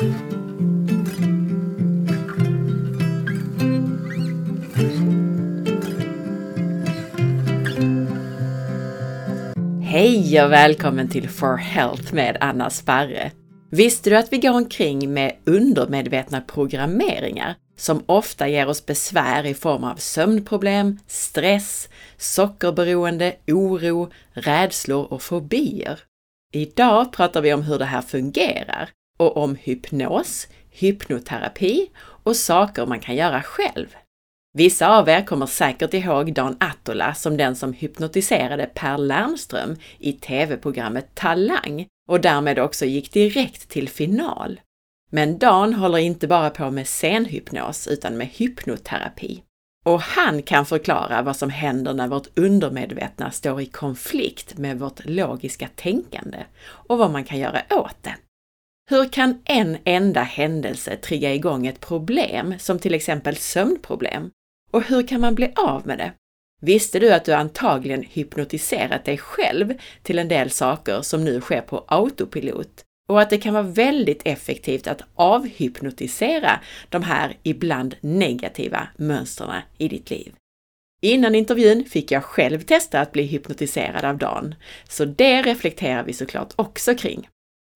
Hej 0.00 0.06
och 10.44 10.52
välkommen 10.52 11.08
till 11.08 11.28
For 11.28 11.56
Health 11.56 12.14
med 12.14 12.36
Anna 12.40 12.70
Sparre. 12.70 13.32
Visste 13.70 14.10
du 14.10 14.16
att 14.16 14.32
vi 14.32 14.38
går 14.38 14.50
omkring 14.50 15.12
med 15.12 15.36
undermedvetna 15.44 16.40
programmeringar 16.40 17.54
som 17.76 18.02
ofta 18.06 18.48
ger 18.48 18.68
oss 18.68 18.86
besvär 18.86 19.46
i 19.46 19.54
form 19.54 19.84
av 19.84 19.96
sömnproblem, 19.96 20.98
stress, 21.06 21.88
sockerberoende, 22.16 23.34
oro, 23.46 24.10
rädslor 24.32 25.12
och 25.12 25.22
fobier? 25.22 26.00
Idag 26.52 27.12
pratar 27.12 27.40
vi 27.40 27.54
om 27.54 27.62
hur 27.62 27.78
det 27.78 27.84
här 27.84 28.02
fungerar 28.02 28.90
och 29.20 29.36
om 29.36 29.56
hypnos, 29.56 30.48
hypnoterapi 30.70 31.90
och 32.00 32.36
saker 32.36 32.86
man 32.86 33.00
kan 33.00 33.16
göra 33.16 33.42
själv. 33.42 33.86
Vissa 34.52 34.98
av 34.98 35.08
er 35.08 35.26
kommer 35.26 35.46
säkert 35.46 35.94
ihåg 35.94 36.34
Dan 36.34 36.56
Attola 36.60 37.14
som 37.14 37.36
den 37.36 37.56
som 37.56 37.72
hypnotiserade 37.72 38.70
Per 38.74 38.98
Lernström 38.98 39.76
i 39.98 40.12
tv-programmet 40.12 41.14
Talang 41.14 41.86
och 42.08 42.20
därmed 42.20 42.58
också 42.58 42.84
gick 42.84 43.12
direkt 43.12 43.68
till 43.68 43.88
final. 43.88 44.60
Men 45.12 45.38
Dan 45.38 45.74
håller 45.74 45.98
inte 45.98 46.28
bara 46.28 46.50
på 46.50 46.70
med 46.70 46.86
scenhypnos 46.86 47.86
utan 47.86 48.16
med 48.16 48.26
hypnoterapi. 48.26 49.42
Och 49.84 50.00
han 50.00 50.42
kan 50.42 50.66
förklara 50.66 51.22
vad 51.22 51.36
som 51.36 51.50
händer 51.50 51.94
när 51.94 52.08
vårt 52.08 52.38
undermedvetna 52.38 53.30
står 53.30 53.60
i 53.60 53.66
konflikt 53.66 54.58
med 54.58 54.78
vårt 54.78 55.04
logiska 55.04 55.68
tänkande 55.76 56.38
och 56.62 56.98
vad 56.98 57.10
man 57.10 57.24
kan 57.24 57.38
göra 57.38 57.62
åt 57.70 57.96
det. 58.02 58.14
Hur 58.90 59.08
kan 59.12 59.38
en 59.44 59.78
enda 59.84 60.22
händelse 60.22 60.96
trigga 60.96 61.34
igång 61.34 61.66
ett 61.66 61.80
problem, 61.80 62.54
som 62.58 62.78
till 62.78 62.94
exempel 62.94 63.36
sömnproblem? 63.36 64.30
Och 64.70 64.82
hur 64.82 65.06
kan 65.06 65.20
man 65.20 65.34
bli 65.34 65.52
av 65.56 65.86
med 65.86 65.98
det? 65.98 66.12
Visste 66.62 66.98
du 66.98 67.12
att 67.12 67.24
du 67.24 67.32
antagligen 67.32 68.02
hypnotiserat 68.02 69.04
dig 69.04 69.18
själv 69.18 69.74
till 70.02 70.18
en 70.18 70.28
del 70.28 70.50
saker 70.50 71.02
som 71.02 71.24
nu 71.24 71.40
sker 71.40 71.60
på 71.60 71.84
autopilot 71.88 72.84
och 73.08 73.20
att 73.20 73.30
det 73.30 73.38
kan 73.38 73.54
vara 73.54 73.62
väldigt 73.62 74.22
effektivt 74.24 74.86
att 74.86 75.02
avhypnotisera 75.14 76.60
de 76.88 77.02
här 77.02 77.36
ibland 77.42 77.96
negativa 78.00 78.88
mönstren 78.96 79.62
i 79.78 79.88
ditt 79.88 80.10
liv. 80.10 80.34
Innan 81.02 81.34
intervjun 81.34 81.84
fick 81.84 82.10
jag 82.10 82.24
själv 82.24 82.60
testa 82.60 83.00
att 83.00 83.12
bli 83.12 83.22
hypnotiserad 83.22 84.04
av 84.04 84.18
Dan, 84.18 84.54
så 84.88 85.04
det 85.04 85.42
reflekterar 85.42 86.02
vi 86.02 86.12
såklart 86.12 86.52
också 86.56 86.94
kring. 86.94 87.28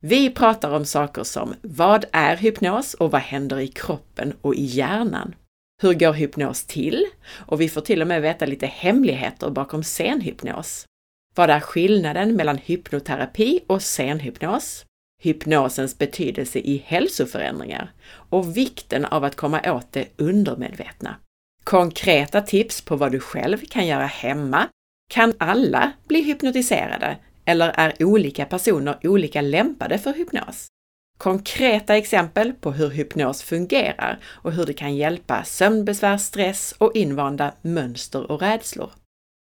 Vi 0.06 0.30
pratar 0.30 0.70
om 0.70 0.84
saker 0.84 1.24
som 1.24 1.54
vad 1.62 2.04
är 2.12 2.36
hypnos 2.36 2.94
och 2.94 3.10
vad 3.10 3.20
händer 3.20 3.60
i 3.60 3.68
kroppen 3.68 4.34
och 4.40 4.54
i 4.54 4.64
hjärnan? 4.64 5.34
Hur 5.82 5.94
går 5.94 6.12
hypnos 6.12 6.64
till? 6.64 7.04
Och 7.26 7.60
vi 7.60 7.68
får 7.68 7.80
till 7.80 8.02
och 8.02 8.08
med 8.08 8.22
veta 8.22 8.46
lite 8.46 8.66
hemligheter 8.66 9.50
bakom 9.50 9.82
scenhypnos. 9.82 10.86
Vad 11.34 11.50
är 11.50 11.60
skillnaden 11.60 12.36
mellan 12.36 12.58
hypnoterapi 12.58 13.60
och 13.66 13.82
scenhypnos? 13.82 14.84
Hypnosens 15.22 15.98
betydelse 15.98 16.58
i 16.58 16.82
hälsoförändringar 16.86 17.92
och 18.06 18.56
vikten 18.56 19.04
av 19.04 19.24
att 19.24 19.36
komma 19.36 19.72
åt 19.72 19.92
det 19.92 20.08
undermedvetna. 20.16 21.16
Konkreta 21.64 22.40
tips 22.40 22.80
på 22.80 22.96
vad 22.96 23.12
du 23.12 23.20
själv 23.20 23.58
kan 23.70 23.86
göra 23.86 24.06
hemma. 24.06 24.68
Kan 25.10 25.34
alla 25.38 25.92
bli 26.08 26.22
hypnotiserade 26.22 27.16
eller 27.44 27.68
är 27.68 28.04
olika 28.04 28.44
personer 28.44 28.98
olika 29.02 29.40
lämpade 29.40 29.98
för 29.98 30.12
hypnos? 30.12 30.66
Konkreta 31.18 31.96
exempel 31.96 32.52
på 32.52 32.72
hur 32.72 32.90
hypnos 32.90 33.42
fungerar 33.42 34.18
och 34.24 34.52
hur 34.52 34.66
det 34.66 34.72
kan 34.72 34.96
hjälpa 34.96 35.44
sömnbesvär, 35.44 36.18
stress 36.18 36.74
och 36.78 36.96
invanda 36.96 37.54
mönster 37.62 38.30
och 38.30 38.40
rädslor. 38.40 38.90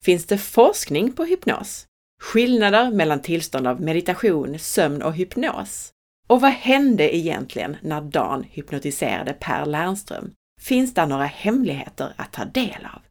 Finns 0.05 0.25
det 0.25 0.37
forskning 0.37 1.11
på 1.11 1.23
hypnos? 1.23 1.85
Skillnader 2.21 2.91
mellan 2.91 3.21
tillstånd 3.21 3.67
av 3.67 3.81
meditation, 3.81 4.59
sömn 4.59 5.01
och 5.01 5.13
hypnos? 5.13 5.91
Och 6.27 6.41
vad 6.41 6.51
hände 6.51 7.15
egentligen 7.15 7.77
när 7.81 8.01
Dan 8.01 8.43
hypnotiserade 8.43 9.33
Per 9.33 9.65
Lernström? 9.65 10.31
Finns 10.61 10.93
det 10.93 11.05
några 11.05 11.25
hemligheter 11.25 12.13
att 12.15 12.33
ta 12.33 12.45
del 12.45 12.87
av? 12.93 13.01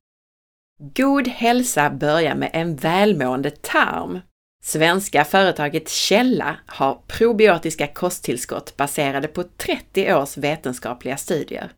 God 0.95 1.29
hälsa 1.29 1.91
börjar 1.91 2.35
med 2.35 2.51
en 2.53 2.77
välmående 2.77 3.51
tarm. 3.51 4.21
Svenska 4.63 5.25
företaget 5.25 5.89
Källa 5.89 6.57
har 6.67 6.99
probiotiska 7.07 7.87
kosttillskott 7.87 8.77
baserade 8.77 9.29
på 9.29 9.45
30 9.57 10.15
års 10.15 10.37
vetenskapliga 10.37 11.17
studier. 11.17 11.73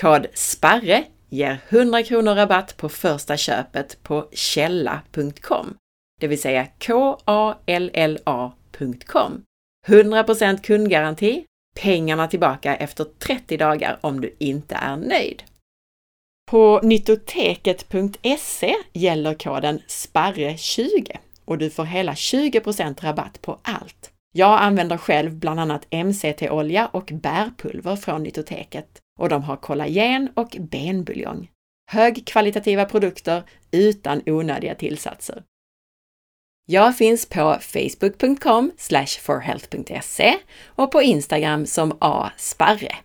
Kod 0.00 0.26
SPARRE 0.34 1.04
ger 1.28 1.58
100 1.68 2.02
kronor 2.02 2.34
rabatt 2.34 2.76
på 2.76 2.88
första 2.88 3.36
köpet 3.36 4.02
på 4.02 4.28
källa.com, 4.32 5.76
det 6.20 6.26
vill 6.26 6.40
säga 6.40 6.66
K-A-L-L-A.com. 6.86 8.22
100% 9.86 10.62
kundgaranti, 10.62 11.44
pengarna 11.80 12.28
tillbaka 12.28 12.76
efter 12.76 13.04
30 13.04 13.56
dagar 13.56 13.98
om 14.00 14.20
du 14.20 14.36
inte 14.38 14.74
är 14.74 14.96
nöjd. 14.96 15.42
På 16.50 16.80
nyttoteket.se 16.82 18.74
gäller 18.92 19.34
koden 19.34 19.78
SPARRE20 19.88 21.16
och 21.44 21.58
du 21.58 21.70
får 21.70 21.84
hela 21.84 22.12
20% 22.12 23.00
rabatt 23.00 23.42
på 23.42 23.58
allt. 23.62 24.10
Jag 24.36 24.60
använder 24.60 24.96
själv 24.96 25.36
bland 25.36 25.60
annat 25.60 25.86
MCT-olja 25.90 26.86
och 26.86 27.10
bärpulver 27.14 27.96
från 27.96 28.22
Nytoteket 28.22 29.00
och 29.18 29.28
de 29.28 29.42
har 29.42 29.56
kollagen 29.56 30.28
och 30.34 30.56
benbuljong. 30.60 31.50
Högkvalitativa 31.90 32.84
produkter 32.84 33.42
utan 33.70 34.22
onödiga 34.26 34.74
tillsatser. 34.74 35.42
Jag 36.66 36.96
finns 36.96 37.28
på 37.28 37.58
facebook.com 37.60 38.72
forhealth.se 39.20 40.34
och 40.66 40.92
på 40.92 41.02
Instagram 41.02 41.66
som 41.66 41.96
asparre. 42.00 42.96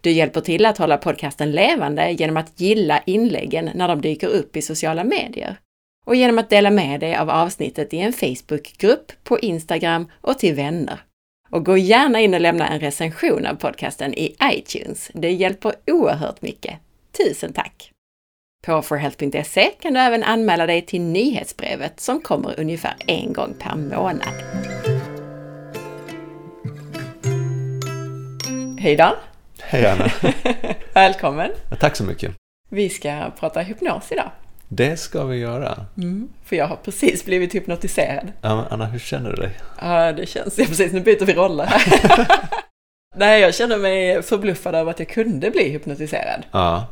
Du 0.00 0.10
hjälper 0.10 0.40
till 0.40 0.66
att 0.66 0.78
hålla 0.78 0.96
podcasten 0.96 1.52
levande 1.52 2.10
genom 2.10 2.36
att 2.36 2.60
gilla 2.60 3.02
inläggen 3.06 3.70
när 3.74 3.88
de 3.88 4.00
dyker 4.00 4.28
upp 4.28 4.56
i 4.56 4.62
sociala 4.62 5.04
medier 5.04 5.58
och 6.08 6.16
genom 6.16 6.38
att 6.38 6.50
dela 6.50 6.70
med 6.70 7.00
dig 7.00 7.16
av 7.16 7.30
avsnittet 7.30 7.94
i 7.94 7.98
en 7.98 8.12
Facebookgrupp, 8.12 9.12
på 9.24 9.38
Instagram 9.38 10.10
och 10.20 10.38
till 10.38 10.54
vänner. 10.54 11.00
Och 11.50 11.64
gå 11.64 11.76
gärna 11.76 12.20
in 12.20 12.34
och 12.34 12.40
lämna 12.40 12.68
en 12.68 12.80
recension 12.80 13.46
av 13.46 13.54
podcasten 13.54 14.14
i 14.14 14.36
iTunes. 14.52 15.10
Det 15.14 15.30
hjälper 15.30 15.72
oerhört 15.86 16.42
mycket. 16.42 16.74
Tusen 17.18 17.52
tack! 17.52 17.92
På 18.66 18.82
forhealth.se 18.82 19.70
kan 19.80 19.94
du 19.94 20.00
även 20.00 20.22
anmäla 20.22 20.66
dig 20.66 20.82
till 20.82 21.00
nyhetsbrevet 21.00 22.00
som 22.00 22.20
kommer 22.20 22.60
ungefär 22.60 22.94
en 23.06 23.32
gång 23.32 23.54
per 23.58 23.76
månad. 23.76 24.34
Hej 28.78 28.96
Dan! 28.96 29.14
Hej 29.60 29.86
Anna! 29.86 30.10
Välkommen! 30.94 31.50
Tack 31.80 31.96
så 31.96 32.04
mycket! 32.04 32.34
Vi 32.70 32.88
ska 32.88 33.30
prata 33.40 33.60
hypnos 33.60 34.12
idag. 34.12 34.30
Det 34.68 34.96
ska 34.96 35.24
vi 35.24 35.36
göra. 35.36 35.86
Mm, 35.96 36.28
för 36.44 36.56
jag 36.56 36.66
har 36.66 36.76
precis 36.76 37.24
blivit 37.24 37.54
hypnotiserad. 37.54 38.32
Ja, 38.40 38.66
Anna, 38.70 38.86
hur 38.86 38.98
känner 38.98 39.30
du 39.30 39.36
dig? 39.36 39.58
Ja, 39.80 40.12
det 40.12 40.26
känns... 40.26 40.58
Ja, 40.58 40.64
precis, 40.64 40.92
nu 40.92 41.00
byter 41.00 41.24
vi 41.24 41.34
roller 41.34 41.64
här. 41.66 42.28
Nej, 43.16 43.40
jag 43.40 43.54
känner 43.54 43.78
mig 43.78 44.22
förbluffad 44.22 44.74
över 44.74 44.90
att 44.90 44.98
jag 44.98 45.08
kunde 45.08 45.50
bli 45.50 45.68
hypnotiserad. 45.68 46.42
Ja. 46.50 46.86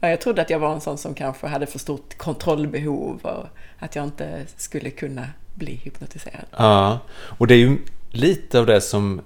Jag 0.00 0.20
trodde 0.20 0.42
att 0.42 0.50
jag 0.50 0.58
var 0.58 0.72
en 0.72 0.80
sån 0.80 0.98
som 0.98 1.14
kanske 1.14 1.46
hade 1.46 1.66
för 1.66 1.78
stort 1.78 2.18
kontrollbehov 2.18 3.20
och 3.22 3.46
att 3.78 3.96
jag 3.96 4.04
inte 4.04 4.42
skulle 4.56 4.90
kunna 4.90 5.26
bli 5.54 5.74
hypnotiserad. 5.74 6.44
Ja, 6.56 6.98
och 7.38 7.46
det 7.46 7.54
är 7.54 7.58
ju 7.58 7.78
lite 8.10 8.58
av 8.58 8.66
det 8.66 8.80
som, 8.80 9.20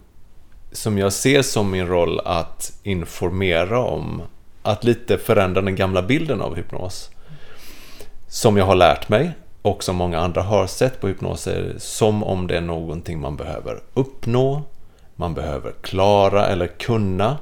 som 0.73 0.99
jag 0.99 1.13
ser 1.13 1.43
som 1.43 1.71
min 1.71 1.87
roll 1.87 2.21
att 2.25 2.81
informera 2.83 3.79
om. 3.79 4.23
Att 4.63 4.85
lite 4.85 5.19
förändra 5.19 5.63
den 5.63 5.77
gamla 5.77 6.03
bilden 6.03 6.41
av 6.41 6.57
hypnos 6.57 7.11
som 8.37 8.57
jag 8.57 8.65
har 8.65 8.75
lärt 8.75 9.09
mig 9.09 9.33
och 9.63 9.85
som 9.85 9.97
många 9.97 10.19
andra 10.19 10.43
har 10.43 10.67
sett 10.67 11.01
på 11.01 11.09
hypnoser 11.09 11.75
som 11.79 12.25
om 12.25 12.47
det 12.47 12.57
är 12.57 12.61
någonting 12.61 13.21
man 13.21 13.37
behöver 13.37 13.83
uppnå, 13.95 14.63
man 15.15 15.35
behöver 15.35 15.73
klara 15.83 16.47
eller 16.47 16.67
kunna 16.67 17.39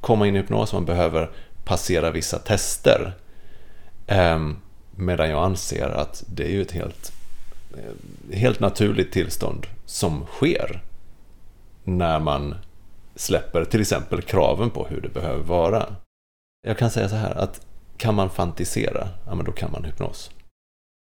komma 0.00 0.26
in 0.26 0.36
i 0.36 0.38
hypnos, 0.38 0.72
man 0.72 0.84
behöver 0.84 1.30
passera 1.64 2.10
vissa 2.10 2.38
tester. 2.38 3.12
Ehm, 4.06 4.56
medan 4.90 5.30
jag 5.30 5.44
anser 5.44 5.88
att 5.88 6.24
det 6.26 6.44
är 6.44 6.50
ju 6.50 6.62
ett 6.62 6.72
helt, 6.72 7.12
eh, 7.76 8.36
helt 8.36 8.60
naturligt 8.60 9.12
tillstånd 9.12 9.66
som 9.86 10.26
sker 10.26 10.82
när 11.84 12.20
man 12.20 12.54
släpper 13.16 13.64
till 13.64 13.80
exempel 13.80 14.22
kraven 14.22 14.70
på 14.70 14.86
hur 14.86 15.00
det 15.00 15.08
behöver 15.08 15.42
vara. 15.42 15.86
Jag 16.66 16.78
kan 16.78 16.90
säga 16.90 17.08
så 17.08 17.16
här 17.16 17.34
att 17.34 17.60
kan 17.96 18.14
man 18.14 18.30
fantisera, 18.30 19.08
ja 19.26 19.34
men 19.34 19.44
då 19.44 19.52
kan 19.52 19.72
man 19.72 19.84
hypnos. 19.84 20.30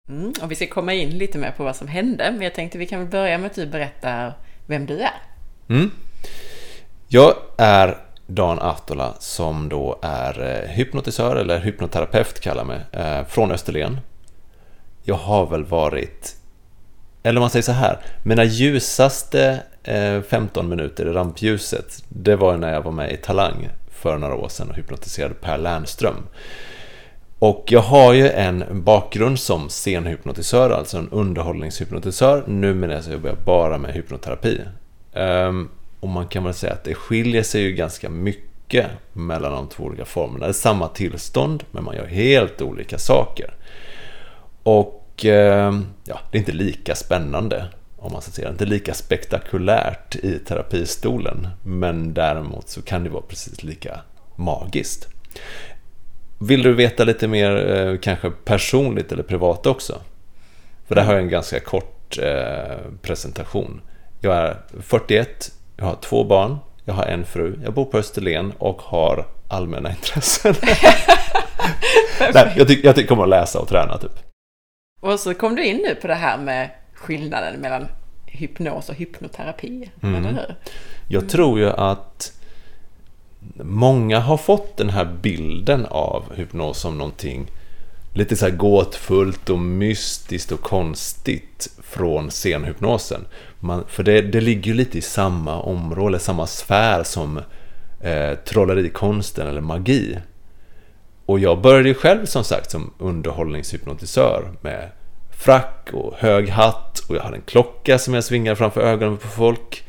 Mm, 0.09 0.33
och 0.43 0.51
vi 0.51 0.55
ska 0.55 0.67
komma 0.67 0.93
in 0.93 1.11
lite 1.11 1.39
mer 1.39 1.51
på 1.51 1.65
vad 1.65 1.77
som 1.77 1.89
hände, 1.89 2.31
men 2.33 2.41
jag 2.41 2.55
tänkte 2.55 2.79
vi 2.79 2.87
kan 2.87 2.99
väl 2.99 3.09
börja 3.09 3.39
med 3.39 3.47
att 3.47 3.57
du 3.57 3.67
berättar 3.67 4.35
vem 4.67 4.87
du 4.87 5.01
är. 5.01 5.23
Mm. 5.69 5.91
Jag 7.09 7.35
är 7.57 7.97
Dan 8.27 8.59
Ahtola 8.59 9.15
som 9.19 9.69
då 9.69 9.99
är 10.03 10.63
eh, 10.63 10.71
hypnotisör 10.71 11.37
eller 11.37 11.61
hypnoterapeut 11.61 12.41
kallar 12.41 12.65
mig, 12.65 12.81
eh, 12.93 13.25
från 13.25 13.51
Österlen. 13.51 14.01
Jag 15.03 15.15
har 15.15 15.47
väl 15.47 15.65
varit, 15.65 16.37
eller 17.23 17.41
om 17.41 17.41
man 17.41 17.51
säger 17.51 17.63
så 17.63 17.73
här, 17.73 17.99
mina 18.23 18.45
ljusaste 18.45 19.63
15 20.29 20.65
eh, 20.65 20.71
minuter 20.71 21.07
i 21.07 21.13
rampljuset, 21.13 22.05
det 22.09 22.37
var 22.37 22.57
när 22.57 22.73
jag 22.73 22.83
var 22.83 22.93
med 22.93 23.13
i 23.13 23.17
Talang 23.17 23.69
för 24.01 24.19
några 24.19 24.35
år 24.35 24.49
sedan 24.49 24.71
och 24.71 24.77
hypnotiserade 24.77 25.35
Per 25.35 25.59
Lernström. 25.59 26.17
Och 27.39 27.65
jag 27.69 27.81
har 27.81 28.13
ju 28.13 28.29
en 28.29 28.65
bakgrund 28.71 29.39
som 29.39 29.69
scenhypnotisör, 29.69 30.71
alltså 30.71 30.99
en 30.99 31.09
underhållningshypnotisör. 31.09 32.45
Numera 32.47 33.03
så 33.03 33.13
jobbar 33.13 33.29
jag 33.29 33.39
bara 33.39 33.79
med 33.79 33.95
hypnoterapi. 33.95 34.61
Ehm, 35.15 35.69
och 36.01 36.09
man 36.09 36.27
kan 36.27 36.45
väl 36.45 36.55
säga 36.55 36.73
att 36.73 36.85
det 36.85 36.95
skiljer 36.95 37.43
sig 37.43 37.63
ju 37.63 37.73
ganska 37.73 38.11
mycket 38.11 38.87
mellan 39.13 39.53
de 39.53 39.69
två 39.69 39.85
olika 39.85 40.05
formerna. 40.05 40.47
Det 40.47 40.51
är 40.51 40.53
samma 40.53 40.89
tillstånd, 40.89 41.65
men 41.71 41.85
man 41.85 41.97
gör 41.97 42.07
helt 42.07 42.63
olika 42.63 42.99
saker. 42.99 43.55
Och 44.63 45.25
ehm, 45.25 45.87
ja, 46.05 46.21
det 46.31 46.39
är 46.39 46.41
inte 46.41 46.53
lika 46.53 46.95
spännande, 46.95 47.67
om 48.01 48.13
man 48.13 48.23
ska 48.23 48.31
säga. 48.31 48.49
Det 48.49 48.51
är 48.51 48.53
inte 48.53 48.65
lika 48.65 48.95
spektakulärt 48.95 50.17
i 50.17 50.39
terapistolen, 50.39 51.49
men 51.63 52.15
däremot 52.15 52.69
så 52.69 52.83
kan 52.83 53.05
det 53.05 53.11
vara 53.11 53.23
precis 53.23 53.63
lika 53.63 54.01
magiskt. 54.37 55.09
Vill 56.39 56.63
du 56.63 56.75
veta 56.75 57.05
lite 57.05 57.29
mer 57.29 57.77
eh, 57.77 57.99
kanske 57.99 58.31
personligt 58.31 59.13
eller 59.13 59.23
privat 59.23 59.67
också? 59.67 60.01
För 60.89 60.95
där 60.95 61.03
har 61.03 61.13
jag 61.13 61.23
en 61.23 61.29
ganska 61.29 61.61
kort 61.61 62.19
eh, 62.19 62.77
presentation. 63.03 63.81
Jag 64.21 64.37
är 64.37 64.57
41, 64.81 65.53
jag 65.77 65.85
har 65.85 65.97
två 66.01 66.25
barn, 66.25 66.59
jag 66.85 66.95
har 66.95 67.05
en 67.05 67.25
fru, 67.25 67.59
jag 67.65 67.75
bor 67.75 67.85
på 67.85 67.99
Österlen 67.99 68.53
och 68.59 68.83
har 68.83 69.27
allmänna 69.49 69.91
intressen. 69.97 70.55
Nej, 72.35 72.53
jag, 72.57 72.69
tycker 72.69 72.89
jag 72.89 72.97
tycker 72.97 73.13
om 73.13 73.21
att 73.21 73.29
läsa 73.29 73.61
och 73.61 73.69
träna 73.69 73.99
typ. 73.99 74.13
Och 75.01 75.21
så 75.21 75.35
kom 75.35 75.57
du 75.57 75.65
in 75.65 75.77
nu 75.77 75.95
på 75.95 76.07
det 76.07 76.15
här 76.15 76.39
med 76.39 76.71
skillnaden 77.01 77.61
mellan 77.61 77.87
hypnos 78.27 78.89
och 78.89 78.95
hypnoterapi, 78.95 79.91
mm. 80.03 80.15
eller 80.15 80.33
hur? 80.33 80.55
Jag 81.09 81.29
tror 81.29 81.59
ju 81.59 81.71
att 81.71 82.33
många 83.63 84.21
har 84.21 84.37
fått 84.37 84.77
den 84.77 84.91
här 84.91 85.05
bilden 85.23 85.87
av 85.87 86.35
hypnos 86.35 86.79
som 86.79 86.99
någonting 86.99 87.47
lite 88.13 88.37
så 88.37 88.45
här 88.45 88.53
gåtfullt 88.53 89.51
och 89.51 89.59
mystiskt 89.59 90.53
och 90.53 90.61
konstigt 90.61 91.71
från 91.83 92.31
scenhypnosen. 92.31 93.27
Man, 93.61 93.85
för 93.89 94.03
det, 94.03 94.23
det 94.23 94.41
ligger 94.41 94.67
ju 94.67 94.75
lite 94.75 94.99
i 94.99 95.03
samma 95.03 95.61
område, 95.61 96.19
samma 96.19 96.47
sfär 96.47 97.03
som 97.03 97.41
eh, 98.01 98.35
trollerikonsten 98.45 99.47
eller 99.47 99.61
magi. 99.61 100.19
Och 101.27 101.39
jag 101.39 101.61
började 101.61 101.89
ju 101.89 101.95
själv 101.95 102.27
som 102.27 102.45
sagt 102.45 102.71
som 102.71 102.95
underhållningshypnotisör 102.99 104.51
med 104.61 104.91
frack 105.41 105.89
och 105.93 106.15
hög 106.19 106.49
hatt 106.49 106.99
och 107.09 107.17
jag 107.17 107.23
hade 107.23 107.37
en 107.37 107.43
klocka 107.43 107.99
som 107.99 108.15
jag 108.15 108.25
svingade 108.25 108.57
framför 108.57 108.81
ögonen 108.81 109.17
på 109.17 109.29
folk. 109.29 109.85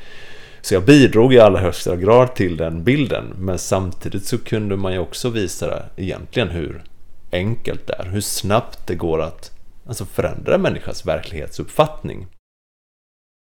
Så 0.62 0.74
jag 0.74 0.86
bidrog 0.86 1.34
i 1.34 1.40
allra 1.40 1.60
högsta 1.60 1.96
grad 1.96 2.36
till 2.36 2.58
den 2.58 2.84
bilden. 2.84 3.34
Men 3.38 3.60
samtidigt 3.60 4.26
så 4.26 4.38
kunde 4.38 4.76
man 4.76 4.94
ju 4.94 5.00
också 5.00 5.30
visa 5.30 5.84
egentligen 5.96 6.50
hur 6.50 6.84
enkelt 7.32 7.88
det 7.88 7.94
är. 7.94 8.04
Hur 8.04 8.22
snabbt 8.22 8.88
det 8.88 8.96
går 8.96 9.22
att 9.22 9.52
alltså, 9.88 10.06
förändra 10.06 10.56
en 10.56 10.62
människas 10.62 11.06
verklighetsuppfattning. 11.06 12.28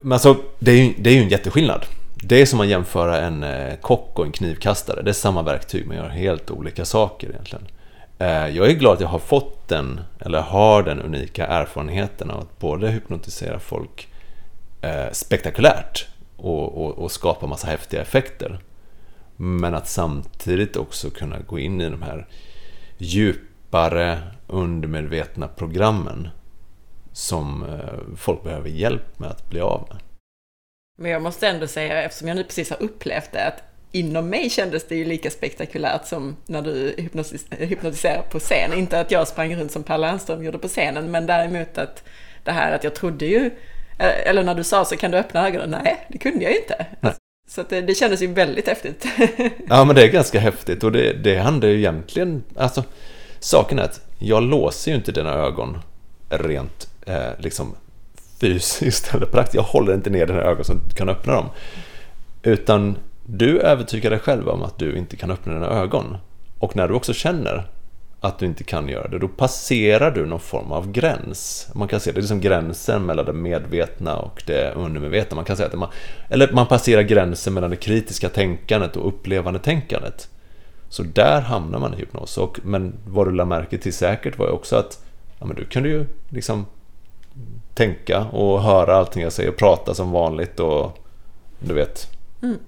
Men 0.05 0.13
alltså, 0.13 0.37
det 0.59 0.71
är, 0.71 0.77
ju, 0.77 0.95
det 0.99 1.11
är 1.11 1.15
ju 1.15 1.23
en 1.23 1.29
jätteskillnad. 1.29 1.85
Det 2.25 2.41
är 2.41 2.47
som 2.47 2.61
att 2.61 2.69
jämföra 2.69 3.21
en 3.21 3.43
eh, 3.43 3.77
kock 3.81 4.19
och 4.19 4.27
en 4.27 4.33
knivkastare. 4.33 5.03
Det 5.03 5.11
är 5.11 5.15
samma 5.15 5.43
verktyg 5.43 5.87
men 5.87 5.97
gör 5.97 6.09
helt 6.09 6.51
olika 6.51 6.85
saker 6.85 7.29
egentligen. 7.29 7.67
Eh, 8.23 8.49
jag 8.49 8.71
är 8.71 8.73
glad 8.73 8.95
att 8.95 9.01
jag 9.01 9.09
har 9.09 9.19
fått 9.19 9.69
den, 9.69 10.01
eller 10.21 10.41
har 10.41 10.83
den 10.83 11.03
unika 11.03 11.47
erfarenheten 11.47 12.31
av 12.31 12.41
att 12.41 12.59
både 12.59 12.91
hypnotisera 12.91 13.59
folk 13.59 14.09
eh, 14.83 15.11
spektakulärt 15.13 16.09
och, 16.37 16.85
och, 16.85 16.99
och 16.99 17.13
skapa 17.13 17.47
massa 17.47 17.67
häftiga 17.67 18.03
effekter. 18.03 18.61
Men 19.37 19.75
att 19.75 19.89
samtidigt 19.89 20.77
också 20.77 21.11
kunna 21.11 21.39
gå 21.39 21.59
in 21.59 21.81
i 21.81 21.91
de 21.91 22.03
här 22.03 22.29
djupare 22.99 24.19
undermedvetna 24.47 25.49
programmen 25.49 26.29
som 27.13 27.63
eh, 27.63 28.17
folk 28.17 28.43
behöver 28.43 28.69
hjälp 28.69 29.19
med 29.19 29.31
att 29.31 29.51
bli 29.51 29.61
av 29.61 29.87
med. 29.91 29.99
Men 30.99 31.11
jag 31.11 31.23
måste 31.23 31.49
ändå 31.49 31.67
säga, 31.67 32.03
eftersom 32.03 32.29
jag 32.29 32.35
nu 32.35 32.45
precis 32.45 32.71
har 32.71 32.83
upplevt 32.83 33.33
det, 33.33 33.47
att 33.47 33.63
inom 33.93 34.29
mig 34.29 34.51
kändes 34.51 34.89
det 34.89 34.97
ju 34.97 35.05
lika 35.05 35.31
spektakulärt 35.31 36.07
som 36.07 36.37
när 36.47 36.63
du 36.63 36.95
hypnotiserade 37.59 38.23
på 38.31 38.39
scen. 38.39 38.73
Inte 38.73 39.01
att 39.01 39.11
jag 39.11 39.29
sprang 39.29 39.57
runt 39.57 39.73
som 39.73 39.83
Per 39.83 39.99
Lernström 39.99 40.45
gjorde 40.45 40.59
på 40.59 40.69
scenen, 40.69 41.11
men 41.11 41.27
däremot 41.27 41.79
att 41.79 42.03
det 42.45 42.53
här 42.53 42.73
att 42.73 42.85
jag 42.85 42.95
trodde 42.95 43.27
ju 43.27 43.51
Eh, 44.03 44.29
eller 44.29 44.43
när 44.43 44.55
du 44.55 44.65
sa 44.65 44.85
så 44.85 44.97
kan 44.97 45.11
du 45.11 45.19
öppna 45.19 45.49
ögonen. 45.49 45.71
Nej, 45.85 46.07
det 46.09 46.19
kunde 46.19 46.45
jag 46.45 46.53
ju 46.53 46.59
inte. 46.59 46.87
Nej. 47.01 47.13
Så 47.49 47.65
det, 47.69 47.81
det 47.81 47.95
kändes 47.95 48.23
ju 48.23 48.27
väldigt 48.27 48.69
häftigt. 48.69 49.07
ja, 49.69 49.85
men 49.85 49.97
det 49.97 50.03
är 50.03 50.09
ganska 50.09 50.41
häftigt 50.41 50.85
och 50.85 50.93
det, 50.93 51.13
det 51.13 51.39
handlar 51.39 51.69
ju 51.69 51.79
egentligen... 51.79 52.45
Alltså, 52.57 52.85
saken 53.41 53.79
är 53.79 53.83
att 53.83 54.01
jag 54.19 54.43
låser 54.43 54.91
ju 54.91 54.97
inte 54.97 55.13
dina 55.13 55.33
ögon 55.33 55.79
rent 56.29 56.89
eh, 57.07 57.31
liksom 57.39 57.75
fysiskt 58.41 59.15
eller 59.15 59.27
praktiskt. 59.27 59.55
Jag 59.55 59.63
håller 59.63 59.95
inte 59.95 60.11
ner 60.11 60.27
dina 60.27 60.41
ögon 60.41 60.65
så 60.65 60.73
att 60.73 60.89
du 60.89 60.95
kan 60.95 61.09
öppna 61.09 61.33
dem. 61.33 61.47
Utan 62.43 62.97
du 63.25 63.61
övertygar 63.61 64.11
dig 64.11 64.19
själv 64.19 64.49
om 64.49 64.63
att 64.63 64.79
du 64.79 64.97
inte 64.97 65.17
kan 65.17 65.31
öppna 65.31 65.55
dina 65.55 65.67
ögon. 65.67 66.17
Och 66.59 66.77
när 66.77 66.89
du 66.89 66.95
också 66.95 67.13
känner 67.13 67.71
att 68.21 68.39
du 68.39 68.47
inte 68.47 68.65
kan 68.65 68.89
göra 68.89 69.09
det, 69.09 69.19
då 69.19 69.29
passerar 69.29 70.11
du 70.11 70.27
någon 70.27 70.41
form 70.41 70.73
av 70.73 70.93
gräns. 70.93 71.69
Man 71.75 71.89
kan 71.89 72.01
se 72.01 72.13
det 72.13 72.31
är 72.31 72.39
gränsen 72.39 73.07
mellan 73.07 73.25
det 73.25 73.33
medvetna 73.33 74.17
och 74.17 74.43
det 74.47 74.73
undermedvetna. 74.75 75.35
Man 75.35 75.45
kan 75.45 75.57
säga 75.57 75.69
att 75.69 75.79
man, 75.79 75.89
eller 76.29 76.53
man 76.53 76.67
passerar 76.67 77.03
gränsen 77.03 77.55
mellan 77.55 77.71
det 77.71 77.77
kritiska 77.77 78.29
tänkandet 78.29 78.97
och 78.97 79.09
upplevande 79.09 79.59
tänkandet. 79.59 80.29
Så 80.89 81.03
där 81.03 81.41
hamnar 81.41 81.79
man 81.79 81.95
i 81.95 81.97
hypnos. 81.97 82.39
Och, 82.39 82.61
men 82.63 82.95
vad 83.07 83.27
du 83.27 83.33
lade 83.33 83.49
märke 83.49 83.79
till 83.79 83.93
säkert 83.93 84.39
var 84.39 84.47
ju 84.47 84.53
också 84.53 84.77
att 84.77 85.05
ja, 85.39 85.47
men 85.47 85.57
du 85.57 85.65
kunde 85.65 85.89
ju 85.89 86.07
liksom 86.29 86.67
tänka 87.75 88.25
och 88.25 88.63
höra 88.63 88.97
allting 88.97 89.23
jag 89.23 89.33
säger 89.33 89.51
och 89.51 89.57
prata 89.57 89.95
som 89.95 90.11
vanligt 90.11 90.61
och 90.61 90.99
du 91.59 91.75
vet 91.75 92.09
mm 92.43 92.59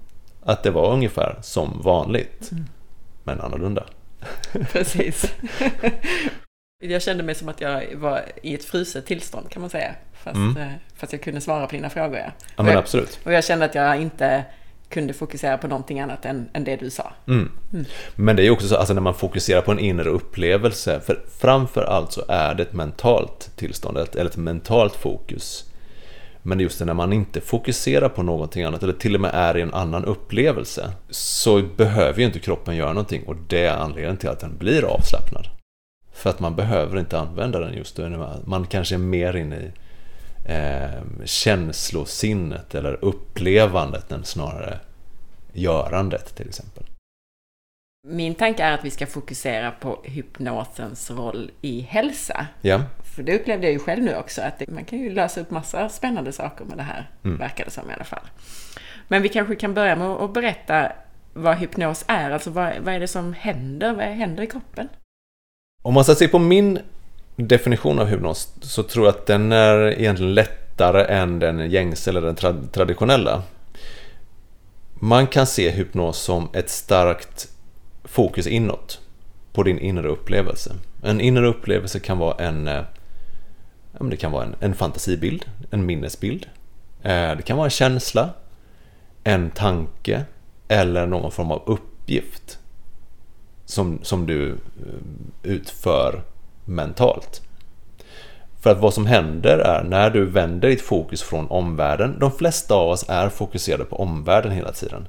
att 0.44 0.62
det 0.62 0.70
var 0.70 0.92
ungefär 0.92 1.38
som 1.42 1.82
vanligt 1.82 2.52
mm. 2.52 2.64
men 3.24 3.40
annorlunda. 3.40 3.84
Precis. 4.72 5.34
Jag 6.82 7.02
kände 7.02 7.22
mig 7.22 7.34
som 7.34 7.48
att 7.48 7.60
jag 7.60 7.96
var 7.96 8.22
i 8.42 8.54
ett 8.54 8.64
fruset 8.64 9.06
tillstånd 9.06 9.50
kan 9.50 9.60
man 9.60 9.70
säga. 9.70 9.94
Fast, 10.12 10.36
mm. 10.36 10.56
Eh, 10.56 10.72
fast 10.96 11.12
jag 11.12 11.22
kunde 11.22 11.40
svara 11.40 11.66
på 11.66 11.72
dina 11.72 11.90
frågor. 11.90 12.18
Ja, 12.18 12.32
ja 12.56 12.62
men 12.62 12.76
absolut. 12.76 13.20
Och 13.24 13.32
jag 13.32 13.44
kände 13.44 13.64
att 13.64 13.74
jag 13.74 14.00
inte 14.00 14.44
kunde 14.88 15.12
fokusera 15.12 15.58
på 15.58 15.68
någonting 15.68 16.00
annat 16.00 16.24
än, 16.24 16.48
än 16.52 16.64
det 16.64 16.76
du 16.76 16.90
sa. 16.90 17.12
Mm. 17.26 17.50
Mm. 17.72 17.84
Men 18.16 18.36
det 18.36 18.42
är 18.42 18.44
ju 18.44 18.50
också 18.50 18.68
så, 18.68 18.76
alltså 18.76 18.94
när 18.94 19.00
man 19.00 19.14
fokuserar 19.14 19.60
på 19.60 19.72
en 19.72 19.78
inre 19.78 20.08
upplevelse, 20.08 21.00
för 21.00 21.20
framför 21.38 21.82
allt 21.82 22.12
så 22.12 22.24
är 22.28 22.54
det 22.54 22.62
ett 22.62 22.72
mentalt 22.72 23.50
tillstånd, 23.56 23.98
eller 23.98 24.30
ett 24.30 24.36
mentalt 24.36 24.96
fokus. 24.96 25.64
Men 26.46 26.60
just 26.60 26.78
det 26.78 26.84
när 26.84 26.94
man 26.94 27.12
inte 27.12 27.40
fokuserar 27.40 28.08
på 28.08 28.22
någonting 28.22 28.64
annat 28.64 28.82
eller 28.82 28.92
till 28.92 29.14
och 29.14 29.20
med 29.20 29.30
är 29.34 29.56
i 29.56 29.60
en 29.60 29.74
annan 29.74 30.04
upplevelse 30.04 30.92
så 31.10 31.62
behöver 31.76 32.20
ju 32.20 32.26
inte 32.26 32.38
kroppen 32.38 32.76
göra 32.76 32.92
någonting 32.92 33.22
och 33.26 33.36
det 33.48 33.64
är 33.64 33.76
anledningen 33.76 34.16
till 34.16 34.28
att 34.28 34.40
den 34.40 34.58
blir 34.58 34.84
avslappnad. 34.84 35.48
För 36.12 36.30
att 36.30 36.40
man 36.40 36.56
behöver 36.56 36.98
inte 36.98 37.18
använda 37.18 37.58
den 37.58 37.74
just 37.74 37.96
då. 37.96 38.28
Man 38.44 38.66
kanske 38.66 38.94
är 38.94 38.98
mer 38.98 39.36
inne 39.36 39.56
i 39.56 39.70
eh, 40.44 41.24
känslosinnet 41.24 42.74
eller 42.74 43.04
upplevandet 43.04 44.12
än 44.12 44.24
snarare 44.24 44.78
görandet 45.52 46.36
till 46.36 46.48
exempel. 46.48 46.84
Min 48.06 48.34
tanke 48.34 48.62
är 48.62 48.72
att 48.72 48.84
vi 48.84 48.90
ska 48.90 49.06
fokusera 49.06 49.70
på 49.70 50.00
hypnosens 50.04 51.10
roll 51.10 51.50
i 51.60 51.80
hälsa. 51.80 52.46
Ja. 52.60 52.82
För 53.04 53.22
det 53.22 53.34
upplevde 53.34 53.66
jag 53.66 53.72
ju 53.72 53.78
själv 53.78 54.02
nu 54.02 54.16
också, 54.16 54.42
att 54.42 54.62
man 54.68 54.84
kan 54.84 54.98
ju 54.98 55.10
lösa 55.10 55.40
upp 55.40 55.50
massa 55.50 55.88
spännande 55.88 56.32
saker 56.32 56.64
med 56.64 56.76
det 56.76 56.82
här, 56.82 57.10
mm. 57.24 57.38
verkar 57.38 57.64
det 57.64 57.70
som 57.70 57.90
i 57.90 57.94
alla 57.94 58.04
fall. 58.04 58.22
Men 59.08 59.22
vi 59.22 59.28
kanske 59.28 59.56
kan 59.56 59.74
börja 59.74 59.96
med 59.96 60.06
att 60.06 60.34
berätta 60.34 60.92
vad 61.32 61.56
hypnos 61.56 62.04
är, 62.08 62.30
alltså 62.30 62.50
vad, 62.50 62.72
vad 62.80 62.94
är 62.94 63.00
det 63.00 63.08
som 63.08 63.32
händer, 63.32 63.92
vad 63.92 64.04
händer 64.04 64.42
i 64.42 64.46
kroppen? 64.46 64.88
Om 65.82 65.94
man 65.94 66.04
ska 66.04 66.14
se 66.14 66.28
på 66.28 66.38
min 66.38 66.78
definition 67.36 67.98
av 67.98 68.06
hypnos 68.06 68.54
så 68.60 68.82
tror 68.82 69.06
jag 69.06 69.14
att 69.14 69.26
den 69.26 69.52
är 69.52 70.00
egentligen 70.00 70.34
lättare 70.34 71.04
än 71.04 71.38
den 71.38 71.70
gängse 71.70 72.10
eller 72.10 72.20
den 72.20 72.34
tra 72.34 72.54
traditionella. 72.72 73.42
Man 74.94 75.26
kan 75.26 75.46
se 75.46 75.70
hypnos 75.70 76.18
som 76.18 76.48
ett 76.52 76.70
starkt 76.70 77.53
fokus 78.04 78.46
inåt 78.46 79.00
på 79.52 79.62
din 79.62 79.78
inre 79.78 80.08
upplevelse. 80.08 80.74
En 81.02 81.20
inre 81.20 81.46
upplevelse 81.46 82.00
kan 82.00 82.18
vara 82.18 82.44
en, 82.44 82.68
eh, 82.68 82.82
det 84.00 84.16
kan 84.16 84.32
vara 84.32 84.44
en, 84.44 84.54
en 84.60 84.74
fantasibild, 84.74 85.44
en 85.70 85.86
minnesbild. 85.86 86.46
Eh, 87.02 87.36
det 87.36 87.42
kan 87.42 87.56
vara 87.56 87.66
en 87.66 87.70
känsla, 87.70 88.30
en 89.24 89.50
tanke, 89.50 90.24
eller 90.68 91.06
någon 91.06 91.32
form 91.32 91.50
av 91.50 91.62
uppgift 91.66 92.58
som, 93.64 93.98
som 94.02 94.26
du 94.26 94.50
eh, 94.50 94.56
utför 95.42 96.22
mentalt. 96.64 97.42
För 98.60 98.70
att 98.70 98.80
vad 98.80 98.94
som 98.94 99.06
händer 99.06 99.58
är 99.58 99.84
när 99.84 100.10
du 100.10 100.24
vänder 100.24 100.68
ditt 100.68 100.80
fokus 100.82 101.22
från 101.22 101.46
omvärlden, 101.50 102.18
de 102.18 102.32
flesta 102.32 102.74
av 102.74 102.88
oss 102.88 103.04
är 103.08 103.28
fokuserade 103.28 103.84
på 103.84 103.96
omvärlden 103.96 104.52
hela 104.52 104.72
tiden. 104.72 105.08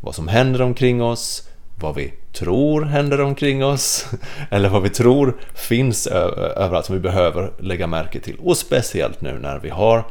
Vad 0.00 0.14
som 0.14 0.28
händer 0.28 0.62
omkring 0.62 1.02
oss, 1.02 1.47
vad 1.80 1.94
vi 1.94 2.12
tror 2.32 2.82
händer 2.82 3.20
omkring 3.20 3.64
oss, 3.64 4.06
eller 4.50 4.68
vad 4.68 4.82
vi 4.82 4.90
tror 4.90 5.36
finns 5.54 6.06
överallt 6.06 6.86
som 6.86 6.94
vi 6.94 7.00
behöver 7.00 7.50
lägga 7.58 7.86
märke 7.86 8.20
till. 8.20 8.36
Och 8.42 8.56
speciellt 8.56 9.20
nu 9.20 9.38
när 9.38 9.58
vi 9.58 9.68
har, 9.68 10.04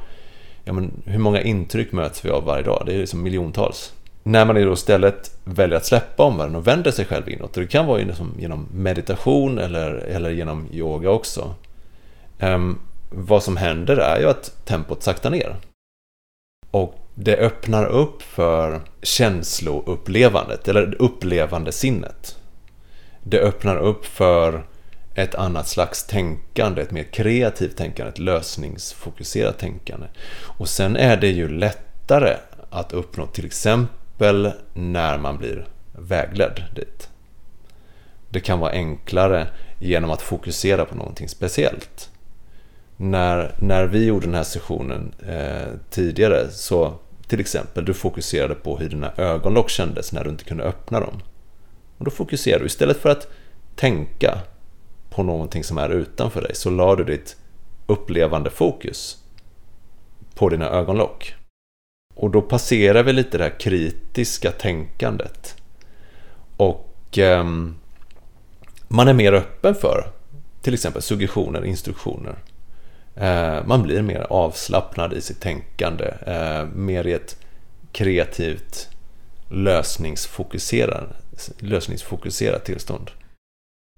ja 0.64 0.74
men 0.74 0.92
hur 1.06 1.20
många 1.20 1.42
intryck 1.42 1.92
möts 1.92 2.26
vi 2.26 2.30
av 2.30 2.44
varje 2.44 2.64
dag? 2.64 2.84
Det 2.86 2.94
är 2.94 2.98
liksom 2.98 3.24
miljontals. 3.24 3.94
När 4.24 4.46
man 4.46 4.56
då 4.56 4.74
istället 4.74 5.32
väljer 5.44 5.78
att 5.78 5.86
släppa 5.86 6.24
omvärlden 6.24 6.56
och 6.56 6.68
vänder 6.68 6.92
sig 6.92 7.06
själv 7.06 7.30
inåt, 7.30 7.54
det 7.54 7.68
kan 7.68 7.86
vara 7.86 8.02
genom 8.38 8.68
meditation 8.74 9.58
eller, 9.58 9.92
eller 9.94 10.30
genom 10.30 10.68
yoga 10.72 11.10
också, 11.10 11.56
Um, 12.40 12.80
vad 13.10 13.44
som 13.44 13.58
händer 13.58 13.98
är 13.98 14.20
ju 14.20 14.30
att 14.30 14.66
tempot 14.66 15.04
saktar 15.04 15.30
ner. 15.30 15.56
Och 16.72 17.07
det 17.20 17.38
öppnar 17.38 17.86
upp 17.86 18.22
för 18.22 18.82
känsloupplevandet, 19.02 20.68
eller 20.68 21.02
upplevande 21.02 21.72
sinnet. 21.72 22.38
Det 23.24 23.40
öppnar 23.40 23.78
upp 23.78 24.06
för 24.06 24.64
ett 25.16 25.36
annat 25.36 25.68
slags 25.68 26.08
tänkande, 26.08 26.82
ett 26.82 26.92
mer 26.92 27.04
kreativt 27.04 27.78
tänkande, 27.78 28.12
ett 28.12 28.20
lösningsfokuserat 28.20 29.60
tänkande. 29.60 30.08
Och 30.58 30.70
sen 30.70 30.96
är 30.96 31.18
det 31.18 31.30
ju 31.30 31.50
lättare 31.50 32.36
att 32.70 32.94
uppnå 32.94 33.26
till 33.26 33.46
exempel 33.46 34.52
när 34.74 35.18
man 35.18 35.38
blir 35.38 35.68
vägledd 35.92 36.64
dit. 36.76 37.10
Det 38.30 38.40
kan 38.40 38.60
vara 38.60 38.72
enklare 38.72 39.48
genom 39.80 40.12
att 40.12 40.22
fokusera 40.22 40.86
på 40.86 40.96
någonting 40.96 41.30
speciellt 41.30 42.10
när, 42.98 43.56
när 43.60 43.86
vi 43.86 44.06
gjorde 44.06 44.26
den 44.26 44.36
här 44.36 44.44
sessionen 44.44 45.14
eh, 45.28 45.68
tidigare 45.90 46.52
så 46.52 46.94
till 47.28 47.40
exempel 47.40 47.86
du 47.86 47.94
fokuserade 47.94 48.56
på 48.56 48.78
hur 48.78 48.90
dina 48.90 49.12
ögonlock 49.18 49.70
kändes 49.70 50.12
när 50.12 50.24
du 50.24 50.30
inte 50.30 50.44
kunde 50.44 50.64
öppna 50.64 51.00
dem. 51.00 51.22
Och 51.98 52.06
då 52.06 52.12
fokuserar 52.12 52.60
du 52.60 52.66
istället 52.66 52.98
för 52.98 53.10
att 53.10 53.28
tänka 53.76 54.40
på 55.10 55.24
någonting 55.24 55.64
som 55.64 55.78
är 55.78 55.90
utanför 55.90 56.42
dig 56.42 56.56
så 56.56 56.70
la 56.70 56.96
du 56.96 57.04
ditt 57.04 57.38
upplevande 57.88 58.50
fokus 58.50 59.18
på 60.36 60.50
dina 60.50 60.70
ögonlock. 60.70 61.36
Och 62.16 62.32
då 62.32 62.42
passerar 62.42 63.04
vi 63.04 63.14
lite 63.14 63.38
det 63.38 63.44
här 63.44 63.60
kritiska 63.60 64.52
tänkandet. 64.52 65.56
Och 66.58 67.18
eh, 67.18 67.46
man 68.88 69.08
är 69.08 69.14
mer 69.14 69.34
öppen 69.34 69.76
för 69.76 70.12
till 70.62 70.74
exempel 70.74 71.02
suggestioner, 71.02 71.66
instruktioner. 71.66 72.36
Eh, 73.20 73.66
man 73.66 73.84
blir 73.84 74.02
mer 74.02 74.28
avslappnad 74.30 75.14
i 75.14 75.22
sitt 75.22 75.40
tänkande, 75.40 76.14
eh, 76.26 76.66
mer 76.66 77.08
i 77.08 77.14
ett 77.14 77.38
kreativt 77.92 78.90
lösningsfokuserat, 79.50 81.04
lösningsfokuserat 81.60 82.66
tillstånd. 82.66 83.12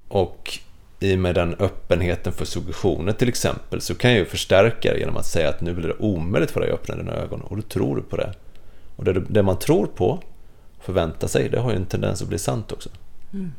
Och 0.07 0.59
i 0.99 1.15
och 1.15 1.19
med 1.19 1.35
den 1.35 1.55
öppenheten 1.59 2.33
för 2.33 2.45
suggestioner 2.45 3.13
till 3.13 3.29
exempel 3.29 3.81
så 3.81 3.95
kan 3.95 4.11
jag 4.11 4.19
ju 4.19 4.25
förstärka 4.25 4.93
det 4.93 4.99
genom 4.99 5.17
att 5.17 5.25
säga 5.25 5.49
att 5.49 5.61
nu 5.61 5.73
blir 5.73 5.87
det 5.87 5.97
omöjligt 5.99 6.51
för 6.51 6.59
dig 6.59 6.69
att 6.69 6.79
öppna 6.79 6.95
dina 6.95 7.13
ögon 7.13 7.41
och 7.41 7.55
då 7.55 7.61
tror 7.61 7.95
du 7.95 8.01
på 8.01 8.17
det. 8.17 8.33
Och 8.95 9.03
det, 9.03 9.13
det 9.13 9.43
man 9.43 9.59
tror 9.59 9.85
på, 9.85 10.19
förväntar 10.81 11.27
sig, 11.27 11.49
det 11.49 11.59
har 11.59 11.71
ju 11.71 11.75
en 11.75 11.85
tendens 11.85 12.21
att 12.21 12.27
bli 12.27 12.39
sant 12.39 12.71
också. 12.71 12.89
Mm. 13.33 13.51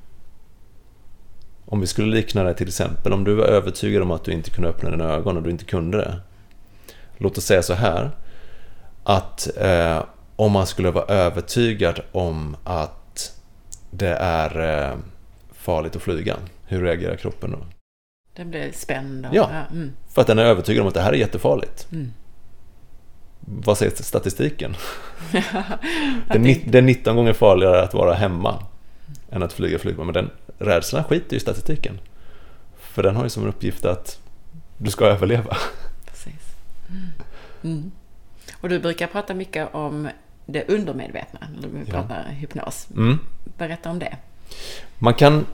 Om 1.71 1.81
vi 1.81 1.87
skulle 1.87 2.17
likna 2.17 2.43
det 2.43 2.55
till 2.55 2.69
exempel, 2.69 3.13
om 3.13 3.25
du 3.25 3.35
var 3.35 3.45
övertygad 3.45 4.03
om 4.03 4.11
att 4.11 4.25
du 4.25 4.33
inte 4.33 4.51
kunde 4.51 4.69
öppna 4.69 4.91
dina 4.91 5.05
ögon 5.05 5.37
och 5.37 5.43
du 5.43 5.51
inte 5.51 5.65
kunde 5.65 5.99
det. 5.99 6.21
Låt 7.17 7.39
oss 7.39 7.45
säga 7.45 7.63
så 7.63 7.75
här, 7.75 8.11
att 9.05 9.49
eh, 9.57 10.05
om 10.37 10.53
man 10.53 10.67
skulle 10.67 10.91
vara 10.91 11.05
övertygad 11.05 12.01
om 12.13 12.57
att 12.65 13.33
det 13.91 14.17
är 14.21 14.89
eh, 14.91 14.97
farligt 15.53 15.97
att 15.97 16.03
flyga, 16.03 16.37
hur 16.67 16.83
reagerar 16.83 17.17
kroppen 17.17 17.51
då? 17.51 17.59
Den 18.37 18.51
blir 18.51 18.73
spänd. 18.73 19.27
Och, 19.27 19.35
ja, 19.35 19.51
mm. 19.71 19.93
för 20.09 20.21
att 20.21 20.27
den 20.27 20.39
är 20.39 20.45
övertygad 20.45 20.83
om 20.83 20.89
att 20.89 20.95
det 20.95 21.03
här 21.03 21.13
är 21.13 21.17
jättefarligt. 21.17 21.89
Mm. 21.93 22.13
Vad 23.41 23.79
säger 23.79 23.93
statistiken? 24.03 24.77
det 26.65 26.79
är 26.79 26.83
19 26.83 27.17
gånger 27.17 27.33
farligare 27.33 27.83
att 27.83 27.95
vara 27.95 28.15
hemma 28.15 28.63
än 29.31 29.43
att 29.43 29.53
flyga 29.53 29.79
flygplan. 29.79 30.07
Men 30.07 30.15
den 30.15 30.31
rädslan 30.61 31.05
skiter 31.05 31.37
i 31.37 31.41
statistiken. 31.41 32.01
För 32.79 33.03
den 33.03 33.17
har 33.17 33.25
ju 33.25 33.31
som 33.31 33.43
en 33.43 33.49
uppgift 33.49 33.85
att 33.85 34.19
du 34.79 34.91
ska 34.91 35.07
överleva. 35.07 35.57
Precis. 36.07 36.55
Mm. 36.89 37.09
Mm. 37.63 37.91
Och 38.61 38.69
du 38.69 38.79
brukar 38.79 39.07
prata 39.07 39.35
mycket 39.35 39.75
om 39.75 40.09
det 40.47 40.69
undermedvetna 40.69 41.41
när 41.55 41.69
du 41.69 41.85
pratar 41.85 42.25
ja. 42.27 42.33
hypnos. 42.33 42.89
Mm. 42.97 43.19
Berätta 43.59 43.91
om 43.91 43.99
det. 43.99 44.17
Man 44.99 45.15
kan, 45.15 45.47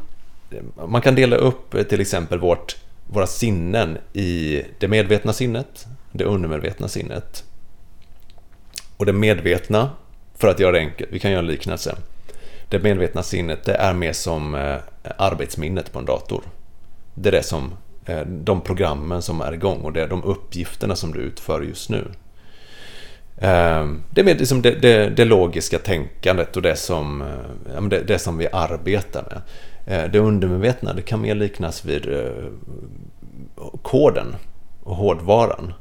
man 0.88 1.02
kan 1.02 1.14
dela 1.14 1.36
upp 1.36 1.88
till 1.88 2.00
exempel 2.00 2.38
vårt, 2.38 2.76
våra 3.06 3.26
sinnen 3.26 3.98
i 4.12 4.62
det 4.78 4.88
medvetna 4.88 5.32
sinnet, 5.32 5.86
det 6.12 6.24
undermedvetna 6.24 6.88
sinnet. 6.88 7.44
Och 8.96 9.06
det 9.06 9.12
medvetna, 9.12 9.90
för 10.34 10.48
att 10.48 10.60
göra 10.60 10.72
det 10.72 10.78
enkelt, 10.78 11.10
vi 11.12 11.18
kan 11.18 11.30
göra 11.30 11.40
en 11.40 11.46
liknelse 11.46 11.96
det 12.68 12.82
medvetna 12.82 13.22
sinnet 13.22 13.64
det 13.64 13.74
är 13.74 13.94
mer 13.94 14.12
som 14.12 14.54
eh, 14.54 14.76
arbetsminnet 15.16 15.92
på 15.92 15.98
en 15.98 16.04
dator. 16.04 16.42
Det 17.14 17.28
är 17.28 17.32
det 17.32 17.42
som, 17.42 17.72
eh, 18.06 18.20
de 18.26 18.60
programmen 18.60 19.22
som 19.22 19.40
är 19.40 19.52
igång 19.52 19.80
och 19.80 19.92
det 19.92 20.02
är 20.02 20.08
de 20.08 20.24
uppgifterna 20.24 20.96
som 20.96 21.12
du 21.12 21.20
utför 21.20 21.62
just 21.62 21.90
nu. 21.90 22.04
Eh, 23.38 23.86
det 24.10 24.20
är 24.20 24.24
liksom 24.24 24.62
det, 24.62 24.70
det, 24.70 25.08
det, 25.08 25.24
logiska 25.24 25.78
tänkandet 25.78 26.56
och 26.56 26.62
det 26.62 26.76
som, 26.76 27.22
eh, 27.22 27.82
det, 27.82 28.00
det, 28.00 28.18
som 28.18 28.38
vi 28.38 28.48
arbetar 28.52 29.22
med. 29.22 29.42
Eh, 29.86 30.10
det 30.10 30.18
undermedvetna 30.18 30.92
det 30.92 31.02
kan 31.02 31.20
mer 31.20 31.34
liknas 31.34 31.84
vid 31.84 32.08
eh, 32.08 32.44
koden 33.82 34.36
och 34.82 34.96
hårdvaran. 34.96 35.72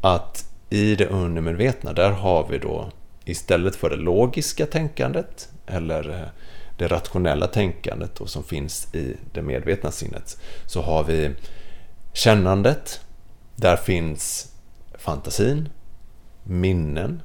Att 0.00 0.52
i 0.70 0.94
det 0.94 1.06
undermedvetna 1.06 1.92
där 1.92 2.10
har 2.10 2.46
vi 2.50 2.58
då 2.58 2.88
istället 3.24 3.76
för 3.76 3.90
det 3.90 3.96
logiska 3.96 4.66
tänkandet 4.66 5.48
eller 5.66 6.10
eh, 6.10 6.28
det 6.76 6.88
rationella 6.88 7.46
tänkandet 7.46 8.20
och 8.20 8.30
som 8.30 8.44
finns 8.44 8.94
i 8.94 9.16
det 9.32 9.42
medvetna 9.42 9.90
sinnet 9.90 10.38
så 10.66 10.82
har 10.82 11.04
vi 11.04 11.30
kännandet, 12.12 13.00
där 13.56 13.76
finns 13.76 14.52
fantasin, 14.98 15.68
minnen, 16.42 17.22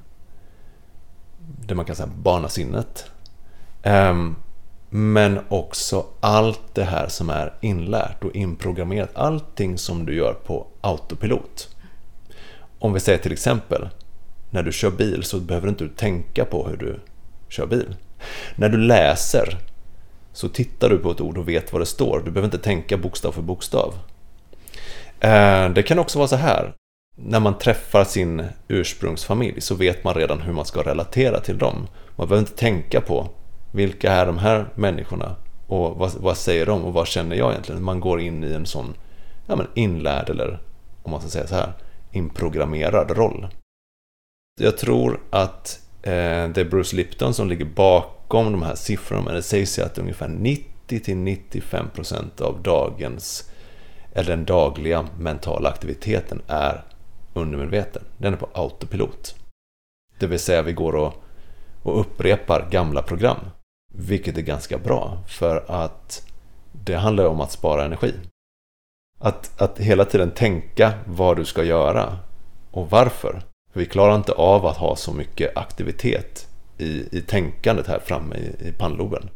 det 1.68 1.76
man 1.76 1.86
kan 1.86 1.96
säga 1.96 2.10
barnasinnet. 2.16 3.12
Ehm, 3.84 4.36
men 4.90 5.40
också 5.50 6.06
allt 6.20 6.62
det 6.74 6.84
här 6.84 7.08
som 7.08 7.30
är 7.30 7.54
inlärt 7.62 8.24
och 8.24 8.36
inprogrammerat, 8.36 9.10
allting 9.16 9.78
som 9.78 10.06
du 10.06 10.16
gör 10.16 10.34
på 10.34 10.68
autopilot. 10.82 11.76
Om 12.80 12.94
vi 12.94 13.00
säger 13.00 13.20
till 13.20 13.32
exempel, 13.32 13.90
när 14.50 14.64
du 14.64 14.72
kör 14.72 14.92
bil 14.92 15.24
så 15.24 15.40
behöver 15.40 15.68
du 15.68 15.70
inte 15.70 15.98
tänka 16.00 16.46
på 16.46 16.68
hur 16.68 16.78
du 16.78 17.00
kör 17.50 17.66
bil. 17.66 17.96
När 18.56 18.70
du 18.70 18.78
läser 18.78 19.58
så 20.34 20.50
tittar 20.50 20.90
du 20.90 20.98
på 20.98 21.12
ett 21.12 21.22
ord 21.22 21.38
och 21.38 21.50
vet 21.50 21.74
vad 21.74 21.82
det 21.82 21.86
står. 21.86 22.22
Du 22.26 22.32
behöver 22.32 22.48
inte 22.48 22.58
tänka 22.58 22.98
bokstav 22.98 23.32
för 23.32 23.42
bokstav. 23.42 23.94
Eh, 25.20 25.70
det 25.70 25.84
kan 25.84 26.00
också 26.00 26.18
vara 26.18 26.28
så 26.28 26.36
här. 26.36 26.74
När 27.16 27.40
man 27.40 27.58
träffar 27.58 28.04
sin 28.04 28.44
ursprungsfamilj 28.68 29.62
så 29.62 29.76
vet 29.76 30.04
man 30.04 30.14
redan 30.14 30.42
hur 30.42 30.54
man 30.54 30.66
ska 30.66 30.82
relatera 30.82 31.40
till 31.40 31.58
dem. 31.58 31.88
Man 32.16 32.28
behöver 32.28 32.48
inte 32.48 32.60
tänka 32.60 33.02
på 33.02 33.30
vilka 33.72 34.12
är 34.12 34.26
de 34.26 34.38
här 34.38 34.66
människorna 34.76 35.36
och 35.68 35.98
vad, 35.98 36.12
vad 36.14 36.38
säger 36.38 36.66
de 36.66 36.86
och 36.86 36.94
vad 36.94 37.08
känner 37.08 37.36
jag 37.36 37.52
egentligen? 37.52 37.84
Man 37.84 38.00
går 38.00 38.22
in 38.22 38.44
i 38.44 38.54
en 38.54 38.66
sån 38.66 38.94
ja, 39.48 39.56
men 39.56 39.68
inlärd 39.76 40.30
eller 40.30 40.60
om 41.04 41.12
man 41.12 41.22
ska 41.22 41.30
säga 41.30 41.48
så 41.48 41.56
här 41.56 41.74
inprogrammerad 42.12 43.12
roll. 43.12 43.48
Jag 44.62 44.78
tror 44.78 45.20
att 45.30 45.80
Eh, 46.04 46.50
det 46.50 46.62
är 46.62 46.66
Bruce 46.66 46.96
Lipton 46.96 47.34
som 47.34 47.50
ligger 47.50 47.66
bakom 47.66 48.52
de 48.52 48.62
här 48.62 48.76
siffrorna. 48.76 49.22
Men 49.22 49.34
det 49.34 49.42
sägs 49.42 49.80
ju 49.80 49.84
att 49.84 49.98
ungefär 49.98 50.28
90-95% 50.28 52.42
av 52.42 52.62
dagens, 52.62 53.52
eller 54.14 54.30
den 54.30 54.46
dagliga 54.46 55.08
mentala 55.18 55.70
aktiviteten 55.70 56.42
är 56.48 56.84
undermedveten. 57.34 58.04
Den 58.18 58.34
är 58.34 58.38
på 58.38 58.50
autopilot. 58.54 59.36
Det 60.20 60.28
vill 60.28 60.40
säga 60.40 60.62
vi 60.62 60.74
går 60.74 60.96
och, 60.96 61.14
och 61.84 62.00
upprepar 62.00 62.68
gamla 62.72 63.02
program. 63.02 63.40
Vilket 63.94 64.38
är 64.38 64.42
ganska 64.42 64.78
bra 64.78 65.18
för 65.28 65.66
att 65.68 66.28
det 66.72 66.96
handlar 66.96 67.26
om 67.26 67.42
att 67.42 67.52
spara 67.52 67.86
energi. 67.86 68.14
Att, 69.20 69.62
att 69.62 69.80
hela 69.80 70.06
tiden 70.06 70.32
tänka 70.32 70.94
vad 71.06 71.38
du 71.38 71.46
ska 71.46 71.64
göra 71.64 72.18
och 72.72 72.90
varför 72.90 73.42
vi 73.80 73.86
klarar 73.86 74.16
inte 74.16 74.32
av 74.32 74.66
att 74.66 74.78
ha 74.78 74.96
så 74.96 75.14
mycket 75.14 75.58
aktivitet 75.58 76.48
i, 76.78 77.18
i 77.18 77.22
tänkandet 77.22 77.88
här 77.88 78.00
framme 78.06 78.36
i, 78.36 78.68
i 78.68 78.72
pannloben. 78.72 79.30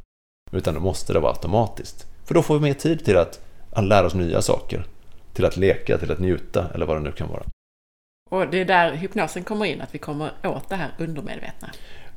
Utan 0.51 0.73
det 0.73 0.79
måste 0.79 1.13
det 1.13 1.19
vara 1.19 1.31
automatiskt. 1.31 2.07
För 2.25 2.33
då 2.33 2.41
får 2.41 2.55
vi 2.55 2.61
mer 2.61 2.73
tid 2.73 3.05
till 3.05 3.17
att, 3.17 3.39
att 3.71 3.83
lära 3.83 4.05
oss 4.05 4.13
nya 4.13 4.41
saker. 4.41 4.85
Till 5.33 5.45
att 5.45 5.57
leka, 5.57 5.97
till 5.97 6.11
att 6.11 6.19
njuta 6.19 6.69
eller 6.73 6.85
vad 6.85 6.97
det 6.97 7.01
nu 7.01 7.11
kan 7.11 7.29
vara. 7.29 7.43
Och 8.29 8.47
det 8.47 8.61
är 8.61 8.65
där 8.65 8.91
hypnosen 8.91 9.43
kommer 9.43 9.65
in, 9.65 9.81
att 9.81 9.95
vi 9.95 9.99
kommer 9.99 10.31
åt 10.43 10.69
det 10.69 10.75
här 10.75 10.91
undermedvetna. 10.97 11.69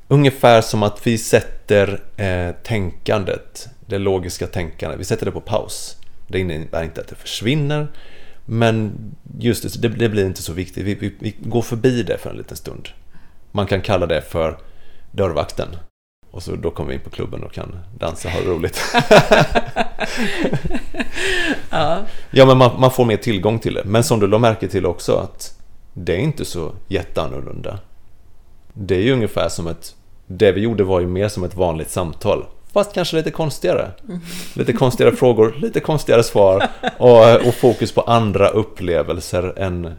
Ungefär 0.08 0.60
som 0.60 0.82
att 0.82 1.06
vi 1.06 1.18
sätter 1.18 2.02
eh, 2.16 2.54
tänkandet, 2.62 3.68
det 3.86 3.98
logiska 3.98 4.46
tänkandet, 4.46 5.00
vi 5.00 5.04
sätter 5.04 5.26
det 5.26 5.32
på 5.32 5.40
paus. 5.40 5.96
Det 6.28 6.38
innebär 6.38 6.82
inte 6.82 7.00
att 7.00 7.08
det 7.08 7.14
försvinner, 7.14 7.88
men 8.50 8.92
just 9.38 9.82
det, 9.82 9.88
det 9.88 10.08
blir 10.08 10.26
inte 10.26 10.42
så 10.42 10.52
viktigt. 10.52 10.84
Vi, 10.84 10.94
vi, 10.94 11.14
vi, 11.18 11.34
går 11.40 11.62
förbi 11.62 12.02
det 12.02 12.18
för 12.18 12.30
en 12.30 12.36
liten 12.36 12.56
stund. 12.56 12.88
Man 13.52 13.66
kan 13.66 13.80
kalla 13.80 14.06
det 14.06 14.22
för 14.22 14.58
dörrvakten. 15.12 15.68
Och 16.30 16.42
så 16.42 16.56
då 16.56 16.70
kommer 16.70 16.88
vi 16.88 16.94
in 16.94 17.00
på 17.00 17.10
klubben 17.10 17.44
och 17.44 17.52
kan 17.52 17.78
dansa 17.98 18.28
och 18.28 18.34
ha 18.34 18.40
roligt. 18.40 18.80
ja. 21.70 21.98
ja, 22.30 22.46
men 22.46 22.58
man, 22.58 22.80
man, 22.80 22.90
får 22.90 23.04
mer 23.04 23.16
tillgång 23.16 23.58
till 23.58 23.74
det. 23.74 23.84
Men 23.84 24.04
som 24.04 24.20
du 24.20 24.26
la 24.26 24.38
märke 24.38 24.68
till 24.68 24.86
också 24.86 25.16
att 25.16 25.58
det 25.92 26.12
är 26.12 26.18
inte 26.18 26.44
så 26.44 26.72
jätteannorlunda. 26.88 27.78
Det 28.72 28.96
är 28.96 29.02
ju 29.02 29.12
ungefär 29.12 29.48
som 29.48 29.66
ett... 29.66 29.94
Det 30.26 30.52
vi 30.52 30.60
gjorde 30.60 30.84
var 30.84 31.00
ju 31.00 31.06
mer 31.06 31.28
som 31.28 31.44
ett 31.44 31.54
vanligt 31.54 31.90
samtal. 31.90 32.46
Fast 32.78 32.92
kanske 32.92 33.16
lite 33.16 33.30
konstigare. 33.30 33.90
Lite 34.54 34.72
konstigare 34.72 35.16
frågor, 35.16 35.54
lite 35.58 35.80
konstigare 35.80 36.22
svar 36.22 36.68
och, 36.98 37.46
och 37.46 37.54
fokus 37.54 37.92
på 37.92 38.00
andra 38.00 38.48
upplevelser 38.48 39.54
än, 39.56 39.94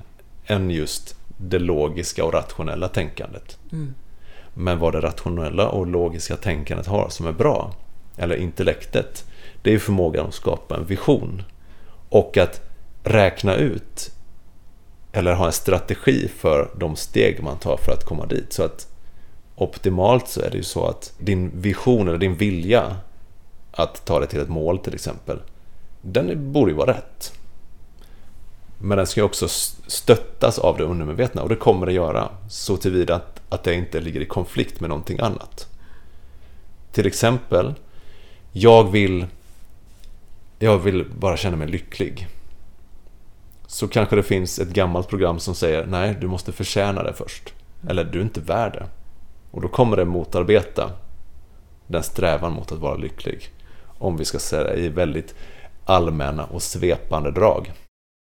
än 0.45 0.69
just 0.69 1.15
det 1.37 1.59
logiska 1.59 2.25
och 2.25 2.33
rationella 2.33 2.87
tänkandet. 2.87 3.57
Mm. 3.71 3.93
Men 4.53 4.79
vad 4.79 4.93
det 4.93 5.01
rationella 5.01 5.69
och 5.69 5.87
logiska 5.87 6.35
tänkandet 6.35 6.87
har 6.87 7.09
som 7.09 7.27
är 7.27 7.31
bra, 7.31 7.73
eller 8.17 8.35
intellektet, 8.35 9.25
det 9.61 9.73
är 9.73 9.79
förmågan 9.79 10.27
att 10.27 10.33
skapa 10.33 10.77
en 10.77 10.85
vision. 10.85 11.43
Och 12.09 12.37
att 12.37 12.61
räkna 13.03 13.55
ut 13.55 14.11
eller 15.11 15.33
ha 15.33 15.45
en 15.45 15.51
strategi 15.51 16.27
för 16.37 16.71
de 16.77 16.95
steg 16.95 17.43
man 17.43 17.57
tar 17.57 17.77
för 17.77 17.91
att 17.91 18.05
komma 18.05 18.25
dit. 18.25 18.53
Så 18.53 18.63
att 18.63 18.88
optimalt 19.61 20.27
så 20.27 20.41
är 20.41 20.49
det 20.49 20.57
ju 20.57 20.63
så 20.63 20.85
att 20.85 21.13
din 21.17 21.61
vision 21.61 22.07
eller 22.07 22.17
din 22.17 22.35
vilja 22.35 22.95
att 23.71 24.05
ta 24.05 24.19
det 24.19 24.27
till 24.27 24.39
ett 24.39 24.49
mål 24.49 24.79
till 24.79 24.93
exempel, 24.93 25.39
den 26.01 26.51
borde 26.51 26.71
ju 26.71 26.77
vara 26.77 26.91
rätt. 26.91 27.33
Men 28.77 28.97
den 28.97 29.07
ska 29.07 29.19
ju 29.19 29.25
också 29.25 29.47
stöttas 29.87 30.59
av 30.59 30.77
det 30.77 30.83
undermedvetna 30.83 31.41
och 31.41 31.49
det 31.49 31.55
kommer 31.55 31.85
det 31.85 31.93
göra 31.93 32.29
så 32.49 32.77
tillvida 32.77 33.15
att, 33.15 33.41
att 33.49 33.63
det 33.63 33.73
inte 33.73 33.99
ligger 33.99 34.21
i 34.21 34.25
konflikt 34.25 34.79
med 34.79 34.89
någonting 34.89 35.19
annat. 35.19 35.67
Till 36.91 37.07
exempel, 37.07 37.73
jag 38.51 38.91
vill, 38.91 39.25
jag 40.59 40.77
vill 40.77 41.05
bara 41.19 41.37
känna 41.37 41.57
mig 41.57 41.67
lycklig. 41.67 42.27
Så 43.67 43.87
kanske 43.87 44.15
det 44.15 44.23
finns 44.23 44.59
ett 44.59 44.69
gammalt 44.69 45.07
program 45.07 45.39
som 45.39 45.55
säger 45.55 45.85
nej, 45.85 46.17
du 46.21 46.27
måste 46.27 46.51
förtjäna 46.51 47.03
det 47.03 47.13
först. 47.13 47.53
Eller 47.89 48.03
du 48.03 48.19
är 48.19 48.23
inte 48.23 48.41
värd 48.41 48.73
det. 48.73 48.85
Och 49.51 49.61
då 49.61 49.67
kommer 49.67 49.97
det 49.97 50.05
motarbeta 50.05 50.91
den 51.87 52.03
strävan 52.03 52.53
mot 52.53 52.71
att 52.71 52.79
vara 52.79 52.95
lycklig. 52.95 53.49
Om 53.99 54.17
vi 54.17 54.25
ska 54.25 54.39
säga 54.39 54.75
i 54.75 54.89
väldigt 54.89 55.35
allmänna 55.85 56.45
och 56.45 56.61
svepande 56.61 57.31
drag. 57.31 57.71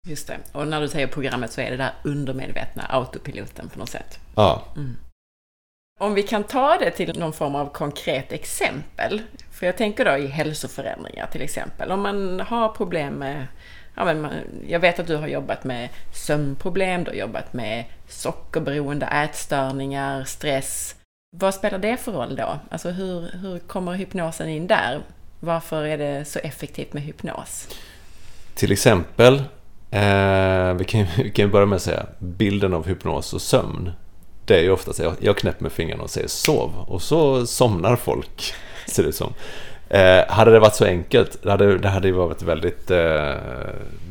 Just 0.08 0.28
det. 0.28 0.38
Och 0.52 0.68
när 0.68 0.82
du 0.82 0.88
säger 0.88 1.08
programmet 1.08 1.52
så 1.52 1.62
är 1.62 1.72
det 1.72 1.78
där 1.78 1.94
undermedvetna 2.04 2.84
autopiloten 2.90 3.70
på 3.70 3.80
något 3.80 3.90
sätt. 3.90 4.20
Ja. 4.36 4.64
Mm. 4.76 4.96
Om 6.00 6.14
vi 6.14 6.24
kan 6.24 6.44
ta 6.44 6.78
det 6.78 6.92
till 6.92 7.20
någon 7.20 7.34
form 7.34 7.56
av 7.56 7.74
konkret 7.74 8.32
exempel. 8.32 9.22
För 9.52 9.66
jag 9.66 9.78
tänker 9.78 10.06
då 10.06 10.18
i 10.18 10.28
hälsoförändringar 10.28 11.28
till 11.28 11.42
exempel. 11.42 11.92
Om 11.92 12.02
man 12.02 12.40
har 12.40 12.70
problem 12.70 13.14
med 13.14 13.48
Ja, 14.00 14.06
men 14.06 14.28
jag 14.68 14.80
vet 14.80 15.00
att 15.00 15.08
du 15.08 15.16
har 15.16 15.28
jobbat 15.28 15.64
med 15.64 15.90
sömnproblem, 16.14 17.04
du 17.04 17.12
har 17.12 17.16
jobbat 17.16 17.54
med 17.54 17.86
sockerberoende, 18.08 19.06
ätstörningar, 19.06 20.24
stress. 20.24 20.96
Vad 21.32 21.54
spelar 21.54 21.80
det 21.80 21.98
för 21.98 22.12
roll 22.12 22.36
då? 22.36 22.60
Alltså 22.70 22.90
hur, 22.90 23.30
hur 23.42 23.60
kommer 23.60 23.94
hypnosen 23.94 24.50
in 24.50 24.68
där? 24.68 25.02
Varför 25.40 25.84
är 25.84 25.98
det 25.98 26.26
så 26.26 26.40
effektivt 26.40 26.94
med 26.94 27.04
hypnos? 27.04 27.68
Till 28.56 28.72
exempel, 28.72 29.34
eh, 29.92 30.74
vi, 30.74 30.86
kan, 30.88 31.06
vi 31.18 31.32
kan 31.32 31.52
börja 31.52 31.66
med 31.66 31.76
att 31.76 31.82
säga 31.82 32.06
bilden 32.20 32.74
av 32.74 32.88
hypnos 32.88 33.34
och 33.34 33.42
sömn. 33.42 33.92
Det 34.46 34.58
är 34.58 34.62
ju 34.62 34.72
ofta 34.72 34.94
så 34.94 35.04
jag, 35.04 35.14
jag 35.20 35.38
knäpper 35.38 35.64
med 35.64 35.72
fingrarna 35.72 36.04
och 36.04 36.10
säger 36.10 36.28
sov 36.28 36.86
och 36.88 37.02
så 37.02 37.46
somnar 37.46 37.96
folk, 37.96 38.54
ser 38.88 39.04
det 39.04 39.10
ut 39.10 39.16
som. 39.16 39.34
Eh, 39.90 40.28
hade 40.28 40.52
det 40.52 40.60
varit 40.60 40.76
så 40.76 40.86
enkelt, 40.86 41.44
det 41.44 41.52
hade 41.52 41.78
det 41.78 41.90
hade 41.90 42.12
varit 42.12 42.42
väldigt, 42.42 42.92
eh, 42.92 43.36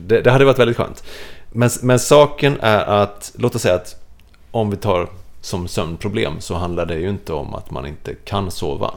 det, 0.07 0.21
det, 0.25 0.31
hade 0.31 0.45
varit 0.45 0.59
väldigt 0.59 0.77
skönt. 0.77 1.05
Men, 1.53 1.71
men 1.83 1.99
saken 1.99 2.61
är 2.61 2.85
att, 2.85 3.33
låt 3.39 3.55
oss 3.55 3.63
säga 3.63 3.75
att 3.75 4.03
om 4.51 4.71
vi 4.71 4.77
tar 4.77 5.09
som 5.47 5.69
sömnproblem 5.69 6.41
så 6.41 6.55
handlar 6.55 6.87
det 6.87 6.95
ju 6.95 7.09
inte 7.09 7.33
om 7.33 7.55
att 7.55 7.71
man 7.71 7.87
inte 7.87 8.15
kan 8.15 8.51
sova. 8.51 8.95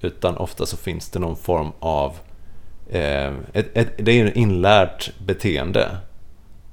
Utan 0.00 0.36
ofta 0.36 0.66
så 0.66 0.76
finns 0.76 1.10
det 1.10 1.18
någon 1.18 1.36
form 1.36 1.72
av... 1.80 2.16
Eh, 2.88 3.32
ett, 3.52 3.76
ett, 3.76 3.88
det 3.96 4.12
är 4.12 4.14
ju 4.14 4.28
ett 4.28 4.36
inlärt 4.36 5.12
beteende 5.18 5.96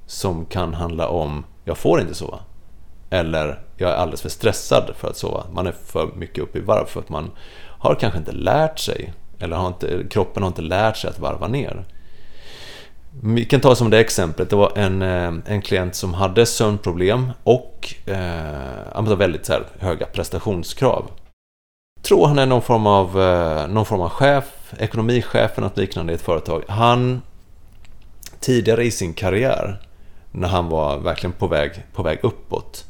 som 0.06 0.46
kan 0.46 0.74
handla 0.74 1.08
om 1.08 1.44
jag 1.64 1.78
får 1.78 2.00
inte 2.00 2.14
sova. 2.14 2.38
Eller 3.10 3.60
jag 3.76 3.90
är 3.90 3.94
alldeles 3.94 4.22
för 4.22 4.28
stressad 4.28 4.90
för 4.96 5.08
att 5.08 5.16
sova. 5.16 5.44
Man 5.52 5.66
är 5.66 5.72
för 5.72 6.10
mycket 6.16 6.44
uppe 6.44 6.58
i 6.58 6.62
varv 6.62 6.86
för 6.86 7.00
att 7.00 7.08
man 7.08 7.30
har 7.78 7.94
kanske 7.94 8.18
inte 8.18 8.32
lärt 8.32 8.78
sig. 8.78 9.12
Eller 9.38 9.56
har 9.56 9.68
inte, 9.68 10.04
kroppen 10.10 10.42
har 10.42 10.48
inte 10.48 10.62
lärt 10.62 10.96
sig 10.96 11.10
att 11.10 11.18
varva 11.18 11.48
ner. 11.48 11.84
Vi 13.22 13.44
kan 13.44 13.60
ta 13.60 13.74
som 13.74 13.90
det 13.90 13.98
exemplet, 13.98 14.50
det 14.50 14.56
var 14.56 14.72
en, 14.76 15.02
eh, 15.02 15.32
en 15.46 15.62
klient 15.62 15.94
som 15.94 16.14
hade 16.14 16.46
sömnproblem 16.46 17.30
och 17.44 17.94
eh, 18.06 19.16
väldigt 19.16 19.46
så 19.46 19.52
här, 19.52 19.66
höga 19.78 20.06
prestationskrav. 20.06 21.10
Tror 22.02 22.26
han 22.26 22.38
är 22.38 22.46
någon 22.46 22.62
form 22.62 22.86
av, 22.86 23.20
eh, 23.22 23.68
någon 23.68 23.86
form 23.86 24.00
av 24.00 24.08
chef, 24.08 24.74
ekonomichef 24.78 25.58
eller 25.58 25.68
något 25.68 25.78
liknande 25.78 26.12
i 26.12 26.14
ett 26.14 26.22
företag. 26.22 26.64
Han 26.68 27.22
tidigare 28.40 28.84
i 28.84 28.90
sin 28.90 29.14
karriär, 29.14 29.80
när 30.30 30.48
han 30.48 30.68
var 30.68 30.98
verkligen 30.98 31.32
på 31.32 31.46
väg, 31.46 31.70
på 31.94 32.02
väg 32.02 32.18
uppåt, 32.22 32.84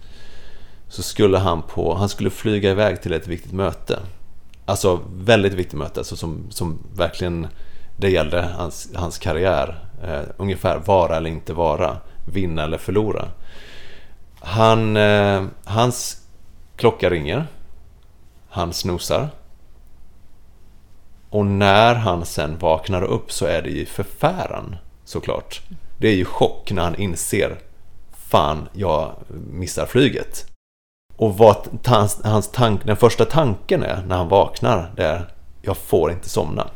så 0.89 1.03
skulle 1.03 1.39
han, 1.39 1.63
på, 1.63 1.95
han 1.95 2.09
skulle 2.09 2.31
flyga 2.31 2.71
iväg 2.71 3.03
till 3.03 3.13
ett 3.13 3.27
viktigt 3.27 3.53
möte. 3.53 3.99
Alltså 4.65 5.01
väldigt 5.13 5.53
viktigt 5.53 5.79
möte, 5.79 6.01
alltså 6.01 6.17
som, 6.17 6.47
som 6.51 6.79
verkligen 6.97 7.47
det 7.99 8.11
gällde 8.11 8.43
hans, 8.43 8.91
hans 8.95 9.19
karriär. 9.19 9.79
Eh, 10.03 10.21
ungefär 10.37 10.79
vara 10.79 11.17
eller 11.17 11.31
inte 11.31 11.53
vara, 11.53 11.97
vinna 12.25 12.63
eller 12.65 12.79
förlora. 12.79 13.29
Han, 14.41 14.97
eh, 14.97 15.45
hans 15.65 16.27
klocka 16.77 17.11
ringer. 17.11 17.47
Han 18.49 18.73
snosar. 18.73 19.29
Och 21.31 21.47
när 21.47 21.95
han 21.95 22.27
sen 22.27 22.59
vaknar 22.59 23.03
upp 23.03 23.33
så 23.33 23.47
är 23.47 23.63
det 23.63 23.71
ju 23.71 23.87
förfäran 23.87 24.77
såklart. 25.05 25.61
Det 25.99 26.09
är 26.09 26.15
ju 26.15 26.25
chock 26.25 26.71
när 26.71 26.83
han 26.83 26.95
inser 26.95 27.59
Fan, 28.29 28.69
jag 28.73 29.13
missar 29.51 29.87
flyget. 29.87 30.47
Och 31.17 31.39
vad 31.39 31.87
hans, 31.87 32.21
hans 32.25 32.51
tank, 32.51 32.85
den 32.85 32.97
första 32.97 33.25
tanken 33.25 33.83
är 33.83 34.03
när 34.07 34.17
han 34.17 34.29
vaknar, 34.29 34.93
det 34.97 35.05
är 35.05 35.31
Jag 35.63 35.77
får 35.77 36.11
inte 36.11 36.29
somna. 36.29 36.71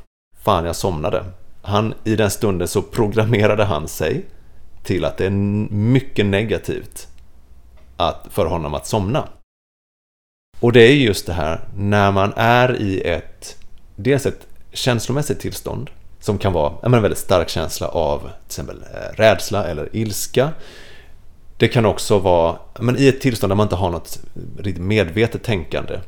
Fan, 0.44 0.64
jag 0.64 0.76
somnade. 0.76 1.24
Han, 1.62 1.94
I 2.04 2.16
den 2.16 2.30
stunden 2.30 2.68
så 2.68 2.82
programmerade 2.82 3.64
han 3.64 3.88
sig 3.88 4.26
till 4.82 5.04
att 5.04 5.16
det 5.16 5.26
är 5.26 5.30
mycket 5.70 6.26
negativt 6.26 7.08
att, 7.96 8.26
för 8.30 8.46
honom 8.46 8.74
att 8.74 8.86
somna. 8.86 9.28
Och 10.60 10.72
det 10.72 10.80
är 10.80 10.94
just 10.94 11.26
det 11.26 11.32
här, 11.32 11.60
när 11.76 12.12
man 12.12 12.32
är 12.36 12.80
i 12.80 13.00
ett, 13.00 13.56
dels 13.96 14.26
ett 14.26 14.46
känslomässigt 14.72 15.40
tillstånd, 15.40 15.90
som 16.20 16.38
kan 16.38 16.52
vara 16.52 16.72
en 16.82 17.02
väldigt 17.02 17.18
stark 17.18 17.48
känsla 17.48 17.88
av 17.88 18.18
till 18.20 18.46
exempel 18.46 18.84
eh, 18.94 19.16
rädsla 19.16 19.64
eller 19.64 19.96
ilska. 19.96 20.50
Det 21.58 21.68
kan 21.68 21.86
också 21.86 22.18
vara 22.18 22.58
men 22.80 22.98
i 22.98 23.08
ett 23.08 23.20
tillstånd 23.20 23.50
där 23.50 23.56
man 23.56 23.64
inte 23.64 23.76
har 23.76 23.90
något 23.90 24.20
riktigt 24.58 24.84
medvetet 24.84 25.42
tänkande. 25.42 26.00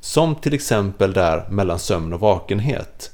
Som 0.00 0.34
till 0.34 0.54
exempel 0.54 1.12
där 1.12 1.48
mellan 1.50 1.78
sömn 1.78 2.12
och 2.12 2.20
vakenhet. 2.20 3.12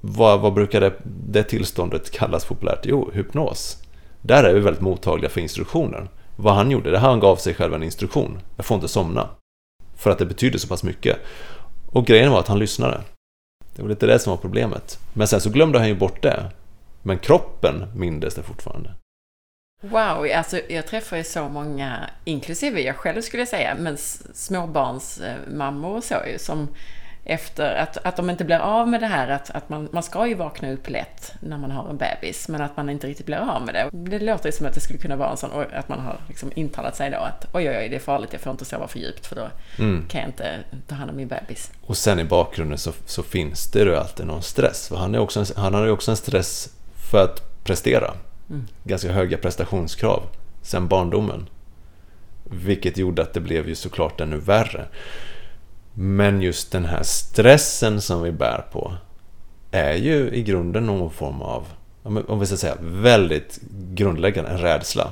Vad, 0.00 0.40
vad 0.40 0.54
brukar 0.54 0.80
det, 0.80 0.92
det 1.04 1.42
tillståndet 1.42 2.10
kallas 2.10 2.44
populärt? 2.44 2.80
Jo, 2.82 3.10
hypnos. 3.14 3.82
Där 4.22 4.44
är 4.44 4.54
vi 4.54 4.60
väldigt 4.60 4.82
mottagliga 4.82 5.30
för 5.30 5.40
instruktioner. 5.40 6.08
Vad 6.36 6.54
han 6.54 6.70
gjorde, 6.70 6.90
det 6.90 6.98
han 6.98 7.20
gav 7.20 7.36
sig 7.36 7.54
själv 7.54 7.74
en 7.74 7.82
instruktion. 7.82 8.38
Jag 8.56 8.64
får 8.66 8.74
inte 8.74 8.88
somna. 8.88 9.28
För 9.96 10.10
att 10.10 10.18
det 10.18 10.26
betyder 10.26 10.58
så 10.58 10.68
pass 10.68 10.82
mycket. 10.82 11.18
Och 11.92 12.06
grejen 12.06 12.32
var 12.32 12.40
att 12.40 12.48
han 12.48 12.58
lyssnade. 12.58 13.00
Det 13.76 13.82
var 13.82 13.88
lite 13.88 14.06
det 14.06 14.18
som 14.18 14.30
var 14.30 14.36
problemet. 14.36 14.98
Men 15.12 15.28
sen 15.28 15.40
så 15.40 15.50
glömde 15.50 15.78
han 15.78 15.88
ju 15.88 15.94
bort 15.94 16.22
det. 16.22 16.50
Men 17.02 17.18
kroppen 17.18 17.84
mindes 17.94 18.34
det 18.34 18.42
fortfarande. 18.42 18.94
Wow, 19.82 20.28
alltså 20.34 20.60
jag 20.68 20.86
träffar 20.86 21.16
ju 21.16 21.24
så 21.24 21.48
många, 21.48 22.10
inklusive 22.24 22.80
jag 22.80 22.96
själv 22.96 23.20
skulle 23.20 23.40
jag 23.40 23.48
säga, 23.48 23.76
men 23.78 23.96
småbarnsmammor 24.34 25.90
eh, 25.90 25.96
och 25.96 26.04
så 26.04 26.14
ju, 26.26 26.38
som 26.38 26.68
efter 27.28 27.74
att, 27.74 27.96
att 27.96 28.16
de 28.16 28.30
inte 28.30 28.44
blir 28.44 28.58
av 28.58 28.88
med 28.88 29.00
det 29.00 29.06
här 29.06 29.28
att, 29.28 29.50
att 29.50 29.68
man, 29.68 29.88
man 29.92 30.02
ska 30.02 30.26
ju 30.26 30.34
vakna 30.34 30.72
upp 30.72 30.90
lätt 30.90 31.32
när 31.40 31.58
man 31.58 31.70
har 31.70 31.90
en 31.90 31.96
bebis, 31.96 32.48
men 32.48 32.60
att 32.60 32.76
man 32.76 32.90
inte 32.90 33.06
riktigt 33.06 33.26
blir 33.26 33.36
av 33.36 33.62
med 33.62 33.74
det. 33.74 33.90
Det 33.92 34.18
låter 34.18 34.46
ju 34.46 34.52
som 34.52 34.66
att 34.66 34.74
det 34.74 34.80
skulle 34.80 34.98
kunna 34.98 35.16
vara 35.16 35.30
en 35.30 35.36
sån, 35.36 35.50
att 35.72 35.88
man 35.88 36.00
har 36.00 36.16
liksom 36.28 36.52
intalat 36.54 36.96
sig 36.96 37.10
då 37.10 37.16
att 37.16 37.46
oj, 37.52 37.68
oj, 37.70 37.76
oj, 37.76 37.88
det 37.88 37.96
är 37.96 38.00
farligt, 38.00 38.32
jag 38.32 38.40
får 38.40 38.52
inte 38.52 38.64
sova 38.64 38.88
för 38.88 38.98
djupt 38.98 39.26
för 39.26 39.36
då 39.36 39.48
mm. 39.78 40.06
kan 40.08 40.20
jag 40.20 40.28
inte 40.28 40.58
ta 40.86 40.94
hand 40.94 41.10
om 41.10 41.16
min 41.16 41.28
bebis. 41.28 41.70
Och 41.86 41.96
sen 41.96 42.20
i 42.20 42.24
bakgrunden 42.24 42.78
så, 42.78 42.92
så 43.06 43.22
finns 43.22 43.70
det 43.70 43.78
ju 43.78 43.96
alltid 43.96 44.26
någon 44.26 44.42
stress, 44.42 44.88
för 44.88 44.96
han, 44.96 45.14
är 45.14 45.18
också 45.18 45.40
en, 45.40 45.46
han 45.56 45.74
har 45.74 45.84
ju 45.84 45.90
också 45.90 46.10
en 46.10 46.16
stress 46.16 46.68
för 47.10 47.24
att 47.24 47.64
prestera. 47.64 48.14
Mm. 48.50 48.66
Ganska 48.84 49.12
höga 49.12 49.38
prestationskrav 49.38 50.22
sen 50.62 50.88
barndomen. 50.88 51.48
Vilket 52.44 52.98
gjorde 52.98 53.22
att 53.22 53.34
det 53.34 53.40
blev 53.40 53.68
ju 53.68 53.74
såklart 53.74 54.20
ännu 54.20 54.36
värre. 54.36 54.86
Men 56.00 56.42
just 56.42 56.72
den 56.72 56.84
här 56.84 57.02
stressen 57.02 58.00
som 58.00 58.22
vi 58.22 58.32
bär 58.32 58.64
på 58.72 58.92
är 59.70 59.94
ju 59.94 60.30
i 60.30 60.42
grunden 60.42 60.86
någon 60.86 61.10
form 61.10 61.42
av, 61.42 61.66
om 62.02 62.40
vi 62.40 62.46
ska 62.46 62.56
säga 62.56 62.76
väldigt 62.80 63.58
grundläggande, 63.72 64.50
en 64.50 64.58
rädsla 64.58 65.10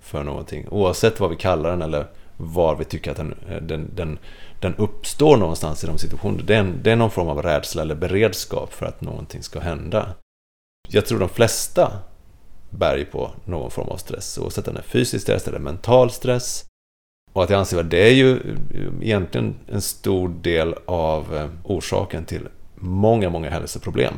för 0.00 0.22
någonting. 0.22 0.68
Oavsett 0.68 1.20
vad 1.20 1.30
vi 1.30 1.36
kallar 1.36 1.70
den 1.70 1.82
eller 1.82 2.06
var 2.36 2.76
vi 2.76 2.84
tycker 2.84 3.10
att 3.10 3.16
den, 3.16 3.34
eh, 3.48 3.62
den, 3.62 3.90
den, 3.94 4.18
den 4.60 4.74
uppstår 4.74 5.36
någonstans 5.36 5.84
i 5.84 5.86
de 5.86 5.98
situationerna. 5.98 6.42
Det 6.46 6.54
är, 6.54 6.60
en, 6.60 6.82
det 6.82 6.92
är 6.92 6.96
någon 6.96 7.10
form 7.10 7.28
av 7.28 7.42
rädsla 7.42 7.82
eller 7.82 7.94
beredskap 7.94 8.72
för 8.72 8.86
att 8.86 9.00
någonting 9.00 9.42
ska 9.42 9.60
hända. 9.60 10.14
Jag 10.88 11.06
tror 11.06 11.18
de 11.18 11.28
flesta 11.28 11.92
bär 12.70 12.96
ju 12.96 13.04
på 13.04 13.30
någon 13.44 13.70
form 13.70 13.88
av 13.88 13.96
stress, 13.96 14.38
oavsett 14.38 14.68
om 14.68 14.74
det 14.74 14.80
är 14.80 14.82
fysisk 14.82 15.22
stress 15.22 15.48
eller 15.48 15.58
mental 15.58 16.10
stress. 16.10 16.64
Och 17.38 17.44
att 17.44 17.50
jag 17.50 17.58
anser 17.58 17.80
att 17.80 17.90
det 17.90 18.08
är 18.08 18.14
ju 18.14 18.36
eh, 18.36 19.02
egentligen 19.02 19.54
en 19.68 19.80
stor 19.80 20.28
del 20.28 20.74
av 20.86 21.36
eh, 21.36 21.48
orsaken 21.64 22.24
till 22.24 22.48
många, 22.74 23.30
många 23.30 23.50
hälsoproblem. 23.50 24.14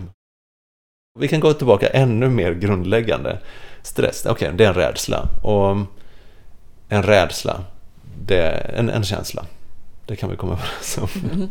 Vi 1.19 1.29
kan 1.29 1.41
gå 1.41 1.53
tillbaka 1.53 1.89
ännu 1.89 2.29
mer 2.29 2.53
grundläggande. 2.53 3.39
Stress, 3.83 4.27
okej, 4.27 4.33
okay, 4.33 4.57
det 4.57 4.65
är 4.65 4.69
en 4.69 4.75
rädsla. 4.75 5.29
Och 5.43 5.71
eh, 5.71 5.83
en 6.89 7.03
rädsla, 7.03 7.65
det 8.27 8.43
är 8.43 8.75
en, 8.75 8.91
en 8.91 9.05
känsla. 9.05 9.47
Det 10.07 10.17
kan 10.17 10.31
vi 10.31 10.37
komma 10.37 10.53
överens 10.63 10.99
om. 10.99 11.51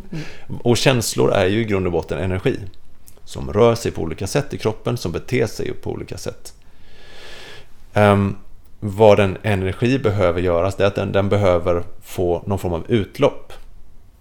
Och 0.62 0.76
känslor 0.76 1.32
är 1.32 1.46
ju 1.46 1.60
i 1.60 1.64
grund 1.64 1.86
och 1.86 1.92
botten 1.92 2.18
energi. 2.18 2.58
Som 3.24 3.52
rör 3.52 3.74
sig 3.74 3.92
på 3.92 4.02
olika 4.02 4.26
sätt 4.26 4.54
i 4.54 4.58
kroppen, 4.58 4.96
som 4.96 5.12
beter 5.12 5.46
sig 5.46 5.72
på 5.72 5.90
olika 5.90 6.18
sätt. 6.18 6.54
Um, 7.94 8.36
vad 8.80 9.20
en 9.20 9.38
energi 9.42 9.98
behöver 9.98 10.40
göras, 10.40 10.76
det 10.76 10.84
är 10.84 10.88
att 10.88 10.94
den, 10.94 11.12
den 11.12 11.28
behöver 11.28 11.84
få 12.02 12.42
någon 12.46 12.58
form 12.58 12.72
av 12.72 12.90
utlopp. 12.90 13.52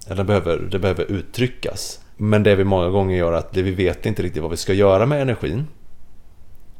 Eller 0.08 0.24
behöver, 0.24 0.58
det 0.58 0.80
behöver 0.80 1.12
uttryckas. 1.12 2.00
Men 2.18 2.44
det 2.44 2.56
vi 2.56 2.64
många 2.64 2.90
gånger 2.90 3.18
gör 3.18 3.34
är 3.34 3.38
att 3.38 3.54
det 3.54 3.62
vi 3.62 3.72
vet 3.72 4.06
inte 4.06 4.24
riktigt 4.24 4.42
vad 4.42 4.52
vi 4.52 4.58
ska 4.58 4.74
göra 4.74 5.06
med 5.06 5.22
energin. 5.22 5.68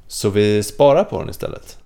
Så 0.08 0.30
vi 0.30 0.64
sparar 0.64 1.04
på 1.04 1.20
den 1.20 1.30
istället. 1.30 1.78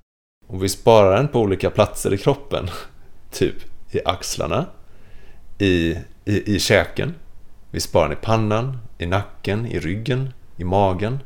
Och 0.48 0.64
vi 0.64 0.70
sparar 0.70 1.16
den 1.16 1.28
på 1.28 1.40
olika 1.40 1.70
platser 1.70 2.14
i 2.14 2.18
kroppen. 2.18 2.70
Typ 3.32 3.56
i 3.92 4.00
axlarna, 4.06 4.66
i, 5.58 5.98
i, 6.26 6.56
i 6.56 6.60
käken. 6.60 7.14
Vi 7.72 7.80
sparar 7.80 8.10
den 8.10 8.18
i 8.18 8.22
pannan, 8.22 8.78
i 8.98 9.06
nacken, 9.06 9.66
i 9.66 9.80
ryggen, 9.80 10.34
i 10.58 10.64
magen. 10.64 11.20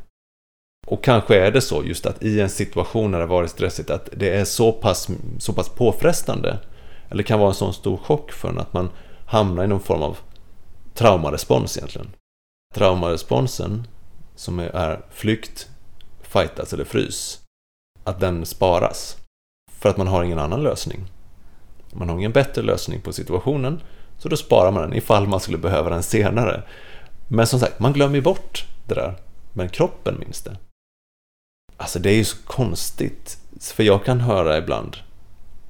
Och 0.90 1.04
kanske 1.04 1.40
är 1.40 1.50
det 1.50 1.60
så 1.60 1.84
just 1.84 2.06
att 2.06 2.22
i 2.22 2.40
en 2.40 2.50
situation 2.50 3.10
när 3.10 3.18
det 3.18 3.26
varit 3.26 3.50
stressigt 3.50 3.90
att 3.90 4.08
det 4.16 4.36
är 4.36 4.44
så 4.44 4.72
pass, 4.72 5.08
så 5.38 5.52
pass 5.52 5.68
påfrestande 5.68 6.58
eller 7.08 7.22
kan 7.22 7.38
vara 7.38 7.48
en 7.48 7.54
sån 7.54 7.74
stor 7.74 7.96
chock 7.96 8.32
för 8.32 8.48
en 8.48 8.58
att 8.58 8.72
man 8.72 8.90
hamnar 9.26 9.64
i 9.64 9.66
någon 9.66 9.80
form 9.80 10.02
av 10.02 10.18
traumarespons 10.94 11.76
egentligen. 11.76 12.10
Traumaresponsen 12.74 13.86
som 14.34 14.58
är 14.58 15.00
flykt, 15.10 15.68
fightas 16.22 16.72
eller 16.72 16.84
frys, 16.84 17.40
att 18.04 18.20
den 18.20 18.46
sparas. 18.46 19.16
För 19.72 19.88
att 19.88 19.96
man 19.96 20.06
har 20.06 20.24
ingen 20.24 20.38
annan 20.38 20.62
lösning. 20.62 21.04
Man 21.92 22.08
har 22.08 22.16
ingen 22.16 22.32
bättre 22.32 22.62
lösning 22.62 23.00
på 23.00 23.12
situationen, 23.12 23.80
så 24.18 24.28
då 24.28 24.36
sparar 24.36 24.70
man 24.70 24.82
den 24.82 24.94
ifall 24.94 25.26
man 25.26 25.40
skulle 25.40 25.58
behöva 25.58 25.90
den 25.90 26.02
senare. 26.02 26.62
Men 27.28 27.46
som 27.46 27.60
sagt, 27.60 27.80
man 27.80 27.92
glömmer 27.92 28.14
ju 28.14 28.22
bort 28.22 28.66
det 28.86 28.94
där. 28.94 29.14
Men 29.52 29.68
kroppen 29.68 30.18
minns 30.18 30.42
det. 30.42 30.56
Alltså 31.80 31.98
det 31.98 32.10
är 32.10 32.14
ju 32.14 32.24
så 32.24 32.36
konstigt. 32.44 33.38
För 33.60 33.82
jag 33.82 34.04
kan 34.04 34.20
höra 34.20 34.58
ibland 34.58 34.96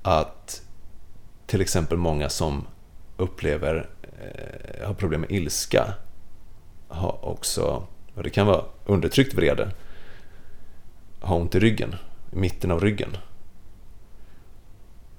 att 0.02 0.62
till 1.46 1.60
exempel 1.60 1.98
många 1.98 2.28
som 2.28 2.66
upplever, 3.16 3.88
eh, 4.02 4.86
har 4.86 4.94
problem 4.94 5.20
med 5.20 5.30
ilska, 5.30 5.94
har 6.88 7.24
också, 7.24 7.86
och 8.14 8.22
det 8.22 8.30
kan 8.30 8.46
vara 8.46 8.64
undertryckt 8.86 9.34
vrede, 9.34 9.70
har 11.20 11.36
ont 11.36 11.54
i 11.54 11.60
ryggen, 11.60 11.94
i 12.32 12.36
mitten 12.36 12.70
av 12.70 12.80
ryggen. 12.80 13.16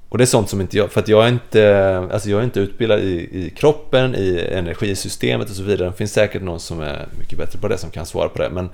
Och 0.09 0.17
det 0.17 0.23
är 0.23 0.25
sånt 0.25 0.49
som 0.49 0.61
inte 0.61 0.77
jag, 0.77 0.91
för 0.91 0.99
att 0.99 1.07
jag 1.07 1.25
är 1.25 1.29
inte, 1.29 1.97
alltså 2.11 2.29
jag 2.29 2.39
är 2.39 2.43
inte 2.43 2.59
utbildad 2.59 2.99
i, 2.99 3.45
i 3.45 3.49
kroppen, 3.49 4.15
i 4.15 4.49
energisystemet 4.51 5.49
och 5.49 5.55
så 5.55 5.63
vidare. 5.63 5.89
Det 5.89 5.95
finns 5.95 6.13
säkert 6.13 6.41
någon 6.41 6.59
som 6.59 6.81
är 6.81 7.07
mycket 7.19 7.37
bättre 7.37 7.59
på 7.59 7.67
det 7.67 7.77
som 7.77 7.89
kan 7.89 8.05
svara 8.05 8.29
på 8.29 8.41
det. 8.41 8.49
Men 8.49 8.69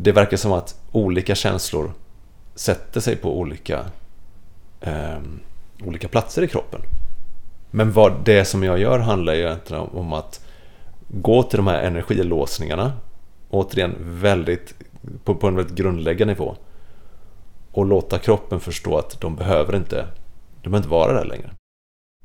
det 0.00 0.12
verkar 0.12 0.36
som 0.36 0.52
att 0.52 0.80
olika 0.92 1.34
känslor 1.34 1.92
sätter 2.54 3.00
sig 3.00 3.16
på 3.16 3.38
olika, 3.38 3.86
eh, 4.80 5.18
olika 5.84 6.08
platser 6.08 6.42
i 6.42 6.48
kroppen. 6.48 6.80
Men 7.70 7.92
vad 7.92 8.24
det 8.24 8.44
som 8.44 8.62
jag 8.62 8.78
gör 8.78 8.98
handlar 8.98 9.34
ju 9.34 9.40
egentligen 9.40 9.82
om 9.82 10.12
att 10.12 10.44
gå 11.08 11.42
till 11.42 11.56
de 11.56 11.66
här 11.66 11.82
energilåsningarna, 11.82 12.92
återigen 13.50 13.94
väldigt, 14.00 14.74
på, 15.24 15.34
på 15.34 15.48
en 15.48 15.56
väldigt 15.56 15.76
grundläggande 15.76 16.34
nivå, 16.34 16.56
och 17.72 17.86
låta 17.86 18.18
kroppen 18.18 18.60
förstå 18.60 18.98
att 18.98 19.20
de 19.20 19.36
behöver 19.36 19.76
inte, 19.76 20.06
de 20.62 20.70
behöver 20.70 20.78
inte 20.78 20.88
vara 20.88 21.12
där 21.12 21.24
längre. 21.24 21.50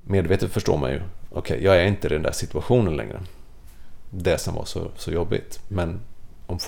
Medvetet 0.04 0.52
förstår 0.52 0.78
man 0.78 0.92
ju, 0.92 1.02
okej, 1.30 1.40
okay, 1.40 1.66
jag 1.66 1.78
är 1.78 1.86
inte 1.86 2.08
i 2.08 2.10
den 2.10 2.24
där 2.24 2.32
situationen 2.32 2.98
längre. 2.98 3.22
Det 4.10 4.38
som 4.38 4.56
var 4.56 4.66
så, 4.66 4.92
så 4.96 5.12
jobbigt. 5.12 5.60
Men 5.68 6.00
om, 6.48 6.60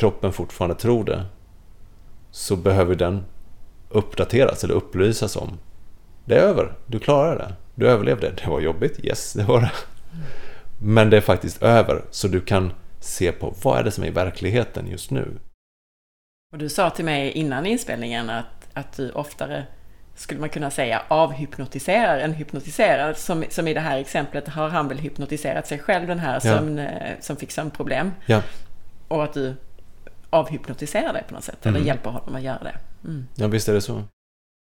kroppen 0.00 0.32
fortfarande 0.32 0.76
tror 0.76 1.04
det 1.04 1.26
så 2.30 2.56
behöver 2.56 2.94
den 2.94 3.24
uppdateras 3.88 4.64
eller 4.64 4.74
upplysas 4.74 5.36
om 5.36 5.58
det 6.24 6.34
är 6.34 6.42
över, 6.42 6.72
du 6.86 6.98
klarar 6.98 7.38
det, 7.38 7.54
du 7.74 7.88
överlevde, 7.88 8.30
det 8.30 8.50
var 8.50 8.60
jobbigt, 8.60 9.04
yes 9.04 9.32
det 9.32 9.44
var 9.44 9.60
det. 9.60 9.72
Men 10.82 11.10
det 11.10 11.16
är 11.16 11.20
faktiskt 11.20 11.62
över 11.62 12.02
så 12.10 12.28
du 12.28 12.40
kan 12.40 12.72
se 13.00 13.32
på 13.32 13.54
vad 13.62 13.78
är 13.78 13.84
det 13.84 13.90
som 13.90 14.04
är 14.04 14.08
i 14.08 14.10
verkligheten 14.10 14.86
just 14.90 15.10
nu. 15.10 15.38
Och 16.52 16.58
du 16.58 16.68
sa 16.68 16.90
till 16.90 17.04
mig 17.04 17.30
innan 17.30 17.66
inspelningen 17.66 18.30
att, 18.30 18.68
att 18.72 18.96
du 18.96 19.10
oftare 19.10 19.66
skulle 20.14 20.40
man 20.40 20.48
kunna 20.48 20.70
säga 20.70 21.02
avhypnotiserar 21.08 22.18
än 22.18 22.32
hypnotiserar. 22.32 23.12
Som, 23.14 23.44
som 23.48 23.68
i 23.68 23.74
det 23.74 23.80
här 23.80 23.98
exemplet 23.98 24.48
har 24.48 24.68
han 24.68 24.88
väl 24.88 24.98
hypnotiserat 24.98 25.66
sig 25.66 25.78
själv, 25.78 26.06
den 26.06 26.18
här 26.18 26.40
ja. 26.44 26.82
Eh, 26.82 27.20
som 27.20 27.36
fick 27.36 27.50
sömnproblem. 27.50 28.12
Ja. 28.26 28.42
Och 29.08 29.24
att 29.24 29.34
du 29.34 29.56
avhypnotisera 30.30 31.12
dig 31.12 31.24
på 31.28 31.34
något 31.34 31.44
sätt, 31.44 31.66
eller 31.66 31.76
mm. 31.76 31.86
hjälper 31.86 32.10
honom 32.10 32.34
att 32.34 32.42
göra 32.42 32.62
det. 32.62 32.74
Mm. 33.04 33.26
Ja, 33.34 33.46
visst 33.46 33.68
är 33.68 33.74
det 33.74 33.80
så. 33.80 34.02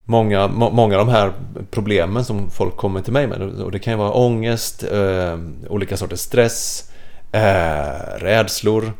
Många, 0.04 0.48
må, 0.48 0.70
många 0.70 0.98
av 0.98 1.06
de 1.06 1.12
här 1.12 1.32
problemen 1.70 2.24
som 2.24 2.50
folk 2.50 2.76
kommer 2.76 3.02
till 3.02 3.12
mig 3.12 3.26
med, 3.26 3.42
och 3.42 3.70
det 3.70 3.78
kan 3.78 3.92
ju 3.92 3.96
vara 3.96 4.12
ångest, 4.12 4.84
eh, 4.92 5.38
olika 5.68 5.96
sorters 5.96 6.20
stress, 6.20 6.92
eh, 7.32 8.18
rädslor, 8.18 8.92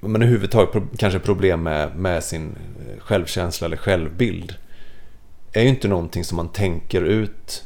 men 0.00 0.22
överhuvudtaget 0.22 0.82
kanske 0.98 1.18
problem 1.18 1.62
med, 1.62 1.96
med 1.96 2.24
sin 2.24 2.56
självkänsla 2.98 3.66
eller 3.66 3.76
självbild, 3.76 4.54
är 5.52 5.62
ju 5.62 5.68
inte 5.68 5.88
någonting 5.88 6.24
som 6.24 6.36
man 6.36 6.48
tänker 6.48 7.02
ut 7.02 7.64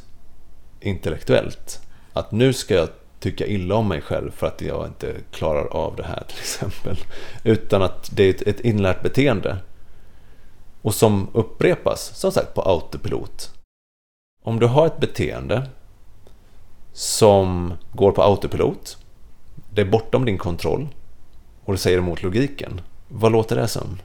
intellektuellt. 0.79 1.81
Att 2.13 2.31
nu 2.31 2.53
ska 2.53 2.73
jag 2.73 2.89
tycka 3.21 3.47
illa 3.47 3.75
om 3.75 3.87
mig 3.87 4.01
själv 4.01 4.31
för 4.31 4.47
att 4.47 4.61
jag 4.61 4.87
inte 4.87 5.15
klarar 5.31 5.65
av 5.65 5.95
det 5.95 6.03
här 6.03 6.23
till 6.27 6.39
exempel. 6.39 6.97
Utan 7.43 7.81
att 7.81 8.09
det 8.15 8.23
är 8.23 8.49
ett 8.49 8.59
inlärt 8.59 9.01
beteende. 9.03 9.57
Och 10.81 10.93
som 10.93 11.29
upprepas, 11.33 12.19
som 12.19 12.31
sagt, 12.31 12.53
på 12.53 12.61
autopilot. 12.61 13.53
Om 14.43 14.59
du 14.59 14.67
har 14.67 14.87
ett 14.87 14.99
beteende 14.99 15.67
som 16.93 17.73
går 17.93 18.11
på 18.11 18.23
autopilot, 18.23 18.97
det 19.69 19.81
är 19.81 19.85
bortom 19.85 20.25
din 20.25 20.37
kontroll 20.37 20.87
och 21.65 21.73
det 21.73 21.79
säger 21.79 21.97
emot 21.97 22.23
logiken. 22.23 22.81
Vad 23.07 23.31
låter 23.31 23.55
det 23.55 23.67
som? 23.67 23.99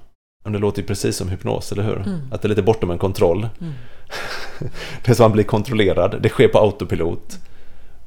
Det 0.44 0.58
låter 0.58 0.82
ju 0.82 0.86
precis 0.88 1.16
som 1.16 1.28
hypnos, 1.28 1.72
eller 1.72 1.82
hur? 1.82 1.96
Mm. 1.96 2.20
Att 2.32 2.42
det 2.42 2.46
är 2.46 2.48
lite 2.48 2.62
bortom 2.62 2.90
en 2.90 2.98
kontroll. 2.98 3.48
Mm. 3.60 3.72
det 5.04 5.10
är 5.10 5.14
som 5.14 5.24
att 5.24 5.30
man 5.30 5.32
blir 5.32 5.44
kontrollerad, 5.44 6.22
det 6.22 6.28
sker 6.28 6.48
på 6.48 6.58
autopilot. 6.58 7.38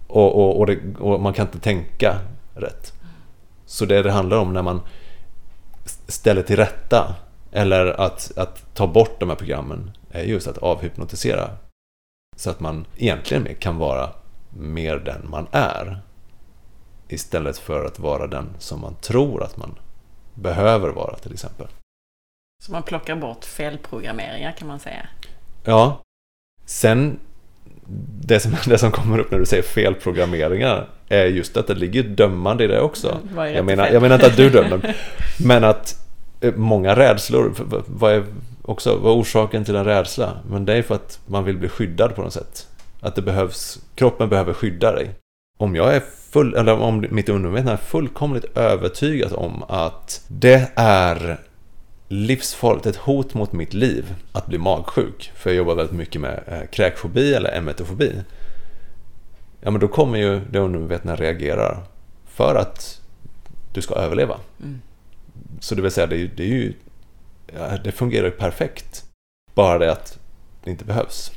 Och, 0.10 0.36
och, 0.36 0.60
och, 0.60 0.66
det, 0.66 0.98
och, 1.00 1.22
man 1.22 1.34
kan 1.34 1.46
inte 1.46 1.60
tänka 1.60 2.20
rätt. 2.54 2.94
Så 3.66 3.86
det 3.86 4.04
det 4.04 4.12
handlar 4.12 4.38
om 4.38 4.54
när 4.54 4.62
man 4.62 4.82
ställer 6.08 6.42
till 6.42 6.56
rätta 6.56 7.16
Eller 7.52 8.02
att, 8.02 8.38
att 8.38 8.76
ta 8.76 8.88
bort 8.88 9.20
de 9.20 9.30
här 9.30 9.36
programmen 9.36 9.92
är 10.12 10.24
just 10.24 10.48
att 10.48 10.58
avhypnotisera. 10.58 11.50
Så 12.36 12.50
att 12.50 12.60
man 12.60 12.86
egentligen 12.98 13.56
kan 13.56 13.78
vara 13.78 14.10
mer 14.50 15.00
den 15.00 15.30
man 15.30 15.48
är. 15.52 16.02
Istället 17.08 17.58
för 17.58 17.86
att 17.86 18.00
vara 18.00 18.28
den 18.28 18.50
som 18.60 18.82
man 18.82 18.96
tror 18.96 19.44
att 19.44 19.58
man 19.58 19.76
behöver 20.34 20.90
vara 20.90 21.16
till 21.16 21.34
exempel. 21.34 21.68
Så 22.64 22.72
man 22.72 22.84
plockar 22.84 23.16
bort 23.16 23.46
felprogrammeringar 23.46 24.52
kan 24.52 24.68
man 24.68 24.80
säga? 24.80 25.08
Ja. 25.64 26.02
Sen, 26.66 27.20
det 28.22 28.40
som, 28.40 28.52
det 28.66 28.78
som 28.78 28.92
kommer 28.92 29.20
upp 29.20 29.32
när 29.32 29.40
du 29.40 29.46
säger 29.46 29.64
felprogrammeringar 29.64 30.88
är 31.10 31.26
just 31.26 31.58
att 31.58 31.68
det 31.68 31.76
ligger 31.76 32.04
dömande 32.04 32.64
i 32.64 32.68
det 32.68 32.82
också. 32.82 33.18
Mm, 33.32 33.56
jag, 33.56 33.66
menar, 33.66 33.90
jag 33.90 34.02
menar 34.02 34.16
inte 34.16 34.28
att 34.28 34.38
du 34.38 34.50
dömer, 34.50 34.96
men 35.46 35.64
att 35.64 36.08
eh, 36.42 36.54
många 36.56 36.96
rädslor, 36.96 37.54
vad 37.86 38.14
är, 38.14 38.24
också, 38.62 38.98
vad 38.98 39.12
är 39.12 39.22
orsaken 39.22 39.66
till 39.66 39.76
en 39.76 39.86
rädsla? 39.86 40.38
Men 40.50 40.66
det 40.66 40.74
är 40.74 40.82
för 40.82 40.96
att 40.96 41.20
man 41.26 41.44
vill 41.44 41.58
bli 41.58 41.70
skyddad 41.70 42.16
på 42.16 42.22
något 42.22 42.34
sätt. 42.34 42.68
Att 43.02 43.16
det 43.16 43.22
behövs, 43.22 43.80
kroppen 43.96 44.30
behöver 44.30 44.54
skydda 44.54 44.92
dig. 44.92 45.10
Om 45.58 45.76
jag 45.76 45.96
är 45.96 46.02
full, 46.32 46.56
eller 46.56 46.80
om 46.80 47.06
mitt 47.10 47.30
undermedvetna 47.30 47.72
är 47.72 47.78
fullkomligt 47.78 48.58
övertygat 48.58 49.32
om 49.32 49.64
att 49.68 50.22
det 50.28 50.72
är 50.76 51.38
livsfarligt, 52.10 52.86
ett 52.86 52.96
hot 52.96 53.34
mot 53.34 53.54
mitt 53.54 53.74
liv 53.74 54.16
att 54.32 54.48
bli 54.48 54.58
magsjuk. 54.58 55.32
För 55.36 55.50
jag 55.50 55.58
jobbar 55.58 55.76
väldigt 55.76 55.96
mycket 55.96 56.22
med 56.22 56.44
eh, 56.48 56.70
kräkfobi 56.72 57.34
eller 57.34 57.58
emetofobi. 57.58 58.14
Ja 59.62 59.72
men 59.72 59.82
då 59.82 59.88
kommer 59.88 60.20
ju 60.20 60.40
det 60.52 60.60
undermedvetna 60.60 61.16
reagera 61.16 61.78
för 62.26 62.56
att 62.56 63.02
du 63.74 63.82
ska 63.82 63.96
överleva. 63.96 64.40
Mm. 64.60 64.82
Så 65.60 65.76
det 65.76 65.82
vill 65.82 65.92
säga, 65.92 66.08
det, 66.08 66.28
det, 66.28 66.44
är 66.44 66.48
ju, 66.48 66.74
ja, 67.58 67.78
det 67.84 67.92
fungerar 67.92 68.26
ju 68.26 68.32
perfekt. 68.32 69.06
Bara 69.54 69.78
det 69.78 69.92
att 69.92 70.20
det 70.64 70.72
inte 70.72 70.86
behövs. 70.86 71.32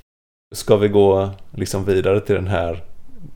Ska 0.55 0.77
vi 0.77 0.89
gå 0.89 1.31
liksom 1.51 1.85
vidare 1.85 2.21
till 2.21 2.35
den 2.35 2.47
här 2.47 2.85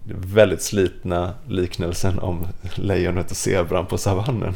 väldigt 0.04 0.62
slitna 0.62 1.34
liknelsen 1.48 2.18
om 2.18 2.46
lejonet 2.74 3.30
och 3.30 3.36
zebran 3.36 3.86
på 3.86 3.98
savannen. 3.98 4.54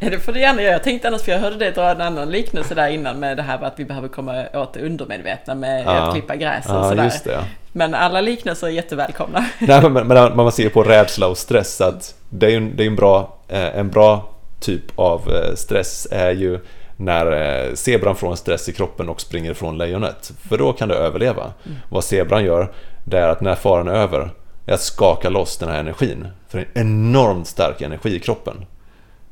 Ja, 0.00 0.10
det 0.10 0.18
får 0.18 0.32
du 0.32 0.40
gärna 0.40 0.62
göra. 0.62 0.72
Jag 0.72 0.82
tänkte 0.82 1.08
annars, 1.08 1.22
för 1.22 1.32
jag 1.32 1.38
hörde 1.38 1.56
dig 1.56 1.72
dra 1.72 1.90
en 1.90 2.00
annan 2.00 2.30
liknelse 2.30 2.74
där 2.74 2.88
innan 2.88 3.20
med 3.20 3.36
det 3.36 3.42
här 3.42 3.62
att 3.62 3.78
vi 3.78 3.84
behöver 3.84 4.08
komma 4.08 4.44
åt 4.54 4.74
det 4.74 4.80
undermedvetna 4.80 5.54
med 5.54 5.84
ja. 5.84 5.90
att 5.90 6.14
klippa 6.14 6.36
gräs 6.36 6.66
och 6.66 6.74
ja, 6.74 6.88
sådär. 6.88 7.12
Ja. 7.24 7.44
Men 7.72 7.94
alla 7.94 8.20
liknelser 8.20 8.66
är 8.66 8.70
jättevälkomna. 8.70 9.44
Nej, 9.58 9.90
men, 9.90 10.06
men 10.06 10.36
man 10.36 10.52
ser 10.52 10.68
på 10.68 10.82
rädsla 10.82 11.26
och 11.28 11.38
stress 11.38 11.80
att 11.80 12.14
det 12.28 12.46
är 12.46 12.50
ju 12.50 12.70
det 12.70 12.82
är 12.82 12.86
en, 12.86 12.96
bra, 12.96 13.38
eh, 13.48 13.78
en 13.78 13.90
bra 13.90 14.30
typ 14.60 14.98
av 14.98 15.20
eh, 15.34 15.54
stress 15.54 16.08
är 16.10 16.30
ju 16.30 16.60
när 16.96 17.32
eh, 17.32 17.74
zebran 17.74 18.16
får 18.16 18.30
en 18.30 18.36
stress 18.36 18.68
i 18.68 18.72
kroppen 18.72 19.08
och 19.08 19.20
springer 19.20 19.50
ifrån 19.50 19.78
lejonet. 19.78 20.32
För 20.48 20.58
då 20.58 20.72
kan 20.72 20.88
det 20.88 20.94
överleva. 20.94 21.42
Mm. 21.42 21.78
Vad 21.88 22.04
zebran 22.04 22.44
gör, 22.44 22.72
det 23.04 23.18
är 23.18 23.28
att 23.28 23.40
när 23.40 23.54
faran 23.54 23.88
är 23.88 23.92
över 23.92 24.30
är 24.66 24.74
att 24.74 24.80
skaka 24.80 25.28
loss 25.28 25.56
den 25.56 25.68
här 25.68 25.80
energin. 25.80 26.28
För 26.48 26.58
det 26.58 26.64
är 26.64 26.80
en 26.80 26.88
enormt 26.88 27.46
stark 27.46 27.80
energi 27.80 28.16
i 28.16 28.20
kroppen. 28.20 28.66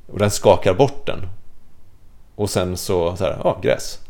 Och 0.07 0.19
den 0.19 0.31
skakar 0.31 0.75
bort 0.75 1.07
den. 1.07 1.29
Och 2.35 2.51
sen 2.51 2.77
så, 2.77 3.17
så 3.17 3.25
här, 3.25 3.41
ja, 3.45 3.59
gräs. 3.63 4.01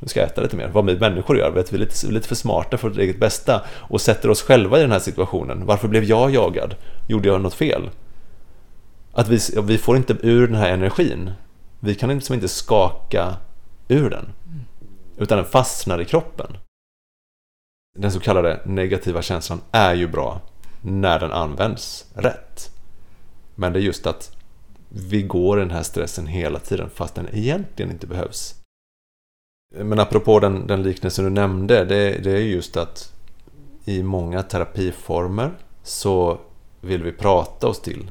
Nu 0.00 0.08
ska 0.08 0.20
jag 0.20 0.28
äta 0.28 0.40
lite 0.40 0.56
mer. 0.56 0.68
Vad 0.68 0.86
vi 0.86 0.98
människor 0.98 1.38
gör, 1.38 1.50
vet 1.50 1.72
vi 1.72 1.76
är 1.76 1.80
lite, 1.80 2.06
lite 2.06 2.28
för 2.28 2.34
smarta 2.34 2.78
för 2.78 2.88
vårt 2.88 2.98
eget 2.98 3.20
bästa 3.20 3.62
och 3.70 4.00
sätter 4.00 4.30
oss 4.30 4.42
själva 4.42 4.78
i 4.78 4.80
den 4.80 4.92
här 4.92 4.98
situationen. 4.98 5.66
Varför 5.66 5.88
blev 5.88 6.04
jag 6.04 6.30
jagad? 6.30 6.74
Gjorde 7.08 7.28
jag 7.28 7.40
något 7.40 7.54
fel? 7.54 7.90
Att 9.12 9.28
vi, 9.28 9.38
vi 9.62 9.78
får 9.78 9.96
inte 9.96 10.16
ur 10.22 10.46
den 10.46 10.56
här 10.56 10.70
energin. 10.70 11.30
Vi 11.80 11.94
kan 11.94 12.08
liksom 12.08 12.34
inte 12.34 12.48
skaka 12.48 13.36
ur 13.88 14.10
den. 14.10 14.32
Utan 15.16 15.38
den 15.38 15.46
fastnar 15.46 16.00
i 16.00 16.04
kroppen. 16.04 16.56
Den 17.98 18.12
så 18.12 18.20
kallade 18.20 18.60
negativa 18.64 19.22
känslan 19.22 19.60
är 19.72 19.94
ju 19.94 20.08
bra 20.08 20.40
när 20.86 21.20
den 21.20 21.32
används 21.32 22.06
rätt. 22.14 22.70
Men 23.54 23.72
det 23.72 23.78
är 23.78 23.82
just 23.82 24.06
att 24.06 24.36
vi 24.88 25.22
går 25.22 25.58
i 25.58 25.60
den 25.60 25.70
här 25.70 25.82
stressen 25.82 26.26
hela 26.26 26.58
tiden 26.58 26.90
fast 26.90 27.14
den 27.14 27.28
egentligen 27.32 27.90
inte 27.90 28.06
behövs. 28.06 28.54
Men 29.74 30.00
apropå 30.00 30.40
den, 30.40 30.66
den 30.66 30.82
liknelsen 30.82 31.24
du 31.24 31.30
nämnde, 31.30 31.84
det, 31.84 32.18
det 32.18 32.30
är 32.30 32.40
just 32.40 32.76
att 32.76 33.12
i 33.84 34.02
många 34.02 34.42
terapiformer 34.42 35.52
så 35.82 36.40
vill 36.80 37.02
vi 37.02 37.12
prata 37.12 37.66
oss 37.66 37.80
till 37.80 38.10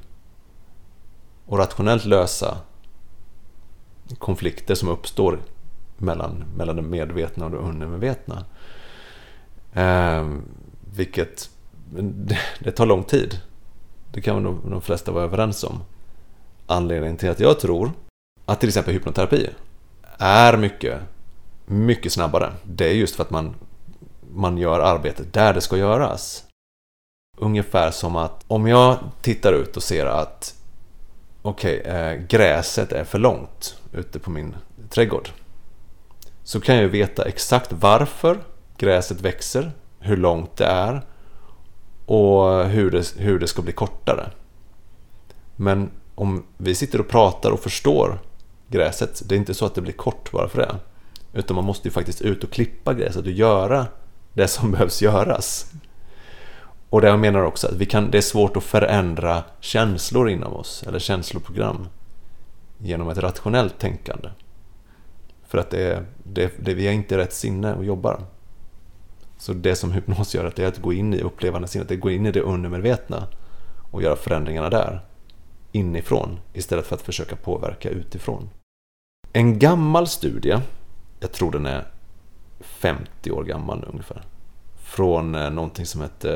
och 1.45 1.57
rationellt 1.57 2.05
lösa 2.05 2.57
konflikter 4.17 4.75
som 4.75 4.89
uppstår 4.89 5.39
mellan, 5.97 6.43
mellan 6.57 6.75
det 6.75 6.81
medvetna 6.81 7.45
och 7.45 7.51
det 7.51 7.57
undermedvetna. 7.57 8.45
Eh, 9.73 10.29
vilket 10.95 11.49
det, 12.59 12.71
tar 12.71 12.85
lång 12.85 13.03
tid. 13.03 13.39
Det 14.11 14.21
kan 14.21 14.43
nog 14.43 14.57
de 14.69 14.81
flesta 14.81 15.11
vara 15.11 15.23
överens 15.23 15.63
om. 15.63 15.81
Anledningen 16.67 17.17
till 17.17 17.29
att 17.29 17.39
jag 17.39 17.59
tror 17.59 17.91
att 18.45 18.59
till 18.59 18.69
exempel 18.69 18.93
hypnoterapi 18.93 19.49
är 20.17 20.57
mycket, 20.57 20.99
mycket 21.65 22.11
snabbare. 22.11 22.53
Det 22.63 22.85
är 22.85 22.93
just 22.93 23.15
för 23.15 23.23
att 23.23 23.29
man, 23.29 23.55
man 24.33 24.57
gör 24.57 24.79
arbetet 24.79 25.33
där 25.33 25.53
det 25.53 25.61
ska 25.61 25.77
göras. 25.77 26.43
Ungefär 27.37 27.91
som 27.91 28.15
att 28.15 28.43
om 28.47 28.67
jag 28.67 28.97
tittar 29.21 29.53
ut 29.53 29.77
och 29.77 29.83
ser 29.83 30.05
att 30.05 30.55
okej, 31.41 31.79
okay, 31.79 32.17
gräset 32.27 32.91
är 32.91 33.03
för 33.03 33.19
långt 33.19 33.77
ute 33.93 34.19
på 34.19 34.29
min 34.29 34.55
trädgård. 34.89 35.29
Så 36.43 36.61
kan 36.61 36.75
jag 36.75 36.87
veta 36.87 37.23
exakt 37.25 37.73
varför 37.73 38.39
gräset 38.77 39.21
växer, 39.21 39.71
hur 39.99 40.17
långt 40.17 40.57
det 40.57 40.65
är 40.65 41.01
och 42.05 42.65
hur 42.65 42.91
det, 42.91 43.15
hur 43.17 43.39
det 43.39 43.47
ska 43.47 43.61
bli 43.61 43.73
kortare. 43.73 44.29
Men 45.55 45.91
om 46.15 46.45
vi 46.57 46.75
sitter 46.75 46.99
och 46.99 47.07
pratar 47.07 47.51
och 47.51 47.59
förstår 47.59 48.19
gräset, 48.67 49.21
det 49.25 49.35
är 49.35 49.39
inte 49.39 49.53
så 49.53 49.65
att 49.65 49.75
det 49.75 49.81
blir 49.81 49.93
kort 49.93 50.31
bara 50.31 50.47
för 50.47 50.57
det. 50.57 50.75
Utan 51.33 51.55
man 51.55 51.65
måste 51.65 51.87
ju 51.87 51.91
faktiskt 51.91 52.21
ut 52.21 52.43
och 52.43 52.51
klippa 52.51 52.93
gräset 52.93 53.25
och 53.25 53.31
göra 53.31 53.87
det 54.33 54.47
som 54.47 54.71
behövs 54.71 55.01
göras. 55.01 55.71
Och 56.89 57.01
det 57.01 57.07
jag 57.07 57.19
menar 57.19 57.41
också 57.41 57.67
att 57.67 57.73
vi 57.73 57.85
kan, 57.85 58.11
det 58.11 58.17
är 58.17 58.21
svårt 58.21 58.57
att 58.57 58.63
förändra 58.63 59.43
känslor 59.59 60.29
inom 60.29 60.53
oss, 60.53 60.83
eller 60.87 60.99
känsloprogram, 60.99 61.87
genom 62.77 63.09
ett 63.09 63.17
rationellt 63.17 63.79
tänkande. 63.79 64.29
För 65.47 65.57
att 65.57 65.69
det, 65.69 66.05
det, 66.23 66.53
det, 66.59 66.73
vi 66.73 66.87
är 66.87 66.91
inte 66.91 67.17
rätt 67.17 67.33
sinne 67.33 67.73
och 67.73 67.85
jobbar. 67.85 68.19
Så 69.37 69.53
det 69.53 69.75
som 69.75 69.91
hypnos 69.91 70.35
gör, 70.35 70.53
det 70.55 70.63
är 70.63 70.67
att 70.67 70.81
gå 70.81 70.93
in 70.93 71.13
i 71.13 71.21
upplevande 71.21 71.67
sinnet, 71.67 71.89
det 71.89 71.95
gå 71.95 72.11
in 72.11 72.25
i 72.25 72.31
det 72.31 72.41
undermedvetna 72.41 73.27
och 73.91 74.01
göra 74.01 74.15
förändringarna 74.15 74.69
där, 74.69 75.01
inifrån, 75.71 76.39
istället 76.53 76.85
för 76.85 76.95
att 76.95 77.01
försöka 77.01 77.35
påverka 77.35 77.89
utifrån. 77.89 78.49
En 79.33 79.59
gammal 79.59 80.07
studie, 80.07 80.59
jag 81.19 81.31
tror 81.31 81.51
den 81.51 81.65
är 81.65 81.87
50 82.59 83.31
år 83.31 83.43
gammal 83.43 83.79
nu 83.79 83.85
ungefär, 83.85 84.21
från 84.75 85.35
eh, 85.35 85.49
någonting 85.49 85.85
som 85.85 86.01
hette 86.01 86.31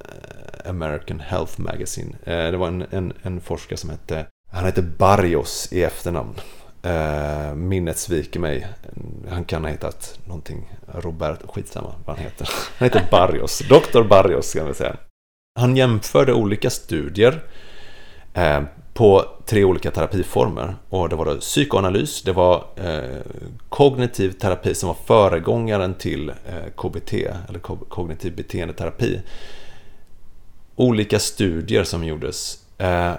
eh, 0.00 0.70
American 0.70 1.20
Health 1.20 1.60
Magazine. 1.60 2.16
Eh, 2.24 2.50
det 2.50 2.56
var 2.56 2.68
en, 2.68 2.84
en, 2.90 3.12
en 3.22 3.40
forskare 3.40 3.76
som 3.76 3.90
hette, 3.90 4.26
han 4.52 4.64
hette 4.64 4.82
Barrios 4.82 5.68
i 5.72 5.82
efternamn. 5.82 6.34
Minnet 7.54 7.98
sviker 7.98 8.40
mig. 8.40 8.66
Han 9.28 9.44
kan 9.44 9.64
ha 9.64 9.70
hetat 9.70 10.18
någonting, 10.24 10.72
Robert, 10.94 11.38
skitsamma 11.48 11.94
vad 12.06 12.16
han 12.16 12.24
heter. 12.24 12.48
Han 12.78 12.86
heter 12.86 13.06
Barrios, 13.10 13.58
Dr. 13.58 14.02
Barrios 14.02 14.52
kan 14.52 14.66
vi 14.66 14.74
säga. 14.74 14.96
Han 15.60 15.76
jämförde 15.76 16.32
olika 16.32 16.70
studier 16.70 17.42
på 18.98 19.24
tre 19.46 19.64
olika 19.64 19.90
terapiformer. 19.90 20.76
Och 20.88 21.08
det 21.08 21.16
var 21.16 21.24
då 21.24 21.36
psykoanalys, 21.36 22.22
det 22.22 22.32
var 22.32 22.64
eh, 22.76 23.20
kognitiv 23.68 24.30
terapi 24.30 24.74
som 24.74 24.86
var 24.86 24.96
föregångaren 25.06 25.94
till 25.94 26.28
eh, 26.28 26.70
KBT, 26.76 27.12
eller 27.48 27.58
ko 27.58 27.76
kognitiv 27.76 28.36
beteendeterapi. 28.36 29.20
Olika 30.76 31.18
studier 31.18 31.84
som 31.84 32.04
gjordes. 32.04 32.64
Eh, 32.78 33.12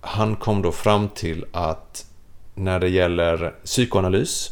han 0.00 0.36
kom 0.36 0.62
då 0.62 0.72
fram 0.72 1.08
till 1.08 1.44
att 1.52 2.06
när 2.54 2.80
det 2.80 2.88
gäller 2.88 3.54
psykoanalys, 3.64 4.50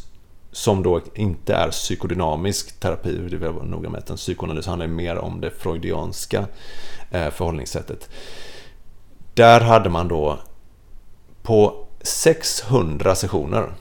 som 0.51 0.83
då 0.83 1.01
inte 1.15 1.55
är 1.55 1.71
psykodynamisk 1.71 2.79
terapi, 2.79 3.17
det 3.17 3.37
vill 3.37 3.49
vara 3.49 3.65
noga 3.65 3.89
med, 3.89 3.99
att 3.99 4.15
psykoanalys 4.17 4.65
handlar 4.65 4.87
mer 4.87 5.17
om 5.17 5.41
det 5.41 5.51
freudianska 5.51 6.47
eh, 7.11 7.29
förhållningssättet. 7.29 8.09
Där 9.33 9.61
hade 9.61 9.89
man 9.89 10.07
då 10.07 10.39
på 11.41 11.85
600 12.01 13.15
sessioner 13.15 13.73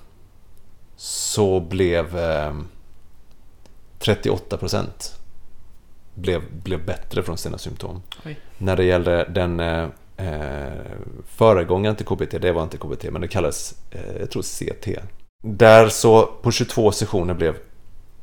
så 0.96 1.60
blev 1.60 2.18
eh, 2.18 2.54
38 3.98 4.56
procent 4.56 5.22
blev, 6.14 6.42
blev 6.62 6.84
bättre 6.86 7.22
från 7.22 7.38
sina 7.38 7.58
symptom. 7.58 8.02
Oj. 8.24 8.38
När 8.58 8.76
det 8.76 8.84
gällde 8.84 9.24
den 9.24 9.60
eh, 10.16 10.96
föregångaren 11.26 11.96
till 11.96 12.06
KBT, 12.06 12.38
det 12.38 12.52
var 12.52 12.62
inte 12.62 12.76
KBT, 12.76 13.10
men 13.10 13.20
det 13.20 13.28
kallades, 13.28 13.74
eh, 13.90 14.16
jag 14.20 14.30
tror 14.30 14.42
CT. 14.42 15.00
Där 15.42 15.88
så 15.88 16.26
på 16.26 16.50
22 16.50 16.92
sessioner 16.92 17.34
blev 17.34 17.56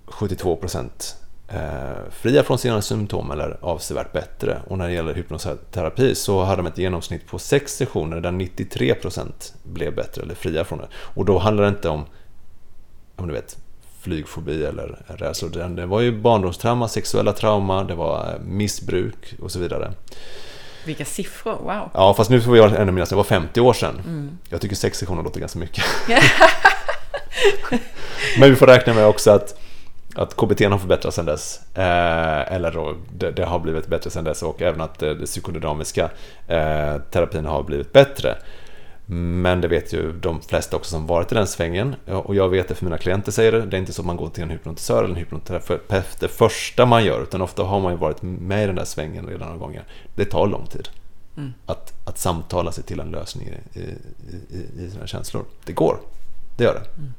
72 0.06 0.56
procent 0.56 1.16
eh, 1.48 2.12
fria 2.12 2.44
från 2.44 2.58
sina 2.58 2.82
symptom 2.82 3.32
eller 3.32 3.58
avsevärt 3.62 4.14
bättre. 4.14 4.62
Och 4.68 4.78
när 4.78 4.88
det 4.88 4.94
gäller 4.94 5.14
hypnoterapi 5.14 6.16
så 6.16 6.44
hade 6.44 6.62
de 6.62 6.68
ett 6.68 6.78
genomsnitt 6.78 7.28
på 7.28 7.40
6 7.40 7.76
sessioner 7.76 8.22
där 8.22 8.32
93 8.32 8.96
procent 8.96 9.54
blev 9.64 9.96
bättre 9.96 10.22
eller 10.22 10.36
fria 10.36 10.64
från 10.64 10.80
det. 10.80 10.88
Och 10.94 11.26
då 11.26 11.38
handlar 11.38 11.64
det 11.64 11.70
inte 11.70 11.90
om, 11.90 12.06
om 13.16 13.28
du 13.28 13.34
vet, 13.34 13.58
flygfobi 14.00 14.64
eller 14.66 15.02
rädslor. 15.08 15.70
Det 15.70 15.86
var 15.86 16.02
ju 16.02 16.22
barndomstrauma, 16.22 16.88
sexuella 16.88 17.34
trauma, 17.34 17.84
det 17.84 17.96
var 17.96 18.34
eh, 18.34 18.40
missbruk 18.42 19.36
och 19.42 19.52
så 19.52 19.60
vidare. 19.60 19.94
Vilka 20.86 21.06
siffror, 21.06 21.58
wow! 21.64 21.90
Ja, 21.94 22.14
fast 22.14 22.30
nu 22.30 22.42
får 22.42 22.52
vi 22.52 22.60
ännu 22.60 22.92
minnas, 22.92 23.10
det 23.10 23.16
var 23.16 23.24
50 23.24 23.62
år 23.62 23.74
sedan. 23.74 24.02
Mm. 24.06 24.38
Jag 24.50 24.62
tycker 24.62 24.76
sex 24.76 24.98
sessioner 24.98 25.24
låter 25.24 25.40
ganska 25.40 25.60
mycket. 25.60 25.84
Men 28.40 28.50
vi 28.50 28.56
får 28.56 28.68
räkna 28.68 28.94
med 28.94 29.06
också 29.06 29.32
att, 29.32 29.60
att 30.16 30.36
KBT 30.36 30.62
har 30.62 30.78
förbättrats 30.78 31.16
sedan 31.16 31.26
dess. 31.26 31.60
Eh, 31.76 32.54
eller 32.54 32.72
då, 32.72 32.96
det, 33.18 33.32
det, 33.32 33.46
har 33.46 33.60
blivit 33.60 33.88
bättre 33.88 34.10
sedan 34.10 34.24
dess 34.24 34.44
och 34.44 34.62
även 34.62 34.82
att 34.82 35.00
det 35.00 35.26
psykodynamiska 35.26 36.10
eh, 36.48 36.98
terapin 37.12 37.46
har 37.46 37.64
blivit 37.64 37.94
bättre. 37.94 38.38
Men 39.12 39.62
det 39.62 39.68
vet 39.68 39.94
ju 39.94 40.12
de 40.12 40.42
flesta 40.42 40.76
också 40.76 40.92
som 40.92 41.08
varit 41.08 41.32
i 41.32 41.36
den 41.36 41.48
svängen 41.48 41.96
och 42.06 42.36
jag 42.36 42.50
vet 42.50 42.68
det 42.68 42.76
för 42.76 42.86
mina 42.86 42.98
klienter 42.98 43.32
säger 43.32 43.52
det. 43.52 43.66
Det 43.66 43.78
är 43.78 43.80
inte 43.80 43.94
så 43.94 44.02
att 44.02 44.06
man 44.06 44.18
går 44.18 44.30
till 44.30 44.44
en 44.44 44.50
hypnotisör 44.50 45.04
eller 45.04 45.14
en 45.14 45.20
hypnoterapeut 45.20 46.20
det 46.20 46.28
första 46.28 46.86
man 46.86 47.06
gör 47.06 47.24
utan 47.24 47.42
ofta 47.42 47.64
har 47.64 47.80
man 47.80 47.92
ju 47.92 47.98
varit 47.98 48.22
med 48.22 48.64
i 48.64 48.68
den 48.68 48.76
där 48.76 48.86
svängen 48.86 49.26
redan 49.28 49.48
några 49.48 49.60
gånger. 49.60 49.84
Det 50.16 50.26
tar 50.26 50.48
lång 50.48 50.66
tid 50.66 50.90
mm. 51.38 51.54
att, 51.66 51.94
att 52.06 52.18
samtala 52.18 52.72
sig 52.72 52.84
till 52.84 53.00
en 53.00 53.12
lösning 53.12 53.48
i, 53.48 53.80
i, 53.80 53.84
i, 54.50 54.86
i 54.86 54.90
sina 54.90 55.08
känslor. 55.08 55.46
Det 55.66 55.74
går, 55.74 56.00
det 56.58 56.64
gör 56.64 56.74
det. 56.74 57.02
Mm. 57.02 57.14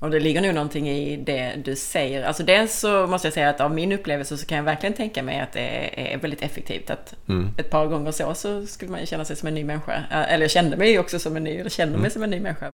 Och 0.00 0.10
det 0.10 0.20
ligger 0.20 0.40
nog 0.40 0.54
någonting 0.54 0.88
i 0.88 1.16
det 1.16 1.54
du 1.64 1.76
säger. 1.76 2.22
Alltså 2.22 2.42
dels 2.42 2.78
så 2.78 3.06
måste 3.06 3.26
jag 3.26 3.34
säga 3.34 3.50
att 3.50 3.60
av 3.60 3.74
min 3.74 3.92
upplevelse 3.92 4.36
så 4.36 4.46
kan 4.46 4.56
jag 4.56 4.64
verkligen 4.64 4.94
tänka 4.94 5.22
mig 5.22 5.40
att 5.40 5.52
det 5.52 5.90
är 6.12 6.18
väldigt 6.18 6.42
effektivt. 6.42 6.90
Att 6.90 7.14
mm. 7.28 7.48
ett 7.58 7.70
par 7.70 7.86
gånger 7.86 8.10
så, 8.10 8.34
så 8.34 8.66
skulle 8.66 8.90
man 8.90 9.00
ju 9.00 9.06
känna 9.06 9.24
sig 9.24 9.36
som 9.36 9.48
en 9.48 9.54
ny 9.54 9.64
människa. 9.64 10.04
Eller 10.10 10.44
jag 10.44 10.50
kände 10.50 10.76
mig 10.76 10.98
också 10.98 11.18
som 11.18 11.36
en 11.36 11.44
ny, 11.44 11.50
eller 11.50 11.86
mig 11.86 11.98
mm. 11.98 12.10
som 12.10 12.22
en 12.22 12.30
ny 12.30 12.40
människa. 12.40 12.70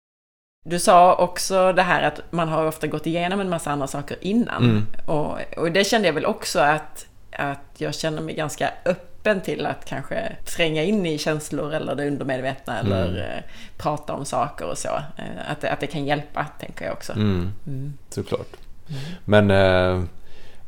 Du 0.66 0.80
sa 0.80 1.16
också 1.16 1.74
det 1.74 1.82
här 1.82 2.04
att 2.04 2.32
man 2.32 2.48
har 2.48 2.66
ofta 2.66 2.88
gått 2.88 3.08
igenom 3.08 3.40
en 3.40 3.50
massa 3.50 3.72
andra 3.72 3.88
saker 3.88 4.18
innan. 4.22 4.64
Mm. 4.64 4.86
Och, 5.08 5.58
och 5.58 5.72
det 5.72 5.84
kände 5.84 6.08
jag 6.08 6.14
väl 6.14 6.26
också 6.26 6.60
att, 6.60 7.08
att 7.32 7.76
jag 7.78 7.96
känner 7.96 8.22
mig 8.22 8.36
ganska 8.36 8.72
öppen 8.86 9.13
öppen 9.24 9.42
till 9.42 9.66
att 9.66 9.86
kanske 9.86 10.36
tränga 10.46 10.84
in 10.84 11.06
i 11.06 11.18
känslor 11.18 11.74
eller 11.74 11.96
det 11.96 12.08
undermedvetna 12.08 12.80
mm. 12.80 12.92
eller 12.92 13.36
eh, 13.36 13.52
prata 13.78 14.14
om 14.14 14.26
saker 14.26 14.66
och 14.66 14.78
så. 14.78 14.88
Eh, 15.18 15.52
att, 15.52 15.62
det, 15.62 15.72
att 15.72 15.80
det 15.80 15.88
kan 15.88 16.06
hjälpa, 16.06 16.46
tänker 16.60 16.86
jag 16.86 16.94
också. 16.94 17.14
Mm. 17.14 17.52
Mm. 17.68 17.94
Såklart. 18.10 18.48
Mm. 18.90 19.02
Men 19.26 19.52
eh, 19.52 20.04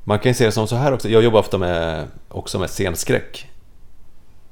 man 0.03 0.19
kan 0.19 0.29
ju 0.29 0.33
se 0.33 0.45
det 0.45 0.51
som 0.51 0.67
så 0.67 0.75
här 0.75 0.93
också. 0.93 1.09
Jag 1.09 1.23
jobbar 1.23 1.39
ofta 1.39 1.57
med, 1.57 2.07
också 2.29 2.59
med 2.59 2.69
scenskräck. 2.69 3.49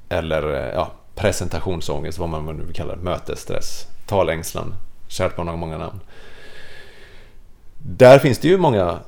Eller 0.08 0.54
eh, 0.54 0.74
ja, 0.74 0.92
presentationsångest, 1.14 2.18
vad 2.18 2.28
man 2.28 2.56
nu 2.56 2.64
vill 2.64 2.74
kalla 2.74 2.96
det. 2.96 3.02
Mötesstress, 3.02 3.86
talängslan, 4.06 4.74
kärt 5.08 5.36
barn 5.36 5.48
har 5.48 5.56
många 5.56 5.78
namn. 5.78 6.00
Där 7.78 8.18
finns 8.18 8.38
det 8.38 8.48
ju 8.48 8.58
många 8.58 8.98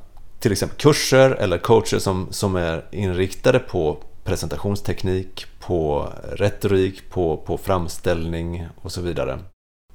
till 0.40 0.52
exempel 0.52 0.78
kurser 0.78 1.30
eller 1.30 1.58
coacher 1.58 1.98
som, 1.98 2.26
som 2.30 2.56
är 2.56 2.84
inriktade 2.90 3.58
på 3.58 3.98
presentationsteknik, 4.26 5.46
på 5.60 6.12
retorik, 6.32 7.10
på, 7.10 7.36
på 7.36 7.58
framställning 7.58 8.66
och 8.76 8.92
så 8.92 9.00
vidare. 9.00 9.38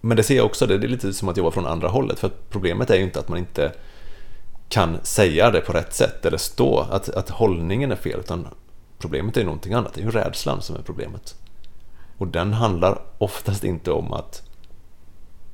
Men 0.01 0.17
det 0.17 0.23
ser 0.23 0.35
jag 0.35 0.45
också, 0.45 0.67
det 0.67 0.73
är 0.73 0.79
lite 0.79 1.13
som 1.13 1.29
att 1.29 1.37
jobba 1.37 1.51
från 1.51 1.65
andra 1.65 1.87
hållet 1.87 2.19
för 2.19 2.31
problemet 2.49 2.89
är 2.89 2.95
ju 2.95 3.03
inte 3.03 3.19
att 3.19 3.29
man 3.29 3.37
inte 3.37 3.71
kan 4.69 4.97
säga 5.03 5.51
det 5.51 5.61
på 5.61 5.73
rätt 5.73 5.93
sätt 5.93 6.25
eller 6.25 6.37
stå, 6.37 6.79
att, 6.79 7.09
att 7.09 7.29
hållningen 7.29 7.91
är 7.91 7.95
fel 7.95 8.19
utan 8.19 8.47
problemet 8.99 9.37
är 9.37 9.41
ju 9.41 9.45
någonting 9.45 9.73
annat, 9.73 9.93
det 9.93 10.01
är 10.01 10.05
ju 10.05 10.11
rädslan 10.11 10.61
som 10.61 10.75
är 10.75 10.81
problemet. 10.81 11.35
Och 12.17 12.27
den 12.27 12.53
handlar 12.53 13.01
oftast 13.17 13.63
inte 13.63 13.91
om 13.91 14.13
att 14.13 14.43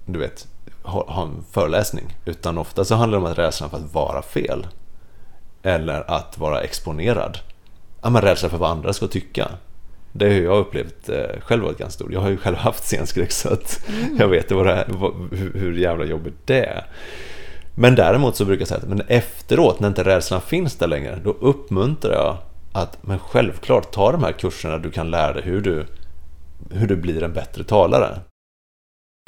du 0.06 0.20
vet, 0.20 0.48
ha, 0.84 1.12
ha 1.12 1.24
en 1.24 1.44
föreläsning 1.52 2.18
utan 2.26 2.58
ofta 2.58 2.86
så 2.86 2.96
handlar 2.96 3.20
det 3.20 3.26
om 3.26 3.32
att 3.32 3.38
rädslan 3.38 3.70
för 3.70 3.78
att 3.78 3.94
vara 3.94 4.22
fel 4.22 4.68
eller 5.62 6.12
att 6.12 6.38
vara 6.38 6.62
exponerad 6.62 7.40
ja, 8.08 8.12
men 8.12 8.22
rädsla 8.22 8.50
för 8.50 8.58
vad 8.58 8.72
andra 8.72 8.94
ska 8.94 9.08
tycka. 9.08 9.52
Det 10.12 10.26
har 10.26 10.34
jag 10.34 10.58
upplevt 10.58 11.10
eh, 11.10 11.40
själv 11.42 11.64
varit 11.64 11.78
ganska 11.78 11.96
stort. 11.96 12.12
Jag 12.12 12.22
har 12.22 12.30
ju 12.30 12.38
själv 12.38 12.58
haft 12.58 12.84
scenskräck 12.84 13.32
så 13.32 13.54
att 13.54 13.88
mm. 13.88 14.18
jag 14.18 14.28
vet 14.28 14.52
vad 14.52 14.66
det 14.66 14.74
är, 14.74 14.86
vad, 14.88 15.14
hur, 15.32 15.54
hur 15.54 15.78
jävla 15.78 16.06
jobbigt 16.06 16.34
det 16.46 16.66
är. 16.66 16.86
Men 17.76 17.96
däremot 17.96 18.36
så 18.36 18.46
brukar 18.46 18.62
jag 18.62 18.68
säga 18.68 18.78
att 18.78 18.88
men 18.88 19.02
efteråt, 19.08 19.80
när 19.80 19.88
inte 19.88 20.04
rädslan 20.04 20.42
finns 20.42 20.76
där 20.76 20.88
längre, 20.88 21.20
då 21.24 21.30
uppmuntrar 21.30 22.14
jag 22.14 22.38
att 22.74 23.04
men 23.04 23.20
självklart 23.20 23.92
ta 23.92 24.12
de 24.12 24.24
här 24.24 24.32
kurserna 24.32 24.78
du 24.78 24.92
kan 24.92 25.12
lära 25.12 25.34
dig 25.34 25.44
hur 25.44 25.62
du, 25.62 25.86
hur 26.72 26.88
du 26.88 26.96
blir 26.96 27.24
en 27.24 27.34
bättre 27.34 27.64
talare. 27.64 28.20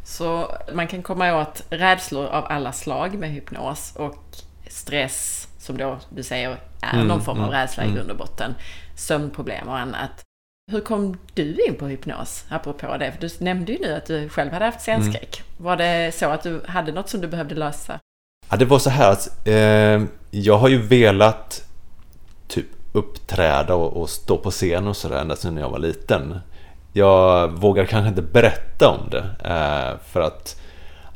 Så 0.04 0.52
man 0.74 0.88
kan 0.88 1.02
komma 1.02 1.42
åt 1.42 1.64
rädslor 1.70 2.26
av 2.26 2.46
alla 2.48 2.72
slag 2.72 3.18
med 3.18 3.30
hypnos 3.30 3.94
och 3.96 4.24
stress 4.68 5.49
som 5.70 5.78
då 5.78 5.98
du 6.10 6.24
säger 6.24 6.58
är 6.82 6.94
mm, 6.94 7.08
någon 7.08 7.22
form 7.22 7.38
av 7.38 7.44
mm, 7.44 7.60
rädsla 7.60 7.84
mm. 7.84 7.96
i 7.96 7.98
grund 7.98 8.12
och 8.12 8.18
botten, 8.18 8.56
sömnproblem 8.96 9.68
och 9.68 9.78
annat. 9.78 10.24
Hur 10.72 10.82
kom 10.82 11.18
du 11.34 11.66
in 11.68 11.76
på 11.76 11.88
hypnos, 11.88 12.46
apropå 12.50 12.98
det? 12.98 13.12
För 13.12 13.22
du 13.22 13.30
nämnde 13.40 13.72
ju 13.72 13.80
nu 13.80 13.94
att 13.94 14.06
du 14.06 14.30
själv 14.30 14.52
hade 14.52 14.66
haft 14.66 14.82
scenskräck. 14.82 15.42
Mm. 15.42 15.64
Var 15.64 15.78
det 15.78 16.16
så 16.16 16.26
att 16.26 16.44
du 16.44 16.62
hade 16.68 16.92
något 16.92 17.10
som 17.10 17.22
du 17.22 17.28
behövde 17.28 17.56
lösa? 17.56 18.00
Ja, 18.50 18.58
det 18.58 18.66
var 18.66 18.80
så 18.80 18.90
här 18.90 19.12
att 19.12 19.48
eh, 19.48 20.04
jag 20.32 20.58
har 20.58 20.70
ju 20.70 20.82
velat 20.82 21.68
typ 22.48 22.68
uppträda 22.92 23.76
och, 23.76 24.02
och 24.02 24.10
stå 24.10 24.38
på 24.38 24.52
scen 24.52 24.88
och 24.88 24.98
sådär 24.98 25.22
ända 25.22 25.36
sedan 25.36 25.58
jag 25.58 25.70
var 25.70 25.80
liten. 25.80 26.40
Jag 26.94 27.48
vågar 27.48 27.86
kanske 27.86 28.10
inte 28.10 28.22
berätta 28.22 28.90
om 28.90 29.10
det 29.10 29.26
eh, 29.44 30.06
för 30.12 30.22
att 30.22 30.62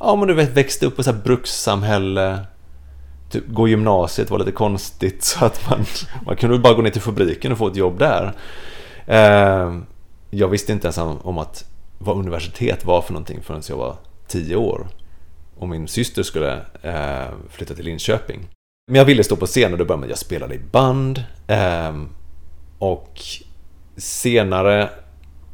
ja, 0.00 0.16
men 0.16 0.28
du 0.28 0.34
vet, 0.34 0.50
växte 0.50 0.86
upp 0.86 0.98
i 0.98 1.02
ett 1.02 1.24
brukssamhälle 1.24 2.38
typ, 3.40 3.48
gå 3.48 3.68
gymnasiet 3.68 4.30
var 4.30 4.38
lite 4.38 4.52
konstigt 4.52 5.24
så 5.24 5.44
att 5.44 5.70
man, 5.70 5.84
man 6.26 6.36
kunde 6.36 6.58
bara 6.58 6.74
gå 6.74 6.82
ner 6.82 6.90
till 6.90 7.02
fabriken 7.02 7.52
och 7.52 7.58
få 7.58 7.68
ett 7.68 7.76
jobb 7.76 7.98
där. 7.98 8.32
Eh, 9.06 9.78
jag 10.30 10.48
visste 10.48 10.72
inte 10.72 10.86
ens 10.86 10.98
om 10.98 11.38
att 11.38 11.64
vad 11.98 12.16
universitet 12.16 12.84
var 12.84 13.02
för 13.02 13.12
någonting 13.12 13.42
förrän 13.42 13.62
jag 13.68 13.76
var 13.76 13.96
tio 14.28 14.56
år. 14.56 14.86
Och 15.58 15.68
min 15.68 15.88
syster 15.88 16.22
skulle 16.22 16.54
eh, 16.82 17.34
flytta 17.50 17.74
till 17.74 17.84
Linköping. 17.84 18.48
Men 18.86 18.98
jag 18.98 19.04
ville 19.04 19.24
stå 19.24 19.36
på 19.36 19.46
scen 19.46 19.72
och 19.72 19.78
det 19.78 19.84
började 19.84 20.00
med 20.00 20.06
att 20.06 20.10
jag 20.10 20.18
spelade 20.18 20.54
i 20.54 20.58
band. 20.58 21.24
Eh, 21.46 22.02
och 22.78 23.20
senare 23.96 24.90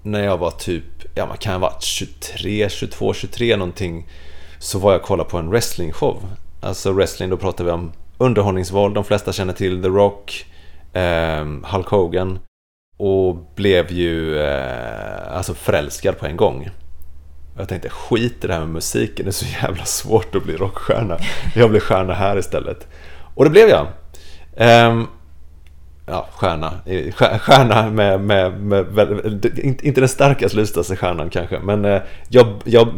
när 0.02 0.24
jag 0.24 0.38
var 0.38 0.50
typ, 0.50 0.84
ja 1.14 1.26
man 1.26 1.36
kan 1.36 1.52
ha 1.52 1.58
varit 1.58 1.82
23, 1.82 2.68
22, 2.68 3.14
23 3.14 3.56
någonting 3.56 4.08
så 4.58 4.78
var 4.78 4.92
jag 4.92 5.00
och 5.00 5.06
kollade 5.06 5.30
på 5.30 5.38
en 5.38 5.50
wrestlingshow 5.50 6.22
Alltså 6.60 6.92
wrestling, 6.92 7.30
då 7.30 7.36
pratar 7.36 7.64
vi 7.64 7.70
om 7.70 7.92
underhållningsvåld. 8.18 8.94
De 8.94 9.04
flesta 9.04 9.32
känner 9.32 9.52
till 9.52 9.82
The 9.82 9.88
Rock, 9.88 10.46
eh, 10.92 11.46
Hulk 11.62 11.86
Hogan 11.86 12.38
och 12.96 13.36
blev 13.54 13.92
ju 13.92 14.38
eh, 14.38 15.36
alltså 15.36 15.54
förälskad 15.54 16.18
på 16.18 16.26
en 16.26 16.36
gång. 16.36 16.70
Jag 17.58 17.68
tänkte 17.68 17.88
skit 17.88 18.44
i 18.44 18.46
det 18.46 18.52
här 18.52 18.60
med 18.60 18.68
musiken, 18.68 19.24
det 19.24 19.30
är 19.30 19.32
så 19.32 19.46
jävla 19.62 19.84
svårt 19.84 20.34
att 20.34 20.44
bli 20.44 20.56
rockstjärna. 20.56 21.18
Jag 21.54 21.70
blir 21.70 21.80
stjärna 21.80 22.14
här 22.14 22.38
istället. 22.38 22.88
Och 23.34 23.44
det 23.44 23.50
blev 23.50 23.68
jag. 23.68 23.86
Eh, 24.56 25.02
ja, 26.06 26.28
stjärna. 26.32 26.72
Stjärna 27.38 27.90
med, 27.90 28.20
med, 28.20 28.60
med, 28.60 28.92
med, 28.92 29.44
inte 29.82 30.00
den 30.00 30.08
starkaste, 30.08 30.56
lustaste 30.56 30.96
stjärnan 30.96 31.30
kanske, 31.30 31.58
men 31.58 31.84
eh, 31.84 32.02
jag, 32.28 32.46
jag, 32.64 32.88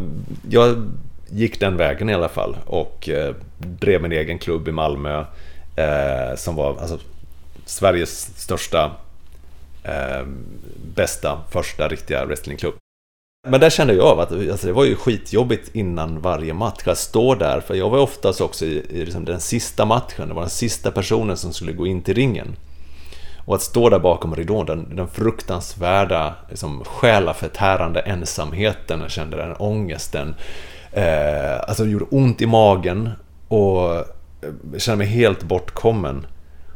jag 0.50 0.92
gick 1.32 1.60
den 1.60 1.76
vägen 1.76 2.10
i 2.10 2.14
alla 2.14 2.28
fall 2.28 2.56
och 2.66 3.08
eh, 3.08 3.34
drev 3.58 4.02
min 4.02 4.12
egen 4.12 4.38
klubb 4.38 4.68
i 4.68 4.72
Malmö 4.72 5.24
eh, 5.76 6.36
som 6.36 6.54
var 6.54 6.76
alltså, 6.80 6.98
Sveriges 7.64 8.42
största, 8.42 8.90
eh, 9.84 10.26
bästa, 10.94 11.40
första 11.50 11.88
riktiga 11.88 12.24
wrestlingklubb. 12.24 12.74
Men 13.48 13.60
där 13.60 13.70
kände 13.70 13.94
jag 13.94 14.06
av 14.06 14.20
att 14.20 14.32
alltså, 14.32 14.66
det 14.66 14.72
var 14.72 14.84
ju 14.84 14.96
skitjobbigt 14.96 15.74
innan 15.74 16.20
varje 16.20 16.54
match 16.54 16.86
att 16.86 16.98
stå 16.98 17.34
där, 17.34 17.60
för 17.60 17.74
jag 17.74 17.90
var 17.90 17.98
oftast 17.98 18.40
också 18.40 18.64
i, 18.64 18.86
i 18.90 19.04
liksom 19.04 19.24
den 19.24 19.40
sista 19.40 19.84
matchen, 19.84 20.28
det 20.28 20.34
var 20.34 20.42
den 20.42 20.50
sista 20.50 20.90
personen 20.90 21.36
som 21.36 21.52
skulle 21.52 21.72
gå 21.72 21.86
in 21.86 22.02
till 22.02 22.14
ringen. 22.14 22.56
Och 23.44 23.54
att 23.54 23.62
stå 23.62 23.88
där 23.88 23.98
bakom 23.98 24.36
ridån, 24.36 24.66
den, 24.66 24.96
den 24.96 25.08
fruktansvärda, 25.08 26.34
liksom, 26.48 26.84
själaförtärande 26.84 28.00
ensamheten, 28.00 29.00
jag 29.00 29.10
kände 29.10 29.36
den 29.36 29.56
ångesten. 29.58 30.34
Eh, 30.92 31.60
alltså 31.60 31.84
det 31.84 31.90
gjorde 31.90 32.04
ont 32.10 32.40
i 32.40 32.46
magen 32.46 33.10
och 33.48 33.94
eh, 33.94 34.04
kände 34.78 34.98
mig 34.98 35.06
helt 35.06 35.42
bortkommen. 35.42 36.26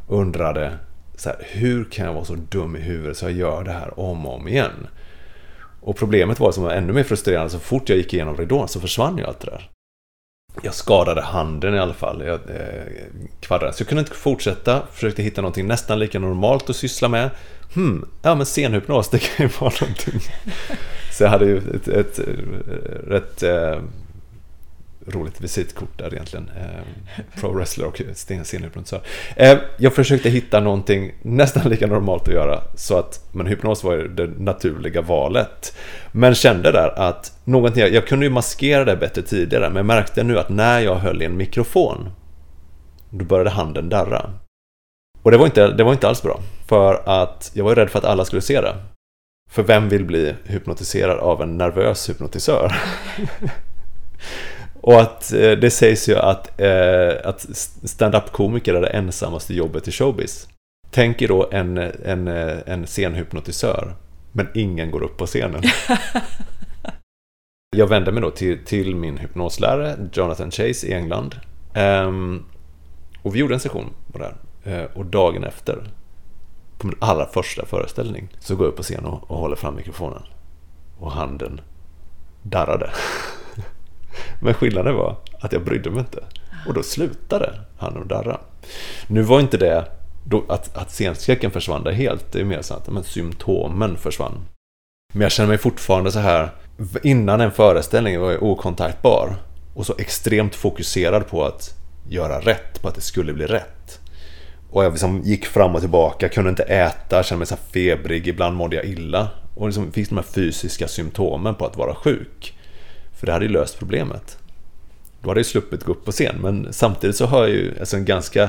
Undrade 0.07 0.77
så 1.15 1.29
här, 1.29 1.37
hur 1.51 1.83
kan 1.83 2.05
jag 2.05 2.13
vara 2.13 2.25
så 2.25 2.35
dum 2.35 2.75
i 2.75 2.79
huvudet 2.79 3.17
så 3.17 3.25
jag 3.25 3.31
gör 3.31 3.63
det 3.63 3.71
här 3.71 3.99
om 3.99 4.25
och 4.25 4.35
om 4.35 4.47
igen? 4.47 4.87
Och 5.81 5.97
problemet 5.97 6.39
var 6.39 6.51
som 6.51 6.63
var 6.63 6.71
ännu 6.71 6.93
mer 6.93 7.03
frustrerande, 7.03 7.49
så 7.49 7.59
fort 7.59 7.89
jag 7.89 7.97
gick 7.97 8.13
igenom 8.13 8.37
ridån 8.37 8.67
så 8.67 8.79
försvann 8.79 9.17
ju 9.17 9.23
allt 9.23 9.39
det 9.39 9.51
där. 9.51 9.69
jag 10.61 10.73
skadade 10.73 11.21
handen 11.21 11.75
i 11.75 11.79
alla 11.79 11.93
fall. 11.93 12.23
Jag, 12.25 12.33
eh, 12.33 12.85
kvadrade. 13.39 13.73
Så 13.73 13.81
jag 13.81 13.87
kunde 13.87 14.01
inte 14.01 14.13
fortsätta. 14.13 14.81
Försökte 14.91 15.23
hitta 15.23 15.41
någonting 15.41 15.67
nästan 15.67 15.99
lika 15.99 16.19
normalt 16.19 16.69
att 16.69 16.75
syssla 16.75 17.07
med. 17.07 17.29
Hmm, 17.73 18.05
ja 18.21 18.35
men 18.35 18.45
scenhypnos, 18.45 19.09
det 19.09 19.19
kan 19.19 19.45
ju 19.45 19.51
vara 19.59 19.73
någonting. 19.81 20.21
Så 21.11 21.23
jag 21.23 21.29
hade 21.29 21.45
ju 21.45 21.57
ett, 21.57 21.87
ett, 21.87 22.19
ett 22.19 22.19
rätt 23.07 23.43
eh, 23.43 23.79
roligt 25.07 25.41
visitkort 25.41 25.97
där 25.97 26.13
egentligen. 26.13 26.51
Eh, 26.57 27.21
pro 27.39 27.53
wrestler 27.53 27.87
och 27.87 28.01
scenhypnotisör. 28.43 29.01
Eh, 29.35 29.57
jag 29.77 29.93
försökte 29.93 30.29
hitta 30.29 30.59
någonting 30.59 31.11
nästan 31.21 31.69
lika 31.69 31.87
normalt 31.87 32.27
att 32.27 32.33
göra. 32.33 32.61
Så 32.75 32.97
att, 32.97 33.27
men 33.31 33.47
hypnos 33.47 33.83
var 33.83 33.93
ju 33.93 34.07
det 34.07 34.27
naturliga 34.27 35.01
valet. 35.01 35.75
Men 36.11 36.35
kände 36.35 36.71
där 36.71 36.99
att 36.99 37.39
någonting, 37.43 37.93
jag 37.93 38.07
kunde 38.07 38.25
ju 38.25 38.31
maskera 38.31 38.85
det 38.85 38.95
bättre 38.95 39.21
tidigare. 39.21 39.69
Men 39.69 39.85
märkte 39.85 40.23
nu 40.23 40.39
att 40.39 40.49
när 40.49 40.79
jag 40.79 40.95
höll 40.95 41.21
i 41.21 41.25
en 41.25 41.37
mikrofon. 41.37 42.09
Då 43.09 43.25
började 43.25 43.49
handen 43.49 43.89
darra. 43.89 44.29
Och 45.21 45.31
det 45.31 45.37
var 45.37 45.45
inte, 45.45 45.67
det 45.67 45.83
var 45.83 45.91
inte 45.93 46.07
alls 46.07 46.23
bra. 46.23 46.39
För 46.67 47.01
att 47.05 47.51
jag 47.53 47.63
var 47.63 47.75
rädd 47.75 47.89
för 47.89 47.99
att 47.99 48.05
alla 48.05 48.25
skulle 48.25 48.41
se 48.41 48.61
det. 48.61 48.75
För 49.49 49.63
vem 49.63 49.89
vill 49.89 50.05
bli 50.05 50.35
hypnotiserad 50.43 51.19
av 51.19 51.41
en 51.41 51.57
nervös 51.57 52.09
hypnotisör? 52.09 52.75
Och 54.87 55.01
att 55.01 55.33
eh, 55.33 55.51
det 55.51 55.71
sägs 55.71 56.09
ju 56.09 56.15
att, 56.15 56.61
eh, 56.61 57.29
att 57.29 57.45
stand-up 57.83 58.31
komiker 58.31 58.73
är 58.73 58.81
det 58.81 58.87
ensammaste 58.87 59.53
jobbet 59.53 59.87
i 59.87 59.91
showbiz. 59.91 60.47
Tänk 60.91 61.21
er 61.21 61.27
då 61.27 61.49
en, 61.51 61.77
en, 61.77 62.27
en 62.27 62.87
scenhypnotisör, 62.87 63.95
men 64.31 64.47
ingen 64.53 64.91
går 64.91 65.03
upp 65.03 65.17
på 65.17 65.25
scenen. 65.25 65.63
Jag 67.77 67.87
vände 67.87 68.11
mig 68.11 68.21
då 68.21 68.31
till, 68.31 68.65
till 68.65 68.95
min 68.95 69.17
hypnoslärare, 69.17 70.09
Jonathan 70.13 70.51
Chase 70.51 70.87
i 70.87 70.93
England. 70.93 71.35
Um, 71.75 72.45
och 73.21 73.35
vi 73.35 73.39
gjorde 73.39 73.53
en 73.53 73.59
session 73.59 73.93
på 74.11 74.17
det 74.17 74.25
här. 74.25 74.81
Uh, 74.81 74.97
och 74.97 75.05
dagen 75.05 75.43
efter, 75.43 75.83
på 76.77 76.87
min 76.87 76.97
allra 76.99 77.25
första 77.25 77.65
föreställning, 77.65 78.29
så 78.39 78.55
går 78.55 78.65
jag 78.65 78.71
upp 78.71 78.77
på 78.77 78.83
scen 78.83 79.05
och, 79.05 79.31
och 79.31 79.37
håller 79.37 79.55
fram 79.55 79.75
mikrofonen. 79.75 80.23
Och 80.99 81.11
handen 81.11 81.61
darrade. 82.43 82.89
Men 84.41 84.53
skillnaden 84.53 84.95
var 84.95 85.15
att 85.39 85.53
jag 85.53 85.63
brydde 85.65 85.89
mig 85.89 85.99
inte. 85.99 86.23
Och 86.67 86.73
då 86.73 86.83
slutade 86.83 87.59
han 87.77 88.01
att 88.01 88.09
darra. 88.09 88.39
Nu 89.07 89.21
var 89.21 89.39
inte 89.39 89.57
det 89.57 89.85
då, 90.25 90.45
att, 90.49 90.77
att 90.77 90.91
scenskräcken 90.91 91.51
försvann 91.51 91.83
där 91.83 91.91
helt. 91.91 92.31
Det 92.31 92.39
är 92.39 92.45
mer 92.45 92.61
så 92.61 92.73
att 92.73 92.89
men, 92.89 93.03
symptomen 93.03 93.97
försvann. 93.97 94.45
Men 95.13 95.21
jag 95.21 95.31
känner 95.31 95.49
mig 95.49 95.57
fortfarande 95.57 96.11
så 96.11 96.19
här. 96.19 96.49
Innan 97.03 97.41
en 97.41 97.51
föreställning 97.51 98.19
var 98.19 98.31
jag 98.31 98.43
okontaktbar. 98.43 99.35
Och 99.73 99.85
så 99.85 99.95
extremt 99.97 100.55
fokuserad 100.55 101.27
på 101.27 101.45
att 101.45 101.73
göra 102.09 102.39
rätt, 102.39 102.81
på 102.81 102.87
att 102.87 102.95
det 102.95 103.01
skulle 103.01 103.33
bli 103.33 103.45
rätt. 103.45 103.99
Och 104.69 104.83
jag 104.83 104.91
liksom 104.91 105.21
gick 105.21 105.45
fram 105.45 105.75
och 105.75 105.81
tillbaka, 105.81 106.29
kunde 106.29 106.49
inte 106.49 106.63
äta, 106.63 107.23
kände 107.23 107.39
mig 107.39 107.47
så 107.47 107.55
febrig, 107.73 108.27
ibland 108.27 108.55
mådde 108.55 108.75
jag 108.75 108.85
illa. 108.85 109.29
Och 109.55 109.67
liksom 109.67 109.91
fick 109.91 110.09
de 110.09 110.15
här 110.15 110.23
fysiska 110.23 110.87
symptomen 110.87 111.55
på 111.55 111.65
att 111.65 111.77
vara 111.77 111.95
sjuk. 111.95 112.56
För 113.19 113.25
det 113.25 113.33
hade 113.33 113.45
ju 113.45 113.51
löst 113.51 113.79
problemet. 113.79 114.37
Då 115.21 115.29
hade 115.29 115.39
jag 115.39 115.45
sluppit 115.45 115.83
gå 115.83 115.91
upp 115.91 116.05
på 116.05 116.11
scen. 116.11 116.35
Men 116.41 116.73
samtidigt 116.73 117.15
så 117.15 117.25
har 117.25 117.39
jag 117.39 117.49
ju 117.49 117.73
alltså 117.79 117.97
en 117.97 118.05
ganska, 118.05 118.43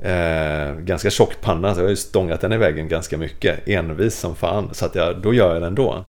eh, 0.00 0.74
ganska 0.74 1.10
tjock 1.10 1.40
panna. 1.40 1.74
Så 1.74 1.80
jag 1.80 1.84
har 1.84 1.90
ju 1.90 1.96
stångat 1.96 2.40
den 2.40 2.52
i 2.52 2.56
väggen 2.56 2.88
ganska 2.88 3.18
mycket. 3.18 3.68
Envis 3.68 4.18
som 4.18 4.36
fan. 4.36 4.68
Så 4.72 4.86
att 4.86 4.94
jag, 4.94 5.20
då 5.22 5.34
gör 5.34 5.52
jag 5.52 5.62
det 5.62 5.66
ändå. 5.66 6.04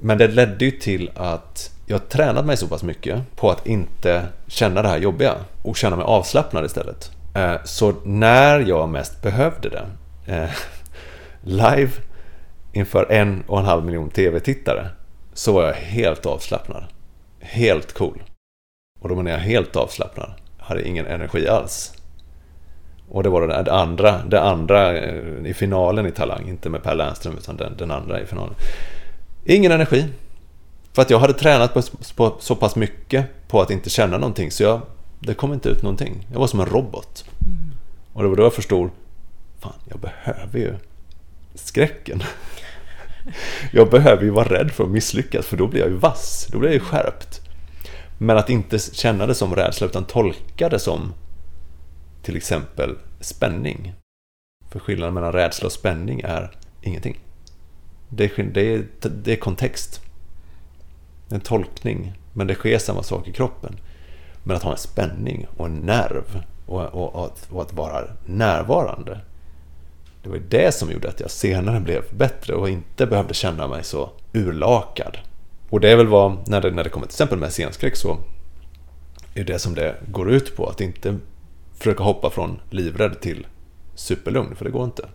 Men 0.00 0.18
det 0.18 0.28
ledde 0.28 0.64
ju 0.64 0.70
till 0.70 1.10
att 1.14 1.70
jag 1.86 1.94
har 1.98 2.06
tränat 2.06 2.46
mig 2.46 2.56
så 2.56 2.68
pass 2.68 2.82
mycket 2.82 3.36
på 3.36 3.50
att 3.50 3.66
inte 3.66 4.22
känna 4.46 4.82
det 4.82 4.88
här 4.88 4.98
jobbiga. 4.98 5.34
Och 5.62 5.76
känna 5.76 5.96
mig 5.96 6.04
avslappnad 6.04 6.64
istället. 6.64 7.10
Eh, 7.34 7.56
så 7.64 7.94
när 8.04 8.60
jag 8.60 8.88
mest 8.88 9.22
behövde 9.22 9.68
det. 9.68 9.86
Eh, 10.26 10.50
live 11.42 11.90
inför 12.72 13.12
en 13.12 13.42
och 13.46 13.58
en 13.58 13.64
halv 13.64 13.84
miljon 13.84 14.10
tv-tittare. 14.10 14.88
Så 15.34 15.52
var 15.52 15.62
jag 15.62 15.74
helt 15.74 16.26
avslappnad 16.26 16.84
helt 17.42 17.92
cool. 17.92 18.22
Och 19.00 19.08
då 19.08 19.14
menar 19.14 19.30
jag 19.30 19.38
helt 19.38 19.76
avslappnad. 19.76 20.32
Jag 20.58 20.64
hade 20.64 20.88
ingen 20.88 21.06
energi 21.06 21.48
alls. 21.48 21.92
Och 23.08 23.22
det 23.22 23.28
var 23.28 23.48
det 23.48 23.72
andra, 23.72 24.24
det 24.24 24.42
andra 24.42 24.98
eh, 24.98 25.46
i 25.46 25.54
finalen 25.54 26.06
i 26.06 26.10
Talang, 26.10 26.48
inte 26.48 26.70
med 26.70 26.82
Per 26.82 26.94
Lernström 26.94 27.36
utan 27.38 27.56
den, 27.56 27.76
den 27.76 27.90
andra 27.90 28.20
i 28.20 28.26
finalen. 28.26 28.54
Ingen 29.44 29.72
energi. 29.72 30.08
För 30.92 31.02
att 31.02 31.10
jag 31.10 31.18
hade 31.18 31.32
tränat 31.32 31.74
på, 31.74 31.82
på, 32.16 32.36
så 32.38 32.56
pass 32.56 32.76
mycket 32.76 33.26
på 33.48 33.60
att 33.60 33.70
inte 33.70 33.90
känna 33.90 34.18
någonting 34.18 34.50
så 34.50 34.62
jag, 34.62 34.80
det 35.18 35.34
kom 35.34 35.52
inte 35.52 35.68
ut 35.68 35.82
någonting. 35.82 36.26
Jag 36.32 36.40
var 36.40 36.46
som 36.46 36.60
en 36.60 36.66
robot. 36.66 37.24
Mm. 37.40 37.74
Och 38.12 38.22
det 38.22 38.28
var 38.28 38.36
då 38.36 38.42
jag 38.42 38.54
förstod, 38.54 38.90
fan 39.60 39.72
jag 39.84 39.98
behöver 40.00 40.58
ju 40.58 40.74
skräcken 41.54 42.22
jag 43.72 43.90
behöver 43.90 44.22
ju 44.22 44.30
vara 44.30 44.48
rädd 44.48 44.70
för 44.70 44.84
att 44.84 44.90
misslyckas 44.90 45.46
för 45.46 45.56
då 45.56 45.66
blir 45.66 45.80
jag 45.80 45.90
ju 45.90 45.96
vass, 45.96 46.48
då 46.52 46.58
blir 46.58 46.68
jag 46.68 46.74
ju 46.74 46.80
skärpt. 46.80 47.40
Men 48.18 48.38
att 48.38 48.50
inte 48.50 48.78
känna 48.78 49.26
det 49.26 49.34
som 49.34 49.54
rädsla 49.54 49.86
utan 49.86 50.04
tolka 50.04 50.68
det 50.68 50.78
som 50.78 51.12
till 52.22 52.36
exempel 52.36 52.96
spänning. 53.20 53.94
För 54.70 54.78
skillnaden 54.78 55.14
mellan 55.14 55.32
rädsla 55.32 55.66
och 55.66 55.72
spänning 55.72 56.20
är 56.20 56.50
ingenting. 56.82 57.18
Det 58.08 58.24
är, 58.38 58.42
det 58.42 58.74
är, 58.74 58.84
det 59.22 59.32
är 59.32 59.36
kontext. 59.36 60.00
En 61.30 61.40
tolkning. 61.40 62.12
Men 62.32 62.46
det 62.46 62.54
sker 62.54 62.78
samma 62.78 63.02
sak 63.02 63.28
i 63.28 63.32
kroppen. 63.32 63.76
Men 64.44 64.56
att 64.56 64.62
ha 64.62 64.72
en 64.72 64.78
spänning 64.78 65.46
och 65.56 65.66
en 65.66 65.74
nerv 65.74 66.42
och, 66.66 66.84
och, 66.84 67.14
och, 67.14 67.26
att, 67.26 67.48
och 67.50 67.62
att 67.62 67.72
vara 67.72 68.04
närvarande 68.26 69.20
det 70.22 70.28
var 70.28 70.38
det 70.48 70.74
som 70.74 70.90
gjorde 70.90 71.08
att 71.08 71.20
jag 71.20 71.30
senare 71.30 71.80
blev 71.80 72.04
bättre 72.16 72.54
och 72.54 72.68
inte 72.68 73.06
behövde 73.06 73.34
känna 73.34 73.68
mig 73.68 73.84
så 73.84 74.10
urlakad. 74.32 75.18
Och 75.70 75.80
det 75.80 75.90
är 75.90 75.96
väl 75.96 76.06
vad, 76.06 76.48
när 76.48 76.60
det, 76.60 76.70
när 76.70 76.84
det 76.84 76.90
kommer 76.90 77.06
till 77.06 77.14
exempel 77.14 77.38
med 77.38 77.52
scenskräck 77.52 77.96
så 77.96 78.18
är 79.34 79.44
det 79.44 79.58
som 79.58 79.74
det 79.74 79.96
går 80.08 80.30
ut 80.30 80.56
på. 80.56 80.66
Att 80.66 80.80
inte 80.80 81.18
försöka 81.74 82.02
hoppa 82.04 82.30
från 82.30 82.60
livrädd 82.70 83.20
till 83.20 83.46
superlugn, 83.94 84.56
för 84.56 84.64
det 84.64 84.70
går 84.70 84.84
inte. 84.84 85.08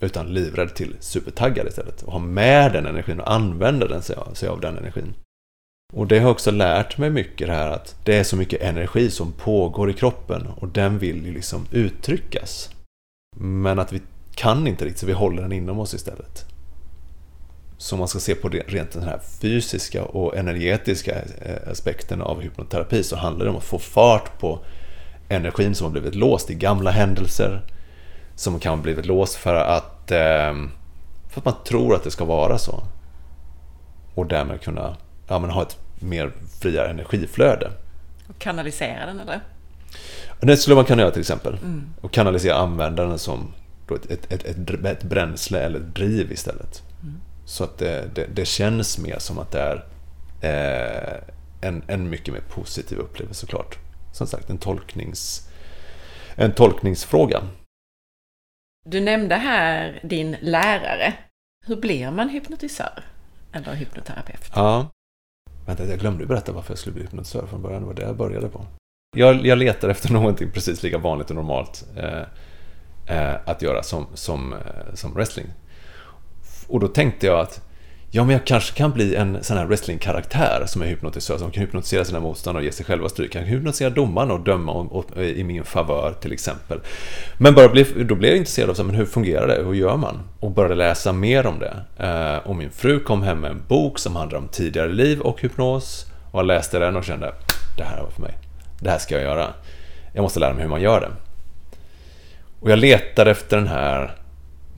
Utan 0.00 0.34
livrädd 0.34 0.74
till 0.74 0.96
supertaggad 1.00 1.66
istället. 1.66 2.02
Och 2.02 2.12
ha 2.12 2.18
med 2.18 2.72
den 2.72 2.86
energin 2.86 3.20
och 3.20 3.32
använda 3.32 3.88
den 3.88 4.02
sig 4.02 4.16
av, 4.16 4.34
sig 4.34 4.48
av 4.48 4.60
den 4.60 4.78
energin. 4.78 5.14
Och 5.92 6.06
det 6.06 6.18
har 6.18 6.30
också 6.30 6.50
lärt 6.50 6.98
mig 6.98 7.10
mycket 7.10 7.46
det 7.46 7.54
här 7.54 7.70
att 7.70 7.96
det 8.04 8.16
är 8.16 8.24
så 8.24 8.36
mycket 8.36 8.62
energi 8.62 9.10
som 9.10 9.32
pågår 9.32 9.90
i 9.90 9.92
kroppen 9.92 10.46
och 10.46 10.68
den 10.68 10.98
vill 10.98 11.26
ju 11.26 11.32
liksom 11.32 11.66
uttryckas. 11.70 12.70
Men 13.36 13.78
att 13.78 13.92
vi 13.92 14.00
kan 14.36 14.66
inte 14.66 14.84
riktigt, 14.84 15.00
så 15.00 15.06
vi 15.06 15.12
håller 15.12 15.42
den 15.42 15.52
inom 15.52 15.78
oss 15.78 15.94
istället. 15.94 16.44
Så 17.78 17.96
man 17.96 18.08
ska 18.08 18.18
se 18.18 18.34
på 18.34 18.48
rent 18.48 18.90
den 18.90 19.02
här 19.02 19.20
fysiska 19.40 20.04
och 20.04 20.36
energetiska 20.36 21.14
eh, 21.40 21.70
aspekten 21.70 22.22
av 22.22 22.40
hypnoterapi 22.40 23.02
så 23.02 23.16
handlar 23.16 23.44
det 23.44 23.50
om 23.50 23.56
att 23.56 23.64
få 23.64 23.78
fart 23.78 24.38
på 24.38 24.58
energin 25.28 25.74
som 25.74 25.84
har 25.84 25.92
blivit 25.92 26.14
låst 26.14 26.50
i 26.50 26.54
gamla 26.54 26.90
händelser. 26.90 27.62
Som 28.34 28.60
kan 28.60 28.78
ha 28.78 28.82
blivit 28.82 29.06
låst 29.06 29.34
för 29.34 29.54
att, 29.54 30.10
ehm, 30.10 30.70
för 31.28 31.40
att 31.40 31.44
man 31.44 31.54
tror 31.64 31.94
att 31.94 32.04
det 32.04 32.10
ska 32.10 32.24
vara 32.24 32.58
så. 32.58 32.82
Och 34.14 34.26
därmed 34.26 34.60
kunna 34.60 34.96
ja, 35.28 35.38
men 35.38 35.50
ha 35.50 35.62
ett 35.62 35.78
mer 36.00 36.32
friare 36.60 36.90
energiflöde. 36.90 37.70
Och 38.28 38.38
kanalisera 38.38 39.06
den 39.06 39.20
eller? 39.20 39.40
Det 40.40 40.56
skulle 40.56 40.76
man 40.76 40.84
kunna 40.84 41.02
göra 41.02 41.12
till 41.12 41.20
exempel. 41.20 41.58
Mm. 41.62 41.86
Och 42.00 42.12
kanalisera 42.12 42.54
användaren 42.54 43.18
som 43.18 43.52
ett, 43.94 44.10
ett, 44.10 44.32
ett, 44.32 44.70
ett, 44.84 45.02
bränsle 45.02 45.58
eller 45.58 45.78
ett 45.78 45.94
driv 45.94 46.32
istället. 46.32 46.82
Mm. 47.02 47.20
Så 47.44 47.64
att 47.64 47.78
det, 47.78 48.10
det, 48.14 48.26
det, 48.34 48.44
känns 48.44 48.98
mer 48.98 49.18
som 49.18 49.38
att 49.38 49.52
det 49.52 49.60
är 49.60 49.84
eh, 50.40 51.68
en, 51.68 51.82
en 51.86 52.10
mycket 52.10 52.34
mer 52.34 52.42
positiv 52.48 52.98
upplevelse 52.98 53.40
såklart. 53.40 53.78
Som 54.12 54.26
sagt, 54.26 54.50
en, 54.50 54.58
tolknings, 54.58 55.50
en 56.36 56.52
tolkningsfråga. 56.52 57.42
Du 58.88 59.00
nämnde 59.00 59.34
här 59.34 60.00
din 60.02 60.36
lärare. 60.40 61.14
Hur 61.66 61.76
blir 61.76 62.10
man 62.10 62.28
hypnotisör? 62.28 63.04
Eller 63.52 63.74
hypnoterapeut? 63.74 64.50
Ja. 64.54 64.90
Vänta, 65.66 65.84
jag 65.84 65.98
glömde 65.98 66.26
berätta 66.26 66.52
varför 66.52 66.70
jag 66.70 66.78
skulle 66.78 66.94
bli 66.94 67.02
hypnotisör 67.02 67.46
från 67.46 67.62
början. 67.62 67.80
Det 67.82 67.86
var 67.86 67.94
det 67.94 68.02
jag 68.02 68.16
började 68.16 68.48
på. 68.48 68.66
Jag, 69.16 69.46
jag 69.46 69.58
letar 69.58 69.88
efter 69.88 70.12
någonting 70.12 70.50
precis 70.50 70.82
lika 70.82 70.98
vanligt 70.98 71.30
och 71.30 71.36
normalt. 71.36 71.84
Eh, 73.06 73.34
att 73.44 73.62
göra 73.62 73.82
som, 73.82 74.06
som, 74.14 74.52
eh, 74.52 74.94
som 74.94 75.14
wrestling. 75.14 75.46
Och 76.68 76.80
då 76.80 76.88
tänkte 76.88 77.26
jag 77.26 77.40
att 77.40 77.66
Ja, 78.10 78.24
men 78.24 78.32
jag 78.32 78.46
kanske 78.46 78.76
kan 78.76 78.92
bli 78.92 79.14
en 79.14 79.44
sån 79.44 79.56
här 79.56 79.66
wrestlingkaraktär 79.66 80.64
som 80.66 80.82
är 80.82 80.86
hypnotisör, 80.86 81.38
som 81.38 81.50
kan 81.50 81.60
hypnotisera 81.60 82.04
sina 82.04 82.20
motståndare 82.20 82.60
och 82.60 82.64
ge 82.64 82.72
sig 82.72 82.86
själva 82.86 83.08
stryk. 83.08 83.34
Jag 83.34 83.42
kan 83.42 83.50
hypnotisera 83.50 83.90
domaren 83.90 84.30
och 84.30 84.40
döma 84.40 84.72
och, 84.72 84.92
och, 84.92 85.24
i 85.24 85.44
min 85.44 85.64
favör 85.64 86.14
till 86.20 86.32
exempel. 86.32 86.80
Men 87.38 87.54
bara 87.54 87.68
bli, 87.68 87.86
då 88.04 88.14
blev 88.14 88.30
jag 88.30 88.38
intresserad 88.38 88.70
av 88.70 88.74
så, 88.74 88.84
men 88.84 88.94
hur 88.94 89.06
fungerar 89.06 89.46
det, 89.46 89.64
hur 89.64 89.74
gör 89.74 89.96
man? 89.96 90.20
Och 90.40 90.50
började 90.50 90.74
läsa 90.74 91.12
mer 91.12 91.46
om 91.46 91.58
det. 91.58 92.04
Eh, 92.04 92.48
och 92.48 92.56
min 92.56 92.70
fru 92.70 93.00
kom 93.00 93.22
hem 93.22 93.40
med 93.40 93.50
en 93.50 93.62
bok 93.68 93.98
som 93.98 94.16
handlar 94.16 94.38
om 94.38 94.48
tidigare 94.48 94.88
liv 94.88 95.20
och 95.20 95.40
hypnos. 95.40 96.06
Och 96.30 96.38
jag 96.38 96.46
läste 96.46 96.78
den 96.78 96.96
och 96.96 97.04
kände, 97.04 97.34
det 97.76 97.84
här 97.84 98.02
var 98.02 98.10
för 98.10 98.22
mig. 98.22 98.34
det 98.80 98.90
här 98.90 98.98
ska 98.98 99.14
jag 99.14 99.24
göra. 99.24 99.46
Jag 100.12 100.22
måste 100.22 100.40
lära 100.40 100.52
mig 100.52 100.62
hur 100.62 100.70
man 100.70 100.80
gör 100.80 101.00
det. 101.00 101.25
Och 102.60 102.70
jag 102.70 102.78
letar 102.78 103.26
efter 103.26 103.56
den 103.56 103.68
här 103.68 104.14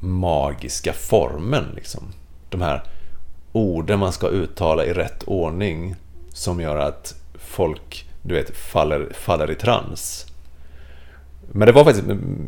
magiska 0.01 0.93
formen. 0.93 1.65
Liksom. 1.75 2.13
De 2.49 2.63
här 2.63 2.83
orden 3.53 3.99
man 3.99 4.13
ska 4.13 4.29
uttala 4.29 4.85
i 4.85 4.93
rätt 4.93 5.23
ordning 5.23 5.97
som 6.33 6.61
gör 6.61 6.77
att 6.77 7.15
folk 7.39 8.09
du 8.23 8.35
vet, 8.35 8.57
faller, 8.57 9.09
faller 9.15 9.51
i 9.51 9.55
trans. 9.55 10.27
Men 11.53 11.67
det 11.67 11.73
var 11.73 11.85
faktiskt 11.85 12.07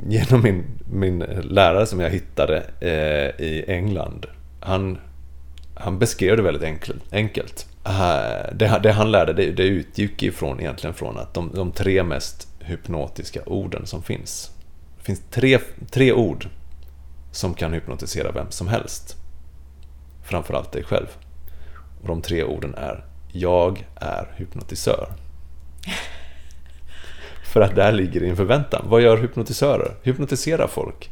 genom 0.08 0.42
min, 0.42 0.64
min 0.92 1.18
lärare 1.42 1.86
som 1.86 2.00
jag 2.00 2.10
hittade 2.10 2.62
eh, 2.80 3.46
i 3.46 3.64
England. 3.68 4.26
Han, 4.60 4.98
han 5.74 5.98
beskrev 5.98 6.36
det 6.36 6.42
väldigt 6.42 6.62
enkelt. 6.62 7.02
enkelt. 7.12 7.66
Det, 8.52 8.80
det, 8.82 8.92
han 8.92 9.10
lärde 9.10 9.32
det, 9.32 9.52
det 9.52 9.62
utgick 9.62 10.22
ifrån 10.22 10.60
egentligen 10.60 10.94
från 10.94 11.18
att 11.18 11.34
de, 11.34 11.50
de 11.54 11.72
tre 11.72 12.02
mest 12.02 12.48
hypnotiska 12.60 13.40
orden 13.46 13.86
som 13.86 14.02
finns. 14.02 14.50
Det 15.00 15.06
finns 15.06 15.22
tre, 15.30 15.58
tre 15.90 16.12
ord 16.12 16.46
som 17.32 17.54
kan 17.54 17.72
hypnotisera 17.72 18.32
vem 18.32 18.50
som 18.50 18.68
helst. 18.68 19.16
Framförallt 20.22 20.72
dig 20.72 20.84
själv. 20.84 21.06
Och 22.02 22.08
de 22.08 22.22
tre 22.22 22.44
orden 22.44 22.74
är 22.74 23.04
Jag 23.32 23.86
är 23.94 24.28
hypnotisör. 24.36 25.08
För 27.52 27.60
att 27.60 27.74
där 27.74 27.92
ligger 27.92 28.22
en 28.22 28.36
förväntan. 28.36 28.86
Vad 28.88 29.02
gör 29.02 29.16
hypnotisörer? 29.16 29.94
Hypnotisera 30.02 30.68
folk. 30.68 31.10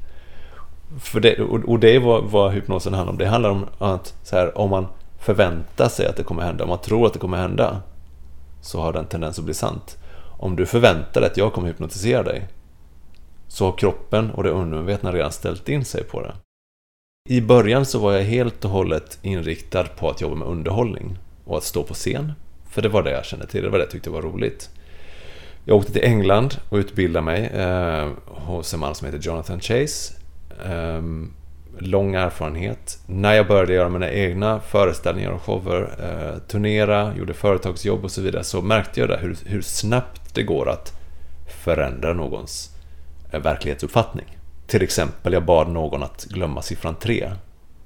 För 1.00 1.20
det, 1.20 1.40
och 1.40 1.78
det 1.78 1.94
är 1.94 2.00
vad, 2.00 2.24
vad 2.24 2.52
hypnosen 2.52 2.94
handlar 2.94 3.12
om. 3.12 3.18
Det 3.18 3.26
handlar 3.26 3.50
om 3.50 3.66
att 3.78 4.14
så 4.22 4.36
här, 4.36 4.58
om 4.58 4.70
man 4.70 4.86
förväntar 5.18 5.88
sig 5.88 6.06
att 6.06 6.16
det 6.16 6.22
kommer 6.22 6.42
hända, 6.42 6.64
om 6.64 6.70
man 6.70 6.80
tror 6.80 7.06
att 7.06 7.12
det 7.12 7.18
kommer 7.18 7.36
hända, 7.36 7.82
så 8.60 8.80
har 8.80 8.92
den 8.92 9.06
tendens 9.06 9.38
att 9.38 9.44
bli 9.44 9.54
sant. 9.54 9.98
Om 10.38 10.56
du 10.56 10.66
förväntar 10.66 11.20
dig 11.20 11.30
att 11.30 11.36
jag 11.36 11.52
kommer 11.52 11.68
hypnotisera 11.68 12.22
dig, 12.22 12.48
så 13.48 13.64
har 13.64 13.78
kroppen 13.78 14.30
och 14.30 14.42
det 14.42 14.50
undermedvetna 14.50 15.12
redan 15.12 15.32
ställt 15.32 15.68
in 15.68 15.84
sig 15.84 16.04
på 16.04 16.20
det. 16.20 16.34
I 17.28 17.40
början 17.40 17.86
så 17.86 17.98
var 17.98 18.12
jag 18.12 18.22
helt 18.22 18.64
och 18.64 18.70
hållet 18.70 19.18
inriktad 19.22 19.84
på 19.84 20.10
att 20.10 20.20
jobba 20.20 20.34
med 20.34 20.48
underhållning 20.48 21.18
och 21.44 21.56
att 21.58 21.64
stå 21.64 21.82
på 21.82 21.94
scen. 21.94 22.32
För 22.70 22.82
det 22.82 22.88
var 22.88 23.02
det 23.02 23.10
jag 23.10 23.24
kände 23.24 23.46
till, 23.46 23.62
det 23.62 23.68
var 23.68 23.78
det 23.78 23.84
jag 23.84 23.90
tyckte 23.90 24.10
var 24.10 24.22
roligt. 24.22 24.70
Jag 25.64 25.76
åkte 25.76 25.92
till 25.92 26.04
England 26.04 26.58
och 26.68 26.76
utbildade 26.76 27.24
mig 27.24 27.46
eh, 27.46 28.08
hos 28.26 28.74
en 28.74 28.80
man 28.80 28.94
som 28.94 29.06
heter 29.06 29.18
Jonathan 29.18 29.60
Chase. 29.60 30.14
Eh, 30.64 31.02
lång 31.78 32.14
erfarenhet. 32.14 32.98
När 33.06 33.34
jag 33.34 33.46
började 33.46 33.74
göra 33.74 33.88
mina 33.88 34.10
egna 34.10 34.60
föreställningar 34.60 35.30
och 35.30 35.42
shower, 35.42 35.90
eh, 35.98 36.38
turnera, 36.38 37.14
gjorde 37.16 37.34
företagsjobb 37.34 38.04
och 38.04 38.10
så 38.10 38.20
vidare, 38.20 38.44
så 38.44 38.62
märkte 38.62 39.00
jag 39.00 39.08
där 39.08 39.18
hur, 39.18 39.36
hur 39.44 39.62
snabbt 39.62 40.34
det 40.34 40.42
går 40.42 40.68
att 40.68 40.92
förändra 41.64 42.12
någons 42.12 42.70
eh, 42.74 42.77
Eh, 43.32 43.40
verklighetsuppfattning. 43.40 44.38
Till 44.66 44.82
exempel, 44.82 45.32
jag 45.32 45.44
bad 45.44 45.68
någon 45.68 46.02
att 46.02 46.24
glömma 46.24 46.62
siffran 46.62 46.94
3 46.94 47.30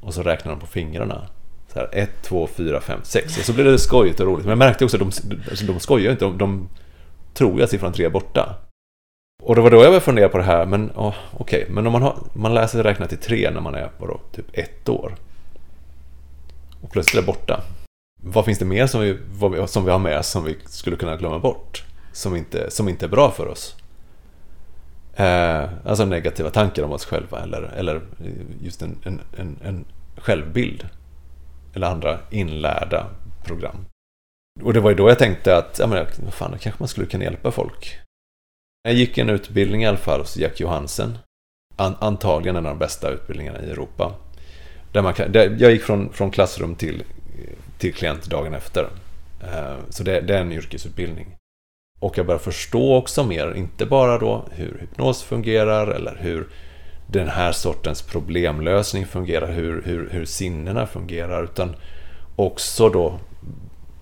och 0.00 0.14
så 0.14 0.22
räknade 0.22 0.56
de 0.56 0.60
på 0.60 0.66
fingrarna. 0.66 1.28
Så 1.72 1.78
här, 1.78 1.88
1, 1.92 2.10
2, 2.22 2.46
4, 2.46 2.80
5, 2.80 3.00
6 3.02 3.38
och 3.38 3.44
så 3.44 3.52
blev 3.52 3.66
det 3.66 3.78
skojigt 3.78 4.20
och 4.20 4.26
roligt. 4.26 4.44
Men 4.44 4.50
jag 4.50 4.58
märkte 4.58 4.84
också 4.84 4.96
att 4.96 5.22
de, 5.22 5.38
alltså 5.50 5.66
de 5.66 5.80
skojar 5.80 6.12
inte, 6.12 6.24
de, 6.24 6.38
de 6.38 6.68
tror 7.34 7.58
ju 7.58 7.64
att 7.64 7.70
siffran 7.70 7.92
3 7.92 8.04
är 8.04 8.10
borta. 8.10 8.54
Och 9.42 9.54
det 9.54 9.60
var 9.60 9.70
då 9.70 9.76
jag 9.76 9.82
började 9.82 10.00
fundera 10.00 10.28
på 10.28 10.38
det 10.38 10.44
här, 10.44 10.66
men 10.66 10.90
oh, 10.90 11.14
okej, 11.32 11.62
okay. 11.62 11.74
men 11.74 11.86
om 11.86 11.92
man, 11.92 12.02
har, 12.02 12.16
man 12.32 12.54
lär 12.54 12.66
sig 12.66 12.82
räkna 12.82 13.06
till 13.06 13.18
3 13.18 13.50
när 13.50 13.60
man 13.60 13.74
är 13.74 13.90
vadå, 13.98 14.20
typ 14.32 14.46
ett 14.52 14.88
år. 14.88 15.14
Och 16.80 16.90
plötsligt 16.90 17.14
är 17.14 17.22
det 17.22 17.26
borta. 17.26 17.60
Vad 18.22 18.44
finns 18.44 18.58
det 18.58 18.64
mer 18.64 18.86
som 18.86 19.00
vi, 19.00 19.18
som 19.66 19.84
vi 19.84 19.90
har 19.90 19.98
med 19.98 20.24
som 20.24 20.44
vi 20.44 20.56
skulle 20.64 20.96
kunna 20.96 21.16
glömma 21.16 21.38
bort? 21.38 21.84
Som 22.12 22.36
inte, 22.36 22.70
som 22.70 22.88
inte 22.88 23.06
är 23.06 23.08
bra 23.08 23.30
för 23.30 23.46
oss? 23.46 23.76
Eh, 25.16 25.68
alltså 25.84 26.04
negativa 26.04 26.50
tankar 26.50 26.82
om 26.82 26.92
oss 26.92 27.04
själva 27.04 27.42
eller, 27.42 27.62
eller 27.62 28.00
just 28.60 28.82
en, 28.82 28.98
en, 29.04 29.20
en, 29.38 29.58
en 29.64 29.84
självbild. 30.16 30.88
Eller 31.74 31.86
andra 31.86 32.18
inlärda 32.30 33.06
program. 33.44 33.84
Och 34.60 34.72
det 34.72 34.80
var 34.80 34.90
ju 34.90 34.96
då 34.96 35.08
jag 35.08 35.18
tänkte 35.18 35.56
att, 35.56 35.78
ja 35.78 35.86
men 35.86 36.06
fan, 36.30 36.50
då 36.50 36.58
kanske 36.58 36.82
man 36.82 36.88
skulle 36.88 37.06
kunna 37.06 37.24
hjälpa 37.24 37.50
folk. 37.50 37.98
Jag 38.82 38.94
gick 38.94 39.18
en 39.18 39.30
utbildning 39.30 39.82
i 39.82 39.86
alla 39.86 39.96
fall 39.96 40.20
hos 40.20 40.36
Jack 40.36 40.60
Johansen. 40.60 41.18
An 41.76 41.96
antagligen 42.00 42.56
en 42.56 42.66
av 42.66 42.72
de 42.72 42.78
bästa 42.78 43.10
utbildningarna 43.10 43.62
i 43.62 43.70
Europa. 43.70 44.14
Där 44.92 45.02
man 45.02 45.14
där 45.14 45.56
jag 45.58 45.72
gick 45.72 45.82
från, 45.82 46.12
från 46.12 46.30
klassrum 46.30 46.74
till, 46.74 47.02
till 47.78 47.94
klient 47.94 48.30
dagen 48.30 48.54
efter. 48.54 48.88
Eh, 49.42 49.76
så 49.88 50.02
det, 50.02 50.20
det 50.20 50.36
är 50.36 50.40
en 50.40 50.52
yrkesutbildning. 50.52 51.36
Och 52.02 52.18
jag 52.18 52.26
börjar 52.26 52.38
förstå 52.38 52.96
också 52.96 53.24
mer, 53.24 53.54
inte 53.54 53.86
bara 53.86 54.18
då 54.18 54.44
hur 54.50 54.78
hypnos 54.80 55.22
fungerar 55.22 55.86
eller 55.86 56.16
hur 56.20 56.48
den 57.06 57.28
här 57.28 57.52
sortens 57.52 58.02
problemlösning 58.02 59.06
fungerar, 59.06 59.52
hur, 59.52 59.82
hur, 59.82 60.10
hur 60.10 60.24
sinnena 60.24 60.86
fungerar, 60.86 61.44
utan 61.44 61.76
också 62.36 62.88
då 62.88 63.18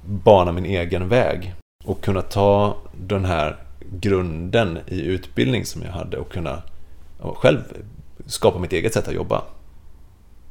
bana 0.05 0.53
min 0.53 0.67
egen 0.67 1.09
väg 1.09 1.55
och 1.85 2.05
kunna 2.05 2.23
ta 2.23 2.77
den 2.93 3.25
här 3.25 3.57
grunden 3.91 4.79
i 4.87 5.01
utbildning 5.01 5.65
som 5.65 5.83
jag 5.83 5.93
hade 5.93 6.19
och 6.19 6.33
kunna 6.33 6.63
själv 7.35 7.61
skapa 8.27 8.59
mitt 8.59 8.73
eget 8.73 8.95
sätt 8.95 9.09
att 9.09 9.15
jobba. 9.15 9.43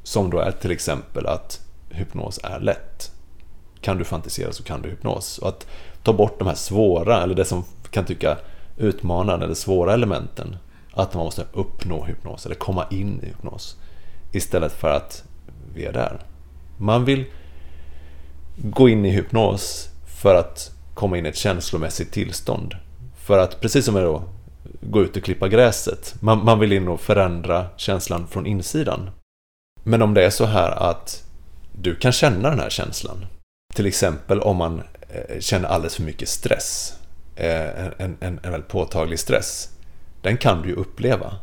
Som 0.02 0.30
då 0.30 0.38
är 0.38 0.50
till 0.50 0.70
exempel 0.70 1.26
att 1.26 1.60
hypnos 1.88 2.40
är 2.42 2.60
lätt. 2.60 3.12
Kan 3.80 3.98
du 3.98 4.04
fantisera 4.04 4.52
så 4.52 4.62
kan 4.62 4.82
du 4.82 4.88
hypnos. 4.88 5.38
Och 5.38 5.48
att 5.48 5.66
ta 6.02 6.12
bort 6.12 6.38
de 6.38 6.48
här 6.48 6.54
svåra, 6.54 7.22
eller 7.22 7.34
det 7.34 7.44
som 7.44 7.64
kan 7.90 8.04
tycka 8.04 8.36
utmanande 8.76 9.44
eller 9.44 9.54
svåra 9.54 9.94
elementen. 9.94 10.56
Att 10.92 11.14
man 11.14 11.24
måste 11.24 11.44
uppnå 11.52 12.04
hypnos 12.04 12.46
eller 12.46 12.54
komma 12.54 12.86
in 12.90 13.20
i 13.22 13.26
hypnos. 13.26 13.76
Istället 14.32 14.72
för 14.72 14.90
att 14.90 15.24
vi 15.74 15.84
är 15.84 15.92
där. 15.92 16.20
Man 16.76 17.04
vill 17.04 17.24
gå 18.56 18.88
in 18.88 19.06
i 19.06 19.10
hypnos 19.10 19.88
för 20.20 20.34
att 20.34 20.72
komma 20.94 21.18
in 21.18 21.26
i 21.26 21.28
ett 21.28 21.36
känslomässigt 21.36 22.12
tillstånd. 22.12 22.76
För 23.16 23.38
att, 23.38 23.60
precis 23.60 23.84
som 23.84 23.96
att 23.96 24.22
gå 24.80 25.02
ut 25.02 25.16
och 25.16 25.22
klippa 25.22 25.48
gräset, 25.48 26.14
man, 26.20 26.44
man 26.44 26.58
vill 26.58 26.72
in 26.72 26.88
och 26.88 27.00
förändra 27.00 27.66
känslan 27.76 28.26
från 28.26 28.46
insidan. 28.46 29.10
Men 29.84 30.02
om 30.02 30.14
det 30.14 30.24
är 30.24 30.30
så 30.30 30.44
här 30.44 30.70
att 30.90 31.24
du 31.72 31.96
kan 31.96 32.12
känna 32.12 32.50
den 32.50 32.60
här 32.60 32.70
känslan, 32.70 33.26
till 33.74 33.86
exempel 33.86 34.40
om 34.40 34.56
man 34.56 34.82
Eh, 35.12 35.40
känner 35.40 35.68
alldeles 35.68 35.96
för 35.96 36.02
mycket 36.02 36.28
stress, 36.28 36.98
eh, 37.36 37.86
en, 37.86 38.16
en, 38.20 38.40
en 38.42 38.50
väldigt 38.52 38.68
påtaglig 38.68 39.18
stress, 39.18 39.68
den 40.22 40.36
kan 40.36 40.62
du 40.62 40.68
ju 40.68 40.74
uppleva. 40.74 41.36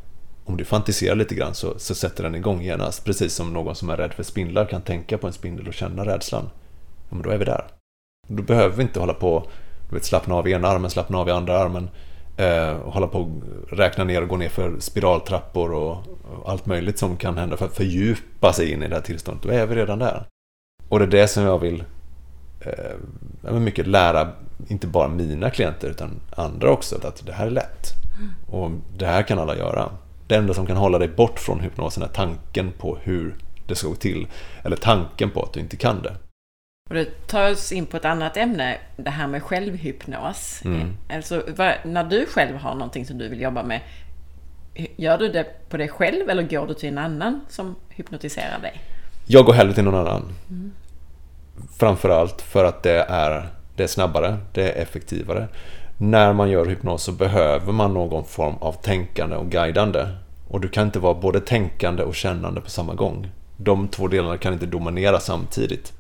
Om 0.46 0.58
du 0.58 0.66
fantiserar 0.66 1.16
lite 1.16 1.36
grann 1.36 1.56
så, 1.56 1.80
så 1.80 1.96
sätter 1.96 2.24
den 2.24 2.36
igång 2.36 2.62
genast, 2.62 3.06
precis 3.06 3.34
som 3.34 3.54
någon 3.54 3.76
som 3.76 3.90
är 3.90 3.98
rädd 3.98 4.14
för 4.14 4.24
spindlar 4.24 4.66
kan 4.66 4.82
tänka 4.82 5.18
på 5.18 5.28
en 5.28 5.34
spindel 5.34 5.68
och 5.68 5.74
känna 5.74 6.06
rädslan 6.06 6.50
ja, 7.10 7.16
men 7.16 7.22
då 7.22 7.30
är 7.30 7.38
vi 7.38 7.46
där. 7.46 7.66
Då 8.28 8.44
behöver 8.44 8.76
vi 8.76 8.84
inte 8.84 9.00
hålla 9.00 9.14
på 9.14 9.48
du 9.90 9.96
vet, 9.96 10.06
slappna 10.06 10.36
av 10.36 10.48
i 10.48 10.52
ena 10.52 10.68
armen, 10.68 10.90
slappna 10.90 11.18
av 11.18 11.28
i 11.28 11.32
andra 11.32 11.58
armen. 11.60 11.90
Eh, 12.38 12.72
och 12.72 12.94
hålla 12.94 13.08
på 13.08 13.20
och 13.20 13.78
räkna 13.78 14.04
ner 14.04 14.22
och 14.22 14.28
gå 14.28 14.38
ner 14.38 14.50
för 14.50 14.80
spiraltrappor 14.80 15.74
och, 15.74 15.92
och, 15.92 16.50
allt 16.52 16.66
möjligt 16.66 17.00
som 17.00 17.18
kan 17.18 17.38
hända 17.38 17.58
för 17.58 17.66
att 17.66 17.76
fördjupa 17.76 18.54
sig 18.54 18.72
in 18.72 18.84
i 18.84 18.88
det 18.88 18.96
här 18.96 19.02
tillståndet. 19.02 19.44
Då 19.44 19.50
är 19.50 19.66
vi 19.66 19.76
redan 19.76 20.00
där. 20.00 20.26
Och 20.90 21.00
det 21.00 21.06
är 21.06 21.22
det 21.22 21.28
som 21.28 21.44
jag 21.44 21.60
vill 21.60 21.84
eh, 22.60 23.54
mycket 23.54 23.88
lära, 23.88 24.32
inte 24.68 24.88
bara 24.88 25.08
mina 25.08 25.50
klienter 25.50 25.90
utan 25.90 26.20
andra 26.36 26.72
också, 26.72 26.96
att 26.96 27.26
det 27.26 27.34
här 27.34 27.48
är 27.48 27.52
lätt. 27.52 27.94
Och 28.48 28.72
det 28.98 29.06
här 29.06 29.24
kan 29.24 29.40
alla 29.40 29.58
göra. 29.58 29.90
Det 30.28 30.36
enda 30.36 30.54
som 30.54 30.66
kan 30.66 30.78
hålla 30.78 31.00
dig 31.00 31.08
bort 31.08 31.40
från 31.40 31.60
hypnosen 31.60 32.04
är 32.04 32.08
tanken 32.08 32.72
på 32.72 32.98
hur 33.04 33.36
det 33.68 33.76
ska 33.76 33.88
gå 33.88 33.96
till. 33.96 34.28
Eller 34.64 34.76
tanken 34.76 35.30
på 35.30 35.44
att 35.44 35.54
du 35.54 35.60
inte 35.60 35.78
kan 35.78 36.02
det. 36.02 36.16
Och 36.90 36.96
det 36.96 37.28
tar 37.28 37.52
oss 37.52 37.72
in 37.72 37.86
på 37.86 37.98
ett 37.98 38.06
annat 38.06 38.38
ämne, 38.38 38.78
det 38.98 39.10
här 39.10 39.28
med 39.28 39.44
självhypnos. 39.44 40.62
Mm. 40.66 40.98
Alltså, 41.10 41.44
när 41.84 42.04
du 42.04 42.26
själv 42.26 42.58
har 42.58 42.74
någonting 42.74 43.06
som 43.06 43.18
du 43.18 43.30
vill 43.30 43.42
jobba 43.42 43.64
med, 43.64 43.82
gör 44.96 45.18
du 45.18 45.30
det 45.30 45.70
på 45.70 45.78
dig 45.78 45.88
själv 45.88 46.30
eller 46.30 46.44
går 46.44 46.68
du 46.68 46.74
till 46.74 46.90
en 46.90 46.98
annan 46.98 47.42
som 47.50 47.76
hypnotiserar 47.90 48.60
dig? 48.62 48.82
Jag 49.28 49.46
går 49.46 49.54
hellre 49.54 49.74
till 49.74 49.84
någon 49.84 50.08
annan. 50.08 50.24
Mm. 50.50 50.72
Framförallt 51.78 52.42
för 52.42 52.64
att 52.64 52.84
det 52.84 53.06
är, 53.10 53.50
det 53.76 53.84
är 53.84 53.88
snabbare, 53.88 54.38
det 54.54 54.72
är 54.72 54.82
effektivare. 54.82 55.48
När 55.98 56.34
man 56.34 56.50
gör 56.50 56.66
hypnos 56.66 57.04
så 57.04 57.12
behöver 57.12 57.74
man 57.74 57.94
någon 57.94 58.26
form 58.26 58.56
av 58.56 58.74
tänkande 58.74 59.36
och 59.36 59.50
guidande. 59.52 60.08
Och 60.48 60.62
du 60.62 60.70
kan 60.70 60.86
inte 60.86 61.00
vara 61.00 61.14
både 61.14 61.40
tänkande 61.40 62.04
och 62.04 62.16
kännande 62.16 62.62
på 62.62 62.70
samma 62.70 62.94
gång. 62.94 63.32
De 63.58 63.88
två 63.88 64.08
delarna 64.08 64.38
kan 64.38 64.54
inte 64.54 64.66
dominera 64.66 65.20
samtidigt. 65.20 65.94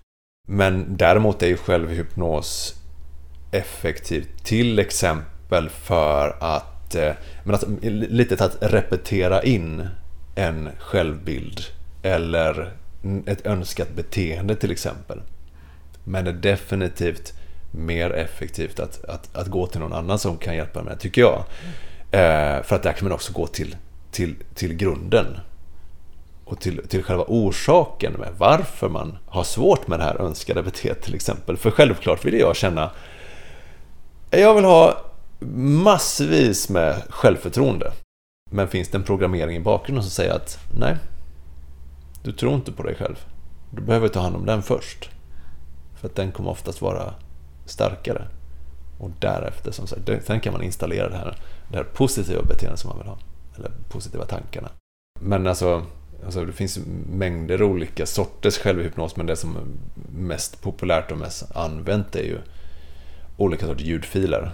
Men 0.47 0.97
däremot 0.97 1.43
är 1.43 1.47
ju 1.47 1.57
självhypnos 1.57 2.75
effektivt 3.51 4.45
till 4.45 4.79
exempel 4.79 5.69
för 5.69 6.37
att, 6.39 6.95
eh, 6.95 7.13
men 7.43 7.53
alltså, 7.53 7.67
att 7.71 7.83
lite 7.83 8.45
att 8.45 8.57
repetera 8.61 9.43
in 9.43 9.87
en 10.35 10.69
självbild 10.79 11.61
eller 12.03 12.73
ett 13.25 13.45
önskat 13.45 13.95
beteende 13.95 14.55
till 14.55 14.71
exempel. 14.71 15.21
Men 16.07 16.25
det 16.25 16.31
är 16.31 16.33
definitivt 16.33 17.33
mer 17.71 18.11
effektivt 18.11 18.79
att, 18.79 19.05
att, 19.05 19.35
att 19.35 19.47
gå 19.47 19.67
till 19.67 19.79
någon 19.79 19.93
annan 19.93 20.19
som 20.19 20.37
kan 20.37 20.55
hjälpa 20.55 20.83
med, 20.83 20.99
tycker 20.99 21.21
jag. 21.21 21.43
Eh, 22.11 22.63
för 22.63 22.75
att 22.75 22.83
där 22.83 22.93
kan 22.93 23.07
man 23.07 23.15
också 23.15 23.33
gå 23.33 23.47
till, 23.47 23.75
till, 24.11 24.35
till 24.55 24.73
grunden 24.73 25.25
och 26.45 26.59
till, 26.59 26.87
till 26.87 27.03
själva 27.03 27.23
orsaken 27.27 28.13
med 28.13 28.29
varför 28.37 28.89
man 28.89 29.17
har 29.25 29.43
svårt 29.43 29.87
med 29.87 29.99
det 29.99 30.03
här 30.03 30.21
önskade 30.21 30.63
beteendet 30.63 31.03
till 31.03 31.15
exempel. 31.15 31.57
För 31.57 31.71
självklart 31.71 32.25
vill 32.25 32.39
jag 32.39 32.55
känna 32.55 32.91
jag 34.29 34.55
vill 34.55 34.65
ha 34.65 35.01
massvis 35.59 36.69
med 36.69 37.03
självförtroende. 37.09 37.91
Men 38.51 38.67
finns 38.67 38.89
det 38.89 38.97
en 38.97 39.03
programmering 39.03 39.55
i 39.55 39.59
bakgrunden 39.59 40.03
som 40.03 40.11
säger 40.11 40.33
att 40.33 40.59
nej, 40.79 40.97
du 42.23 42.31
tror 42.31 42.53
inte 42.53 42.71
på 42.71 42.83
dig 42.83 42.95
själv. 42.95 43.25
Du 43.71 43.81
behöver 43.81 44.07
ta 44.07 44.19
hand 44.19 44.35
om 44.35 44.45
den 44.45 44.63
först. 44.63 45.09
För 46.07 46.11
att 46.11 46.15
den 46.15 46.31
kommer 46.31 46.49
oftast 46.49 46.81
vara 46.81 47.13
starkare. 47.65 48.27
Och 48.99 49.09
därefter, 49.19 49.71
som 49.71 49.87
sagt, 49.87 50.01
sen 50.25 50.39
kan 50.39 50.53
man 50.53 50.63
installera 50.63 51.09
det 51.09 51.17
här, 51.17 51.37
det 51.71 51.77
här 51.77 51.83
positiva 51.83 52.43
beteendet 52.43 52.79
som 52.79 52.89
man 52.89 52.97
vill 52.97 53.07
ha. 53.07 53.17
Eller 53.55 53.71
positiva 53.89 54.25
tankarna. 54.25 54.69
Men 55.19 55.47
alltså, 55.47 55.85
alltså, 56.25 56.45
det 56.45 56.53
finns 56.53 56.79
mängder 57.09 57.63
olika 57.63 58.05
sorters 58.05 58.57
självhypnos, 58.57 59.15
men 59.15 59.25
det 59.25 59.35
som 59.35 59.55
är 59.55 59.63
mest 60.19 60.61
populärt 60.61 61.11
och 61.11 61.17
mest 61.17 61.55
använt 61.55 62.15
är 62.15 62.23
ju 62.23 62.37
olika 63.37 63.65
sorters 63.65 63.83
ljudfiler. 63.83 64.51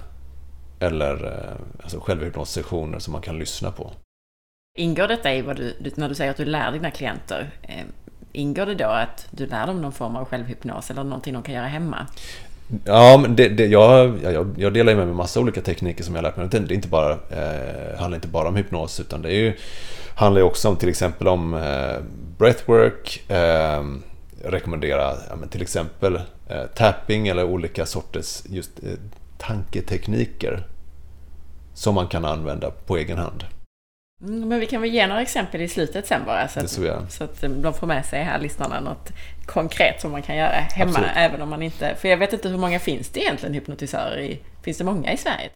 Eller 0.80 1.26
eh, 1.26 1.84
alltså 1.84 2.00
självhypnossessioner 2.00 3.00
som 3.00 3.12
man 3.12 3.22
kan 3.22 3.40
lyssna 3.40 3.72
på. 3.72 3.92
Ingår 4.78 5.08
detta 5.08 5.34
i 5.34 5.42
vad 5.42 5.56
du, 5.56 5.92
när 5.96 6.10
du 6.10 6.16
säger 6.16 6.32
att 6.32 6.38
du 6.38 6.46
lär 6.46 6.72
dina 6.72 6.92
klienter, 6.92 7.52
eh, 7.62 7.86
ingår 8.34 8.66
det 8.66 8.76
då 8.76 8.86
att 8.86 9.28
du 9.32 9.46
lär 9.46 9.68
dem 9.68 9.82
någon 9.82 9.92
form 9.92 10.16
av 10.16 10.26
självhypnos 10.26 10.92
eller 10.92 11.04
någonting 11.04 11.34
de 11.34 11.44
kan 11.44 11.56
göra 11.56 11.68
hemma? 11.68 12.08
Ja, 12.86 13.18
men 13.22 13.36
det, 13.36 13.50
det, 13.50 13.66
jag, 13.66 14.20
jag, 14.24 14.56
jag 14.58 14.74
delar 14.74 14.96
med 14.96 15.06
mig 15.08 15.16
massa 15.16 15.40
olika 15.40 15.62
tekniker 15.62 16.04
som 16.04 16.16
jag 16.16 16.24
lärt 16.24 16.38
mig. 16.38 16.48
Det, 16.48 16.58
är 16.58 16.72
inte 16.72 16.88
bara, 16.88 17.12
eh, 17.12 18.00
handlar 18.00 18.16
inte 18.16 18.28
bara 18.28 18.48
om 18.48 18.56
hypnos 18.56 19.00
utan 19.00 19.22
det 19.22 19.30
är 19.30 19.40
ju, 19.40 19.58
handlar 20.16 20.42
ju 20.42 20.48
också 20.48 20.70
om 20.70 20.76
till 20.76 20.90
exempel 20.90 21.28
om 21.28 21.54
eh, 21.54 21.96
breathwork, 22.38 23.30
eh, 23.30 23.84
rekommendera 24.44 25.14
ja, 25.30 25.36
men 25.36 25.50
till 25.50 25.62
exempel 25.62 26.16
eh, 26.50 26.64
tapping 26.76 27.28
eller 27.28 27.44
olika 27.44 27.86
sorters 27.86 28.44
just 28.50 28.84
eh, 28.84 28.90
tanketekniker 29.38 30.64
som 31.74 31.96
man 31.96 32.08
kan 32.08 32.26
använda 32.26 32.72
på 32.72 32.98
egen 32.98 33.18
hand. 33.18 33.44
Mm, 34.24 34.50
men 34.50 34.60
vi 34.60 34.66
kan 34.66 34.82
väl 34.82 34.90
ge 34.90 35.08
några 35.08 35.22
exempel 35.22 35.62
i 35.62 35.68
slutet 35.68 36.08
sen 36.08 36.22
bara 36.26 36.48
så 36.48 36.60
att, 36.60 36.70
så 37.12 37.24
att 37.24 37.42
de 37.42 37.74
får 37.74 37.88
med 37.88 38.06
sig 38.06 38.24
här 38.24 38.40
lyssnarna 38.40 38.80
något 38.80 39.12
konkret 39.46 40.02
som 40.02 40.12
man 40.12 40.22
kan 40.22 40.36
göra 40.36 40.50
hemma 40.50 40.92
Absolut. 40.92 41.10
även 41.16 41.42
om 41.42 41.50
man 41.50 41.62
inte... 41.62 41.96
För 41.96 42.08
jag 42.08 42.18
vet 42.18 42.34
inte 42.34 42.50
hur 42.50 42.58
många 42.58 42.80
finns 42.80 43.10
det 43.10 43.20
egentligen 43.20 43.54
hypnotisörer 43.54 44.20
i... 44.20 44.40
Finns 44.64 44.78
det 44.78 44.84
många 44.84 45.14
i 45.14 45.18
Sverige? 45.18 45.50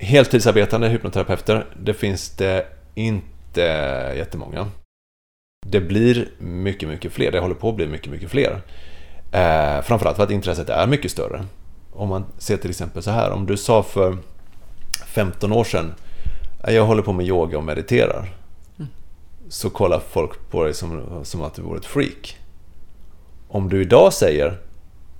Heltidsarbetande 0.00 0.88
hypnoterapeuter, 0.88 1.66
det 1.76 1.94
finns 1.94 2.30
det 2.30 2.66
inte 2.94 3.62
jättemånga. 4.16 4.70
Det 5.66 5.80
blir 5.80 6.28
mycket, 6.38 6.88
mycket 6.88 7.12
fler. 7.12 7.32
Det 7.32 7.40
håller 7.40 7.54
på 7.54 7.68
att 7.68 7.76
bli 7.76 7.86
mycket, 7.86 8.12
mycket 8.12 8.30
fler. 8.30 8.62
Eh, 9.32 9.82
framförallt 9.82 10.16
för 10.16 10.24
att 10.24 10.30
intresset 10.30 10.68
är 10.68 10.86
mycket 10.86 11.10
större. 11.10 11.44
Om 11.92 12.08
man 12.08 12.24
ser 12.38 12.56
till 12.56 12.70
exempel 12.70 13.02
så 13.02 13.10
här, 13.10 13.30
om 13.30 13.46
du 13.46 13.56
sa 13.56 13.82
för 13.82 14.18
15 15.06 15.52
år 15.52 15.64
sedan 15.64 15.94
jag 16.66 16.86
håller 16.86 17.02
på 17.02 17.12
med 17.12 17.26
yoga 17.26 17.58
och 17.58 17.64
mediterar. 17.64 18.34
Mm. 18.78 18.90
Så 19.48 19.70
kollar 19.70 20.00
folk 20.10 20.50
på 20.50 20.64
dig 20.64 20.74
som, 20.74 21.20
som 21.24 21.42
att 21.42 21.54
du 21.54 21.62
vore 21.62 21.78
ett 21.78 21.86
freak. 21.86 22.36
Om 23.48 23.68
du 23.68 23.82
idag 23.82 24.12
säger 24.12 24.58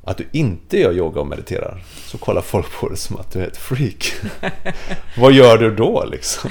att 0.05 0.17
du 0.17 0.29
inte 0.33 0.79
gör 0.79 0.93
yoga 0.93 1.21
och 1.21 1.27
mediterar 1.27 1.83
så 2.07 2.19
kollar 2.19 2.43
folk 2.43 2.81
på 2.81 2.89
dig 2.89 2.99
som 2.99 3.17
att 3.17 3.33
du 3.33 3.41
är 3.41 3.47
ett 3.47 3.57
freak. 3.57 4.13
Vad 5.19 5.33
gör 5.33 5.59
du 5.59 5.75
då 5.75 6.05
liksom? 6.05 6.51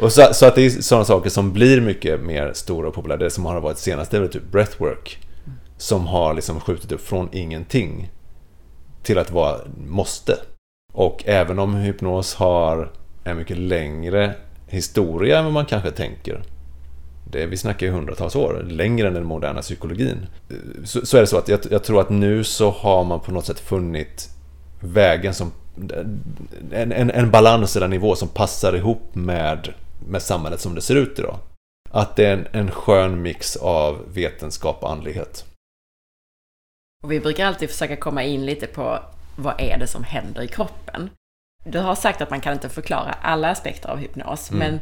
och 0.00 0.12
så, 0.12 0.28
så, 0.32 0.46
att 0.46 0.54
det 0.54 0.62
är 0.62 0.70
sådana 0.70 1.04
saker 1.04 1.30
som 1.30 1.52
blir 1.52 1.80
mycket 1.80 2.20
mer 2.20 2.52
stora 2.52 2.88
och 2.88 2.94
populära. 2.94 3.18
Det 3.18 3.30
som 3.30 3.46
har 3.46 3.60
varit 3.60 3.78
senast 3.78 4.10
det 4.10 4.16
är 4.16 4.20
väl 4.20 4.32
typ 4.32 4.50
breathwork. 4.50 5.18
Som 5.76 6.06
har 6.06 6.34
liksom 6.34 6.60
skjutit 6.60 6.92
upp 6.92 7.00
från 7.00 7.28
ingenting 7.32 8.10
till 9.02 9.18
att 9.18 9.30
vara 9.30 9.58
måste. 9.86 10.36
Och 10.92 11.22
även 11.26 11.58
om 11.58 11.74
hypnos 11.74 12.34
har 12.34 12.92
en 13.24 13.36
mycket 13.36 13.56
längre 13.56 14.34
historia 14.66 15.38
än 15.38 15.44
vad 15.44 15.52
man 15.52 15.66
kanske 15.66 15.90
tänker. 15.90 16.42
Det, 17.24 17.46
vi 17.46 17.56
snackar 17.56 17.86
ju 17.86 17.92
hundratals 17.92 18.36
år, 18.36 18.66
längre 18.68 19.08
än 19.08 19.14
den 19.14 19.24
moderna 19.24 19.60
psykologin. 19.60 20.26
Så, 20.84 21.06
så 21.06 21.16
är 21.16 21.20
det 21.20 21.26
så 21.26 21.38
att 21.38 21.48
jag, 21.48 21.60
jag, 21.70 21.84
tror 21.84 22.00
att 22.00 22.10
nu 22.10 22.44
så 22.44 22.70
har 22.70 23.04
man 23.04 23.20
på 23.20 23.32
något 23.32 23.46
sätt 23.46 23.60
funnit 23.60 24.28
vägen 24.80 25.34
som 25.34 25.52
en, 26.72 26.92
en, 26.92 27.10
en 27.10 27.30
balans 27.30 27.76
eller 27.76 27.88
nivå 27.88 28.16
som 28.16 28.28
passar 28.28 28.76
ihop 28.76 29.14
med, 29.14 29.72
med 30.08 30.22
samhället 30.22 30.60
som 30.60 30.74
det 30.74 30.80
ser 30.80 30.96
ut 30.96 31.18
idag. 31.18 31.38
Att 31.90 32.16
det 32.16 32.26
är 32.26 32.32
en, 32.32 32.46
en 32.52 32.70
skön 32.70 33.22
mix 33.22 33.56
av 33.56 33.98
vetenskap 34.14 34.82
och 34.82 34.90
andlighet. 34.90 35.44
Och 37.04 37.12
vi 37.12 37.20
brukar 37.20 37.46
alltid 37.46 37.70
försöka 37.70 37.96
komma 37.96 38.22
in 38.22 38.46
lite 38.46 38.66
på 38.66 38.98
vad 39.36 39.60
är 39.60 39.78
det 39.78 39.86
som 39.86 40.04
händer 40.04 40.42
i 40.42 40.48
kroppen? 40.48 41.10
Du 41.64 41.78
har 41.78 41.94
sagt 41.94 42.20
att 42.20 42.30
man 42.30 42.40
kan 42.40 42.52
inte 42.52 42.68
förklara 42.68 43.14
alla 43.22 43.50
aspekter 43.50 43.88
av 43.88 43.98
hypnos, 43.98 44.50
mm. 44.50 44.58
men 44.58 44.80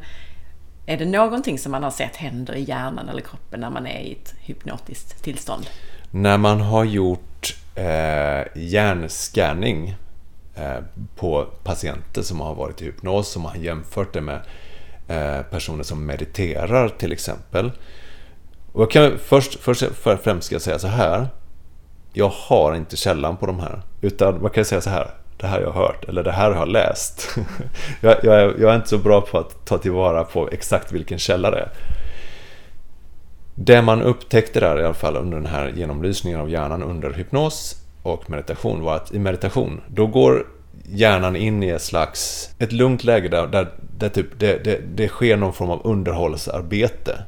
är 0.87 0.97
det 0.97 1.05
någonting 1.05 1.59
som 1.59 1.73
man 1.73 1.83
har 1.83 1.91
sett 1.91 2.17
händer 2.17 2.55
i 2.55 2.63
hjärnan 2.63 3.09
eller 3.09 3.23
kroppen 3.23 3.61
när 3.61 3.71
man 3.71 3.87
är 3.87 4.01
i 4.01 4.13
ett 4.13 4.35
hypnotiskt 4.41 5.23
tillstånd? 5.23 5.67
När 6.11 6.39
man 6.39 6.61
har 6.61 6.85
gjort 6.85 7.57
eh, 7.75 8.63
hjärnscanning 8.63 9.97
eh, 10.55 10.79
på 11.17 11.45
patienter 11.63 12.23
som 12.23 12.41
har 12.41 12.55
varit 12.55 12.83
i 12.83 12.85
hypnos, 12.85 13.29
som 13.29 13.45
har 13.45 13.57
jämfört 13.57 14.13
det 14.13 14.21
med 14.21 14.41
eh, 15.09 15.43
personer 15.43 15.83
som 15.83 16.07
mediterar 16.07 16.89
till 16.89 17.13
exempel. 17.13 17.73
Och 18.73 18.83
jag 18.83 18.91
kan 18.91 19.19
först, 19.19 19.55
först 19.61 19.85
främst 20.23 20.47
ska 20.47 20.55
jag 20.55 20.63
säga 20.63 20.79
så 20.79 20.89
här. 20.89 21.29
Jag 22.13 22.29
har 22.29 22.75
inte 22.75 22.97
källan 22.97 23.37
på 23.37 23.47
de 23.47 23.61
här. 23.61 23.83
Utan 24.01 24.43
man 24.43 24.51
kan 24.51 24.65
säga 24.65 24.81
så 24.81 24.91
här 24.91 25.11
det 25.41 25.47
här 25.47 25.61
jag 25.61 25.71
har 25.71 25.83
hört 25.83 26.05
eller 26.09 26.23
det 26.23 26.33
här 26.33 26.51
har 26.51 26.59
jag 26.59 26.69
läst. 26.69 27.37
jag, 28.01 28.17
jag, 28.23 28.35
är, 28.35 28.55
jag, 28.61 28.73
är, 28.73 28.77
inte 28.77 28.89
så 28.89 28.99
bra 28.99 29.21
på 29.21 29.39
att 29.39 29.67
ta 29.67 29.79
tillvara 29.79 30.25
på 30.25 30.49
exakt 30.53 30.93
vilken 30.93 31.19
källa 31.19 31.51
det 31.51 31.59
är. 31.59 31.69
Det 33.55 33.83
man 33.83 34.03
upptäckte 34.03 34.61
där 34.61 34.81
i 34.81 34.85
alla 34.85 34.95
fall 34.95 35.17
under 35.17 35.37
den 35.37 35.47
här 35.47 35.73
genomlysningen 35.77 36.41
av 36.41 36.51
hjärnan 36.51 36.83
under 36.83 37.13
hypnos 37.13 37.77
och 38.03 38.31
meditation 38.31 38.83
var 38.83 38.97
att 38.97 39.15
i 39.15 39.19
meditation, 39.19 39.81
då 39.89 40.07
går 40.07 40.47
hjärnan 40.85 41.37
in 41.37 41.63
i 41.63 41.69
ett 41.69 41.83
slags, 41.83 42.51
ett 42.59 42.73
lugnt 42.73 43.05
läge 43.05 43.29
där, 43.29 43.47
där, 43.47 43.69
där 43.99 44.09
typ 44.09 44.27
det, 44.39 44.65
det, 44.65 44.81
det 44.95 45.09
sker 45.09 45.37
någon 45.37 45.53
form 45.53 45.71
av 45.71 45.81
underhållsarbete. 45.85 47.23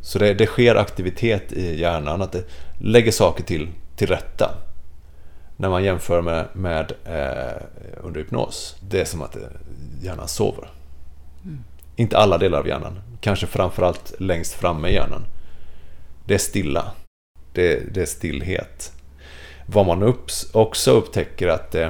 Så 0.00 0.18
det, 0.18 0.34
det 0.34 0.46
sker 0.46 0.74
aktivitet 0.74 1.52
i 1.52 1.80
hjärnan, 1.80 2.22
att 2.22 2.32
det 2.32 2.44
lägger 2.80 3.12
saker 3.12 3.44
till, 3.44 3.68
till 3.96 4.08
rätta 4.08 4.50
när 5.56 5.70
man 5.70 5.84
jämför 5.84 6.22
med, 6.22 6.48
med 6.52 6.92
eh, 7.04 7.62
under 8.02 8.20
hypnos, 8.20 8.76
det 8.80 9.00
är 9.00 9.04
som 9.04 9.22
att 9.22 9.36
hjärnan 10.02 10.28
sover. 10.28 10.68
Mm. 11.44 11.64
Inte 11.96 12.18
alla 12.18 12.38
delar 12.38 12.58
av 12.58 12.68
hjärnan, 12.68 13.00
kanske 13.20 13.46
framförallt 13.46 14.14
längst 14.18 14.52
framme 14.52 14.88
i 14.88 14.94
hjärnan. 14.94 15.22
Det 16.26 16.34
är 16.34 16.38
stilla. 16.38 16.92
Det, 17.52 17.94
det 17.94 18.02
är 18.02 18.06
stillhet. 18.06 18.92
Vad 19.66 19.86
man 19.86 20.02
upp, 20.02 20.26
också 20.52 20.90
upptäcker 20.90 21.48
att 21.48 21.74
eh, 21.74 21.88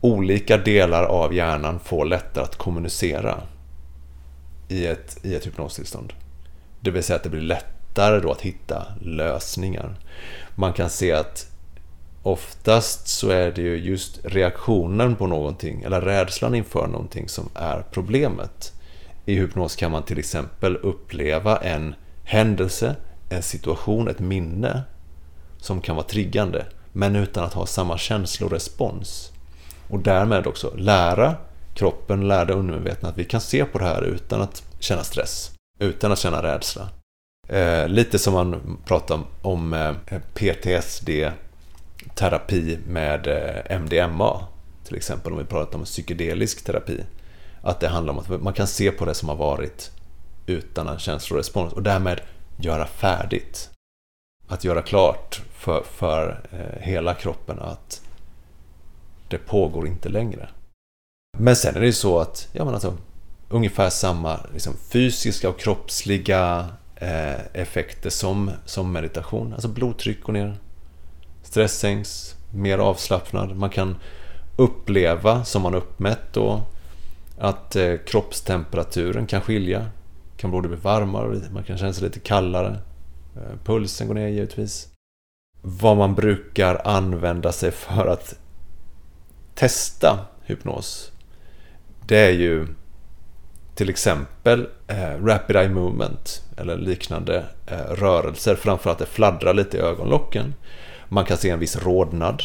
olika 0.00 0.56
delar 0.56 1.04
av 1.04 1.34
hjärnan 1.34 1.80
får 1.80 2.04
lättare 2.04 2.44
att 2.44 2.56
kommunicera 2.56 3.40
i 4.68 4.86
ett, 4.86 5.18
i 5.22 5.34
ett 5.34 5.46
hypnostillstånd. 5.46 6.12
Det 6.80 6.90
vill 6.90 7.02
säga 7.02 7.16
att 7.16 7.22
det 7.22 7.28
blir 7.28 7.40
lättare 7.40 8.20
då 8.20 8.30
att 8.30 8.40
hitta 8.40 8.86
lösningar. 9.00 9.96
Man 10.54 10.72
kan 10.72 10.90
se 10.90 11.12
att 11.12 11.55
oftast 12.26 13.08
så 13.08 13.30
är 13.30 13.50
det 13.50 13.62
ju 13.62 13.76
just 13.76 14.20
reaktionen 14.24 15.16
på 15.16 15.26
någonting 15.26 15.82
eller 15.82 16.00
rädslan 16.00 16.54
inför 16.54 16.86
någonting 16.86 17.28
som 17.28 17.48
är 17.54 17.84
problemet. 17.90 18.72
I 19.24 19.34
hypnos 19.34 19.76
kan 19.76 19.90
man 19.90 20.02
till 20.02 20.18
exempel 20.18 20.76
uppleva 20.76 21.56
en 21.56 21.94
händelse, 22.24 22.96
en 23.28 23.42
situation, 23.42 24.08
ett 24.08 24.18
minne 24.18 24.82
som 25.58 25.80
kan 25.80 25.96
vara 25.96 26.06
triggande 26.06 26.66
men 26.92 27.16
utan 27.16 27.44
att 27.44 27.54
ha 27.54 27.66
samma 27.66 27.98
känslorespons. 27.98 29.32
Och 29.90 29.98
därmed 29.98 30.46
också 30.46 30.76
lära 30.76 31.34
kroppen, 31.74 32.28
lära 32.28 32.44
det 32.44 32.52
undermedvetna 32.52 33.08
att 33.08 33.18
vi 33.18 33.24
kan 33.24 33.40
se 33.40 33.64
på 33.64 33.78
det 33.78 33.84
här 33.84 34.02
utan 34.02 34.42
att 34.42 34.62
känna 34.78 35.04
stress, 35.04 35.52
utan 35.80 36.12
att 36.12 36.18
känna 36.18 36.42
rädsla. 36.42 36.88
Eh, 37.48 37.88
lite 37.88 38.18
som 38.18 38.34
man 38.34 38.78
pratar 38.84 39.20
om 39.42 39.72
eh, 39.72 40.18
PTSD 40.34 41.10
terapi 42.16 42.78
med 42.86 43.26
eh, 43.26 43.76
MDMA. 43.80 44.46
Till 44.84 44.96
exempel 44.96 45.32
om 45.32 45.38
vi 45.38 45.44
pratar 45.44 45.78
om 45.78 45.84
psykedelisk 45.84 46.64
terapi. 46.64 47.04
Att 47.62 47.80
det 47.80 47.88
handlar 47.88 48.12
om 48.12 48.18
att 48.18 48.42
man 48.42 48.52
kan 48.52 48.66
se 48.66 48.90
på 48.90 49.04
det 49.04 49.14
som 49.14 49.28
har 49.28 49.36
varit 49.36 49.90
utan 50.46 50.88
en 50.88 50.98
känslorespons 50.98 51.72
och 51.72 51.82
därmed 51.82 52.20
göra 52.56 52.86
färdigt. 52.86 53.70
Att 54.48 54.64
göra 54.64 54.82
klart 54.82 55.42
för, 55.52 55.82
för 55.82 56.40
eh, 56.52 56.82
hela 56.82 57.14
kroppen 57.14 57.58
att 57.58 58.02
det 59.28 59.38
pågår 59.38 59.86
inte 59.86 60.08
längre. 60.08 60.48
Men 61.38 61.56
sen 61.56 61.76
är 61.76 61.80
det 61.80 61.86
ju 61.86 61.92
så 61.92 62.18
att, 62.18 62.48
ja 62.52 62.64
men 62.64 62.74
alltså, 62.74 62.96
ungefär 63.48 63.90
samma 63.90 64.40
liksom, 64.52 64.76
fysiska 64.76 65.48
och 65.48 65.58
kroppsliga 65.58 66.68
eh, 66.96 67.46
effekter 67.52 68.10
som, 68.10 68.50
som 68.64 68.92
meditation. 68.92 69.52
Alltså 69.52 69.68
blodtryck 69.68 70.22
går 70.22 70.32
ner, 70.32 70.58
stress 71.46 71.78
sänks, 71.78 72.36
mer 72.54 72.78
avslappnad. 72.78 73.56
Man 73.56 73.70
kan 73.70 73.96
uppleva, 74.56 75.44
som 75.44 75.62
man 75.62 75.74
uppmätt 75.74 76.32
då, 76.32 76.62
att 77.38 77.76
eh, 77.76 77.94
kroppstemperaturen 78.06 79.26
kan 79.26 79.40
skilja. 79.40 79.86
Kan 80.36 80.50
både 80.50 80.68
bli 80.68 80.76
varmare, 80.76 81.40
man 81.52 81.64
kan 81.64 81.78
känna 81.78 81.92
sig 81.92 82.04
lite 82.04 82.20
kallare. 82.20 82.78
Eh, 83.36 83.58
pulsen 83.64 84.06
går 84.06 84.14
ner 84.14 84.28
givetvis. 84.28 84.88
Vad 85.62 85.96
man 85.96 86.14
brukar 86.14 86.80
använda 86.84 87.52
sig 87.52 87.70
för 87.70 88.06
att 88.06 88.34
testa 89.54 90.18
hypnos, 90.44 91.12
det 92.06 92.18
är 92.18 92.32
ju 92.32 92.66
till 93.74 93.90
exempel 93.90 94.68
eh, 94.86 95.24
Rapid 95.24 95.56
Eye 95.56 95.68
Movement 95.68 96.42
eller 96.56 96.76
liknande 96.76 97.44
eh, 97.66 97.76
rörelser, 97.76 98.54
framförallt 98.54 98.98
det 98.98 99.06
fladdrar 99.06 99.54
lite 99.54 99.76
i 99.76 99.80
ögonlocken. 99.80 100.54
Man 101.08 101.24
kan 101.24 101.36
se 101.36 101.50
en 101.50 101.58
viss 101.58 101.76
rodnad. 101.76 102.42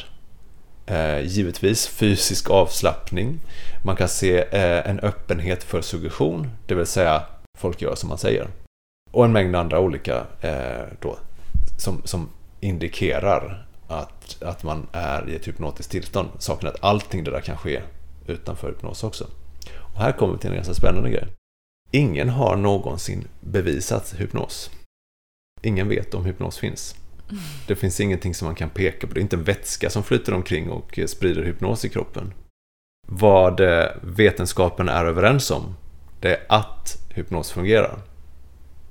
Eh, 0.85 1.19
givetvis 1.19 1.87
fysisk 1.87 2.49
avslappning. 2.49 3.39
Man 3.85 3.95
kan 3.95 4.09
se 4.09 4.37
eh, 4.37 4.89
en 4.89 4.99
öppenhet 4.99 5.63
för 5.63 5.81
suggestion, 5.81 6.47
det 6.65 6.75
vill 6.75 6.85
säga 6.85 7.23
folk 7.57 7.81
gör 7.81 7.95
som 7.95 8.09
man 8.09 8.17
säger. 8.17 8.47
Och 9.11 9.25
en 9.25 9.31
mängd 9.31 9.55
andra 9.55 9.79
olika 9.79 10.25
eh, 10.41 10.85
då, 10.99 11.17
som, 11.77 12.01
som 12.05 12.29
indikerar 12.59 13.65
att, 13.87 14.43
att 14.43 14.63
man 14.63 14.87
är 14.91 15.29
i 15.29 15.35
ett 15.35 15.47
hypnotiskt 15.47 15.91
tillstånd. 15.91 16.29
Saken 16.39 16.67
är 16.67 16.71
att 16.71 16.83
allting 16.83 17.23
det 17.23 17.31
där 17.31 17.41
kan 17.41 17.57
ske 17.57 17.81
utanför 18.27 18.67
hypnos 18.67 19.03
också. 19.03 19.27
Och 19.77 19.99
här 19.99 20.11
kommer 20.11 20.33
vi 20.33 20.39
till 20.39 20.49
en 20.49 20.55
ganska 20.55 20.73
spännande 20.73 21.09
grej. 21.09 21.27
Ingen 21.91 22.29
har 22.29 22.55
någonsin 22.55 23.27
bevisat 23.39 24.13
hypnos. 24.17 24.71
Ingen 25.61 25.89
vet 25.89 26.13
om 26.13 26.25
hypnos 26.25 26.57
finns. 26.57 26.95
Det 27.67 27.75
finns 27.75 27.99
ingenting 27.99 28.35
som 28.35 28.45
man 28.45 28.55
kan 28.55 28.69
peka 28.69 29.07
på. 29.07 29.13
Det 29.13 29.19
är 29.19 29.21
inte 29.21 29.35
en 29.35 29.43
vätska 29.43 29.89
som 29.89 30.03
flyter 30.03 30.33
omkring 30.33 30.69
och 30.69 30.99
sprider 31.07 31.43
hypnos 31.43 31.85
i 31.85 31.89
kroppen. 31.89 32.33
Vad 33.07 33.59
eh, 33.59 33.87
vetenskapen 34.01 34.89
är 34.89 35.05
överens 35.05 35.51
om, 35.51 35.75
det 36.19 36.35
är 36.35 36.45
att 36.49 36.97
hypnos 37.09 37.51
fungerar. 37.51 37.99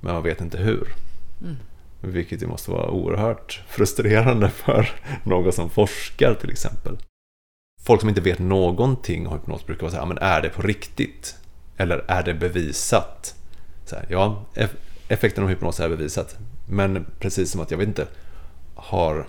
Men 0.01 0.15
man 0.15 0.23
vet 0.23 0.41
inte 0.41 0.59
hur. 0.59 0.95
Mm. 1.43 1.57
Vilket 2.01 2.43
ju 2.43 2.47
måste 2.47 2.71
vara 2.71 2.91
oerhört 2.91 3.63
frustrerande 3.69 4.51
för 4.55 4.91
någon 5.25 5.53
som 5.53 5.71
forskar 5.71 6.35
till 6.35 6.51
exempel. 6.51 6.99
Folk 7.83 8.01
som 8.01 8.09
inte 8.09 8.21
vet 8.21 8.39
någonting 8.39 9.27
om 9.27 9.33
hypnos 9.33 9.67
brukar 9.67 9.83
vara 9.83 9.91
så 9.91 9.99
här, 9.99 10.07
men 10.07 10.19
är 10.19 10.43
det 10.43 10.49
på 10.49 10.63
riktigt? 10.63 11.37
Eller 11.77 12.05
är 12.09 12.23
det 12.23 12.35
bevisat? 12.35 13.35
Så 13.85 13.97
här, 13.97 14.07
ja, 14.09 14.45
effekten 15.09 15.45
av 15.45 15.51
hypnos 15.51 15.81
är 15.81 15.89
bevisat. 15.89 16.37
Men 16.69 17.07
precis 17.19 17.51
som 17.51 17.61
att 17.61 17.71
jag 17.71 17.79
vet 17.79 17.89
inte, 17.89 18.07
har 18.81 19.27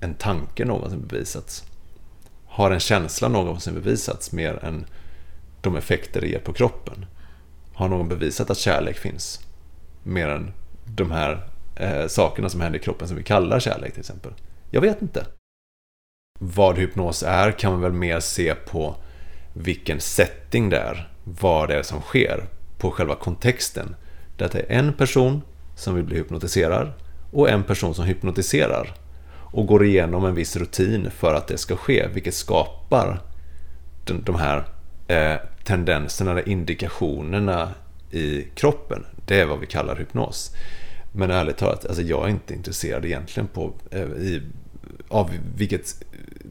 en 0.00 0.14
tanke 0.14 0.64
någonsin 0.64 1.06
bevisats? 1.06 1.64
Har 2.46 2.70
en 2.70 2.80
känsla 2.80 3.28
någonsin 3.28 3.74
bevisats 3.74 4.32
mer 4.32 4.64
än 4.64 4.86
de 5.60 5.76
effekter 5.76 6.20
det 6.20 6.26
ger 6.26 6.38
på 6.38 6.52
kroppen? 6.52 7.06
Har 7.74 7.88
någon 7.88 8.08
bevisat 8.08 8.50
att 8.50 8.58
kärlek 8.58 8.98
finns? 8.98 9.40
Mer 10.02 10.28
än 10.28 10.52
de 10.84 11.10
här 11.10 11.48
eh, 11.76 12.06
sakerna 12.06 12.48
som 12.48 12.60
händer 12.60 12.78
i 12.78 12.82
kroppen 12.82 13.08
som 13.08 13.16
vi 13.16 13.22
kallar 13.22 13.60
kärlek 13.60 13.92
till 13.92 14.00
exempel. 14.00 14.32
Jag 14.70 14.80
vet 14.80 15.02
inte. 15.02 15.26
Vad 16.40 16.78
hypnos 16.78 17.22
är 17.22 17.50
kan 17.50 17.72
man 17.72 17.80
väl 17.80 17.92
mer 17.92 18.20
se 18.20 18.54
på 18.54 18.96
vilken 19.52 20.00
setting 20.00 20.70
det 20.70 20.78
är. 20.78 21.12
Vad 21.24 21.68
det 21.68 21.78
är 21.78 21.82
som 21.82 22.00
sker 22.00 22.44
på 22.78 22.90
själva 22.90 23.14
kontexten. 23.14 23.96
Det 24.36 24.54
är 24.54 24.66
en 24.68 24.92
person 24.92 25.42
som 25.76 25.94
vill 25.94 26.04
bli 26.04 26.16
hypnotiserad 26.16 26.92
och 27.34 27.50
en 27.50 27.62
person 27.62 27.94
som 27.94 28.04
hypnotiserar 28.04 28.94
och 29.52 29.66
går 29.66 29.84
igenom 29.84 30.24
en 30.24 30.34
viss 30.34 30.56
rutin 30.56 31.10
för 31.10 31.34
att 31.34 31.46
det 31.46 31.58
ska 31.58 31.76
ske, 31.76 32.06
vilket 32.14 32.34
skapar 32.34 33.20
de 34.04 34.34
här 34.34 34.64
eh, 35.08 35.40
tendenserna 35.64 36.30
eller 36.30 36.48
indikationerna 36.48 37.68
i 38.10 38.42
kroppen. 38.54 39.06
Det 39.26 39.40
är 39.40 39.46
vad 39.46 39.60
vi 39.60 39.66
kallar 39.66 39.96
hypnos. 39.96 40.54
Men 41.12 41.30
ärligt 41.30 41.56
talat, 41.56 41.86
alltså 41.86 42.02
jag 42.02 42.24
är 42.24 42.28
inte 42.28 42.54
intresserad 42.54 43.04
egentligen 43.04 43.46
på, 43.46 43.72
eh, 43.90 44.02
i, 44.02 44.42
av 45.08 45.30
vilket 45.56 46.02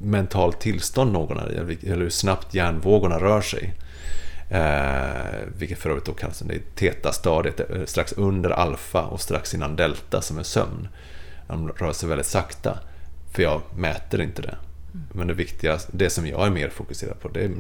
mentalt 0.02 0.60
tillstånd 0.60 1.12
någon 1.12 1.38
är 1.38 1.72
i, 1.72 1.90
eller 1.90 2.04
hur 2.04 2.10
snabbt 2.10 2.54
hjärnvågorna 2.54 3.20
rör 3.20 3.42
sig. 3.42 3.74
Eh, 4.54 5.48
vilket 5.58 5.80
för 5.80 5.90
övrigt 5.90 6.06
då 6.06 6.14
kallas 6.14 6.40
det 6.40 6.76
teta-stadiet, 6.76 7.60
eh, 7.60 7.86
strax 7.86 8.14
under 8.14 8.50
alfa 8.50 9.02
och 9.02 9.22
strax 9.22 9.54
innan 9.54 9.76
delta 9.76 10.22
som 10.22 10.38
är 10.38 10.44
sömn. 10.44 10.88
De 11.48 11.70
rör 11.70 11.94
sig 11.94 12.10
väldigt 12.10 12.28
sakta, 12.28 12.80
för 13.32 13.44
jag 13.44 13.62
mäter 13.76 14.22
inte 14.22 14.42
det. 14.42 14.56
Men 15.14 15.28
det 15.28 15.34
viktiga, 15.34 15.78
det 15.92 16.10
som 16.10 16.28
jag 16.28 16.46
är 16.46 16.50
mer 16.50 16.70
fokuserad 16.70 17.20
på, 17.20 17.28
det 17.28 17.44
är, 17.44 17.52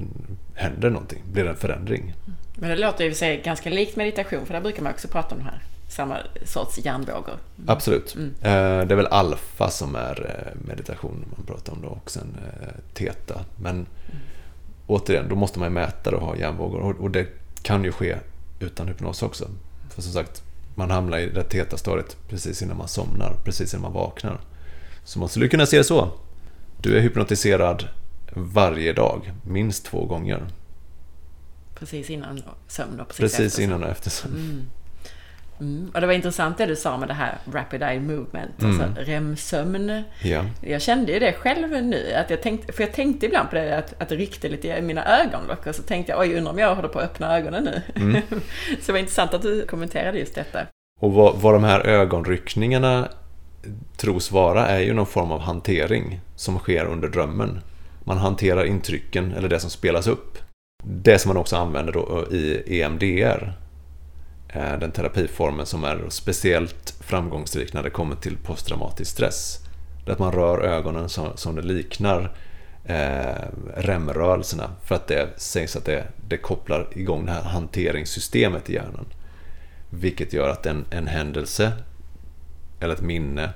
händer 0.55 0.89
någonting, 0.89 1.23
blir 1.31 1.43
det 1.43 1.49
en 1.49 1.55
förändring. 1.55 2.13
Men 2.55 2.69
det 2.69 2.75
låter 2.75 3.03
ju 3.03 3.13
sig 3.13 3.41
ganska 3.41 3.69
likt 3.69 3.95
meditation, 3.95 4.45
för 4.45 4.53
där 4.53 4.61
brukar 4.61 4.83
man 4.83 4.91
också 4.91 5.07
prata 5.07 5.35
om 5.35 5.41
de 5.41 5.45
här 5.45 5.61
samma 5.87 6.17
sorts 6.45 6.79
hjärnvågor. 6.85 7.37
Mm. 7.57 7.69
Absolut. 7.69 8.15
Mm. 8.15 8.33
Eh, 8.41 8.87
det 8.87 8.93
är 8.93 8.95
väl 8.95 9.07
alfa 9.07 9.69
som 9.69 9.95
är 9.95 10.45
eh, 10.45 10.67
meditation 10.67 11.25
man 11.37 11.45
pratar 11.45 11.73
om 11.73 11.81
då 11.81 11.87
och 11.87 12.11
sen 12.11 12.37
teta. 12.93 13.41
Men 13.55 13.75
mm. 13.75 13.87
Återigen, 14.93 15.29
då 15.29 15.35
måste 15.35 15.59
man 15.59 15.73
mäta 15.73 16.11
det 16.11 16.17
och 16.17 16.25
ha 16.25 16.37
hjärnvågor 16.37 17.01
och 17.01 17.11
det 17.11 17.27
kan 17.61 17.83
ju 17.83 17.91
ske 17.91 18.17
utan 18.59 18.87
hypnos 18.87 19.23
också. 19.23 19.49
För 19.89 20.01
som 20.01 20.13
sagt, 20.13 20.43
man 20.75 20.91
hamnar 20.91 21.17
i 21.17 21.29
det 21.29 21.43
teta-stadiet 21.43 22.17
precis 22.29 22.61
innan 22.61 22.77
man 22.77 22.87
somnar, 22.87 23.35
precis 23.43 23.73
innan 23.73 23.81
man 23.81 23.93
vaknar. 23.93 24.41
Så 25.03 25.19
man 25.19 25.29
skulle 25.29 25.47
kunna 25.47 25.65
se 25.65 25.77
det 25.77 25.83
så. 25.83 26.11
Du 26.81 26.97
är 26.97 27.01
hypnotiserad 27.01 27.87
varje 28.33 28.93
dag, 28.93 29.31
minst 29.43 29.85
två 29.85 30.05
gånger. 30.05 30.47
Precis 31.75 32.09
innan 32.09 32.41
sömn 32.67 32.99
och 32.99 33.07
precis, 33.07 33.19
precis 33.19 33.45
efter 33.45 33.63
innan 33.63 33.83
och 33.83 33.89
efter 33.89 34.09
sömn. 34.09 34.35
Mm. 34.35 34.65
Mm. 35.63 35.91
Och 35.93 36.01
det 36.01 36.07
var 36.07 36.13
intressant 36.13 36.57
det 36.57 36.65
du 36.65 36.75
sa 36.75 36.97
med 36.97 37.07
det 37.07 37.13
här 37.13 37.37
Rapid 37.51 37.83
Eye 37.83 37.99
Movement, 37.99 38.61
mm. 38.61 38.81
alltså 38.81 39.01
REM-sömn. 39.01 40.03
Ja. 40.21 40.45
Jag 40.61 40.81
kände 40.81 41.11
ju 41.11 41.19
det 41.19 41.33
själv 41.33 41.83
nu, 41.83 42.13
att 42.13 42.29
jag 42.29 42.41
tänkte, 42.41 42.73
för 42.73 42.83
jag 42.83 42.93
tänkte 42.93 43.25
ibland 43.25 43.49
på 43.49 43.55
det, 43.55 43.77
att, 43.77 44.01
att 44.01 44.09
det 44.09 44.15
ryckte 44.15 44.49
lite 44.49 44.67
i 44.67 44.81
mina 44.81 45.05
ögonlock 45.21 45.67
och 45.67 45.75
så 45.75 45.83
tänkte 45.83 46.11
jag, 46.11 46.21
oj, 46.21 46.37
undrar 46.37 46.51
om 46.51 46.59
jag 46.59 46.75
håller 46.75 46.89
på 46.89 46.99
att 46.99 47.05
öppna 47.05 47.37
ögonen 47.37 47.63
nu. 47.63 47.81
Mm. 47.95 48.21
så 48.79 48.85
det 48.85 48.91
var 48.91 48.99
intressant 48.99 49.33
att 49.33 49.41
du 49.41 49.65
kommenterade 49.65 50.19
just 50.19 50.35
detta. 50.35 50.59
Och 51.01 51.13
vad, 51.13 51.35
vad 51.35 51.53
de 51.53 51.63
här 51.63 51.79
ögonryckningarna 51.79 53.07
tros 53.97 54.31
vara 54.31 54.67
är 54.67 54.79
ju 54.79 54.93
någon 54.93 55.05
form 55.05 55.31
av 55.31 55.39
hantering 55.39 56.19
som 56.35 56.59
sker 56.59 56.85
under 56.85 57.07
drömmen. 57.07 57.59
Man 58.03 58.17
hanterar 58.17 58.65
intrycken, 58.65 59.33
eller 59.37 59.49
det 59.49 59.59
som 59.59 59.69
spelas 59.69 60.07
upp. 60.07 60.37
Det 60.83 61.19
som 61.19 61.29
man 61.29 61.37
också 61.37 61.55
använder 61.55 61.93
då 61.93 62.27
i 62.31 62.81
EMDR, 62.81 63.53
den 64.53 64.91
terapiformen 64.91 65.65
som 65.65 65.83
är 65.83 66.05
speciellt 66.09 66.95
framgångsrik 66.99 67.73
när 67.73 67.83
det 67.83 67.89
kommer 67.89 68.15
till 68.15 68.37
posttraumatisk 68.37 69.11
stress. 69.11 69.59
Det 70.05 70.11
är 70.11 70.13
att 70.13 70.19
man 70.19 70.31
rör 70.31 70.61
ögonen 70.61 71.09
som, 71.09 71.37
som 71.37 71.55
det 71.55 71.61
liknar 71.61 72.35
eh, 72.85 73.47
REM-rörelserna 73.75 74.69
för 74.83 74.95
att 74.95 75.07
det 75.07 75.29
sägs 75.37 75.75
att 75.75 75.85
det, 75.85 76.07
det 76.27 76.37
kopplar 76.37 76.87
igång 76.91 77.25
det 77.25 77.31
här 77.31 77.43
hanteringssystemet 77.43 78.69
i 78.69 78.73
hjärnan. 78.73 79.05
Vilket 79.89 80.33
gör 80.33 80.49
att 80.49 80.65
en, 80.65 80.85
en 80.91 81.07
händelse 81.07 81.71
eller 82.79 82.93
ett 82.93 83.01
minne 83.01 83.49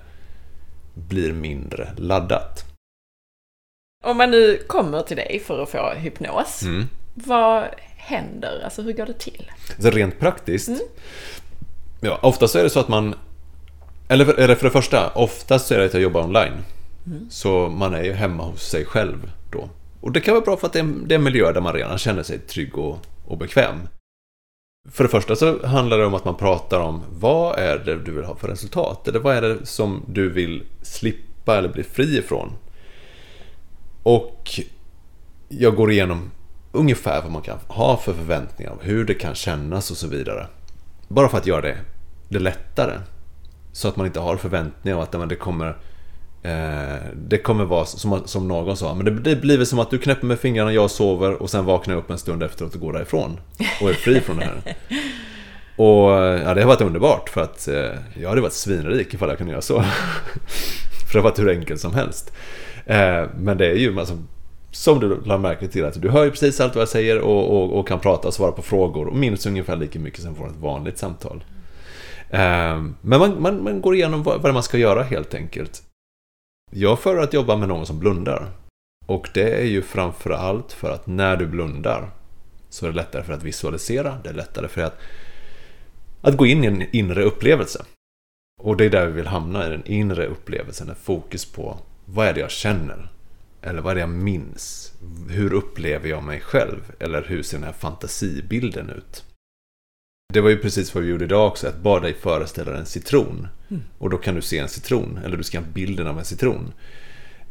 blir 0.94 1.34
mindre 1.34 1.90
laddat. 1.98 2.66
Om 4.04 4.18
man 4.18 4.32
nu 4.32 4.58
kommer 4.68 5.02
till 5.02 5.18
dig 5.18 5.42
för 5.46 5.64
att 5.64 5.70
få 5.70 5.90
hypnos, 5.90 6.64
mm. 6.64 6.90
vad 7.14 7.68
händer? 8.08 8.62
Alltså 8.64 8.82
hur 8.82 8.94
går 8.94 9.06
det 9.06 9.20
till? 9.20 9.52
Så 9.80 9.90
rent 9.90 10.20
praktiskt? 10.20 10.68
Mm. 10.68 10.80
Ja, 12.02 12.20
oftast 12.22 12.56
är 12.56 12.64
det 12.64 12.70
så 12.70 12.80
att 12.80 12.88
man... 12.88 13.16
Eller 14.08 14.26
för, 14.26 14.34
eller 14.34 14.56
för 14.56 14.64
det 14.64 14.72
första, 14.72 15.10
oftast 15.10 15.72
är 15.72 15.80
det 15.80 15.86
att 15.86 15.94
jag 15.94 16.04
jobbar 16.04 16.24
online. 16.24 16.54
Mm. 17.06 17.28
Så 17.30 17.70
man 17.70 17.94
är 17.94 18.04
ju 18.04 18.14
hemma 18.14 18.44
hos 18.44 18.70
sig 18.70 18.86
själv 18.86 19.32
då. 19.52 19.70
Och 20.02 20.12
det 20.12 20.22
kan 20.22 20.34
vara 20.34 20.46
bra 20.46 20.58
för 20.58 20.68
att 20.68 20.74
det 20.74 20.80
är, 20.80 20.94
det 21.06 21.14
är 21.14 21.18
en 21.18 21.24
miljö 21.24 21.52
där 21.52 21.62
man 21.62 21.74
redan 21.74 21.98
känner 21.98 22.24
sig 22.24 22.40
trygg 22.40 22.78
och, 22.78 22.98
och 23.28 23.38
bekväm. 23.38 23.78
För 24.92 25.04
det 25.04 25.10
första 25.10 25.36
så 25.36 25.68
handlar 25.68 25.98
det 25.98 26.06
om 26.06 26.14
att 26.14 26.26
man 26.26 26.36
pratar 26.36 26.80
om 26.80 27.04
vad 27.10 27.60
är 27.60 27.78
det 27.78 27.98
du 28.04 28.12
vill 28.12 28.24
ha 28.24 28.36
för 28.36 28.48
resultat? 28.48 29.08
Eller 29.08 29.20
vad 29.20 29.36
är 29.36 29.42
det 29.42 29.66
som 29.66 30.04
du 30.08 30.30
vill 30.30 30.64
slippa 30.82 31.58
eller 31.58 31.70
bli 31.70 31.84
fri 31.84 32.18
ifrån? 32.18 32.54
Och 34.04 34.60
jag 35.50 35.76
går 35.76 35.92
igenom 35.92 36.32
ungefär 36.78 37.22
vad 37.22 37.32
man 37.32 37.42
kan 37.42 37.58
ha 37.68 37.98
för 37.98 38.14
förväntningar 38.14 38.74
hur 38.82 39.06
det 39.06 39.14
kan 39.14 39.36
kännas 39.36 39.92
och 39.92 39.98
så 39.98 40.08
vidare. 40.08 40.48
Bara 41.08 41.30
för 41.30 41.38
att 41.38 41.48
göra 41.48 41.62
det, 41.62 41.78
det 42.30 42.40
lättare. 42.40 42.94
Så 43.72 43.88
att 43.88 43.96
man 43.96 44.06
inte 44.06 44.20
har 44.20 44.38
förväntningar 44.38 44.98
om 44.98 45.04
att 45.04 45.30
det 45.30 45.36
kommer 45.36 45.78
Eh, 46.48 46.96
det 47.16 47.38
kommer 47.38 47.66
vara 47.66 47.86
som, 47.86 48.48
någon 48.48 48.78
sa, 48.78 48.96
men 48.96 49.06
det, 49.06 49.12
det 49.12 49.36
blir 49.36 49.58
väl 49.58 49.66
som 49.66 49.80
att 49.80 49.90
du 49.90 49.98
knäpper 49.98 50.28
med 50.28 50.40
fingrarna, 50.40 50.74
jag 50.74 50.92
sover 50.92 51.42
och 51.42 51.50
sen 51.50 51.66
vaknar 51.66 51.94
jag 51.94 52.04
upp 52.04 52.10
en 52.10 52.18
stund 52.18 52.44
efteråt 52.44 52.76
och 52.76 52.82
går 52.82 52.94
därifrån. 52.94 53.40
Och 53.82 53.90
är 53.90 53.94
fri 53.94 54.22
från 54.22 54.38
det 54.38 54.46
här. 54.46 54.76
Och 55.76 56.12
ja, 56.46 56.54
det 56.54 56.62
har 56.62 56.68
varit 56.68 56.82
underbart 56.82 57.30
för 57.30 57.42
att 57.42 57.68
eh, 57.68 58.22
jag 58.22 58.30
hade 58.30 58.42
varit 58.42 58.54
svinrik 58.54 59.14
ifall 59.14 59.30
jag 59.30 59.38
kunde 59.38 59.52
göra 59.52 59.62
så. 59.62 59.82
för 61.08 61.14
det 61.14 61.20
har 61.20 61.24
varit 61.24 61.40
hur 61.40 61.50
enkelt 61.50 61.82
som 61.82 61.94
helst. 61.94 62.34
Eh, 62.86 63.24
men 63.40 63.58
det 63.58 63.66
är 63.66 63.76
ju 63.76 64.00
alltså, 64.00 64.18
som 64.78 65.00
du 65.00 65.22
lade 65.22 65.40
märke 65.40 65.68
till 65.68 65.86
att 65.86 66.02
du 66.02 66.10
hör 66.10 66.24
ju 66.24 66.32
precis 66.32 66.60
allt 66.60 66.76
vad 66.76 66.82
jag 66.82 66.90
säger 66.90 67.20
och, 67.20 67.58
och, 67.58 67.80
och 67.80 67.88
kan 67.88 68.00
prata 68.00 68.28
och 68.28 68.34
svara 68.34 68.52
på 68.52 68.62
frågor 68.62 69.08
och 69.08 69.16
minns 69.16 69.46
ungefär 69.46 69.76
lika 69.76 70.00
mycket 70.00 70.22
som 70.22 70.36
från 70.36 70.50
ett 70.50 70.56
vanligt 70.56 70.98
samtal. 70.98 71.44
Ehm, 72.30 72.96
men 73.02 73.20
man, 73.20 73.42
man, 73.42 73.64
man 73.64 73.82
går 73.82 73.96
igenom 73.96 74.24
vad, 74.24 74.42
vad 74.42 74.54
man 74.54 74.64
ska 74.64 74.78
göra 74.78 75.04
helt 75.04 75.34
enkelt. 75.34 75.84
Jag 76.72 77.00
föredrar 77.00 77.24
att 77.24 77.34
jobba 77.34 77.56
med 77.56 77.68
någon 77.68 77.86
som 77.86 78.00
blundar. 78.00 78.50
Och 79.06 79.30
det 79.34 79.62
är 79.62 79.66
ju 79.66 79.82
framför 79.82 80.30
allt 80.30 80.72
för 80.72 80.92
att 80.92 81.08
när 81.08 81.38
du 81.38 81.48
blundar 81.48 82.10
så 82.70 82.86
är 82.86 82.90
det 82.90 82.96
lättare 82.96 83.24
för 83.24 83.34
att 83.34 83.44
visualisera, 83.44 84.18
det 84.24 84.30
är 84.30 84.34
lättare 84.34 84.68
för 84.68 84.82
att, 84.82 85.00
att 86.22 86.38
gå 86.38 86.46
in 86.46 86.64
i 86.64 86.68
en 86.68 86.96
inre 86.96 87.24
upplevelse. 87.24 87.86
Och 88.62 88.78
det 88.78 88.86
är 88.86 88.90
där 88.90 89.08
vi 89.08 89.14
vill 89.14 89.28
hamna, 89.28 89.68
i 89.68 89.70
den 89.70 89.88
inre 89.88 90.26
upplevelsen, 90.26 90.90
ett 90.90 90.98
fokus 90.98 91.46
på 91.46 91.78
vad 92.06 92.28
är 92.28 92.34
det 92.34 92.40
jag 92.40 92.52
känner? 92.52 93.12
Eller 93.68 93.82
vad 93.82 93.92
är 93.92 93.96
det 93.96 94.02
jag 94.02 94.10
minns? 94.10 94.94
Hur 95.30 95.54
upplever 95.54 96.10
jag 96.10 96.24
mig 96.24 96.40
själv? 96.40 96.92
Eller 97.00 97.24
hur 97.24 97.44
ser 97.44 97.58
den 97.58 97.66
här 97.66 97.74
fantasibilden 97.74 98.90
ut? 98.90 99.24
Det 100.34 100.42
var 100.42 100.50
ju 100.50 100.58
precis 100.58 100.96
vad 100.96 101.04
vi 101.04 101.10
gjorde 101.10 101.26
idag 101.26 101.48
också, 101.48 101.68
att 101.68 101.82
bara 101.82 102.00
dig 102.00 102.14
föreställa 102.14 102.78
en 102.78 102.86
citron. 102.86 103.48
Mm. 103.70 103.84
Och 103.98 104.10
då 104.10 104.18
kan 104.18 104.36
du 104.36 104.42
se 104.42 104.58
en 104.58 104.70
citron, 104.70 105.20
eller 105.26 105.38
du 105.38 105.44
ska 105.44 105.60
ha 105.60 105.66
bilden 105.74 106.08
av 106.08 106.20
en 106.20 106.26
citron. 106.26 106.74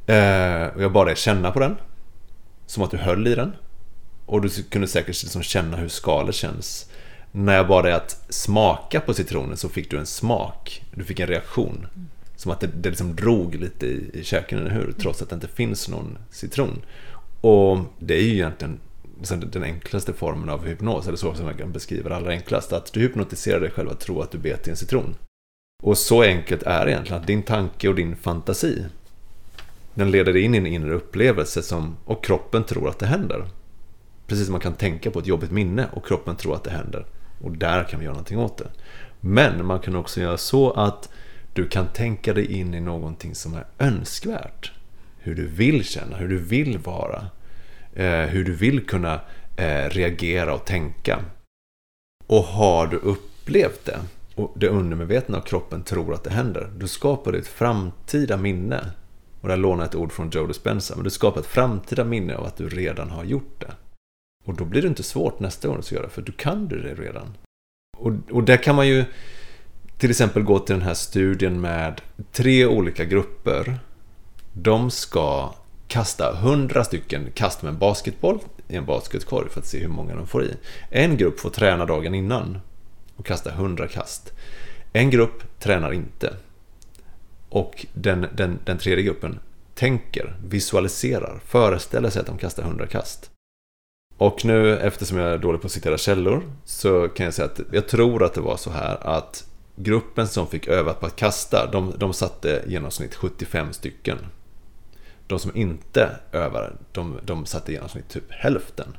Eh, 0.06 0.66
och 0.66 0.82
jag 0.82 0.92
bad 0.92 1.06
dig 1.06 1.16
känna 1.16 1.50
på 1.50 1.60
den, 1.60 1.76
som 2.66 2.82
att 2.82 2.90
du 2.90 2.96
höll 2.96 3.26
i 3.26 3.34
den. 3.34 3.52
Och 4.26 4.40
du 4.40 4.48
kunde 4.48 4.88
säkert 4.88 5.22
liksom 5.22 5.42
känna 5.42 5.76
hur 5.76 5.88
skalet 5.88 6.34
känns. 6.34 6.90
När 7.32 7.56
jag 7.56 7.68
bad 7.68 7.84
dig 7.84 7.92
att 7.92 8.24
smaka 8.28 9.00
på 9.00 9.14
citronen 9.14 9.56
så 9.56 9.68
fick 9.68 9.90
du 9.90 9.98
en 9.98 10.06
smak. 10.06 10.82
Du 10.94 11.04
fick 11.04 11.20
en 11.20 11.28
reaktion. 11.28 11.86
Mm. 11.94 12.08
Som 12.36 12.52
att 12.52 12.60
det, 12.60 12.66
det 12.66 12.88
liksom 12.88 13.16
drog 13.16 13.54
lite 13.54 13.86
i, 13.86 14.10
i 14.12 14.24
käken, 14.24 14.58
eller 14.58 14.70
hur? 14.70 14.92
Trots 14.98 15.22
att 15.22 15.28
det 15.28 15.34
inte 15.34 15.48
finns 15.48 15.88
någon 15.88 16.18
citron. 16.30 16.82
Och 17.40 17.78
det 17.98 18.14
är 18.14 18.22
ju 18.22 18.32
egentligen 18.32 18.80
liksom 19.18 19.50
den 19.50 19.62
enklaste 19.62 20.12
formen 20.12 20.48
av 20.48 20.66
hypnos, 20.66 21.06
eller 21.06 21.16
så 21.16 21.34
som 21.34 21.46
jag 21.46 21.58
kan 21.58 21.72
beskriva 21.72 22.08
det 22.08 22.16
allra 22.16 22.30
enklast, 22.30 22.72
att 22.72 22.92
du 22.92 23.00
hypnotiserar 23.00 23.60
dig 23.60 23.70
själv 23.70 23.90
att 23.90 24.00
tro 24.00 24.20
att 24.20 24.30
du 24.30 24.38
bet 24.38 24.66
i 24.66 24.70
en 24.70 24.76
citron. 24.76 25.14
Och 25.82 25.98
så 25.98 26.22
enkelt 26.22 26.62
är 26.62 26.84
det 26.84 26.92
egentligen, 26.92 27.20
att 27.20 27.26
din 27.26 27.42
tanke 27.42 27.88
och 27.88 27.94
din 27.94 28.16
fantasi, 28.16 28.84
den 29.94 30.10
leder 30.10 30.32
dig 30.32 30.42
in 30.42 30.54
i 30.54 30.58
en 30.58 30.66
inre 30.66 30.94
upplevelse 30.94 31.62
som, 31.62 31.96
och 32.04 32.24
kroppen 32.24 32.64
tror 32.64 32.88
att 32.88 32.98
det 32.98 33.06
händer. 33.06 33.48
Precis 34.26 34.44
som 34.46 34.52
man 34.52 34.60
kan 34.60 34.74
tänka 34.74 35.10
på 35.10 35.18
ett 35.18 35.26
jobbigt 35.26 35.50
minne 35.50 35.86
och 35.92 36.06
kroppen 36.06 36.36
tror 36.36 36.54
att 36.54 36.64
det 36.64 36.70
händer. 36.70 37.06
Och 37.42 37.52
där 37.52 37.84
kan 37.84 37.98
vi 37.98 38.04
göra 38.04 38.14
någonting 38.14 38.38
åt 38.38 38.58
det. 38.58 38.70
Men 39.20 39.66
man 39.66 39.80
kan 39.80 39.96
också 39.96 40.20
göra 40.20 40.36
så 40.36 40.70
att 40.70 41.08
du 41.56 41.68
kan 41.68 41.88
tänka 41.88 42.34
dig 42.34 42.52
in 42.52 42.74
i 42.74 42.80
någonting 42.80 43.34
som 43.34 43.54
är 43.54 43.64
önskvärt. 43.78 44.72
Hur 45.18 45.34
du 45.34 45.46
vill 45.46 45.84
känna, 45.84 46.16
hur 46.16 46.28
du 46.28 46.38
vill 46.38 46.78
vara. 46.78 47.26
Eh, 47.94 48.20
hur 48.20 48.44
du 48.44 48.52
vill 48.52 48.86
kunna 48.86 49.20
eh, 49.56 49.90
reagera 49.90 50.54
och 50.54 50.64
tänka. 50.64 51.24
Och 52.26 52.42
har 52.42 52.86
du 52.86 52.96
upplevt 52.96 53.84
det 53.84 53.98
och 54.34 54.52
det 54.56 54.68
undermedvetna 54.68 55.38
av 55.38 55.42
kroppen 55.42 55.82
tror 55.82 56.14
att 56.14 56.24
det 56.24 56.30
händer, 56.30 56.70
då 56.76 56.86
skapar 56.86 57.32
du 57.32 57.38
ett 57.38 57.46
framtida 57.46 58.36
minne. 58.36 58.90
Och 59.40 59.48
där 59.48 59.56
lånar 59.56 59.82
jag 59.82 59.88
ett 59.88 59.94
ord 59.94 60.12
från 60.12 60.30
Joe 60.30 60.46
Dispenza, 60.46 60.94
men 60.94 61.04
du 61.04 61.10
skapar 61.10 61.40
ett 61.40 61.46
framtida 61.46 62.04
minne 62.04 62.36
av 62.36 62.44
att 62.44 62.56
du 62.56 62.68
redan 62.68 63.10
har 63.10 63.24
gjort 63.24 63.60
det. 63.60 63.72
Och 64.44 64.54
då 64.54 64.64
blir 64.64 64.82
det 64.82 64.88
inte 64.88 65.02
svårt 65.02 65.40
nästa 65.40 65.68
gång 65.68 65.76
du 65.76 65.82
ska 65.82 65.94
göra 65.94 66.06
det, 66.06 66.12
för 66.12 66.22
du 66.22 66.32
kan 66.32 66.68
du 66.68 66.82
det 66.82 66.94
redan. 66.94 67.36
Och, 67.98 68.12
och 68.30 68.44
där 68.44 68.56
kan 68.56 68.76
man 68.76 68.88
ju 68.88 69.04
till 69.98 70.10
exempel 70.10 70.42
gå 70.42 70.58
till 70.58 70.74
den 70.74 70.84
här 70.84 70.94
studien 70.94 71.60
med 71.60 72.00
tre 72.32 72.66
olika 72.66 73.04
grupper. 73.04 73.78
De 74.52 74.90
ska 74.90 75.54
kasta 75.88 76.32
100 76.32 76.84
stycken 76.84 77.26
kast 77.34 77.62
med 77.62 77.72
en 77.72 77.78
basketboll 77.78 78.38
i 78.68 78.76
en 78.76 78.84
basketkorg 78.84 79.48
för 79.50 79.60
att 79.60 79.66
se 79.66 79.78
hur 79.78 79.88
många 79.88 80.14
de 80.14 80.26
får 80.26 80.44
i. 80.44 80.56
En 80.90 81.16
grupp 81.16 81.40
får 81.40 81.50
träna 81.50 81.86
dagen 81.86 82.14
innan 82.14 82.58
och 83.16 83.26
kasta 83.26 83.50
100 83.50 83.88
kast. 83.88 84.32
En 84.92 85.10
grupp 85.10 85.60
tränar 85.60 85.92
inte. 85.92 86.36
Och 87.48 87.86
den, 87.92 88.26
den, 88.34 88.58
den 88.64 88.78
tredje 88.78 89.04
gruppen 89.04 89.38
tänker, 89.74 90.36
visualiserar, 90.44 91.40
föreställer 91.46 92.10
sig 92.10 92.20
att 92.20 92.26
de 92.26 92.38
kastar 92.38 92.62
100 92.62 92.86
kast. 92.86 93.30
Och 94.18 94.44
nu 94.44 94.78
eftersom 94.78 95.18
jag 95.18 95.32
är 95.32 95.38
dålig 95.38 95.60
på 95.60 95.66
att 95.66 95.72
citera 95.72 95.98
källor 95.98 96.42
så 96.64 97.08
kan 97.08 97.24
jag 97.24 97.34
säga 97.34 97.46
att 97.46 97.60
jag 97.72 97.88
tror 97.88 98.24
att 98.24 98.34
det 98.34 98.40
var 98.40 98.56
så 98.56 98.70
här 98.70 99.06
att 99.06 99.44
gruppen 99.76 100.28
som 100.28 100.46
fick 100.46 100.68
öva 100.68 100.94
på 100.94 101.06
att 101.06 101.16
kasta, 101.16 101.70
de, 101.72 101.92
de 101.98 102.12
satte 102.12 102.62
i 102.66 102.72
genomsnitt 102.72 103.14
75 103.14 103.72
stycken 103.72 104.18
de 105.26 105.38
som 105.38 105.56
inte 105.56 106.16
övade, 106.32 106.72
de, 106.92 107.18
de 107.24 107.46
satte 107.46 107.72
i 107.72 107.74
genomsnitt 107.74 108.08
typ 108.08 108.32
hälften. 108.32 108.96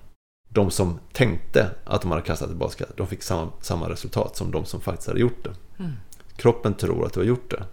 De 0.49 0.71
som 0.71 0.99
tänkte 1.13 1.69
att 1.85 2.01
de 2.01 2.11
hade 2.11 2.23
kastat 2.23 2.51
basket, 2.51 2.89
de 2.97 3.07
fick 3.07 3.23
samma, 3.23 3.51
samma 3.61 3.89
resultat 3.89 4.35
som 4.35 4.51
de 4.51 4.65
som 4.65 4.81
faktiskt 4.81 5.07
hade 5.07 5.19
gjort 5.19 5.43
det. 5.43 5.83
Mm. 5.83 5.91
Kroppen 6.35 6.73
tror 6.73 7.05
att 7.05 7.13
du 7.13 7.19
har 7.19 7.27
gjort 7.27 7.51
det. 7.51 7.63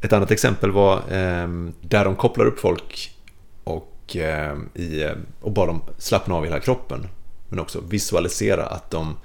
Ett 0.00 0.12
annat 0.12 0.30
exempel 0.30 0.70
var 0.70 0.96
eh, 0.96 1.48
där 1.80 2.04
de 2.04 2.16
kopplar 2.16 2.46
upp 2.46 2.58
folk 2.58 3.16
och, 3.64 4.16
eh, 4.16 4.58
i, 4.74 5.14
och 5.40 5.52
bara 5.52 5.66
de 5.66 5.82
slappna 5.98 6.34
av 6.34 6.44
i 6.44 6.48
hela 6.48 6.60
kroppen. 6.60 7.06
Men 7.48 7.58
också 7.58 7.80
visualisera 7.80 8.66
att 8.66 8.90
de, 8.90 9.16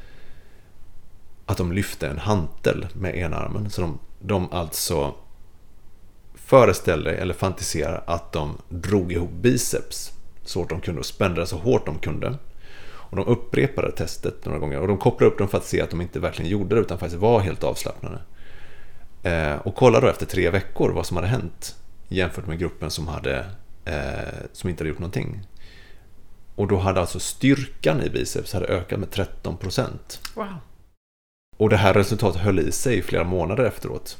att 1.45 1.57
de 1.57 1.71
lyfte 1.71 2.07
en 2.07 2.17
hantel 2.17 2.87
med 2.93 3.17
ena 3.17 3.37
armen. 3.37 3.69
Så 3.69 3.81
de, 3.81 3.99
de 4.19 4.51
alltså 4.51 5.15
föreställde 6.33 7.11
eller 7.11 7.33
fantiserade, 7.33 7.97
att 8.07 8.31
de 8.31 8.57
drog 8.69 9.11
ihop 9.11 9.31
biceps 9.31 10.11
så 10.43 10.59
hårt 10.59 10.69
de 10.69 10.81
kunde 10.81 10.99
och 10.99 11.05
spände 11.05 11.47
så 11.47 11.57
hårt 11.57 11.85
de 11.85 11.99
kunde. 11.99 12.37
Och 12.87 13.17
de 13.17 13.25
upprepade 13.25 13.91
testet 13.91 14.45
några 14.45 14.59
gånger 14.59 14.79
och 14.79 14.87
de 14.87 14.97
kopplade 14.97 15.31
upp 15.31 15.37
dem 15.37 15.47
för 15.47 15.57
att 15.57 15.65
se 15.65 15.81
att 15.81 15.89
de 15.89 16.01
inte 16.01 16.19
verkligen 16.19 16.51
gjorde 16.51 16.75
det 16.75 16.81
utan 16.81 16.97
faktiskt 16.97 17.21
var 17.21 17.39
helt 17.39 17.63
avslappnade. 17.63 18.19
Eh, 19.23 19.55
och 19.55 19.75
kolla 19.75 19.99
då 19.99 20.07
efter 20.07 20.25
tre 20.25 20.49
veckor 20.49 20.91
vad 20.91 21.05
som 21.05 21.17
hade 21.17 21.27
hänt 21.27 21.75
jämfört 22.07 22.47
med 22.47 22.59
gruppen 22.59 22.91
som, 22.91 23.07
hade, 23.07 23.45
eh, 23.85 24.45
som 24.53 24.69
inte 24.69 24.81
hade 24.81 24.89
gjort 24.89 24.99
någonting. 24.99 25.47
Och 26.55 26.67
då 26.67 26.77
hade 26.77 26.99
alltså 26.99 27.19
styrkan 27.19 28.01
i 28.01 28.09
biceps 28.09 28.53
hade 28.53 28.65
ökat 28.65 28.99
med 28.99 29.09
13%. 29.09 30.19
Wow. 30.35 30.47
Och 31.57 31.69
det 31.69 31.77
här 31.77 31.93
resultatet 31.93 32.41
höll 32.41 32.59
i 32.59 32.71
sig 32.71 32.97
i 32.97 33.01
flera 33.01 33.23
månader 33.23 33.65
efteråt. 33.65 34.17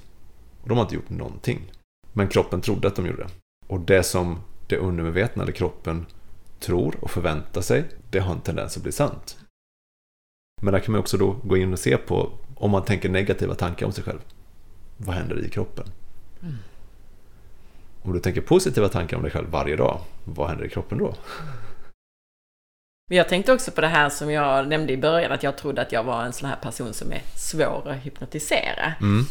Och 0.62 0.70
de 0.70 0.78
har 0.78 0.86
inte 0.86 0.96
gjort 0.96 1.10
någonting. 1.10 1.72
Men 2.14 2.28
kroppen 2.28 2.62
trodde 2.62 2.88
att 2.88 2.96
de 2.96 3.06
gjorde 3.06 3.24
det. 3.24 3.30
Och 3.68 3.80
det 3.80 4.04
som 4.04 4.40
det 4.68 4.78
undermedvetna 4.78 5.44
eller 5.44 5.54
kroppen 5.54 6.06
tror 6.60 6.96
och 7.02 7.12
förväntar 7.12 7.62
sig, 7.62 7.86
det 8.10 8.20
har 8.20 8.34
en 8.34 8.42
tendens 8.42 8.78
att 8.78 8.84
bli 8.84 8.92
sant. 8.92 9.38
Men 10.62 10.74
där 10.74 10.80
kan 10.80 10.92
man 10.92 11.02
också 11.02 11.18
då 11.18 11.36
gå 11.44 11.58
in 11.58 11.74
och 11.74 11.80
se 11.80 11.98
på, 11.98 12.32
om 12.56 12.72
man 12.72 12.86
tänker 12.86 13.10
negativa 13.10 13.56
tankar 13.56 13.86
om 13.86 13.92
sig 13.92 14.04
själv, 14.04 14.20
vad 14.98 15.16
händer 15.16 15.46
i 15.46 15.50
kroppen? 15.50 15.86
Mm. 16.42 16.56
Om 18.02 18.14
du 18.14 18.20
tänker 18.20 18.42
positiva 18.42 18.90
tankar 18.90 19.18
om 19.18 19.24
dig 19.24 19.32
själv 19.32 19.50
varje 19.50 19.76
dag, 19.76 20.00
vad 20.24 20.48
händer 20.48 20.66
i 20.66 20.70
kroppen 20.70 20.98
då? 20.98 21.16
Jag 23.12 23.30
tänkte 23.30 23.54
också 23.54 23.72
på 23.72 23.82
det 23.82 23.88
här 23.88 24.10
som 24.10 24.32
jag 24.32 24.68
nämnde 24.68 24.94
i 24.94 24.98
början, 24.98 25.32
att 25.32 25.44
jag 25.44 25.58
trodde 25.58 25.82
att 25.82 25.92
jag 25.92 26.04
var 26.04 26.24
en 26.24 26.34
sån 26.34 26.50
här 26.50 26.56
person 26.56 26.94
som 26.94 27.12
är 27.12 27.22
svår 27.36 27.90
att 27.90 27.98
hypnotisera. 27.98 28.94
Mm 29.02 29.26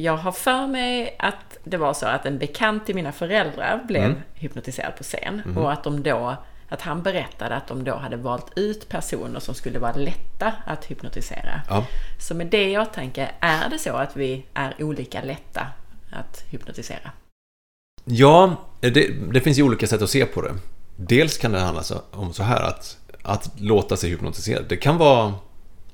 jag 0.00 0.16
har 0.16 0.32
för 0.32 0.66
mig 0.66 1.16
att 1.18 1.58
det 1.64 1.76
var 1.76 1.94
så 1.94 2.06
att 2.06 2.26
en 2.26 2.38
bekant 2.38 2.86
till 2.86 2.94
mina 2.94 3.12
föräldrar 3.12 3.84
blev 3.88 4.04
mm. 4.04 4.18
hypnotiserad 4.34 4.96
på 4.96 5.02
scen 5.02 5.42
mm. 5.44 5.58
och 5.58 5.72
att 5.72 5.84
de 5.84 6.02
då 6.02 6.36
att 6.68 6.82
han 6.82 7.02
berättade 7.02 7.54
att 7.54 7.66
de 7.66 7.84
då 7.84 7.94
hade 7.94 8.16
valt 8.16 8.58
ut 8.58 8.88
personer 8.88 9.40
som 9.40 9.54
skulle 9.54 9.78
vara 9.78 9.92
lätta 9.92 10.52
att 10.66 10.84
hypnotisera. 10.84 11.60
Ja. 11.68 11.86
Så 12.18 12.34
med 12.34 12.46
det 12.46 12.70
jag 12.70 12.92
tänker, 12.92 13.32
är 13.40 13.70
det 13.70 13.78
så 13.78 13.96
att 13.96 14.16
vi 14.16 14.44
är 14.54 14.74
olika 14.78 15.22
lätta 15.22 15.66
att 16.12 16.44
hypnotisera? 16.50 17.10
Ja, 18.04 18.56
det, 18.80 19.32
det 19.32 19.40
finns 19.40 19.58
ju 19.58 19.62
olika 19.62 19.86
sätt 19.86 20.02
att 20.02 20.10
se 20.10 20.26
på 20.26 20.42
det. 20.42 20.54
Dels 21.00 21.38
kan 21.38 21.52
det 21.52 21.58
handla 21.58 21.82
om 22.10 22.32
så 22.32 22.42
här 22.42 22.62
att, 22.62 22.98
att 23.22 23.60
låta 23.60 23.96
sig 23.96 24.10
hypnotiserad, 24.10 24.64
det 24.68 24.76
kan 24.76 24.98
vara 24.98 25.34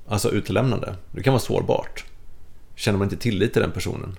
alltså 0.08 0.30
utlämnande, 0.30 0.94
det 1.12 1.22
kan 1.22 1.32
vara 1.32 1.40
sårbart. 1.40 2.04
Känner 2.74 2.98
man 2.98 3.06
inte 3.06 3.16
tillit 3.16 3.52
till 3.52 3.62
den 3.62 3.72
personen, 3.72 4.18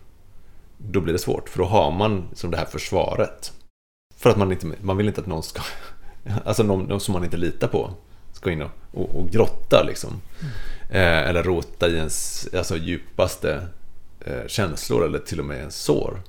då 0.78 1.02
blir 1.02 1.14
det 1.14 1.20
svårt. 1.20 1.50
För 1.50 1.60
då 1.60 1.66
har 1.66 1.92
man 1.92 2.28
som 2.34 2.52
det 2.52 2.58
här 2.58 2.66
försvaret. 2.66 3.54
För 4.18 4.30
att 4.30 4.38
man, 4.38 4.52
inte, 4.52 4.72
man 4.82 4.98
vill 4.98 5.08
inte 5.08 5.22
att 5.22 5.28
någon 5.28 5.44
ska, 5.44 5.62
alltså 6.46 6.64
någon 6.64 7.00
som 7.00 7.14
man 7.14 7.24
inte 7.24 7.38
litar 7.38 7.68
på, 7.68 7.94
ska 8.34 8.52
in 8.52 8.62
och, 8.62 8.72
och, 8.92 9.16
och 9.16 9.30
grotta 9.30 9.84
liksom. 9.84 10.22
Mm. 10.42 10.52
Eh, 10.90 11.30
eller 11.30 11.44
rota 11.44 11.88
i 11.88 11.96
ens 11.96 12.48
alltså, 12.54 12.78
djupaste 12.78 13.68
eh, 14.20 14.48
känslor 14.48 15.06
eller 15.06 15.20
till 15.20 15.40
och 15.40 15.46
med 15.46 15.58
ens 15.58 15.76
sår. 15.76 16.22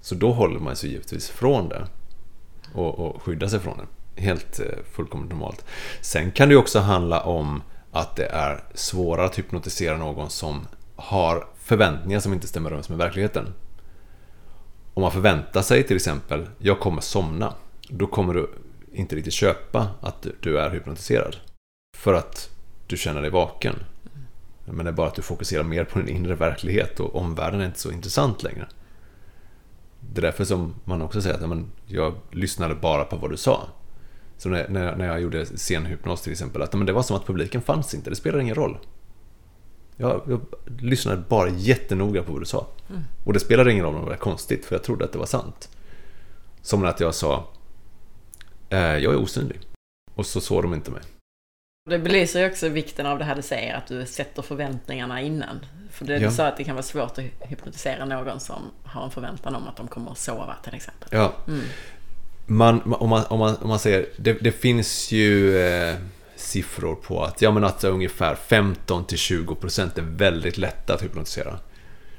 Så 0.00 0.14
då 0.14 0.32
håller 0.32 0.60
man 0.60 0.76
sig 0.76 0.90
givetvis 0.90 1.28
från 1.28 1.68
det 1.68 1.86
och, 2.72 2.98
och 2.98 3.22
skydda 3.22 3.48
sig 3.48 3.60
från 3.60 3.78
det. 3.78 4.20
Helt 4.22 4.60
eh, 4.60 4.66
fullkomligt 4.92 5.30
normalt. 5.32 5.64
Sen 6.00 6.30
kan 6.30 6.48
det 6.48 6.52
ju 6.52 6.58
också 6.58 6.78
handla 6.78 7.20
om 7.20 7.62
att 7.92 8.16
det 8.16 8.26
är 8.26 8.64
svårare 8.74 9.26
att 9.26 9.38
hypnotisera 9.38 9.96
någon 9.96 10.30
som 10.30 10.66
har 10.96 11.46
förväntningar 11.58 12.20
som 12.20 12.32
inte 12.32 12.46
stämmer 12.46 12.70
överens 12.70 12.88
med 12.88 12.98
verkligheten. 12.98 13.54
Om 14.94 15.02
man 15.02 15.12
förväntar 15.12 15.62
sig 15.62 15.82
till 15.82 15.96
exempel, 15.96 16.48
jag 16.58 16.80
kommer 16.80 17.00
somna. 17.00 17.54
Då 17.88 18.06
kommer 18.06 18.34
du 18.34 18.50
inte 18.92 19.16
riktigt 19.16 19.32
köpa 19.32 19.88
att 20.00 20.26
du 20.40 20.58
är 20.58 20.70
hypnotiserad. 20.70 21.36
För 21.96 22.14
att 22.14 22.50
du 22.86 22.96
känner 22.96 23.22
dig 23.22 23.30
vaken. 23.30 23.74
Men 24.64 24.84
det 24.84 24.90
är 24.90 24.92
bara 24.92 25.08
att 25.08 25.14
du 25.14 25.22
fokuserar 25.22 25.62
mer 25.62 25.84
på 25.84 25.98
din 25.98 26.16
inre 26.16 26.34
verklighet 26.34 27.00
och 27.00 27.16
omvärlden 27.16 27.60
är 27.60 27.66
inte 27.66 27.78
så 27.78 27.92
intressant 27.92 28.42
längre. 28.42 28.68
Det 30.12 30.20
är 30.20 30.22
därför 30.22 30.44
som 30.44 30.74
man 30.84 31.02
också 31.02 31.22
säger 31.22 31.34
att 31.34 31.48
men, 31.48 31.70
jag 31.86 32.14
lyssnade 32.30 32.74
bara 32.74 33.04
på 33.04 33.16
vad 33.16 33.30
du 33.30 33.36
sa. 33.36 33.66
Så 34.38 34.48
när, 34.48 34.68
när, 34.68 34.96
när 34.96 35.06
jag 35.06 35.20
gjorde 35.20 35.46
scenhypnos 35.46 36.22
till 36.22 36.32
exempel, 36.32 36.62
att 36.62 36.74
men, 36.74 36.86
det 36.86 36.92
var 36.92 37.02
som 37.02 37.16
att 37.16 37.26
publiken 37.26 37.62
fanns 37.62 37.94
inte, 37.94 38.10
det 38.10 38.16
spelar 38.16 38.38
ingen 38.38 38.54
roll. 38.54 38.78
Jag, 39.96 40.22
jag 40.28 40.40
lyssnade 40.80 41.22
bara 41.28 41.48
jättenoga 41.48 42.22
på 42.22 42.32
vad 42.32 42.40
du 42.40 42.46
sa. 42.46 42.66
Mm. 42.90 43.02
Och 43.24 43.32
det 43.32 43.40
spelade 43.40 43.72
ingen 43.72 43.84
roll 43.84 43.94
om 43.94 44.04
det 44.04 44.10
var 44.10 44.16
konstigt, 44.16 44.64
för 44.64 44.74
jag 44.74 44.82
trodde 44.82 45.04
att 45.04 45.12
det 45.12 45.18
var 45.18 45.26
sant. 45.26 45.68
Som 46.62 46.84
att 46.84 47.00
jag 47.00 47.14
sa, 47.14 47.48
eh, 48.68 48.78
jag 48.78 49.12
är 49.12 49.16
osynlig. 49.16 49.60
Och 50.14 50.26
så 50.26 50.40
såg 50.40 50.62
de 50.62 50.74
inte 50.74 50.90
mig. 50.90 51.02
Det 51.90 51.98
belyser 51.98 52.40
ju 52.40 52.46
också 52.46 52.68
vikten 52.68 53.06
av 53.06 53.18
det 53.18 53.24
här 53.24 53.36
du 53.36 53.42
säger, 53.42 53.74
att 53.74 53.86
du 53.86 54.06
sätter 54.06 54.42
förväntningarna 54.42 55.20
innan. 55.20 55.66
För 55.90 56.04
det, 56.04 56.18
ja. 56.18 56.28
du 56.28 56.34
sa 56.34 56.46
att 56.46 56.56
det 56.56 56.64
kan 56.64 56.74
vara 56.74 56.82
svårt 56.82 57.18
att 57.18 57.24
hypnotisera 57.40 58.04
någon 58.04 58.40
som 58.40 58.70
har 58.84 59.04
en 59.04 59.10
förväntan 59.10 59.54
om 59.54 59.68
att 59.68 59.76
de 59.76 59.88
kommer 59.88 60.10
att 60.10 60.18
sova 60.18 60.56
till 60.64 60.74
exempel. 60.74 61.08
Ja. 61.12 61.32
Mm. 61.48 61.60
Man, 62.46 62.82
om, 62.92 63.10
man, 63.10 63.24
om, 63.24 63.38
man, 63.38 63.56
om 63.56 63.68
man 63.68 63.78
säger, 63.78 64.06
det, 64.16 64.32
det 64.32 64.52
finns 64.52 65.12
ju 65.12 65.58
eh, 65.58 65.96
siffror 66.36 66.94
på 66.94 67.22
att, 67.22 67.42
ja, 67.42 67.50
men 67.50 67.64
att 67.64 67.84
ungefär 67.84 68.34
15-20% 68.34 69.98
är 69.98 70.02
väldigt 70.02 70.58
lätta 70.58 70.94
att 70.94 71.02
hypnotisera. 71.02 71.58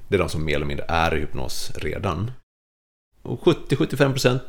Det 0.07 0.16
är 0.16 0.20
de 0.20 0.30
som 0.30 0.45
mer 0.45 0.55
eller 0.55 0.66
mindre 0.66 0.86
är 0.89 1.16
i 1.16 1.20
hypnos 1.20 1.72
redan. 1.76 2.32
Och 3.22 3.41
70-75% 3.41 4.39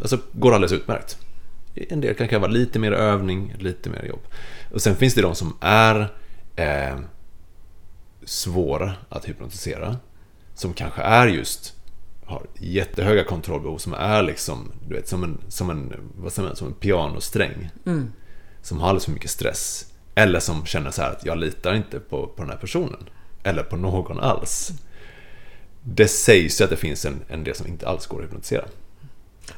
alltså, 0.00 0.18
går 0.32 0.54
alldeles 0.54 0.72
utmärkt. 0.72 1.18
En 1.74 2.00
del 2.00 2.14
kan 2.14 2.28
kräva 2.28 2.46
lite 2.46 2.78
mer 2.78 2.92
övning, 2.92 3.54
lite 3.58 3.90
mer 3.90 4.04
jobb. 4.04 4.20
Och 4.72 4.82
sen 4.82 4.96
finns 4.96 5.14
det 5.14 5.22
de 5.22 5.34
som 5.34 5.56
är 5.60 6.12
eh, 6.56 6.98
svåra 8.24 8.92
att 9.08 9.28
hypnotisera. 9.28 9.96
Som 10.54 10.72
kanske 10.72 11.02
är 11.02 11.26
just 11.26 11.74
har 12.26 12.46
jättehöga 12.58 13.24
kontrollbehov 13.24 13.78
som 13.78 13.94
är 13.94 14.22
liksom, 14.22 14.72
du 14.88 14.94
vet, 14.94 15.08
som 15.08 15.24
en, 15.24 15.38
som 15.48 15.70
en, 15.70 15.92
vad 16.16 16.32
säger 16.32 16.48
man, 16.48 16.56
som 16.56 16.66
en 16.66 16.74
pianosträng. 16.74 17.70
Mm. 17.86 18.12
Som 18.62 18.80
har 18.80 18.88
alldeles 18.88 19.04
för 19.04 19.12
mycket 19.12 19.30
stress. 19.30 19.92
Eller 20.14 20.40
som 20.40 20.66
känner 20.66 20.90
så 20.90 21.02
här 21.02 21.10
att 21.10 21.26
jag 21.26 21.38
litar 21.38 21.74
inte 21.74 22.00
på, 22.00 22.26
på 22.26 22.42
den 22.42 22.50
här 22.50 22.58
personen. 22.58 23.08
Eller 23.42 23.62
på 23.62 23.76
någon 23.76 24.20
alls. 24.20 24.72
Det 25.82 26.08
sägs 26.08 26.60
ju 26.60 26.64
att 26.64 26.70
det 26.70 26.76
finns 26.76 27.04
en, 27.04 27.20
en 27.28 27.44
del 27.44 27.54
som 27.54 27.66
inte 27.66 27.88
alls 27.88 28.06
går 28.06 28.18
att 28.18 28.24
hypnotisera. 28.24 28.64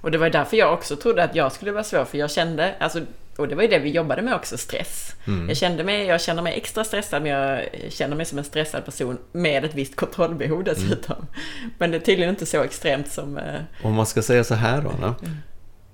Och 0.01 0.11
det 0.11 0.19
var 0.19 0.31
därför 0.31 0.57
jag 0.57 0.73
också 0.73 0.97
trodde 0.97 1.25
att 1.25 1.35
jag 1.35 1.53
skulle 1.53 1.73
vara 1.73 1.85
svår, 1.85 2.05
för 2.05 2.19
jag 2.19 2.31
kände, 2.31 2.75
alltså, 2.81 3.01
och 3.37 3.49
det 3.49 3.55
var 3.55 3.63
ju 3.63 3.69
det 3.69 3.79
vi 3.79 3.91
jobbade 3.91 4.23
med 4.23 4.35
också, 4.35 4.59
stress. 4.59 5.15
Mm. 5.27 5.49
Jag, 5.49 5.57
kände 5.57 5.85
mig, 5.85 6.07
jag 6.07 6.21
känner 6.21 6.43
mig 6.43 6.57
extra 6.57 6.85
stressad, 6.85 7.23
men 7.23 7.33
jag 7.33 7.65
känner 7.89 8.17
mig 8.17 8.27
som 8.27 8.39
en 8.39 8.45
stressad 8.45 8.85
person 8.85 9.19
med 9.33 9.65
ett 9.65 9.75
visst 9.75 9.97
kontrollbehov 9.97 10.65
dessutom. 10.65 11.17
Mm. 11.17 11.73
Men 11.79 11.91
det 11.91 11.97
är 11.97 12.01
tydligen 12.01 12.31
inte 12.31 12.47
så 12.47 12.63
extremt 12.63 13.09
som... 13.13 13.39
Eh, 13.39 13.61
Om 13.83 13.95
man 13.95 14.07
ska 14.07 14.23
säga 14.23 14.45
så 14.45 14.55
här 14.55 14.83
då, 14.83 14.91
Anna. 14.91 15.15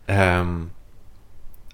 Mm. 0.06 0.40
Um, 0.40 0.70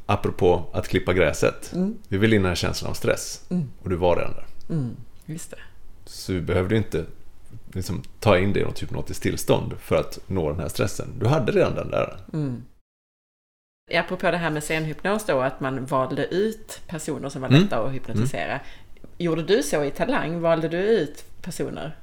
apropå 0.06 0.64
att 0.72 0.88
klippa 0.88 1.12
gräset. 1.12 1.72
Mm. 1.72 1.98
Vi 2.08 2.18
vill 2.18 2.32
in 2.32 2.42
den 2.42 2.48
här 2.48 2.56
känslan 2.56 2.90
av 2.90 2.94
stress. 2.94 3.44
Mm. 3.50 3.70
Och 3.82 3.90
du 3.90 3.96
var 3.96 4.16
redan 4.16 4.32
där. 4.32 4.74
Mm, 4.74 4.96
just 5.26 5.50
det. 5.50 5.56
Så 6.04 6.32
vi 6.32 6.40
behövde 6.40 6.76
inte 6.76 7.04
liksom, 7.72 8.02
ta 8.20 8.38
in 8.38 8.52
det 8.52 8.60
i 8.60 8.64
något 8.64 8.82
hypnotiskt 8.82 9.22
tillstånd 9.22 9.74
för 9.80 9.96
att 9.96 10.18
nå 10.26 10.50
den 10.50 10.60
här 10.60 10.68
stressen. 10.68 11.08
Du 11.18 11.26
hade 11.26 11.52
redan 11.52 11.74
den 11.74 11.90
där. 11.90 12.16
Mm. 12.32 12.62
Apropå 13.94 14.30
det 14.30 14.36
här 14.36 14.50
med 14.50 14.62
scenhypnos 14.62 15.26
då, 15.26 15.40
att 15.40 15.60
man 15.60 15.86
valde 15.86 16.26
ut 16.26 16.80
personer 16.86 17.28
som 17.28 17.42
var 17.42 17.48
mm. 17.48 17.62
lätta 17.62 17.76
mm. 17.76 17.88
att 17.88 17.94
hypnotisera. 17.94 18.52
Mm. 18.52 18.60
Gjorde 19.18 19.42
du 19.42 19.62
så 19.62 19.84
i 19.84 19.90
Talang? 19.90 20.40
Valde 20.40 20.68
du 20.68 20.78
ut 20.78 21.24
personer? 21.42 21.96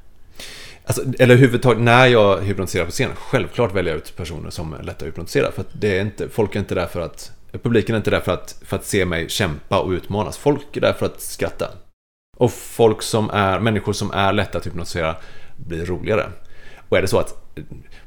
Alltså, 0.86 1.02
eller 1.20 1.34
överhuvudtaget, 1.34 1.84
när 1.84 2.08
jag 2.08 2.42
hypnotiserar 2.42 2.86
på 2.86 2.92
scen, 2.92 3.12
självklart 3.16 3.74
väljer 3.74 3.94
jag 3.94 3.98
ut 3.98 4.16
personer 4.16 4.50
som 4.50 4.74
är 4.74 4.84
lätta 4.84 5.06
att 5.06 5.08
hypnotisera. 5.08 5.52
För 5.52 5.62
att 5.62 5.70
det 5.74 5.98
är 5.98 6.02
inte, 6.02 6.30
folk 6.30 6.56
är 6.56 6.60
inte 6.60 6.76
där 6.76 6.86
för 6.86 7.02
att, 7.02 7.32
publiken 7.64 7.96
är 7.96 7.98
inte 7.98 8.10
där 8.10 8.20
för 8.20 8.32
att, 8.32 8.62
för 8.66 8.76
att 8.76 8.86
se 8.86 9.06
mig 9.06 9.30
kämpa 9.30 9.80
och 9.80 9.92
utmanas. 9.92 10.38
Folk 10.38 10.78
är 10.78 10.82
där 10.82 10.94
för 10.94 11.06
att 11.06 11.22
skratta. 11.22 11.72
Och 12.38 12.52
folk 12.52 13.02
som 13.02 13.30
är, 13.30 13.60
människor 13.60 13.94
som 13.94 14.12
är 14.12 14.34
lätta 14.34 14.58
att 14.58 14.66
hypnotisera 14.66 15.16
blir 15.56 15.86
roligare. 15.86 16.30
Och 16.90 16.98
är 16.98 17.02
det 17.02 17.08
så 17.08 17.20
att 17.20 17.46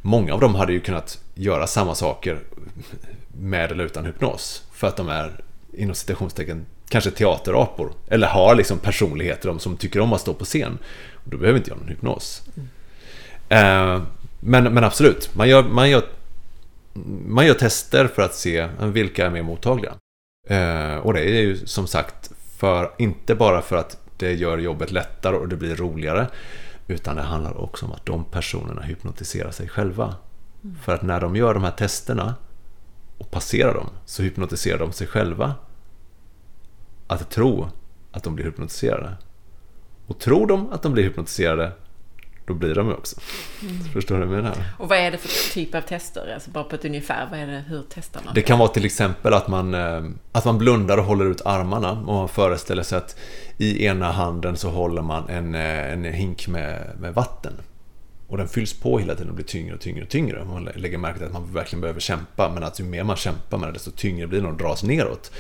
många 0.03 0.35
av 0.35 0.41
dem 0.41 0.55
hade 0.55 0.73
ju 0.73 0.81
kunnat 0.81 1.21
göra 1.35 1.67
samma 1.67 1.95
saker 1.95 2.39
med 3.39 3.73
eller 3.73 3.85
utan 3.85 4.05
hypnos. 4.05 4.65
För 4.73 4.87
att 4.87 4.97
de 4.97 5.09
är, 5.09 5.41
inom 5.73 5.95
citationstecken, 5.95 6.67
kanske 6.89 7.11
teaterapor. 7.11 7.93
Eller 8.09 8.27
har 8.27 8.55
liksom 8.55 8.79
personligheter 8.79 9.59
som 9.59 9.77
tycker 9.77 10.01
om 10.01 10.13
att 10.13 10.21
stå 10.21 10.35
på 10.35 10.45
scen. 10.45 10.79
Och 11.15 11.31
då 11.31 11.37
behöver 11.37 11.59
inte 11.59 11.71
jag 11.71 11.79
någon 11.79 11.89
hypnos. 11.89 12.43
Mm. 12.57 12.69
Eh, 13.49 14.03
men, 14.41 14.75
men 14.75 14.85
absolut, 14.85 15.35
man 15.35 15.49
gör, 15.49 15.63
man, 15.63 15.91
gör, 15.91 16.03
man 17.27 17.47
gör 17.47 17.55
tester 17.55 18.07
för 18.07 18.23
att 18.23 18.35
se 18.35 18.69
vilka 18.81 19.27
är 19.27 19.31
mer 19.31 19.43
mottagliga. 19.43 19.93
Eh, 20.49 20.97
och 20.97 21.13
det 21.13 21.21
är 21.21 21.41
ju 21.41 21.57
som 21.67 21.87
sagt 21.87 22.31
för, 22.57 22.91
inte 22.99 23.35
bara 23.35 23.63
för 23.63 23.77
att 23.77 23.99
det 24.17 24.33
gör 24.33 24.59
jobbet 24.59 24.91
lättare 24.91 25.37
och 25.37 25.49
det 25.49 25.57
blir 25.57 25.77
roligare. 25.77 26.27
Utan 26.89 27.17
det 27.17 27.23
handlar 27.23 27.57
också 27.57 27.87
om 27.87 27.93
att 27.93 28.07
de 28.07 28.25
personerna 28.25 28.83
hypnotiserar 28.83 29.51
sig 29.51 29.69
själva. 29.69 30.17
Mm. 30.65 30.77
För 30.77 30.95
att 30.95 31.03
när 31.03 31.21
de 31.21 31.37
gör 31.37 31.55
de 31.55 31.65
här 31.65 31.71
testerna 31.71 32.35
och 33.19 33.31
passerar 33.31 33.75
dem 33.75 33.91
så 34.05 34.23
hypnotiserar 34.23 34.79
de 34.79 34.93
sig 34.93 35.07
själva 35.07 35.55
att 37.07 37.31
tro 37.31 37.69
att 38.13 38.23
de 38.23 38.35
blir 38.35 38.45
hypnotiserade. 38.45 39.17
Och 40.07 40.19
tror 40.19 40.47
de 40.47 40.73
att 40.73 40.83
de 40.83 40.93
blir 40.93 41.05
hypnotiserade 41.05 41.73
då 42.49 42.55
blir 42.55 42.75
de 42.75 42.93
också. 42.93 43.17
Mm. 43.63 43.85
Förstår 43.93 44.19
du 44.19 44.27
vad 44.27 44.37
jag 44.37 44.43
menar? 44.43 44.65
Och 44.79 44.89
vad 44.89 44.99
är 44.99 45.11
det 45.11 45.19
för 45.19 45.55
typ 45.55 45.75
av 45.75 45.81
tester? 45.81 46.33
Alltså 46.35 46.51
bara 46.51 46.65
på 46.65 46.75
ett 46.75 46.85
ungefär, 46.85 47.29
vad 47.31 47.41
är 47.41 47.47
det, 47.47 47.65
hur 47.69 47.83
testar 47.95 48.21
man? 48.25 48.35
Det 48.35 48.43
kan 48.43 48.59
vara 48.59 48.69
till 48.69 48.85
exempel 48.85 49.35
att 49.35 49.49
man, 49.49 49.75
eh, 49.75 50.05
att 50.33 50.45
man 50.45 50.59
blundar 50.59 50.99
och 50.99 51.05
håller 51.05 51.25
ut 51.25 51.43
armarna 51.45 51.91
och 51.91 52.15
man 52.15 52.29
föreställer 52.29 52.83
sig 52.83 52.99
att 52.99 53.17
i 53.59 53.85
ena 53.85 54.13
handen 54.13 54.57
så 54.57 54.71
håller 54.71 55.03
man 55.03 55.29
en, 55.29 55.55
eh, 55.55 55.93
en 55.93 56.05
hink 56.05 56.49
med, 56.49 56.91
med 57.01 57.15
vatten. 57.15 57.53
Och 58.29 58.37
den 58.37 58.49
fylls 58.49 58.73
på 58.73 58.99
hela 58.99 59.15
tiden 59.15 59.29
och 59.29 59.35
blir 59.35 59.47
tyngre 59.47 59.75
och 59.75 59.81
tyngre 59.81 60.03
och 60.03 60.09
tyngre. 60.09 60.45
Man 60.45 60.65
lägger 60.65 60.99
märke 60.99 61.19
till 61.19 61.27
att 61.27 61.33
man 61.33 61.53
verkligen 61.53 61.81
behöver 61.81 62.01
kämpa, 62.01 62.51
men 62.55 62.63
att 62.63 62.81
ju 62.81 62.85
mer 62.85 63.05
man 63.05 63.17
kämpar 63.17 63.59
med 63.59 63.69
det, 63.69 63.73
desto 63.73 63.91
tyngre 63.91 64.27
blir 64.27 64.41
den 64.41 64.51
och 64.51 64.57
dras 64.57 64.83
neråt. 64.83 65.33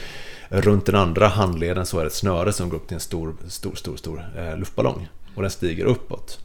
Runt 0.49 0.87
den 0.87 0.95
andra 0.95 1.29
handleden 1.29 1.87
så 1.87 1.99
är 1.99 2.03
det 2.03 2.07
ett 2.07 2.15
snöre 2.15 2.53
som 2.53 2.69
går 2.69 2.77
upp 2.77 2.87
till 2.89 2.95
en 2.95 3.01
stor, 3.01 3.37
stor, 3.49 3.75
stor, 3.75 3.97
stor 3.97 4.25
eh, 4.37 4.59
luftballong. 4.59 5.09
Och 5.35 5.43
den 5.43 5.51
stiger 5.51 5.85
uppåt. 5.85 6.39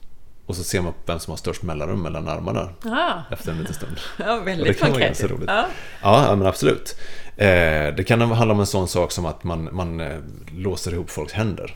Och 0.46 0.56
så 0.56 0.64
ser 0.64 0.82
man 0.82 0.94
vem 1.06 1.20
som 1.20 1.32
har 1.32 1.38
störst 1.38 1.64
mellanrum 1.64 2.02
mellan 2.02 2.28
armarna 2.28 2.70
ah. 2.86 3.34
efter 3.34 3.52
en 3.52 3.58
liten 3.58 3.76
stund. 3.76 3.98
Ja, 4.20 4.40
väldigt 4.40 4.68
det 4.68 4.74
kan 4.74 4.92
vara 4.92 5.02
ganska 5.02 5.28
roligt. 5.28 5.50
Ja. 5.50 5.68
ja, 6.02 6.36
men 6.36 6.48
absolut. 6.48 6.96
Eh, 7.38 7.96
det 7.96 8.08
kan 8.08 8.22
handla 8.22 8.54
om 8.54 8.60
en 8.60 8.66
sån 8.66 8.88
sak 8.88 9.12
som 9.12 9.26
att 9.26 9.44
man, 9.44 9.70
man 9.72 10.00
eh, 10.00 10.20
låser 10.56 10.94
ihop 10.94 11.10
folks 11.10 11.34
händer. 11.34 11.76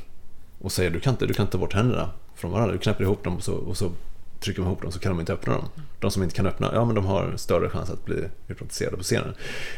Och 0.62 0.72
säger 0.72 0.90
du 0.90 1.00
kan 1.00 1.14
inte, 1.14 1.26
du 1.26 1.34
kan 1.34 1.48
ta 1.48 1.58
bort 1.58 1.74
händerna 1.74 2.10
från 2.36 2.52
varandra. 2.52 2.74
Du 2.74 2.80
knäpper 2.80 3.04
ihop 3.04 3.24
dem 3.24 3.36
och 3.36 3.44
så, 3.44 3.54
och 3.54 3.78
så 3.78 3.92
trycker 4.40 4.62
man 4.62 4.72
ihop 4.72 4.82
dem 4.82 4.92
så 4.92 5.00
kan 5.00 5.12
de 5.12 5.20
inte 5.20 5.34
öppna 5.34 5.54
dem. 5.54 5.70
De 6.00 6.12
som 6.12 6.24
inte 6.24 6.36
kan 6.36 6.48
öppna, 6.48 6.72
ja 6.74 6.86
men 6.86 6.96
de 6.96 7.06
har 7.06 7.34
större 7.36 7.70
chans 7.70 7.90
att 7.90 8.06
bli 8.06 8.24
hypnotiserade 8.48 8.98
på 8.98 9.04
scenen. 9.04 9.34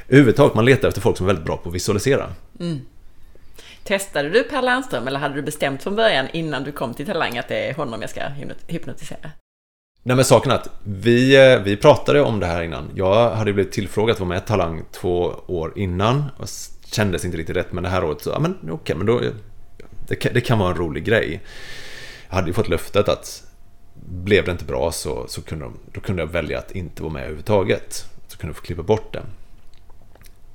Överhuvudtaget, 0.08 0.56
man 0.56 0.66
letar 0.66 0.88
efter 0.88 1.02
folk 1.02 1.18
som 1.18 1.26
är 1.26 1.28
väldigt 1.28 1.46
bra 1.46 1.58
på 1.58 1.70
att 1.70 1.76
visualisera. 1.76 2.34
Mm. 2.60 2.80
Testade 3.90 4.30
du 4.30 4.44
Per 4.44 4.62
Lernström 4.62 5.08
eller 5.08 5.20
hade 5.20 5.36
du 5.36 5.42
bestämt 5.42 5.84
från 5.84 5.96
början 5.96 6.28
innan 6.34 6.64
du 6.64 6.72
kom 6.72 6.94
till 6.94 7.06
Talang 7.06 7.38
att 7.38 7.48
det 7.48 7.70
är 7.70 7.74
honom 7.74 8.02
jag 8.02 8.10
ska 8.10 8.22
hypnotisera? 8.68 9.32
Nej 10.04 10.16
men 10.16 10.26
saken 10.26 10.52
är 10.52 10.56
att 10.56 10.70
vi, 10.84 11.52
eh, 11.54 11.60
vi 11.60 11.78
pratade 11.78 12.22
om 12.22 12.40
det 12.40 12.46
här 12.46 12.62
innan. 12.62 12.92
Jag 12.96 13.36
hade 13.36 13.54
blivit 13.54 13.72
tillfrågad 13.72 14.14
att 14.14 14.20
vara 14.20 14.28
med 14.30 14.38
i 14.38 14.42
Talang 14.42 14.84
två 14.92 15.36
år 15.48 15.74
innan. 15.76 16.24
Och 16.38 16.48
kändes 16.86 17.26
inte 17.26 17.38
riktigt 17.38 17.56
rätt 17.56 17.72
men 17.72 17.84
det 17.84 17.90
här 17.90 18.04
året 18.04 18.22
så, 18.22 18.30
ja 18.30 18.40
men 18.40 18.58
okej 18.62 18.74
okay, 18.74 18.96
men 18.96 19.06
då 19.06 19.22
det 20.08 20.16
kan, 20.16 20.34
det 20.34 20.42
kan 20.42 20.60
vara 20.60 20.70
en 20.70 20.78
rolig 20.78 21.06
grej. 21.06 21.42
Jag 22.28 22.36
hade 22.36 22.48
ju 22.48 22.54
fått 22.54 22.70
löftet 22.70 23.10
att 23.10 23.44
blev 23.94 24.46
det 24.46 24.52
inte 24.52 24.66
bra 24.66 24.92
så, 24.92 25.28
så 25.28 25.42
kunde 25.42 25.66
de, 25.66 25.80
då 25.94 26.02
kunde 26.02 26.22
jag 26.22 26.28
välja 26.28 26.60
att 26.60 26.72
inte 26.72 27.02
vara 27.02 27.14
med 27.14 27.22
överhuvudtaget. 27.22 28.06
Så 28.28 28.38
kunde 28.38 28.50
jag 28.52 28.58
få 28.58 28.64
klippa 28.64 28.84
bort 28.84 29.14
det. 29.14 29.22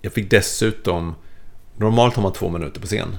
Jag 0.00 0.12
fick 0.12 0.30
dessutom 0.30 1.14
Normalt 1.76 2.14
har 2.14 2.22
man 2.22 2.32
två 2.32 2.48
minuter 2.48 2.80
på 2.80 2.86
scen. 2.86 3.16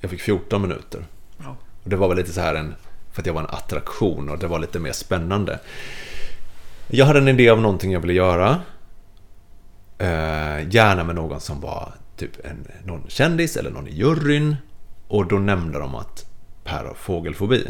Jag 0.00 0.10
fick 0.10 0.20
14 0.20 0.62
minuter. 0.62 1.06
Ja. 1.38 1.56
Och 1.82 1.90
det 1.90 1.96
var 1.96 2.08
väl 2.08 2.16
lite 2.16 2.32
så 2.32 2.40
här 2.40 2.54
en, 2.54 2.74
för 3.12 3.22
att 3.22 3.26
jag 3.26 3.34
var 3.34 3.40
en 3.40 3.50
attraktion 3.50 4.28
och 4.28 4.38
det 4.38 4.46
var 4.46 4.58
lite 4.58 4.78
mer 4.78 4.92
spännande. 4.92 5.60
Jag 6.88 7.06
hade 7.06 7.18
en 7.18 7.28
idé 7.28 7.48
av 7.48 7.60
någonting 7.60 7.92
jag 7.92 8.00
ville 8.00 8.12
göra. 8.12 8.60
Eh, 9.98 10.68
gärna 10.68 11.04
med 11.04 11.14
någon 11.14 11.40
som 11.40 11.60
var 11.60 11.92
typ 12.16 12.44
en, 12.44 12.66
någon 12.84 13.04
kändis 13.08 13.56
eller 13.56 13.70
någon 13.70 13.88
i 13.88 13.94
juryn. 13.94 14.56
Och 15.08 15.26
då 15.26 15.36
nämnde 15.36 15.78
de 15.78 15.94
att 15.94 16.26
Per 16.64 16.84
har 16.84 16.94
fågelfobi. 16.94 17.64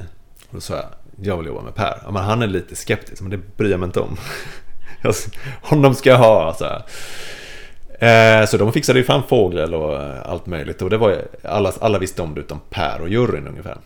Och 0.48 0.54
då 0.54 0.60
sa 0.60 0.74
jag, 0.74 0.86
jag 1.20 1.36
vill 1.36 1.46
jobba 1.46 1.62
med 1.62 1.74
Per. 1.74 2.00
Ja, 2.04 2.10
men 2.10 2.24
han 2.24 2.42
är 2.42 2.46
lite 2.46 2.76
skeptisk, 2.76 3.22
men 3.22 3.30
det 3.30 3.56
bryr 3.56 3.70
jag 3.70 3.80
mig 3.80 3.86
inte 3.86 4.00
om. 4.00 4.16
Honom 5.62 5.94
ska 5.94 6.10
jag 6.10 6.18
ha, 6.18 6.54
så 6.54 6.64
här. 6.64 6.82
Eh, 7.98 8.46
så 8.46 8.56
de 8.56 8.72
fixade 8.72 8.98
ju 8.98 9.04
fram 9.04 9.22
fågel 9.22 9.74
och 9.74 10.02
eh, 10.02 10.30
allt 10.30 10.46
möjligt. 10.46 10.82
Och 10.82 10.90
det 10.90 10.96
var 10.96 11.22
alla, 11.42 11.72
alla 11.80 11.98
visste 11.98 12.22
om 12.22 12.34
det 12.34 12.40
utom 12.40 12.60
Per 12.70 13.00
och 13.00 13.08
juryn 13.08 13.46
ungefär. 13.46 13.78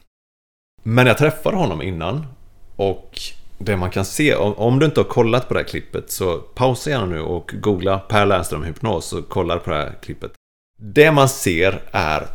Men 0.83 1.07
jag 1.07 1.19
träffade 1.19 1.57
honom 1.57 1.83
innan. 1.83 2.27
Och 2.77 3.21
det 3.59 3.77
man 3.77 3.91
kan 3.91 4.05
se, 4.05 4.35
om 4.35 4.79
du 4.79 4.87
inte 4.87 5.01
har 5.01 5.05
kollat 5.05 5.49
på 5.49 5.55
det 5.55 5.61
här 5.61 5.69
klippet 5.69 6.11
så 6.11 6.39
pausa 6.39 6.91
gärna 6.91 7.07
nu 7.07 7.21
och 7.21 7.55
googla 7.55 7.99
Per 7.99 8.27
Lernström 8.27 8.63
hypnos 8.63 9.13
och 9.13 9.29
kolla 9.29 9.59
på 9.59 9.71
det 9.71 9.77
här 9.77 9.93
klippet. 10.03 10.33
Det 10.79 11.11
man 11.11 11.29
ser 11.29 11.83
är 11.91 12.27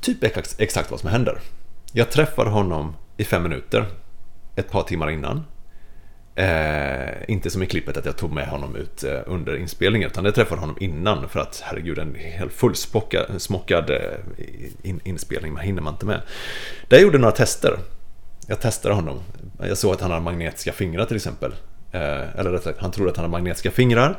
typ 0.00 0.24
exakt 0.58 0.90
vad 0.90 1.00
som 1.00 1.10
händer. 1.10 1.38
Jag 1.92 2.10
träffade 2.10 2.50
honom 2.50 2.96
i 3.16 3.24
fem 3.24 3.42
minuter 3.42 3.86
ett 4.56 4.70
par 4.70 4.82
timmar 4.82 5.10
innan. 5.10 5.44
Eh, 6.34 7.10
inte 7.28 7.50
som 7.50 7.62
i 7.62 7.66
klippet 7.66 7.96
att 7.96 8.04
jag 8.04 8.16
tog 8.16 8.32
med 8.32 8.46
honom 8.46 8.76
ut 8.76 9.04
eh, 9.04 9.20
under 9.26 9.56
inspelningen 9.56 10.10
utan 10.10 10.24
jag 10.24 10.34
träffade 10.34 10.60
honom 10.60 10.76
innan 10.80 11.28
för 11.28 11.40
att 11.40 11.62
herregud 11.64 11.98
en 11.98 12.14
helt 12.14 12.52
fullsmockad 12.52 13.90
eh, 13.90 13.98
in, 14.82 15.00
inspelning, 15.04 15.52
man 15.52 15.62
hinner 15.62 15.82
man 15.82 15.94
inte 15.94 16.06
med. 16.06 16.20
Där 16.88 16.96
jag 16.96 17.02
gjorde 17.02 17.18
några 17.18 17.32
tester. 17.32 17.78
Jag 18.46 18.60
testade 18.60 18.94
honom. 18.94 19.20
Jag 19.62 19.78
såg 19.78 19.94
att 19.94 20.00
han 20.00 20.10
har 20.10 20.20
magnetiska 20.20 20.72
fingrar 20.72 21.04
till 21.04 21.16
exempel. 21.16 21.52
Eh, 21.92 22.38
eller 22.38 22.50
rättare 22.50 22.74
han 22.78 22.90
trodde 22.90 23.10
att 23.10 23.16
han 23.16 23.24
har 23.24 23.30
magnetiska 23.30 23.70
fingrar. 23.70 24.18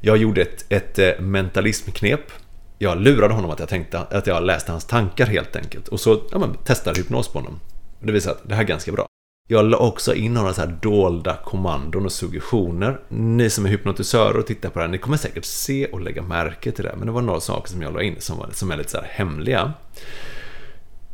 Jag 0.00 0.16
gjorde 0.16 0.42
ett, 0.42 0.64
ett 0.68 0.98
eh, 0.98 1.20
mentalismknep. 1.20 2.20
Jag 2.78 3.00
lurade 3.00 3.34
honom 3.34 3.50
att 3.50 3.58
jag 3.58 3.68
tänkte 3.68 3.98
att 3.98 4.26
jag 4.26 4.42
läste 4.42 4.72
hans 4.72 4.84
tankar 4.84 5.26
helt 5.26 5.56
enkelt. 5.56 5.88
Och 5.88 6.00
så 6.00 6.22
ja, 6.32 6.38
men, 6.38 6.54
testade 6.54 6.98
hypnos 6.98 7.28
på 7.28 7.38
honom. 7.38 7.60
Det 8.00 8.12
visade 8.12 8.36
att 8.36 8.48
det 8.48 8.54
här 8.54 8.62
är 8.62 8.66
ganska 8.66 8.92
bra. 8.92 9.11
Jag 9.52 9.64
la 9.64 9.78
också 9.78 10.14
in 10.14 10.34
några 10.34 10.54
så 10.54 10.60
här 10.60 10.78
dolda 10.82 11.36
kommandon 11.44 12.04
och 12.04 12.12
suggestioner. 12.12 13.00
Ni 13.08 13.50
som 13.50 13.66
är 13.66 13.70
hypnotisörer 13.70 14.38
och 14.38 14.46
tittar 14.46 14.70
på 14.70 14.78
det 14.78 14.84
här, 14.84 14.92
ni 14.92 14.98
kommer 14.98 15.16
säkert 15.16 15.44
se 15.44 15.86
och 15.86 16.00
lägga 16.00 16.22
märke 16.22 16.72
till 16.72 16.84
det. 16.84 16.94
Men 16.96 17.06
det 17.06 17.12
var 17.12 17.22
några 17.22 17.40
saker 17.40 17.70
som 17.70 17.82
jag 17.82 17.94
la 17.94 18.02
in 18.02 18.16
som, 18.18 18.38
var, 18.38 18.48
som 18.52 18.70
är 18.70 18.76
lite 18.76 18.90
så 18.90 18.96
här 18.96 19.06
hemliga. 19.10 19.72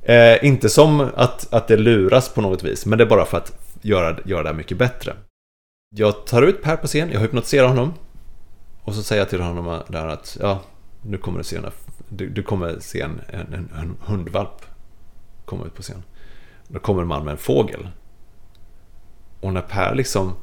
Eh, 0.03 0.45
inte 0.45 0.68
som 0.68 1.01
att, 1.01 1.53
att 1.53 1.68
det 1.68 1.76
luras 1.76 2.28
på 2.28 2.41
något 2.41 2.62
vis, 2.62 2.86
men 2.86 2.99
det 2.99 3.05
är 3.05 3.09
bara 3.09 3.24
för 3.24 3.36
att 3.36 3.53
göra, 3.82 4.18
göra 4.24 4.43
det 4.43 4.49
här 4.49 4.57
mycket 4.57 4.78
bättre. 4.78 5.16
Jag 5.97 6.26
tar 6.26 6.43
ut 6.43 6.62
Per 6.62 6.76
på 6.76 6.86
scen, 6.86 7.11
jag 7.12 7.20
hypnotiserar 7.20 7.68
honom. 7.68 7.95
Och 8.82 8.95
så 8.95 9.03
säger 9.03 9.22
jag 9.22 9.28
till 9.28 9.41
honom 9.41 9.82
där 9.89 10.07
att 10.07 10.36
ja, 10.41 10.61
nu 11.03 11.18
kommer 11.18 11.39
du 11.39 11.45
se, 11.45 11.57
en, 11.57 11.64
du, 12.09 12.28
du 12.28 12.43
kommer 12.43 12.80
se 12.80 13.01
en, 13.01 13.20
en, 13.28 13.70
en 13.78 13.97
hundvalp 14.07 14.64
komma 15.45 15.66
ut 15.66 15.74
på 15.74 15.82
scen. 15.82 16.03
Då 16.68 16.78
kommer 16.78 17.03
en 17.03 17.09
man 17.09 17.24
med 17.24 17.32
en 17.32 17.39
fågel. 17.39 17.89
Och 19.41 19.53
när 19.53 19.61
Per 19.61 19.95
liksom 19.95 20.36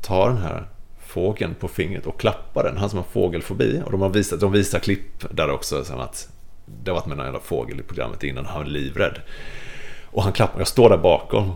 tar 0.00 0.28
den 0.28 0.38
här 0.38 0.68
fågeln 1.06 1.54
på 1.54 1.68
fingret 1.68 2.06
och 2.06 2.20
klappar 2.20 2.64
den, 2.64 2.76
han 2.76 2.90
som 2.90 2.96
har 2.96 3.06
fågelfobi, 3.12 3.82
och 3.84 3.92
de, 3.92 4.00
har 4.00 4.08
visat, 4.08 4.40
de 4.40 4.52
visar 4.52 4.78
klipp 4.78 5.24
där 5.30 5.50
också, 5.50 5.84
som 5.84 6.00
att 6.00 6.28
det 6.82 6.90
har 6.90 6.96
varit 6.96 7.06
med 7.06 7.16
någon 7.16 7.26
jävla 7.26 7.40
fågel 7.40 7.80
i 7.80 7.82
programmet 7.82 8.24
innan, 8.24 8.46
han 8.46 8.62
är 8.62 8.66
livrädd. 8.66 9.20
Och 10.10 10.22
han 10.22 10.32
klappar, 10.32 10.60
jag 10.60 10.68
står 10.68 10.90
där 10.90 10.96
bakom 10.96 11.52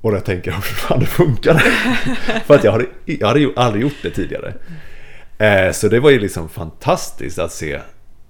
och 0.00 0.14
jag 0.14 0.24
tänker, 0.24 0.50
hur 0.52 0.60
fan 0.60 1.00
det 1.00 1.06
funkar 1.06 1.54
För 2.46 2.54
att 2.54 2.64
jag 2.64 2.72
hade, 2.72 2.86
jag 3.04 3.28
hade 3.28 3.52
aldrig 3.56 3.82
gjort 3.82 4.02
det 4.02 4.10
tidigare. 4.10 4.54
Eh, 5.38 5.72
så 5.72 5.88
det 5.88 6.00
var 6.00 6.10
ju 6.10 6.18
liksom 6.18 6.48
fantastiskt 6.48 7.38
att 7.38 7.52
se 7.52 7.80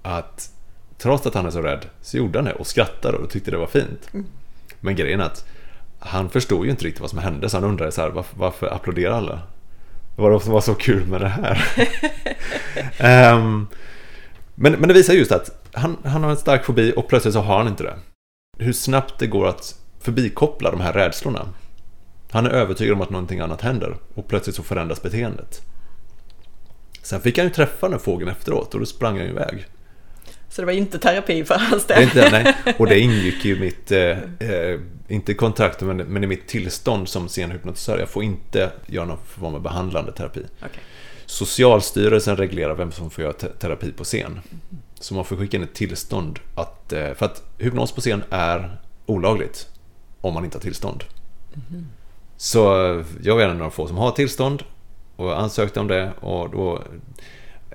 att 0.01 0.49
trots 0.97 1.25
att 1.25 1.33
han 1.33 1.45
är 1.45 1.49
så 1.49 1.61
rädd 1.61 1.85
så 2.01 2.17
gjorde 2.17 2.39
han 2.39 2.45
det 2.45 2.53
och 2.53 2.67
skrattade 2.67 3.17
och 3.17 3.29
tyckte 3.29 3.51
det 3.51 3.57
var 3.57 3.67
fint. 3.67 4.09
Mm. 4.13 4.25
Men 4.79 4.95
grejen 4.95 5.21
är 5.21 5.25
att 5.25 5.45
han 6.03 6.29
förstod 6.29 6.65
ju 6.65 6.71
inte 6.71 6.85
riktigt 6.85 7.01
vad 7.01 7.09
som 7.09 7.19
hände 7.19 7.49
så 7.49 7.57
han 7.57 7.63
undrade 7.63 7.91
så 7.91 8.01
här, 8.01 8.09
varför, 8.09 8.37
varför 8.37 8.73
applåderar 8.73 9.13
alla? 9.13 9.39
Vad 10.15 10.31
var 10.31 10.39
som 10.39 10.53
var 10.53 10.61
så 10.61 10.73
kul 10.73 11.05
med 11.05 11.21
det 11.21 11.27
här? 11.27 11.63
um, 13.35 13.67
men, 14.55 14.73
men 14.73 14.87
det 14.87 14.93
visar 14.93 15.13
just 15.13 15.31
att 15.31 15.67
han, 15.73 15.97
han 16.03 16.23
har 16.23 16.31
en 16.31 16.37
stark 16.37 16.65
fobi 16.65 16.93
och 16.95 17.07
plötsligt 17.07 17.33
så 17.33 17.41
har 17.41 17.57
han 17.57 17.67
inte 17.67 17.83
det. 17.83 17.95
Hur 18.57 18.73
snabbt 18.73 19.19
det 19.19 19.27
går 19.27 19.47
att 19.47 19.75
förbikoppla 19.99 20.71
de 20.71 20.81
här 20.81 20.93
rädslorna. 20.93 21.47
Han 22.31 22.45
är 22.45 22.49
övertygad 22.49 22.93
om 22.93 23.01
att 23.01 23.09
någonting 23.09 23.39
annat 23.39 23.61
händer 23.61 23.97
och 24.13 24.27
plötsligt 24.27 24.55
så 24.55 24.63
förändras 24.63 25.01
beteendet. 25.01 25.61
Sen 27.01 27.21
fick 27.21 27.37
han 27.37 27.47
ju 27.47 27.53
träffa 27.53 27.89
den 27.89 27.99
fågeln 27.99 28.31
efteråt 28.31 28.73
och 28.73 28.79
då 28.79 28.85
sprang 28.85 29.17
han 29.17 29.27
iväg. 29.27 29.65
Så 30.51 30.61
det 30.61 30.65
var 30.65 30.73
inte 30.73 30.99
terapi 30.99 31.45
för 31.45 31.55
hans 31.55 31.85
del? 31.85 32.03
Inte, 32.03 32.29
nej. 32.31 32.75
Och 32.77 32.87
det 32.87 32.99
ingick 32.99 33.45
i 33.45 33.59
mitt, 33.59 33.91
eh, 33.91 33.99
eh, 34.39 34.79
inte 35.07 35.33
kontrakt, 35.33 35.81
men, 35.81 35.97
men 35.97 36.23
i 36.23 36.27
mitt 36.27 36.47
tillstånd 36.47 37.09
som 37.09 37.27
scenhypnotisör. 37.27 37.99
Jag 37.99 38.09
får 38.09 38.23
inte 38.23 38.71
göra 38.87 39.05
någon 39.05 39.17
form 39.25 39.55
av 39.55 39.61
behandlande 39.61 40.11
terapi. 40.11 40.39
Okay. 40.57 40.83
Socialstyrelsen 41.25 42.37
reglerar 42.37 42.75
vem 42.75 42.91
som 42.91 43.09
får 43.09 43.23
göra 43.23 43.33
terapi 43.33 43.91
på 43.91 44.03
scen. 44.03 44.39
Så 44.99 45.13
man 45.13 45.25
får 45.25 45.35
skicka 45.35 45.57
in 45.57 45.63
ett 45.63 45.73
tillstånd 45.73 46.39
att, 46.55 46.93
eh, 46.93 47.13
för 47.13 47.25
att 47.25 47.43
hypnos 47.57 47.91
på 47.91 48.01
scen 48.01 48.23
är 48.29 48.77
olagligt 49.05 49.67
om 50.21 50.33
man 50.33 50.45
inte 50.45 50.57
har 50.57 50.61
tillstånd. 50.61 51.03
Mm. 51.69 51.85
Så 52.37 52.59
jag 53.21 53.41
är 53.41 53.45
en 53.45 53.51
av 53.51 53.57
de 53.57 53.71
få 53.71 53.87
som 53.87 53.97
har 53.97 54.11
tillstånd 54.11 54.63
och 55.15 55.39
ansökte 55.39 55.79
om 55.79 55.87
det 55.87 56.11
och 56.19 56.49
då 56.49 56.83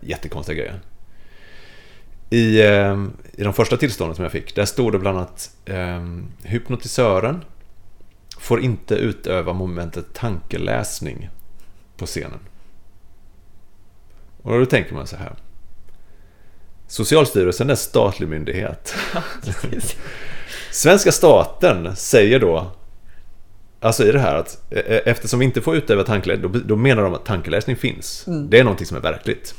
jättekonstiga 0.03 0.59
grejer. 0.59 0.81
I, 2.31 2.61
eh, 2.61 3.05
I 3.33 3.43
de 3.43 3.53
första 3.53 3.77
tillstånden 3.77 4.17
som 4.17 4.23
jag 4.23 4.33
fick, 4.33 4.55
där 4.55 4.65
stod 4.65 4.93
det 4.93 4.99
bland 4.99 5.19
annat 5.19 5.51
eh, 5.65 6.05
Hypnotisören 6.43 7.45
får 8.39 8.61
inte 8.61 8.95
utöva 8.95 9.53
momentet 9.53 10.15
tankeläsning 10.15 11.31
på 11.97 12.07
scenen. 12.07 12.39
Och 14.43 14.59
då 14.59 14.67
tänker 14.67 14.95
man 14.95 15.07
så 15.07 15.17
här. 15.17 15.33
Socialstyrelsen 16.87 17.67
är 17.67 17.71
en 17.71 17.77
statlig 17.77 18.29
myndighet. 18.29 18.95
Svenska 20.71 21.13
staten 21.13 21.97
säger 21.97 22.41
då 22.41 22.71
Alltså 23.81 24.07
i 24.07 24.13
det 24.13 24.19
här 24.19 24.35
att 24.35 24.73
e- 24.73 24.83
e- 24.87 25.03
eftersom 25.05 25.39
vi 25.39 25.45
inte 25.45 25.61
får 25.61 25.77
utöva 25.77 26.03
tankeläsning, 26.03 26.53
då, 26.53 26.59
då 26.59 26.77
menar 26.77 27.03
de 27.03 27.15
att 27.15 27.25
tankeläsning 27.25 27.77
finns. 27.77 28.27
Mm. 28.27 28.51
Det 28.51 28.59
är 28.59 28.65
någonting 28.65 28.87
som 28.87 28.97
är 28.97 29.01
verkligt 29.01 29.55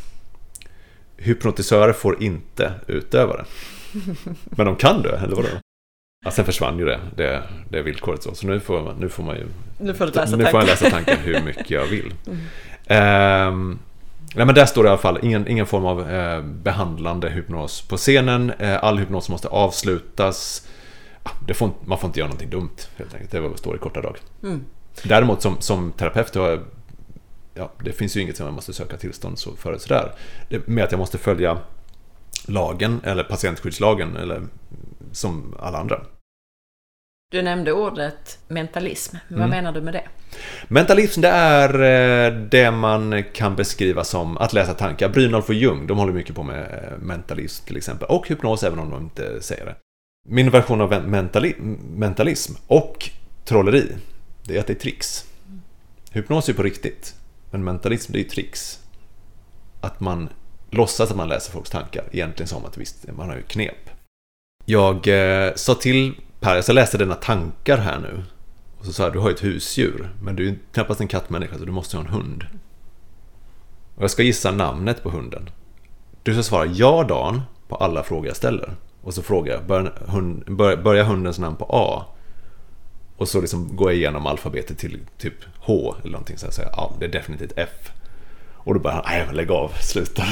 hypnotisörer 1.17 1.93
får 1.93 2.23
inte 2.23 2.71
utöva 2.87 3.37
det. 3.37 3.45
Men 4.45 4.65
de 4.65 4.75
kan 4.75 5.01
det, 5.01 5.17
eller 5.17 5.35
vadå? 5.35 5.47
Ja, 6.25 6.31
sen 6.31 6.45
försvann 6.45 6.79
ju 6.79 6.85
det, 6.85 6.99
det, 7.15 7.43
det 7.69 7.81
villkoret 7.81 8.23
så. 8.23 8.35
Så 8.35 8.47
nu 8.47 8.59
får, 8.59 8.81
man, 8.81 8.95
nu 8.99 9.09
får 9.09 9.23
man 9.23 9.35
ju... 9.35 9.45
Nu 9.79 9.93
får, 9.93 10.05
du 10.05 10.11
läsa 10.11 10.35
nu 10.35 10.45
får 10.45 10.59
jag 10.59 10.67
läsa 10.67 10.89
tanken 10.89 11.17
hur 11.19 11.41
mycket 11.41 11.69
jag 11.69 11.85
vill. 11.85 12.13
Mm. 12.27 12.39
Ehm, 12.89 13.79
nej, 14.35 14.45
men 14.45 14.55
där 14.55 14.65
står 14.65 14.83
det 14.83 14.87
i 14.87 14.89
alla 14.89 14.97
fall 14.97 15.19
ingen, 15.21 15.47
ingen 15.47 15.65
form 15.65 15.85
av 15.85 16.11
eh, 16.11 16.41
behandlande 16.41 17.29
hypnos 17.29 17.81
på 17.81 17.97
scenen. 17.97 18.51
Eh, 18.59 18.83
all 18.83 18.97
hypnos 18.97 19.29
måste 19.29 19.47
avslutas. 19.47 20.67
Det 21.47 21.53
får, 21.53 21.71
man 21.85 21.97
får 21.97 22.07
inte 22.07 22.19
göra 22.19 22.27
någonting 22.27 22.49
dumt, 22.49 22.75
helt 22.97 23.13
enkelt. 23.13 23.31
Det 23.31 23.37
är 23.37 23.41
vad 23.41 23.51
det 23.51 23.57
står 23.57 23.75
i 23.75 23.79
korta 23.79 24.01
drag. 24.01 24.17
Mm. 24.43 24.65
Däremot 25.03 25.41
som, 25.41 25.61
som 25.61 25.91
terapeut 25.91 26.35
har 26.35 26.49
jag 26.49 26.59
ja, 27.57 27.71
det 27.83 27.91
finns 27.91 28.17
ju 28.17 28.21
inget 28.21 28.37
som 28.37 28.45
jag 28.45 28.55
måste 28.55 28.73
söka 28.73 28.97
tillstånd 28.97 29.39
för 29.57 29.77
sådär. 29.77 30.11
Det, 30.49 30.67
med 30.67 30.83
att 30.83 30.91
jag 30.91 30.99
måste 30.99 31.17
följa 31.17 31.57
lagen 32.45 33.01
eller 33.03 33.23
patientskyddslagen 33.23 34.15
eller 34.15 34.41
som 35.11 35.55
alla 35.59 35.77
andra. 35.77 36.01
Du 37.31 37.41
nämnde 37.41 37.71
ordet 37.71 38.39
mentalism. 38.47 39.15
Vad 39.27 39.39
mm. 39.39 39.49
menar 39.49 39.71
du 39.71 39.81
med 39.81 39.93
det? 39.93 40.03
Mentalism 40.67 41.21
det 41.21 41.27
är 41.29 41.73
eh, 41.73 42.33
det 42.49 42.71
man 42.71 43.23
kan 43.33 43.55
beskriva 43.55 44.03
som 44.03 44.37
att 44.37 44.53
läsa 44.53 44.73
tankar. 44.73 45.09
Brynolf 45.09 45.49
och 45.49 45.55
Jung, 45.55 45.87
de 45.87 45.97
håller 45.97 46.13
mycket 46.13 46.35
på 46.35 46.43
med 46.43 46.61
eh, 46.61 46.97
mentalism 46.99 47.65
till 47.65 47.77
exempel. 47.77 48.07
Och 48.09 48.27
hypnos 48.27 48.63
även 48.63 48.79
om 48.79 48.89
de 48.89 49.03
inte 49.03 49.41
säger 49.41 49.65
det. 49.65 49.75
Min 50.29 50.49
version 50.49 50.81
av 50.81 51.03
mentali 51.07 51.55
mentalism 51.95 52.53
och 52.67 53.09
trolleri, 53.45 53.95
det 54.43 54.55
är 54.55 54.59
att 54.59 54.67
det 54.67 54.73
är 54.73 54.79
tricks. 54.79 55.25
Hypnos 56.11 56.49
är 56.49 56.53
på 56.53 56.63
riktigt. 56.63 57.15
Men 57.51 57.63
mentalism, 57.63 58.11
det 58.11 58.17
är 58.17 58.23
ju 58.23 58.29
tricks. 58.29 58.79
Att 59.81 59.99
man 59.99 60.29
låtsas 60.69 61.11
att 61.11 61.17
man 61.17 61.27
läser 61.27 61.51
folks 61.51 61.69
tankar, 61.69 62.03
egentligen 62.11 62.47
som 62.47 62.65
att 62.65 62.77
visst, 62.77 63.05
man 63.17 63.29
har 63.29 63.35
ju 63.35 63.41
knep. 63.41 63.89
Jag 64.65 65.07
eh, 65.07 65.53
sa 65.55 65.75
till 65.75 66.15
Per, 66.39 66.55
jag 66.55 66.73
läste 66.73 66.97
dina 66.97 67.15
tankar 67.15 67.77
här 67.77 67.99
nu. 67.99 68.23
Och 68.79 68.85
så 68.85 68.93
sa 68.93 69.03
jag, 69.03 69.13
du 69.13 69.19
har 69.19 69.29
ju 69.29 69.35
ett 69.35 69.43
husdjur, 69.43 70.09
men 70.21 70.35
du 70.35 70.49
är 70.49 70.57
knappast 70.71 71.01
en 71.01 71.07
kattmänniska, 71.07 71.57
så 71.57 71.65
du 71.65 71.71
måste 71.71 71.97
ha 71.97 72.03
en 72.03 72.09
hund. 72.09 72.45
Och 73.95 74.03
jag 74.03 74.11
ska 74.11 74.23
gissa 74.23 74.51
namnet 74.51 75.03
på 75.03 75.09
hunden. 75.09 75.49
Du 76.23 76.33
ska 76.33 76.43
svara 76.43 76.65
ja, 76.65 77.03
Dan, 77.03 77.41
på 77.67 77.75
alla 77.75 78.03
frågor 78.03 78.27
jag 78.27 78.35
ställer. 78.35 78.75
Och 79.01 79.13
så 79.13 79.21
frågar 79.21 79.53
jag, 79.53 79.65
börjar, 79.65 79.93
hund, 80.07 80.43
bör, 80.57 80.77
börjar 80.77 81.03
hundens 81.03 81.39
namn 81.39 81.55
på 81.55 81.65
A? 81.69 82.05
Och 83.17 83.27
så 83.27 83.41
liksom 83.41 83.75
går 83.75 83.91
jag 83.91 83.97
igenom 83.97 84.25
alfabetet 84.25 84.77
till 84.77 84.99
typ 85.17 85.33
H 85.59 85.95
eller 86.01 86.11
någonting. 86.11 86.37
Så 86.37 86.51
säger 86.51 86.69
ja, 86.69 86.95
det 86.99 87.05
är 87.05 87.09
definitivt 87.09 87.53
F. 87.55 87.91
Och 88.53 88.73
då 88.73 88.79
bara, 88.79 89.03
nej 89.07 89.27
lägg 89.31 89.51
av, 89.51 89.71
sluta. 89.81 90.23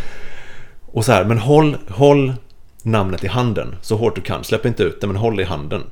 och 0.86 1.04
så 1.04 1.12
här, 1.12 1.24
men 1.24 1.38
håll, 1.38 1.76
håll 1.88 2.34
namnet 2.82 3.24
i 3.24 3.26
handen 3.26 3.76
så 3.82 3.96
hårt 3.96 4.14
du 4.14 4.20
kan. 4.20 4.44
Släpp 4.44 4.66
inte 4.66 4.82
ut 4.82 5.00
det, 5.00 5.06
men 5.06 5.16
håll 5.16 5.36
det 5.36 5.42
i 5.42 5.46
handen. 5.46 5.82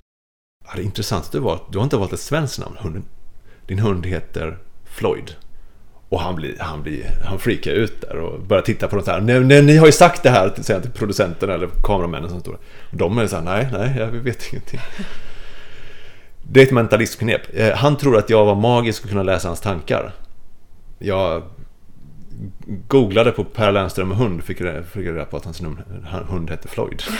Ja, 0.64 0.70
det 0.74 0.82
är 0.82 0.84
intressant 0.84 1.24
att 1.24 1.32
du, 1.32 1.38
var, 1.38 1.60
du 1.70 1.78
har 1.78 1.84
inte 1.84 1.96
valt 1.96 2.12
ett 2.12 2.20
svenskt 2.20 2.60
namn. 2.60 2.76
Hunden, 2.80 3.04
din 3.66 3.78
hund 3.78 4.06
heter 4.06 4.58
Floyd. 4.84 5.34
Och 6.08 6.20
han, 6.20 6.36
blir, 6.36 6.56
han, 6.58 6.82
blir, 6.82 7.20
han 7.24 7.38
freakar 7.38 7.70
ut 7.70 8.00
där 8.00 8.16
och 8.16 8.40
börjar 8.40 8.62
titta 8.62 8.88
på 8.88 8.96
något 8.96 9.06
här. 9.06 9.20
Nej, 9.20 9.40
nej, 9.40 9.62
ni 9.62 9.76
har 9.76 9.86
ju 9.86 9.92
sagt 9.92 10.22
det 10.22 10.30
här 10.30 10.52
säger 10.60 10.80
till 10.80 10.90
producenten 10.90 11.50
eller 11.50 11.68
kameramännen 11.82 12.30
som 12.30 12.40
står 12.40 12.52
där. 12.52 12.60
De 12.90 13.18
är 13.18 13.26
så 13.26 13.36
här, 13.36 13.42
nej, 13.42 13.68
nej, 13.72 13.96
jag 13.98 14.06
vet 14.06 14.52
ingenting. 14.52 14.80
Det 16.42 16.60
är 16.60 16.66
ett 16.66 16.72
mentalistknep. 16.72 17.40
Eh, 17.54 17.76
han 17.76 17.96
tror 17.96 18.16
att 18.16 18.30
jag 18.30 18.44
var 18.44 18.54
magisk 18.54 19.04
och 19.04 19.10
kunna 19.10 19.22
läsa 19.22 19.48
hans 19.48 19.60
tankar. 19.60 20.12
Jag 20.98 21.42
googlade 22.88 23.30
på 23.30 23.44
Per 23.44 23.72
Lernström 23.72 24.10
och 24.10 24.16
hund 24.16 24.44
fick 24.44 24.60
jag 24.60 24.84
reda 24.94 25.24
på 25.24 25.36
att 25.36 25.44
hans 25.44 25.62
hund 26.28 26.50
hette 26.50 26.68
Floyd. 26.68 27.02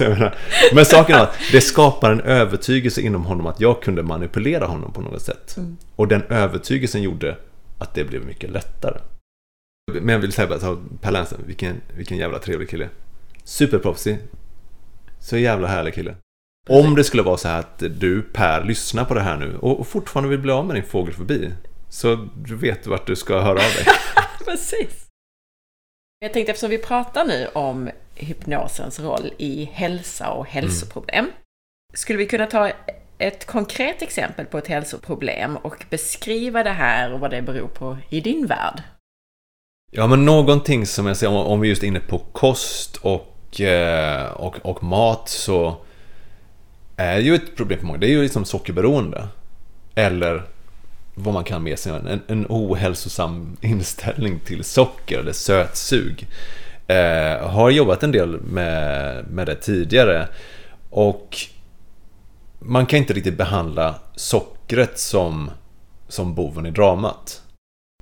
menar, 0.00 0.34
men 0.74 0.84
saken 0.84 1.16
är 1.16 1.22
att 1.22 1.38
det 1.52 1.60
skapar 1.60 2.12
en 2.12 2.20
övertygelse 2.20 3.00
inom 3.00 3.24
honom 3.24 3.46
att 3.46 3.60
jag 3.60 3.82
kunde 3.82 4.02
manipulera 4.02 4.66
honom 4.66 4.92
på 4.92 5.00
något 5.00 5.22
sätt. 5.22 5.56
Mm. 5.56 5.76
Och 5.96 6.08
den 6.08 6.22
övertygelsen 6.22 7.02
gjorde 7.02 7.36
att 7.78 7.94
det 7.94 8.04
blev 8.04 8.24
mycket 8.24 8.50
lättare. 8.50 8.98
Men 9.92 10.08
jag 10.08 10.18
vill 10.18 10.32
säga 10.32 10.48
bara, 10.48 10.76
Per 11.00 11.10
Lernström, 11.10 11.40
vilken, 11.46 11.80
vilken 11.96 12.16
jävla 12.16 12.38
trevlig 12.38 12.70
kille. 12.70 12.88
Superproffsig. 13.44 14.18
Så 15.18 15.36
jävla 15.36 15.68
härlig 15.68 15.94
kille. 15.94 16.14
Om 16.68 16.94
det 16.94 17.04
skulle 17.04 17.22
vara 17.22 17.36
så 17.36 17.48
här 17.48 17.58
att 17.58 17.78
du 17.78 18.22
Per 18.22 18.64
lyssnar 18.64 19.04
på 19.04 19.14
det 19.14 19.20
här 19.20 19.36
nu 19.36 19.56
och 19.56 19.86
fortfarande 19.86 20.30
vill 20.30 20.38
bli 20.38 20.52
av 20.52 20.66
med 20.66 20.76
din 20.76 20.84
fågelfobi. 20.84 21.50
Så 21.88 22.28
du 22.34 22.56
vet 22.56 22.86
vart 22.86 23.06
du 23.06 23.16
ska 23.16 23.40
höra 23.40 23.50
av 23.50 23.56
dig. 23.56 23.84
Precis. 24.44 25.06
Jag 26.18 26.32
tänkte 26.32 26.52
eftersom 26.52 26.70
vi 26.70 26.78
pratar 26.78 27.24
nu 27.24 27.46
om 27.52 27.90
hypnosens 28.14 29.00
roll 29.00 29.32
i 29.38 29.64
hälsa 29.72 30.30
och 30.30 30.46
hälsoproblem. 30.46 31.24
Mm. 31.24 31.36
Skulle 31.94 32.18
vi 32.18 32.26
kunna 32.26 32.46
ta 32.46 32.70
ett 33.18 33.46
konkret 33.46 34.02
exempel 34.02 34.46
på 34.46 34.58
ett 34.58 34.66
hälsoproblem 34.66 35.56
och 35.56 35.84
beskriva 35.90 36.62
det 36.62 36.70
här 36.70 37.12
och 37.12 37.20
vad 37.20 37.30
det 37.30 37.42
beror 37.42 37.68
på 37.68 37.98
i 38.08 38.20
din 38.20 38.46
värld? 38.46 38.82
Ja, 39.92 40.06
men 40.06 40.24
någonting 40.24 40.86
som 40.86 41.06
jag 41.06 41.16
ser, 41.16 41.28
om 41.28 41.60
vi 41.60 41.68
just 41.68 41.82
är 41.82 41.86
inne 41.86 42.00
på 42.00 42.18
kost 42.18 42.96
och, 42.96 43.60
eh, 43.60 44.32
och, 44.32 44.56
och 44.62 44.82
mat 44.82 45.28
så 45.28 45.76
är 47.00 47.18
ju 47.18 47.34
ett 47.34 47.56
problem 47.56 47.78
för 47.78 47.86
många. 47.86 47.98
Det 47.98 48.06
är 48.06 48.10
ju 48.10 48.22
liksom 48.22 48.44
sockerberoende. 48.44 49.28
Eller 49.94 50.42
vad 51.14 51.34
man 51.34 51.44
kan 51.44 51.62
med 51.62 51.78
sig, 51.78 51.92
en, 51.92 52.20
en 52.26 52.46
ohälsosam 52.48 53.56
inställning 53.60 54.40
till 54.40 54.64
socker 54.64 55.18
eller 55.18 55.32
sötsug. 55.32 56.28
Eh, 56.86 57.48
har 57.48 57.70
jobbat 57.70 58.02
en 58.02 58.12
del 58.12 58.40
med, 58.40 59.24
med 59.30 59.46
det 59.46 59.54
tidigare. 59.54 60.28
Och 60.90 61.36
man 62.58 62.86
kan 62.86 62.98
inte 62.98 63.12
riktigt 63.12 63.38
behandla 63.38 63.94
sockret 64.16 64.98
som, 64.98 65.50
som 66.08 66.34
boven 66.34 66.66
i 66.66 66.70
dramat. 66.70 67.42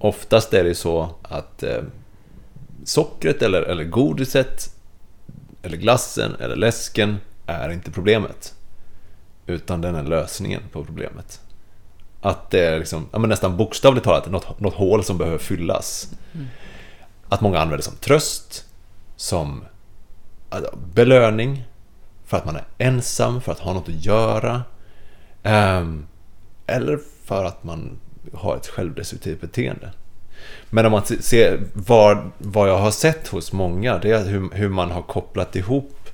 Oftast 0.00 0.54
är 0.54 0.64
det 0.64 0.74
så 0.74 1.10
att 1.22 1.62
eh, 1.62 1.82
sockret 2.84 3.42
eller, 3.42 3.62
eller 3.62 3.84
godiset 3.84 4.74
eller 5.62 5.76
glassen 5.76 6.36
eller 6.40 6.56
läsken 6.56 7.16
är 7.46 7.70
inte 7.70 7.90
problemet. 7.90 8.54
Utan 9.48 9.80
den 9.80 9.94
är 9.94 10.02
lösningen 10.02 10.62
på 10.72 10.84
problemet. 10.84 11.40
Att 12.20 12.50
det 12.50 12.60
är 12.60 12.78
liksom, 12.78 13.08
ja, 13.12 13.18
nästan 13.18 13.56
bokstavligt 13.56 14.04
talat 14.04 14.30
något, 14.30 14.60
något 14.60 14.74
hål 14.74 15.04
som 15.04 15.18
behöver 15.18 15.38
fyllas. 15.38 16.12
Mm. 16.34 16.46
Att 17.28 17.40
många 17.40 17.58
använder 17.58 17.76
det 17.76 17.82
som 17.82 17.96
tröst, 17.96 18.64
som 19.16 19.64
alltså, 20.48 20.76
belöning 20.94 21.64
för 22.24 22.36
att 22.36 22.44
man 22.44 22.56
är 22.56 22.64
ensam, 22.78 23.40
för 23.40 23.52
att 23.52 23.58
ha 23.58 23.72
något 23.72 23.88
att 23.88 24.04
göra. 24.04 24.62
Um, 25.42 26.06
eller 26.66 26.98
för 27.24 27.44
att 27.44 27.64
man 27.64 28.00
har 28.32 28.56
ett 28.56 28.66
självdestruktivt 28.66 29.40
beteende. 29.40 29.92
Men 30.70 30.86
om 30.86 30.92
man 30.92 31.02
ser 31.04 31.60
vad, 31.72 32.30
vad 32.38 32.68
jag 32.68 32.78
har 32.78 32.90
sett 32.90 33.28
hos 33.28 33.52
många, 33.52 33.98
det 33.98 34.10
är 34.10 34.24
hur, 34.24 34.50
hur 34.52 34.68
man 34.68 34.90
har 34.90 35.02
kopplat 35.02 35.56
ihop 35.56 36.08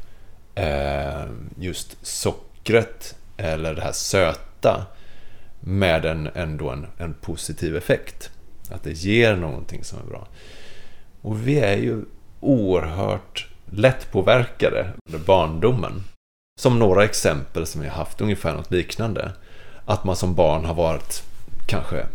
eh, 0.54 1.24
just 1.58 2.06
sockret 2.06 3.16
eller 3.36 3.74
det 3.74 3.82
här 3.82 3.92
söta 3.92 4.86
med 5.60 6.04
en, 6.04 6.30
ändå 6.34 6.70
en, 6.70 6.86
en 6.98 7.14
positiv 7.14 7.76
effekt. 7.76 8.30
Att 8.70 8.82
det 8.82 8.92
ger 8.92 9.36
någonting 9.36 9.84
som 9.84 9.98
är 9.98 10.04
bra. 10.04 10.28
Och 11.22 11.48
vi 11.48 11.58
är 11.58 11.76
ju 11.76 12.04
oerhört 12.40 13.48
lättpåverkade 13.70 14.92
under 15.06 15.26
barndomen. 15.26 16.04
Som 16.60 16.78
några 16.78 17.04
exempel 17.04 17.66
som 17.66 17.80
vi 17.80 17.88
har 17.88 17.96
haft 17.96 18.20
ungefär 18.20 18.54
något 18.54 18.70
liknande. 18.70 19.32
Att 19.84 20.04
man 20.04 20.16
som 20.16 20.34
barn 20.34 20.64
har 20.64 20.74
varit 20.74 21.22
kanske 21.66 22.06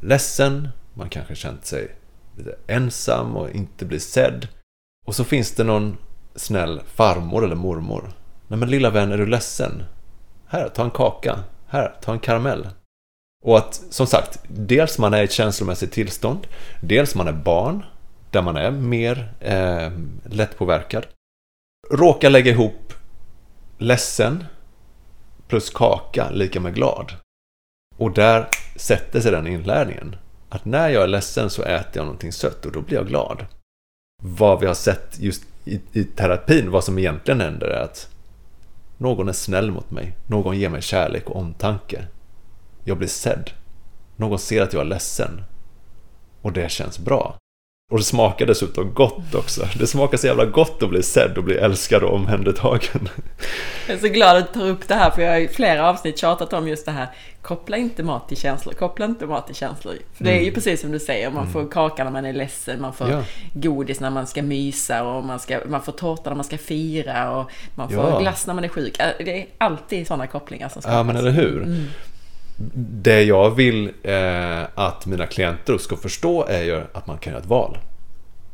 ledsen, 0.00 0.68
man 0.94 1.08
kanske 1.08 1.34
känt 1.34 1.66
sig 1.66 1.96
lite 2.36 2.56
ensam 2.66 3.36
och 3.36 3.50
inte 3.50 3.84
blir 3.84 3.98
sedd. 3.98 4.48
Och 5.06 5.14
så 5.14 5.24
finns 5.24 5.52
det 5.52 5.64
någon 5.64 5.96
snäll 6.34 6.80
farmor 6.94 7.44
eller 7.44 7.56
mormor. 7.56 8.12
Nej 8.48 8.58
men 8.58 8.70
lilla 8.70 8.90
vän, 8.90 9.12
är 9.12 9.18
du 9.18 9.26
ledsen? 9.26 9.82
Här, 10.52 10.68
ta 10.68 10.84
en 10.84 10.90
kaka. 10.90 11.38
Här, 11.66 11.94
ta 12.00 12.12
en 12.12 12.18
karamell. 12.18 12.68
Och 13.44 13.58
att, 13.58 13.74
som 13.90 14.06
sagt, 14.06 14.40
dels 14.48 14.98
man 14.98 15.14
är 15.14 15.20
i 15.20 15.24
ett 15.24 15.32
känslomässigt 15.32 15.92
tillstånd, 15.92 16.46
dels 16.80 17.14
man 17.14 17.28
är 17.28 17.32
barn, 17.32 17.84
där 18.30 18.42
man 18.42 18.56
är 18.56 18.70
mer 18.70 19.32
eh, 19.40 19.92
lättpåverkad. 20.24 21.06
Råka 21.90 22.28
lägga 22.28 22.50
ihop 22.50 22.92
ledsen 23.78 24.44
plus 25.48 25.70
kaka 25.70 26.30
lika 26.30 26.60
med 26.60 26.74
glad. 26.74 27.12
Och 27.96 28.12
där 28.12 28.48
sätter 28.76 29.20
sig 29.20 29.32
den 29.32 29.46
inlärningen. 29.46 30.16
Att 30.48 30.64
när 30.64 30.88
jag 30.88 31.02
är 31.02 31.08
ledsen 31.08 31.50
så 31.50 31.62
äter 31.62 31.90
jag 31.92 32.04
någonting 32.04 32.32
sött 32.32 32.66
och 32.66 32.72
då 32.72 32.80
blir 32.80 32.96
jag 32.96 33.08
glad. 33.08 33.46
Vad 34.22 34.60
vi 34.60 34.66
har 34.66 34.74
sett 34.74 35.18
just 35.18 35.42
i, 35.64 35.80
i 35.92 36.04
terapin, 36.04 36.70
vad 36.70 36.84
som 36.84 36.98
egentligen 36.98 37.40
händer 37.40 37.66
är 37.66 37.82
att 37.82 38.08
någon 39.00 39.28
är 39.28 39.32
snäll 39.32 39.70
mot 39.70 39.90
mig. 39.90 40.16
Någon 40.26 40.58
ger 40.58 40.68
mig 40.68 40.82
kärlek 40.82 41.30
och 41.30 41.36
omtanke. 41.36 42.06
Jag 42.84 42.98
blir 42.98 43.08
sedd. 43.08 43.50
Någon 44.16 44.38
ser 44.38 44.62
att 44.62 44.72
jag 44.72 44.80
är 44.80 44.86
ledsen. 44.86 45.42
Och 46.42 46.52
det 46.52 46.70
känns 46.70 46.98
bra. 46.98 47.36
Och 47.90 47.98
det 47.98 48.04
smakar 48.04 48.46
dessutom 48.46 48.94
gott 48.94 49.34
också. 49.34 49.68
Det 49.78 49.86
smakar 49.86 50.18
så 50.18 50.26
jävla 50.26 50.44
gott 50.44 50.82
att 50.82 50.90
bli 50.90 51.02
sedd 51.02 51.38
och 51.38 51.44
bli 51.44 51.54
älskad 51.54 52.02
och 52.02 52.14
omhändertagen. 52.14 53.08
Jag 53.86 53.96
är 53.96 54.00
så 54.00 54.08
glad 54.08 54.36
att 54.36 54.52
du 54.52 54.60
tar 54.60 54.68
upp 54.68 54.88
det 54.88 54.94
här 54.94 55.10
för 55.10 55.22
jag 55.22 55.30
har 55.32 55.38
i 55.38 55.48
flera 55.48 55.88
avsnitt 55.88 56.18
tjatat 56.18 56.52
om 56.52 56.68
just 56.68 56.86
det 56.86 56.92
här. 56.92 57.08
Koppla 57.42 57.76
inte 57.76 58.02
mat 58.02 58.28
till 58.28 58.36
känslor, 58.36 58.72
koppla 58.72 59.04
inte 59.04 59.26
mat 59.26 59.46
till 59.46 59.54
känslor. 59.54 59.94
För 60.14 60.24
det 60.24 60.30
är 60.30 60.34
ju 60.34 60.42
mm. 60.42 60.54
precis 60.54 60.80
som 60.80 60.92
du 60.92 60.98
säger, 60.98 61.30
man 61.30 61.52
får 61.52 61.60
mm. 61.60 61.72
kaka 61.72 62.04
när 62.04 62.10
man 62.10 62.24
är 62.24 62.32
ledsen, 62.32 62.80
man 62.80 62.92
får 62.92 63.10
ja. 63.10 63.22
godis 63.52 64.00
när 64.00 64.10
man 64.10 64.26
ska 64.26 64.42
mysa 64.42 65.04
och 65.04 65.24
man, 65.24 65.40
ska, 65.40 65.60
man 65.66 65.82
får 65.82 65.92
tårta 65.92 66.30
när 66.30 66.36
man 66.36 66.44
ska 66.44 66.58
fira 66.58 67.38
och 67.38 67.50
man 67.74 67.88
får 67.88 68.10
ja. 68.10 68.18
glass 68.18 68.46
när 68.46 68.54
man 68.54 68.64
är 68.64 68.68
sjuk. 68.68 68.98
Det 68.98 69.40
är 69.40 69.46
alltid 69.58 70.06
sådana 70.06 70.26
kopplingar 70.26 70.68
som 70.68 70.82
skapas. 70.82 70.96
Ja 70.96 71.02
men 71.02 71.16
eller 71.16 71.30
hur. 71.30 71.62
Mm 71.62 71.86
det 73.02 73.22
jag 73.22 73.50
vill 73.50 73.92
eh, 74.02 74.62
att 74.74 75.06
mina 75.06 75.26
klienter 75.26 75.78
ska 75.78 75.96
förstå 75.96 76.44
är 76.46 76.62
ju 76.62 76.82
att 76.92 77.06
man 77.06 77.18
kan 77.18 77.32
göra 77.32 77.42
ett 77.42 77.48
val. 77.48 77.78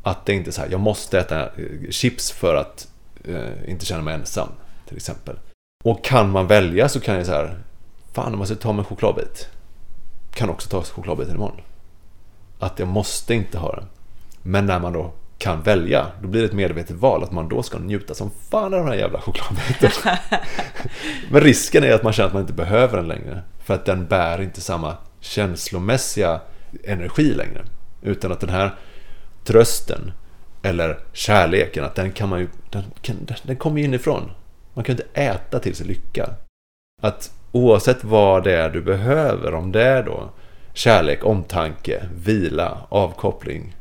Att 0.02 0.26
det 0.26 0.32
inte 0.32 0.50
är 0.50 0.52
så 0.52 0.60
här, 0.60 0.68
jag 0.70 0.80
måste 0.80 1.18
äta 1.18 1.42
eh, 1.42 1.90
chips 1.90 2.32
för 2.32 2.54
att 2.54 2.88
eh, 3.24 3.70
inte 3.70 3.86
känna 3.86 4.02
mig 4.02 4.14
ensam, 4.14 4.48
till 4.88 4.96
exempel. 4.96 5.36
Och 5.84 6.04
kan 6.04 6.30
man 6.30 6.46
välja 6.46 6.88
så 6.88 7.00
kan 7.00 7.14
jag 7.14 7.26
så 7.26 7.32
här, 7.32 7.58
fan 8.12 8.34
om 8.34 8.38
jag 8.40 8.48
ska 8.48 8.56
ta 8.56 8.72
mig 8.72 8.78
en 8.78 8.84
chokladbit, 8.84 9.48
kan 10.34 10.50
också 10.50 10.68
ta 10.68 10.82
chokladbiten 10.82 11.34
imorgon. 11.34 11.60
Att 12.58 12.78
jag 12.78 12.88
måste 12.88 13.34
inte 13.34 13.58
ha 13.58 13.72
den. 13.72 13.84
Men 14.42 14.66
när 14.66 14.78
man 14.78 14.92
då 14.92 15.12
kan 15.38 15.62
välja, 15.62 16.06
då 16.22 16.28
blir 16.28 16.40
det 16.40 16.46
ett 16.46 16.52
medvetet 16.52 16.96
val 16.96 17.22
att 17.22 17.32
man 17.32 17.48
då 17.48 17.62
ska 17.62 17.78
njuta 17.78 18.14
som 18.14 18.30
fan 18.50 18.64
av 18.64 18.80
den 18.80 18.88
här 18.88 18.94
jävla 18.94 19.20
chokladbiten. 19.20 19.90
Men 21.30 21.40
risken 21.40 21.84
är 21.84 21.92
att 21.92 22.02
man 22.02 22.12
känner 22.12 22.26
att 22.26 22.32
man 22.32 22.42
inte 22.42 22.52
behöver 22.52 22.96
den 22.96 23.08
längre. 23.08 23.42
För 23.66 23.74
att 23.74 23.84
den 23.84 24.06
bär 24.06 24.42
inte 24.42 24.60
samma 24.60 24.96
känslomässiga 25.20 26.40
energi 26.84 27.34
längre. 27.34 27.64
Utan 28.02 28.32
att 28.32 28.40
den 28.40 28.50
här 28.50 28.74
trösten 29.44 30.12
eller 30.62 30.98
kärleken, 31.12 31.84
att 31.84 31.94
den 31.94 32.12
kan 32.12 32.28
man 32.28 32.40
ju, 32.40 32.48
den, 32.70 32.82
kan, 33.00 33.16
den 33.42 33.56
kommer 33.56 33.80
inifrån. 33.80 34.30
Man 34.74 34.84
kan 34.84 34.92
inte 34.92 35.20
äta 35.20 35.58
till 35.58 35.74
sig 35.74 35.86
lycka. 35.86 36.30
Att 37.02 37.32
oavsett 37.52 38.04
vad 38.04 38.44
det 38.44 38.56
är 38.56 38.70
du 38.70 38.80
behöver, 38.80 39.54
om 39.54 39.72
det 39.72 39.82
är 39.82 40.02
då 40.02 40.30
kärlek, 40.72 41.24
omtanke, 41.24 42.08
vila, 42.24 42.86
avkoppling, 42.88 43.76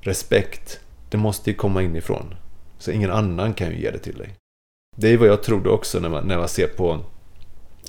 respekt, 0.00 0.80
det 1.10 1.16
måste 1.16 1.50
ju 1.50 1.56
komma 1.56 1.82
inifrån. 1.82 2.34
Så 2.78 2.90
ingen 2.90 3.10
annan 3.10 3.54
kan 3.54 3.70
ju 3.70 3.80
ge 3.80 3.90
det 3.90 3.98
till 3.98 4.18
dig. 4.18 4.34
Det 4.96 5.08
är 5.08 5.16
vad 5.16 5.28
jag 5.28 5.42
trodde 5.42 5.70
också 5.70 6.00
när 6.00 6.08
man, 6.08 6.26
när 6.28 6.38
man 6.38 6.48
ser 6.48 6.66
på 6.66 7.00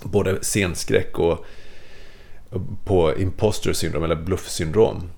både 0.03 0.43
scenskräck 0.43 1.19
och 1.19 1.45
på 2.85 3.17
imposter 3.17 3.73
syndrom 3.73 4.03
eller 4.03 4.15
bluffsyndrom. 4.15 5.09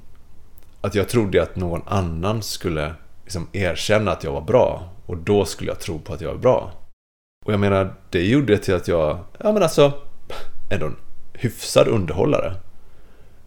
Att 0.81 0.95
jag 0.95 1.09
trodde 1.09 1.43
att 1.43 1.55
någon 1.55 1.81
annan 1.85 2.43
skulle 2.43 2.93
liksom 3.23 3.47
erkänna 3.53 4.11
att 4.11 4.23
jag 4.23 4.31
var 4.31 4.41
bra 4.41 4.89
och 5.05 5.17
då 5.17 5.45
skulle 5.45 5.71
jag 5.71 5.79
tro 5.79 5.99
på 5.99 6.13
att 6.13 6.21
jag 6.21 6.29
var 6.29 6.37
bra. 6.37 6.71
Och 7.45 7.53
jag 7.53 7.59
menar, 7.59 7.93
det 8.09 8.23
gjorde 8.23 8.57
till 8.57 8.75
att 8.75 8.87
jag, 8.87 9.19
ja 9.39 9.51
men 9.51 9.63
alltså, 9.63 9.93
ändå 10.69 10.85
en 10.85 10.95
hyfsad 11.33 11.87
underhållare. 11.87 12.53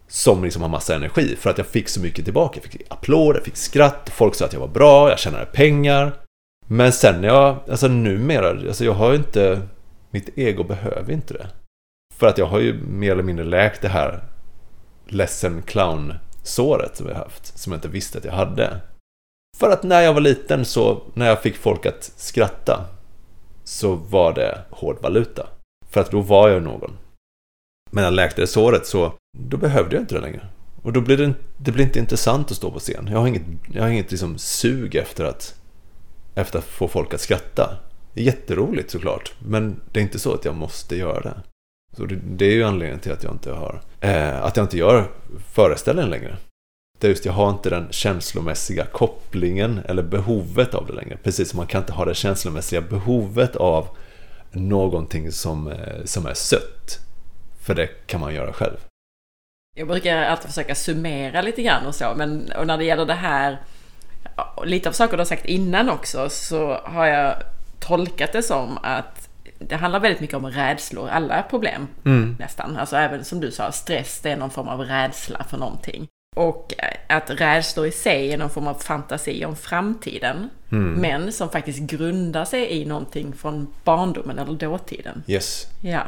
Som 0.07 0.43
liksom 0.43 0.61
har 0.61 0.69
massa 0.69 0.95
energi 0.95 1.35
för 1.39 1.49
att 1.49 1.57
jag 1.57 1.67
fick 1.67 1.89
så 1.89 2.01
mycket 2.01 2.25
tillbaka. 2.25 2.59
Jag 2.63 2.71
fick 2.71 2.81
applåder, 2.89 3.39
jag 3.39 3.45
fick 3.45 3.57
skratt, 3.57 4.11
folk 4.13 4.35
sa 4.35 4.45
att 4.45 4.53
jag 4.53 4.59
var 4.59 4.67
bra, 4.67 5.09
jag 5.09 5.19
tjänade 5.19 5.45
pengar. 5.45 6.13
Men 6.67 6.91
sen 6.91 7.21
när 7.21 7.27
jag, 7.27 7.57
alltså 7.69 7.87
numera, 7.87 8.49
alltså 8.49 8.85
jag 8.85 8.93
har 8.93 9.11
ju 9.11 9.17
inte, 9.17 9.61
mitt 10.11 10.37
ego 10.37 10.63
behöver 10.63 11.13
inte 11.13 11.33
det. 11.33 11.47
För 12.15 12.27
att 12.27 12.37
jag 12.37 12.45
har 12.45 12.59
ju 12.59 12.73
mer 12.83 13.11
eller 13.11 13.23
mindre 13.23 13.45
läkt 13.45 13.81
det 13.81 13.87
här 13.87 14.23
ledsen 15.05 15.61
clown-såret 15.61 16.97
som 16.97 17.07
jag 17.07 17.15
haft, 17.15 17.57
som 17.59 17.71
jag 17.71 17.77
inte 17.77 17.87
visste 17.87 18.17
att 18.17 18.25
jag 18.25 18.33
hade. 18.33 18.81
För 19.57 19.69
att 19.69 19.83
när 19.83 20.01
jag 20.01 20.13
var 20.13 20.21
liten 20.21 20.65
så, 20.65 21.03
när 21.13 21.27
jag 21.27 21.41
fick 21.41 21.57
folk 21.57 21.85
att 21.85 22.03
skratta, 22.15 22.85
så 23.63 23.95
var 23.95 24.33
det 24.33 24.61
hård 24.69 25.01
valuta. 25.01 25.47
För 25.89 26.01
att 26.01 26.11
då 26.11 26.21
var 26.21 26.49
jag 26.49 26.63
någon. 26.63 26.97
Men 27.91 28.01
när 28.01 28.03
jag 28.03 28.13
läkte 28.13 28.41
det 28.41 28.47
såret 28.47 28.85
så, 28.85 29.13
då 29.37 29.57
behövde 29.57 29.95
jag 29.95 30.03
inte 30.03 30.15
det 30.15 30.21
längre. 30.21 30.47
Och 30.81 30.93
då 30.93 31.01
blir 31.01 31.17
det, 31.17 31.33
det 31.57 31.71
blir 31.71 31.85
inte 31.85 31.99
intressant 31.99 32.51
att 32.51 32.57
stå 32.57 32.71
på 32.71 32.79
scen. 32.79 33.07
Jag 33.11 33.19
har 33.19 33.27
inget, 33.27 33.43
jag 33.73 33.83
har 33.83 33.89
inget 33.89 34.11
liksom 34.11 34.37
sug 34.37 34.95
efter 34.95 35.25
att, 35.25 35.55
efter 36.35 36.59
att 36.59 36.65
få 36.65 36.87
folk 36.87 37.13
att 37.13 37.21
skratta. 37.21 37.77
Det 38.13 38.21
är 38.21 38.25
jätteroligt 38.25 38.91
såklart, 38.91 39.33
men 39.39 39.81
det 39.91 39.99
är 39.99 40.03
inte 40.03 40.19
så 40.19 40.33
att 40.33 40.45
jag 40.45 40.55
måste 40.55 40.95
göra 40.95 41.21
det. 41.21 41.41
Så 41.97 42.05
det, 42.05 42.15
det 42.15 42.45
är 42.45 42.51
ju 42.53 42.63
anledningen 42.63 42.99
till 42.99 43.11
att 43.11 43.23
jag 43.23 43.33
inte 43.33 43.51
har, 43.51 43.81
eh, 44.01 44.43
att 44.43 44.57
jag 44.57 44.63
inte 44.63 44.77
gör 44.77 45.11
föreställningen 45.53 46.09
längre. 46.09 46.37
Det 46.99 47.07
är 47.07 47.09
just, 47.09 47.25
jag 47.25 47.33
har 47.33 47.49
inte 47.49 47.69
den 47.69 47.87
känslomässiga 47.91 48.85
kopplingen 48.85 49.79
eller 49.85 50.03
behovet 50.03 50.73
av 50.73 50.87
det 50.87 50.93
längre. 50.93 51.17
Precis 51.23 51.49
som 51.49 51.57
man 51.57 51.67
kan 51.67 51.81
inte 51.81 51.93
ha 51.93 52.05
det 52.05 52.15
känslomässiga 52.15 52.81
behovet 52.81 53.55
av 53.55 53.87
någonting 54.51 55.31
som, 55.31 55.67
eh, 55.67 56.03
som 56.05 56.25
är 56.25 56.33
sött. 56.33 56.99
För 57.61 57.75
det 57.75 57.87
kan 57.87 58.19
man 58.19 58.33
göra 58.33 58.53
själv. 58.53 58.77
Jag 59.75 59.87
brukar 59.87 60.23
alltid 60.23 60.47
försöka 60.47 60.75
summera 60.75 61.41
lite 61.41 61.61
grann 61.61 61.85
och 61.85 61.95
så, 61.95 62.13
men 62.17 62.51
och 62.51 62.67
när 62.67 62.77
det 62.77 62.83
gäller 62.83 63.05
det 63.05 63.13
här, 63.13 63.61
lite 64.65 64.89
av 64.89 64.93
saker 64.93 65.17
du 65.17 65.21
har 65.21 65.25
sagt 65.25 65.45
innan 65.45 65.89
också, 65.89 66.29
så 66.29 66.73
har 66.83 67.05
jag 67.05 67.35
tolkat 67.81 68.33
det 68.33 68.43
som 68.43 68.77
att 68.83 69.29
det 69.59 69.75
handlar 69.75 69.99
väldigt 69.99 70.21
mycket 70.21 70.35
om 70.35 70.45
rädslor, 70.45 71.09
alla 71.09 71.43
problem 71.43 71.87
mm. 72.05 72.35
nästan. 72.39 72.77
Alltså 72.77 72.95
även 72.95 73.25
som 73.25 73.39
du 73.39 73.51
sa, 73.51 73.71
stress 73.71 74.19
det 74.23 74.31
är 74.31 74.37
någon 74.37 74.49
form 74.49 74.67
av 74.67 74.81
rädsla 74.81 75.43
för 75.49 75.57
någonting. 75.57 76.07
Och 76.35 76.73
att 77.09 77.29
rädslor 77.29 77.85
i 77.85 77.91
sig 77.91 78.33
är 78.33 78.37
någon 78.37 78.49
form 78.49 78.67
av 78.67 78.73
fantasi 78.73 79.45
om 79.45 79.55
framtiden. 79.55 80.49
Mm. 80.71 80.93
Men 80.93 81.31
som 81.31 81.49
faktiskt 81.49 81.79
grundar 81.79 82.45
sig 82.45 82.71
i 82.71 82.85
någonting 82.85 83.33
från 83.33 83.67
barndomen 83.83 84.39
eller 84.39 84.53
dåtiden. 84.53 85.23
Yes. 85.27 85.67
Ja. 85.81 86.01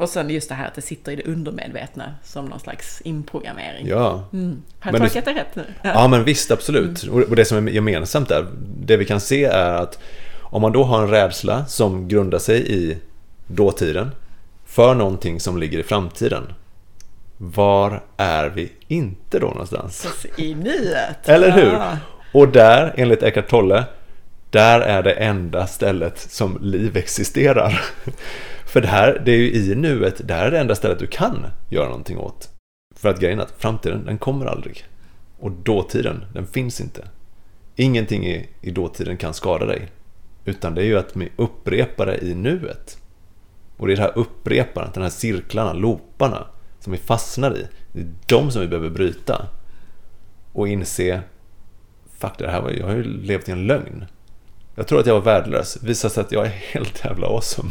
Och 0.00 0.08
sen 0.08 0.30
just 0.30 0.48
det 0.48 0.54
här 0.54 0.66
att 0.66 0.74
det 0.74 0.82
sitter 0.82 1.12
i 1.12 1.16
det 1.16 1.22
undermedvetna 1.22 2.14
som 2.22 2.44
någon 2.44 2.60
slags 2.60 3.00
inprogrammering. 3.00 3.86
Ja. 3.86 4.28
Mm. 4.32 4.62
Har 4.78 4.92
jag 4.92 5.00
tolkat 5.00 5.24
det 5.24 5.34
rätt 5.34 5.56
nu? 5.56 5.64
Ja. 5.82 5.90
ja, 5.94 6.08
men 6.08 6.24
visst, 6.24 6.50
absolut. 6.50 7.02
Mm. 7.02 7.24
Och 7.24 7.36
det 7.36 7.44
som 7.44 7.68
är 7.68 7.72
gemensamt 7.72 8.28
där, 8.28 8.46
det 8.78 8.96
vi 8.96 9.04
kan 9.04 9.20
se 9.20 9.44
är 9.44 9.74
att 9.74 9.98
om 10.54 10.62
man 10.62 10.72
då 10.72 10.84
har 10.84 11.02
en 11.02 11.10
rädsla 11.10 11.66
som 11.66 12.08
grundar 12.08 12.38
sig 12.38 12.72
i 12.72 12.98
dåtiden 13.46 14.10
för 14.64 14.94
någonting 14.94 15.40
som 15.40 15.58
ligger 15.58 15.78
i 15.78 15.82
framtiden. 15.82 16.42
Var 17.36 18.02
är 18.16 18.48
vi 18.48 18.72
inte 18.88 19.38
då 19.38 19.46
någonstans? 19.46 20.26
I 20.36 20.54
nuet! 20.54 21.28
Eller 21.28 21.50
hur? 21.50 21.78
Och 22.32 22.48
där, 22.48 22.94
enligt 22.96 23.22
Eckart 23.22 23.48
Tolle, 23.48 23.84
där 24.50 24.80
är 24.80 25.02
det 25.02 25.12
enda 25.12 25.66
stället 25.66 26.18
som 26.18 26.58
liv 26.62 26.96
existerar. 26.96 27.80
För 28.66 28.80
det 28.80 28.88
här, 28.88 29.22
det 29.24 29.32
är 29.32 29.36
ju 29.36 29.52
i 29.52 29.74
nuet, 29.74 30.28
där 30.28 30.46
är 30.46 30.50
det 30.50 30.58
enda 30.58 30.74
stället 30.74 30.98
du 30.98 31.06
kan 31.06 31.46
göra 31.68 31.88
någonting 31.88 32.18
åt. 32.18 32.48
För 32.96 33.08
att 33.08 33.20
grejen 33.20 33.38
är 33.38 33.42
att 33.42 33.54
framtiden, 33.58 34.04
den 34.06 34.18
kommer 34.18 34.46
aldrig. 34.46 34.84
Och 35.40 35.50
dåtiden, 35.50 36.24
den 36.32 36.46
finns 36.46 36.80
inte. 36.80 37.04
Ingenting 37.76 38.26
i, 38.26 38.48
i 38.60 38.70
dåtiden 38.70 39.16
kan 39.16 39.34
skada 39.34 39.66
dig. 39.66 39.88
Utan 40.44 40.74
det 40.74 40.82
är 40.82 40.86
ju 40.86 40.98
att 40.98 41.16
vi 41.16 41.32
upprepar 41.36 42.06
det 42.06 42.18
i 42.24 42.34
nuet. 42.34 42.98
Och 43.76 43.86
det 43.86 43.92
är 43.92 43.96
det 43.96 44.02
här 44.02 44.18
upprepandet, 44.18 44.94
de 44.94 45.02
här 45.02 45.10
cirklarna, 45.10 45.72
looparna 45.72 46.46
som 46.80 46.92
vi 46.92 46.98
fastnar 46.98 47.56
i. 47.56 47.66
Det 47.92 48.00
är 48.00 48.06
de 48.26 48.50
som 48.50 48.60
vi 48.60 48.68
behöver 48.68 48.90
bryta. 48.90 49.46
Och 50.52 50.68
inse, 50.68 51.20
fuck 52.18 52.38
det 52.38 52.50
här 52.50 52.60
var, 52.60 52.70
jag 52.70 52.86
har 52.86 52.94
ju 52.94 53.02
levt 53.02 53.48
i 53.48 53.52
en 53.52 53.66
lögn. 53.66 54.04
Jag 54.76 54.86
tror 54.86 55.00
att 55.00 55.06
jag 55.06 55.14
var 55.14 55.20
värdelös. 55.20 55.82
Visar 55.82 56.08
sig 56.08 56.20
att 56.20 56.32
jag 56.32 56.46
är 56.46 56.50
helt 56.50 57.04
jävla 57.04 57.26
awesome. 57.26 57.70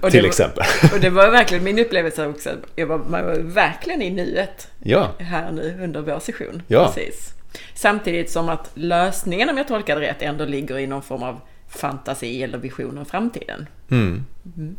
Till 0.10 0.24
exempel. 0.24 0.64
och 0.94 1.00
det 1.00 1.10
var 1.10 1.30
verkligen 1.30 1.64
min 1.64 1.78
upplevelse 1.78 2.26
också. 2.26 2.50
Jag 2.76 2.86
var, 2.86 2.98
man 2.98 3.26
var 3.26 3.34
verkligen 3.34 4.02
i 4.02 4.10
nuet. 4.10 4.68
Ja. 4.82 5.10
Här 5.18 5.52
nu 5.52 5.78
under 5.82 6.00
vår 6.00 6.20
session. 6.20 6.62
Ja. 6.66 6.92
Precis. 6.94 7.34
Samtidigt 7.74 8.30
som 8.30 8.48
att 8.48 8.70
lösningen, 8.74 9.48
om 9.48 9.56
jag 9.56 9.68
tolkar 9.68 9.96
det 9.96 10.02
rätt, 10.02 10.22
ändå 10.22 10.44
ligger 10.44 10.78
i 10.78 10.86
någon 10.86 11.02
form 11.02 11.22
av 11.22 11.40
fantasi 11.68 12.42
eller 12.42 12.58
vision 12.58 12.98
om 12.98 13.04
framtiden. 13.04 13.66
Mm. 13.90 14.24
Mm. 14.56 14.76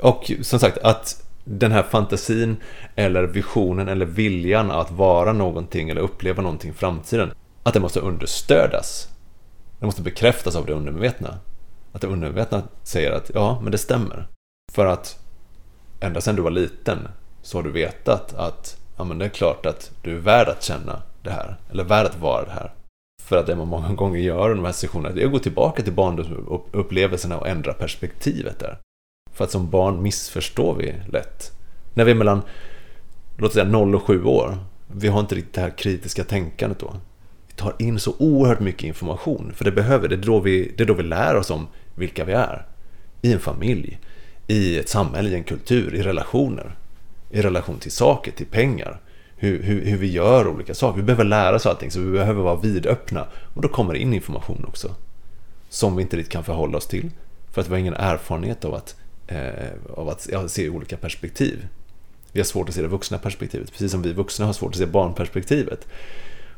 Och 0.00 0.32
som 0.42 0.58
sagt, 0.58 0.78
att 0.78 1.24
den 1.44 1.72
här 1.72 1.82
fantasin 1.82 2.56
eller 2.94 3.22
visionen 3.22 3.88
eller 3.88 4.06
viljan 4.06 4.70
att 4.70 4.90
vara 4.90 5.32
någonting 5.32 5.90
eller 5.90 6.00
uppleva 6.00 6.42
någonting 6.42 6.70
i 6.70 6.74
framtiden, 6.74 7.32
att 7.62 7.74
det 7.74 7.80
måste 7.80 8.00
understödas. 8.00 9.08
Det 9.78 9.86
måste 9.86 10.02
bekräftas 10.02 10.56
av 10.56 10.66
det 10.66 10.72
undermedvetna. 10.72 11.38
Att 11.92 12.00
det 12.00 12.06
undermedvetna 12.06 12.62
säger 12.82 13.12
att 13.12 13.30
ja, 13.34 13.60
men 13.62 13.72
det 13.72 13.78
stämmer. 13.78 14.28
För 14.72 14.86
att 14.86 15.18
ända 16.00 16.20
sedan 16.20 16.36
du 16.36 16.42
var 16.42 16.50
liten 16.50 17.08
så 17.42 17.58
har 17.58 17.62
du 17.62 17.70
vetat 17.70 18.34
att 18.34 18.76
ja, 18.96 19.04
men 19.04 19.18
det 19.18 19.24
är 19.24 19.28
klart 19.28 19.66
att 19.66 19.90
du 20.02 20.16
är 20.16 20.20
värd 20.20 20.48
att 20.48 20.62
känna 20.62 21.02
det 21.24 21.30
här. 21.30 21.56
Eller 21.70 21.84
värd 21.84 22.06
att 22.06 22.20
vara 22.20 22.44
det 22.44 22.50
här. 22.50 22.72
För 23.22 23.36
att 23.36 23.46
det 23.46 23.56
man 23.56 23.68
många 23.68 23.94
gånger 23.94 24.20
gör 24.20 24.50
i 24.50 24.54
de 24.54 24.64
här 24.64 24.72
sessionerna, 24.72 25.14
det 25.14 25.22
är 25.22 25.26
att 25.26 25.32
gå 25.32 25.38
tillbaka 25.38 25.82
till 25.82 25.92
barndomsupplevelserna 25.92 27.38
och 27.38 27.48
ändra 27.48 27.72
perspektivet 27.72 28.58
där. 28.58 28.78
För 29.32 29.44
att 29.44 29.50
som 29.50 29.70
barn 29.70 30.02
missförstår 30.02 30.74
vi 30.74 30.94
lätt. 31.08 31.52
När 31.94 32.04
vi 32.04 32.10
är 32.10 32.14
mellan, 32.14 32.42
låt 33.36 33.52
säga 33.52 33.64
0 33.64 33.94
och 33.94 34.02
7 34.02 34.24
år, 34.24 34.58
vi 34.86 35.08
har 35.08 35.20
inte 35.20 35.34
riktigt 35.34 35.54
det 35.54 35.60
här 35.60 35.70
kritiska 35.70 36.24
tänkandet 36.24 36.78
då. 36.78 36.94
Vi 37.48 37.54
tar 37.54 37.74
in 37.78 37.98
så 37.98 38.14
oerhört 38.18 38.60
mycket 38.60 38.84
information, 38.84 39.52
för 39.54 39.64
det 39.64 39.72
behöver, 39.72 40.08
det 40.08 40.14
är 40.14 40.22
då 40.22 40.40
vi, 40.40 40.72
det 40.76 40.82
är 40.82 40.86
då 40.86 40.94
vi 40.94 41.02
lär 41.02 41.36
oss 41.36 41.50
om 41.50 41.66
vilka 41.94 42.24
vi 42.24 42.32
är. 42.32 42.66
I 43.22 43.32
en 43.32 43.40
familj, 43.40 43.98
i 44.46 44.78
ett 44.78 44.88
samhälle, 44.88 45.28
i 45.30 45.34
en 45.34 45.44
kultur, 45.44 45.94
i 45.94 46.02
relationer. 46.02 46.76
I 47.30 47.42
relation 47.42 47.78
till 47.78 47.92
saker, 47.92 48.32
till 48.32 48.46
pengar 48.46 49.00
hur, 49.44 49.62
hur, 49.62 49.84
hur 49.84 49.96
vi 49.96 50.10
gör 50.10 50.48
olika 50.48 50.74
saker. 50.74 50.96
Vi 50.96 51.02
behöver 51.02 51.24
lära 51.24 51.56
oss 51.56 51.66
allting, 51.66 51.90
så 51.90 52.00
vi 52.00 52.10
behöver 52.10 52.42
vara 52.42 52.56
vidöppna. 52.56 53.26
Och 53.54 53.62
då 53.62 53.68
kommer 53.68 53.92
det 53.92 53.98
in 53.98 54.14
information 54.14 54.64
också. 54.68 54.94
Som 55.68 55.96
vi 55.96 56.02
inte 56.02 56.16
riktigt 56.16 56.32
kan 56.32 56.44
förhålla 56.44 56.78
oss 56.78 56.86
till. 56.86 57.10
För 57.52 57.60
att 57.60 57.68
vi 57.68 57.70
har 57.70 57.78
ingen 57.78 57.94
erfarenhet 57.94 58.64
av 58.64 58.74
att, 58.74 58.96
eh, 59.26 59.68
av 59.94 60.08
att 60.08 60.28
ja, 60.32 60.48
se 60.48 60.68
olika 60.68 60.96
perspektiv. 60.96 61.66
Vi 62.32 62.40
har 62.40 62.44
svårt 62.44 62.68
att 62.68 62.74
se 62.74 62.82
det 62.82 62.88
vuxna 62.88 63.18
perspektivet, 63.18 63.72
precis 63.72 63.90
som 63.90 64.02
vi 64.02 64.12
vuxna 64.12 64.46
har 64.46 64.52
svårt 64.52 64.70
att 64.70 64.78
se 64.78 64.86
barnperspektivet. 64.86 65.86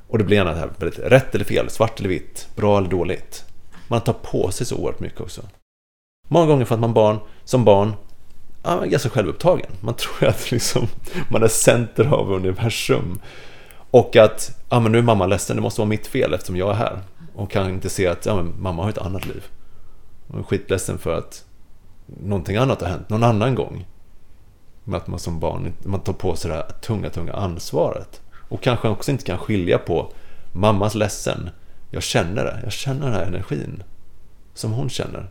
Och 0.08 0.18
det 0.18 0.24
blir 0.24 0.36
gärna 0.36 0.50
det 0.50 0.56
här 0.56 0.70
väldigt 0.78 0.98
rätt 0.98 1.34
eller 1.34 1.44
fel, 1.44 1.70
svart 1.70 2.00
eller 2.00 2.08
vitt, 2.08 2.48
bra 2.56 2.78
eller 2.78 2.88
dåligt. 2.88 3.44
Man 3.88 4.00
tar 4.00 4.12
på 4.12 4.50
sig 4.50 4.66
så 4.66 4.76
oerhört 4.76 5.00
mycket 5.00 5.20
också. 5.20 5.42
Många 6.28 6.46
gånger 6.46 6.64
för 6.64 6.74
att 6.74 6.80
man 6.80 6.94
barn, 6.94 7.18
som 7.44 7.64
barn 7.64 7.92
ja, 8.66 8.84
ganska 8.84 9.08
självupptagen. 9.08 9.70
Man 9.80 9.94
tror 9.94 10.28
att 10.28 10.50
liksom, 10.50 10.88
man 11.30 11.42
är 11.42 11.48
center 11.48 12.14
av 12.14 12.32
universum. 12.32 13.20
Och 13.90 14.16
att 14.16 14.60
ja, 14.68 14.80
men 14.80 14.92
nu 14.92 14.98
är 14.98 15.02
mamma 15.02 15.26
ledsen, 15.26 15.56
det 15.56 15.62
måste 15.62 15.80
vara 15.80 15.88
mitt 15.88 16.06
fel 16.06 16.34
eftersom 16.34 16.56
jag 16.56 16.70
är 16.70 16.74
här. 16.74 16.98
Och 17.34 17.50
kan 17.50 17.70
inte 17.70 17.88
se 17.88 18.06
att 18.06 18.26
ja, 18.26 18.36
men 18.36 18.62
mamma 18.62 18.82
har 18.82 18.90
ett 18.90 18.98
annat 18.98 19.26
liv. 19.26 19.44
Hon 20.28 20.40
är 20.40 20.44
skitledsen 20.44 20.98
för 20.98 21.18
att 21.18 21.44
någonting 22.06 22.56
annat 22.56 22.80
har 22.80 22.88
hänt 22.88 23.08
någon 23.08 23.22
annan 23.22 23.54
gång. 23.54 23.86
Med 24.84 24.96
att 24.96 25.06
man 25.06 25.18
som 25.18 25.40
barn 25.40 25.72
man 25.82 26.00
tar 26.00 26.12
på 26.12 26.36
sig 26.36 26.50
det 26.50 26.56
här 26.56 26.68
tunga, 26.80 27.10
tunga 27.10 27.32
ansvaret. 27.32 28.20
Och 28.48 28.62
kanske 28.62 28.88
också 28.88 29.10
inte 29.10 29.24
kan 29.24 29.38
skilja 29.38 29.78
på 29.78 30.12
mammas 30.52 30.94
ledsen. 30.94 31.50
Jag 31.90 32.02
känner 32.02 32.44
det, 32.44 32.60
jag 32.62 32.72
känner 32.72 33.06
den 33.06 33.14
här 33.14 33.26
energin. 33.26 33.82
Som 34.54 34.72
hon 34.72 34.88
känner. 34.88 35.30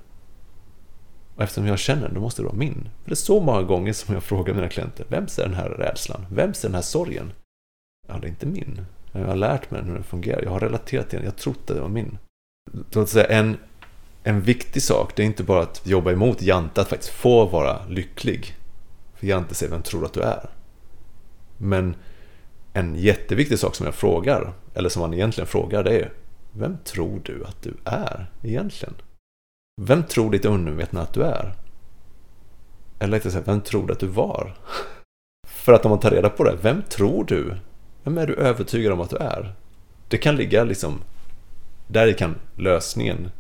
Och 1.36 1.44
eftersom 1.44 1.68
jag 1.68 1.80
känner 1.80 2.02
den, 2.02 2.14
då 2.14 2.22
måste 2.22 2.41
det 2.41 2.45
vara 2.45 2.56
min. 2.56 2.90
För 3.03 3.10
det 3.10 3.14
är 3.14 3.16
så 3.16 3.40
många 3.40 3.62
gånger 3.62 3.94
som 3.94 4.14
jag 4.14 4.24
frågar 4.24 4.53
mina 4.53 4.70
klienter, 4.70 5.06
vems 5.10 5.40
är 5.40 5.44
den 5.44 5.53
här 5.53 5.70
rädslan? 5.70 6.26
Vems 6.32 6.64
är 6.64 6.68
den 6.68 6.76
här 6.76 6.82
sorgen? 6.82 7.34
Ja, 8.07 8.18
det 8.22 8.28
är 8.28 8.30
inte 8.30 8.45
min. 8.45 8.86
Jag 9.12 9.28
har 9.28 9.36
lärt 9.36 9.72
mig 9.72 9.84
hur 9.84 9.94
den 9.94 10.03
fungerar. 10.03 10.41
Jag 10.44 10.49
har 10.49 10.60
relaterat 10.60 11.10
till 11.10 11.18
den. 11.18 11.26
Jag 11.26 11.36
trodde 11.36 11.60
att 11.60 11.68
det 11.68 11.82
var 11.82 11.90
min. 11.90 12.18
Låt 12.91 13.10
säga 13.10 13.28
en, 13.28 13.57
en 14.24 14.41
viktig 14.41 14.82
sak, 14.82 15.16
det 15.16 15.24
är 15.24 15.26
inte 15.26 15.44
bara 15.44 15.62
att 15.62 15.88
jobba 15.88 16.12
emot 16.12 16.41
Jante 16.41 16.82
att 16.82 16.88
faktiskt 16.88 17.12
få 17.14 17.45
vara 17.45 17.86
lycklig. 17.88 18.56
För 19.16 19.28
Jante 19.28 19.56
säger, 19.56 19.72
vem 19.72 19.82
tror 19.82 19.99
du 19.99 20.06
att 20.06 20.14
du 20.14 20.22
är? 20.22 20.49
Men 21.57 21.95
en 22.74 22.95
jätteviktig 22.95 23.60
sak 23.60 23.76
som 23.76 23.86
jag 23.86 23.95
frågar, 23.95 24.53
eller 24.74 24.90
som 24.90 25.02
man 25.02 25.14
egentligen 25.14 25.48
frågar, 25.48 25.84
det 25.84 25.99
är 25.99 26.12
Vem 26.57 26.78
tror 26.84 27.22
du 27.24 27.45
att 27.45 27.62
du 27.62 27.74
är 27.86 28.32
egentligen? 28.44 28.94
Vem 29.82 30.04
tror 30.04 30.32
ditt 30.32 30.46
undermedvetna 30.46 31.02
att 31.02 31.14
du 31.14 31.24
är? 31.24 31.54
Eller 33.00 33.18
inte 33.18 33.32
sagt, 33.32 33.48
vem 33.48 33.62
tror 33.62 33.88
du 33.88 33.94
att 33.94 34.00
du 34.00 34.08
var? 34.08 34.54
För 35.48 35.74
att 35.74 35.86
om 35.86 35.90
man 35.90 36.00
tar 36.00 36.12
reda 36.12 36.30
på 36.30 36.44
det, 36.44 36.58
vem 36.62 36.82
tror 36.82 37.24
du? 37.24 37.58
Vem 38.04 38.18
är 38.18 38.28
du 38.28 38.36
övertygad 38.36 38.94
om 38.94 39.02
att 39.02 39.10
du 39.10 39.18
är? 39.18 39.54
Det 40.08 40.18
kan 40.18 40.36
ligga 40.36 40.64
liksom, 40.64 41.02
där 41.88 42.14
kan 42.14 42.36
lösningen 42.56 43.32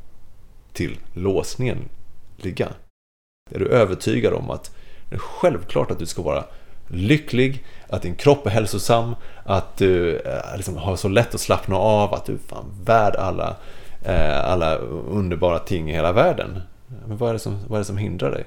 till 0.73 0.97
låsningen 1.13 1.77
ligga. 2.37 2.69
Är 3.51 3.59
du 3.59 3.67
övertygad 3.67 4.33
om 4.33 4.49
att 4.49 4.75
det 5.09 5.15
är 5.15 5.19
självklart 5.19 5.91
att 5.91 5.99
du 5.99 6.05
ska 6.05 6.21
vara 6.21 6.45
lycklig, 6.87 7.65
att 7.89 8.01
din 8.01 8.15
kropp 8.15 8.45
är 8.45 8.49
hälsosam, 8.49 9.15
att 9.43 9.77
du 9.77 10.17
eh, 10.17 10.57
liksom 10.57 10.77
har 10.77 10.95
så 10.95 11.07
lätt 11.07 11.35
att 11.35 11.41
slappna 11.41 11.75
av, 11.75 12.13
att 12.13 12.25
du 12.25 12.33
är 12.33 12.37
fan 12.37 12.65
värd 12.83 13.15
alla, 13.15 13.55
alla 14.43 14.75
underbara 14.75 15.59
ting 15.59 15.89
i 15.89 15.93
hela 15.93 16.11
världen. 16.11 16.61
Men 17.07 17.17
vad 17.17 17.29
är, 17.29 17.33
det 17.33 17.39
som, 17.39 17.59
vad 17.67 17.77
är 17.77 17.81
det 17.81 17.85
som 17.85 17.97
hindrar 17.97 18.31
dig? 18.31 18.45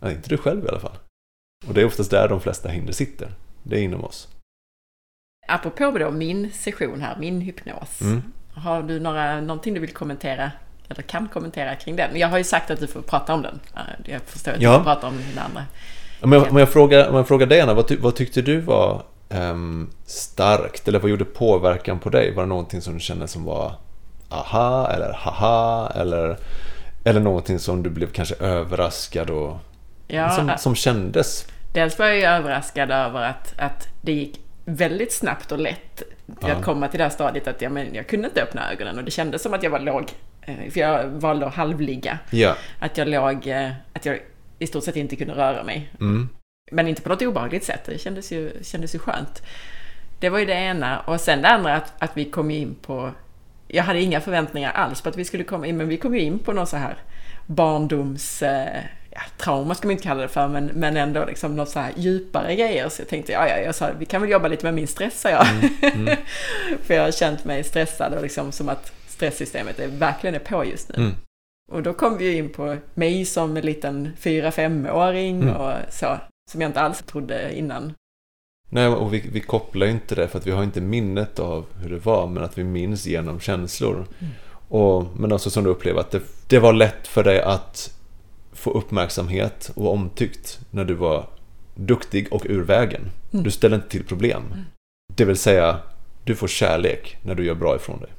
Ja, 0.00 0.10
inte 0.10 0.28
du 0.28 0.36
själv 0.36 0.64
i 0.64 0.68
alla 0.68 0.80
fall. 0.80 0.96
Och 1.66 1.74
det 1.74 1.80
är 1.80 1.84
oftast 1.84 2.10
där 2.10 2.28
de 2.28 2.40
flesta 2.40 2.68
hinder 2.68 2.92
sitter. 2.92 3.28
Det 3.62 3.76
är 3.76 3.82
inom 3.82 4.04
oss. 4.04 4.28
Apropå 5.48 5.98
då 5.98 6.10
min 6.10 6.52
session 6.52 7.00
här, 7.00 7.16
min 7.18 7.40
hypnos. 7.40 8.00
Mm. 8.00 8.22
Har 8.54 8.82
du 8.82 9.00
några, 9.00 9.40
någonting 9.40 9.74
du 9.74 9.80
vill 9.80 9.92
kommentera 9.92 10.52
eller 10.88 11.02
kan 11.02 11.28
kommentera 11.28 11.76
kring 11.76 11.96
den? 11.96 12.18
Jag 12.18 12.28
har 12.28 12.38
ju 12.38 12.44
sagt 12.44 12.70
att 12.70 12.80
du 12.80 12.86
får 12.86 13.02
prata 13.02 13.34
om 13.34 13.42
den. 13.42 13.60
Jag 14.04 14.22
förstår 14.22 14.52
att 14.52 14.58
du 14.58 14.64
ja. 14.64 14.76
får 14.76 14.84
prata 14.84 15.06
om 15.06 15.16
den 15.16 15.44
andra. 15.44 15.64
Om 16.22 16.32
jag, 16.32 16.50
om 16.50 16.56
jag, 16.56 16.68
frågar, 16.68 17.08
om 17.08 17.16
jag 17.16 17.28
frågar 17.28 17.46
dig 17.46 17.60
Anna, 17.60 17.74
vad, 17.74 17.88
ty, 17.88 17.96
vad 17.96 18.16
tyckte 18.16 18.42
du 18.42 18.60
var 18.60 19.02
um, 19.28 19.90
starkt? 20.04 20.88
Eller 20.88 20.98
vad 20.98 21.10
gjorde 21.10 21.24
påverkan 21.24 21.98
på 21.98 22.10
dig? 22.10 22.34
Var 22.34 22.42
det 22.42 22.48
någonting 22.48 22.80
som 22.80 22.94
du 22.94 23.00
kände 23.00 23.28
som 23.28 23.44
var 23.44 23.74
aha 24.32 24.90
eller 24.94 25.12
haha? 25.12 25.92
Eller, 25.94 26.36
eller 27.04 27.20
någonting 27.20 27.58
som 27.58 27.82
du 27.82 27.90
blev 27.90 28.12
kanske 28.12 28.34
överraskad 28.34 29.30
och 29.30 29.56
ja, 30.06 30.30
som, 30.30 30.52
som 30.58 30.74
kändes? 30.74 31.46
Dels 31.72 31.98
var 31.98 32.06
jag 32.06 32.16
ju 32.16 32.24
överraskad 32.24 32.90
över 32.90 33.22
att, 33.22 33.54
att 33.58 33.88
det 34.00 34.12
gick 34.12 34.40
väldigt 34.64 35.12
snabbt 35.12 35.52
och 35.52 35.58
lätt 35.58 35.96
till 35.96 36.48
ja. 36.48 36.54
att 36.54 36.64
komma 36.64 36.88
till 36.88 36.98
det 36.98 37.04
här 37.04 37.10
stadiet 37.10 37.48
att 37.48 37.62
jag, 37.62 37.72
men 37.72 37.94
jag 37.94 38.06
kunde 38.06 38.28
inte 38.28 38.42
öppna 38.42 38.72
ögonen 38.72 38.98
och 38.98 39.04
det 39.04 39.10
kändes 39.10 39.42
som 39.42 39.54
att 39.54 39.62
jag 39.62 39.70
var 39.70 39.80
låg. 39.80 40.12
Eh, 40.42 40.70
för 40.70 40.80
jag 40.80 41.06
valde 41.06 41.46
att 41.46 41.54
halvligga. 41.54 42.18
Ja. 42.30 42.56
Att 42.78 42.98
jag 42.98 43.08
låg, 43.08 43.46
eh, 43.46 43.70
att 43.92 44.06
jag 44.06 44.20
i 44.58 44.66
stort 44.66 44.84
sett 44.84 44.96
inte 44.96 45.16
kunde 45.16 45.34
röra 45.34 45.64
mig. 45.64 45.90
Mm. 46.00 46.28
Men 46.70 46.88
inte 46.88 47.02
på 47.02 47.08
något 47.08 47.22
obehagligt 47.22 47.64
sätt, 47.64 47.84
det 47.86 47.98
kändes 47.98 48.32
ju, 48.32 48.52
kändes 48.62 48.94
ju 48.94 48.98
skönt. 48.98 49.42
Det 50.20 50.28
var 50.28 50.38
ju 50.38 50.46
det 50.46 50.54
ena. 50.54 51.00
Och 51.00 51.20
sen 51.20 51.42
det 51.42 51.48
andra 51.48 51.74
att, 51.74 51.92
att 51.98 52.16
vi 52.16 52.24
kom 52.24 52.50
in 52.50 52.74
på... 52.74 53.10
Jag 53.74 53.84
hade 53.84 54.00
inga 54.00 54.20
förväntningar 54.20 54.72
alls 54.72 55.00
på 55.00 55.08
att 55.08 55.16
vi 55.16 55.24
skulle 55.24 55.44
komma 55.44 55.66
in, 55.66 55.76
men 55.76 55.88
vi 55.88 55.96
kom 55.96 56.14
ju 56.14 56.20
in 56.20 56.38
på 56.38 56.52
någon 56.52 56.66
så 56.66 56.76
här 56.76 56.96
barndoms... 57.46 58.42
Eh, 58.42 58.84
ja, 59.10 59.20
trauma 59.36 59.74
ska 59.74 59.86
man 59.86 59.92
inte 59.92 60.02
kalla 60.02 60.22
det 60.22 60.28
för, 60.28 60.48
men, 60.48 60.66
men 60.66 60.96
ändå 60.96 61.24
liksom 61.24 61.56
något 61.56 61.68
så 61.68 61.80
här 61.80 61.92
djupare 61.96 62.56
grejer. 62.56 62.88
Så 62.88 63.02
jag 63.02 63.08
tänkte, 63.08 63.32
ja, 63.32 63.48
ja, 63.48 63.56
jag 63.56 63.74
sa, 63.74 63.90
vi 63.98 64.04
kan 64.04 64.20
väl 64.20 64.30
jobba 64.30 64.48
lite 64.48 64.64
med 64.64 64.74
min 64.74 64.86
stress, 64.86 65.20
sa 65.20 65.30
jag. 65.30 65.46
Mm, 65.46 65.68
mm. 65.82 66.16
för 66.82 66.94
jag 66.94 67.02
har 67.02 67.10
känt 67.10 67.44
mig 67.44 67.64
stressad 67.64 68.14
och 68.14 68.22
liksom 68.22 68.52
som 68.52 68.68
att 68.68 68.92
stresssystemet 69.06 69.78
är, 69.78 69.88
verkligen 69.88 70.34
är 70.34 70.38
på 70.38 70.64
just 70.64 70.88
nu. 70.88 70.94
Mm. 70.94 71.14
Och 71.72 71.82
då 71.82 71.92
kom 71.92 72.18
vi 72.18 72.36
in 72.36 72.48
på 72.48 72.76
mig 72.94 73.24
som 73.24 73.56
en 73.56 73.66
liten 73.66 74.12
fyra 74.18 74.50
femåring 74.50 75.42
mm. 75.42 75.56
och 75.56 75.72
så, 75.90 76.18
som 76.50 76.60
jag 76.60 76.68
inte 76.68 76.80
alls 76.80 77.02
trodde 77.02 77.58
innan. 77.58 77.94
Nej, 78.74 78.86
och 78.86 79.14
vi, 79.14 79.24
vi 79.32 79.40
kopplar 79.40 79.86
ju 79.86 79.92
inte 79.92 80.14
det 80.14 80.28
för 80.28 80.38
att 80.38 80.46
vi 80.46 80.50
har 80.50 80.62
inte 80.62 80.80
minnet 80.80 81.38
av 81.38 81.64
hur 81.82 81.90
det 81.90 81.98
var, 81.98 82.26
men 82.26 82.42
att 82.42 82.58
vi 82.58 82.64
minns 82.64 83.06
genom 83.06 83.40
känslor. 83.40 84.06
Mm. 84.18 84.32
Och, 84.68 85.06
men 85.16 85.32
också 85.32 85.50
som 85.50 85.64
du 85.64 85.70
upplever 85.70 86.00
att 86.00 86.10
det, 86.10 86.20
det 86.46 86.58
var 86.58 86.72
lätt 86.72 87.06
för 87.06 87.24
dig 87.24 87.40
att 87.40 87.98
få 88.52 88.70
uppmärksamhet 88.70 89.70
och 89.74 89.92
omtyckt 89.92 90.60
när 90.70 90.84
du 90.84 90.94
var 90.94 91.26
duktig 91.74 92.32
och 92.32 92.42
ur 92.44 92.62
vägen. 92.62 93.10
Mm. 93.32 93.44
Du 93.44 93.50
ställer 93.50 93.76
inte 93.76 93.88
till 93.88 94.04
problem. 94.04 94.42
Mm. 94.52 94.64
Det 95.16 95.24
vill 95.24 95.36
säga, 95.36 95.78
du 96.24 96.34
får 96.34 96.48
kärlek 96.48 97.16
när 97.22 97.34
du 97.34 97.44
gör 97.44 97.54
bra 97.54 97.76
ifrån 97.76 98.00
dig. 98.00 98.10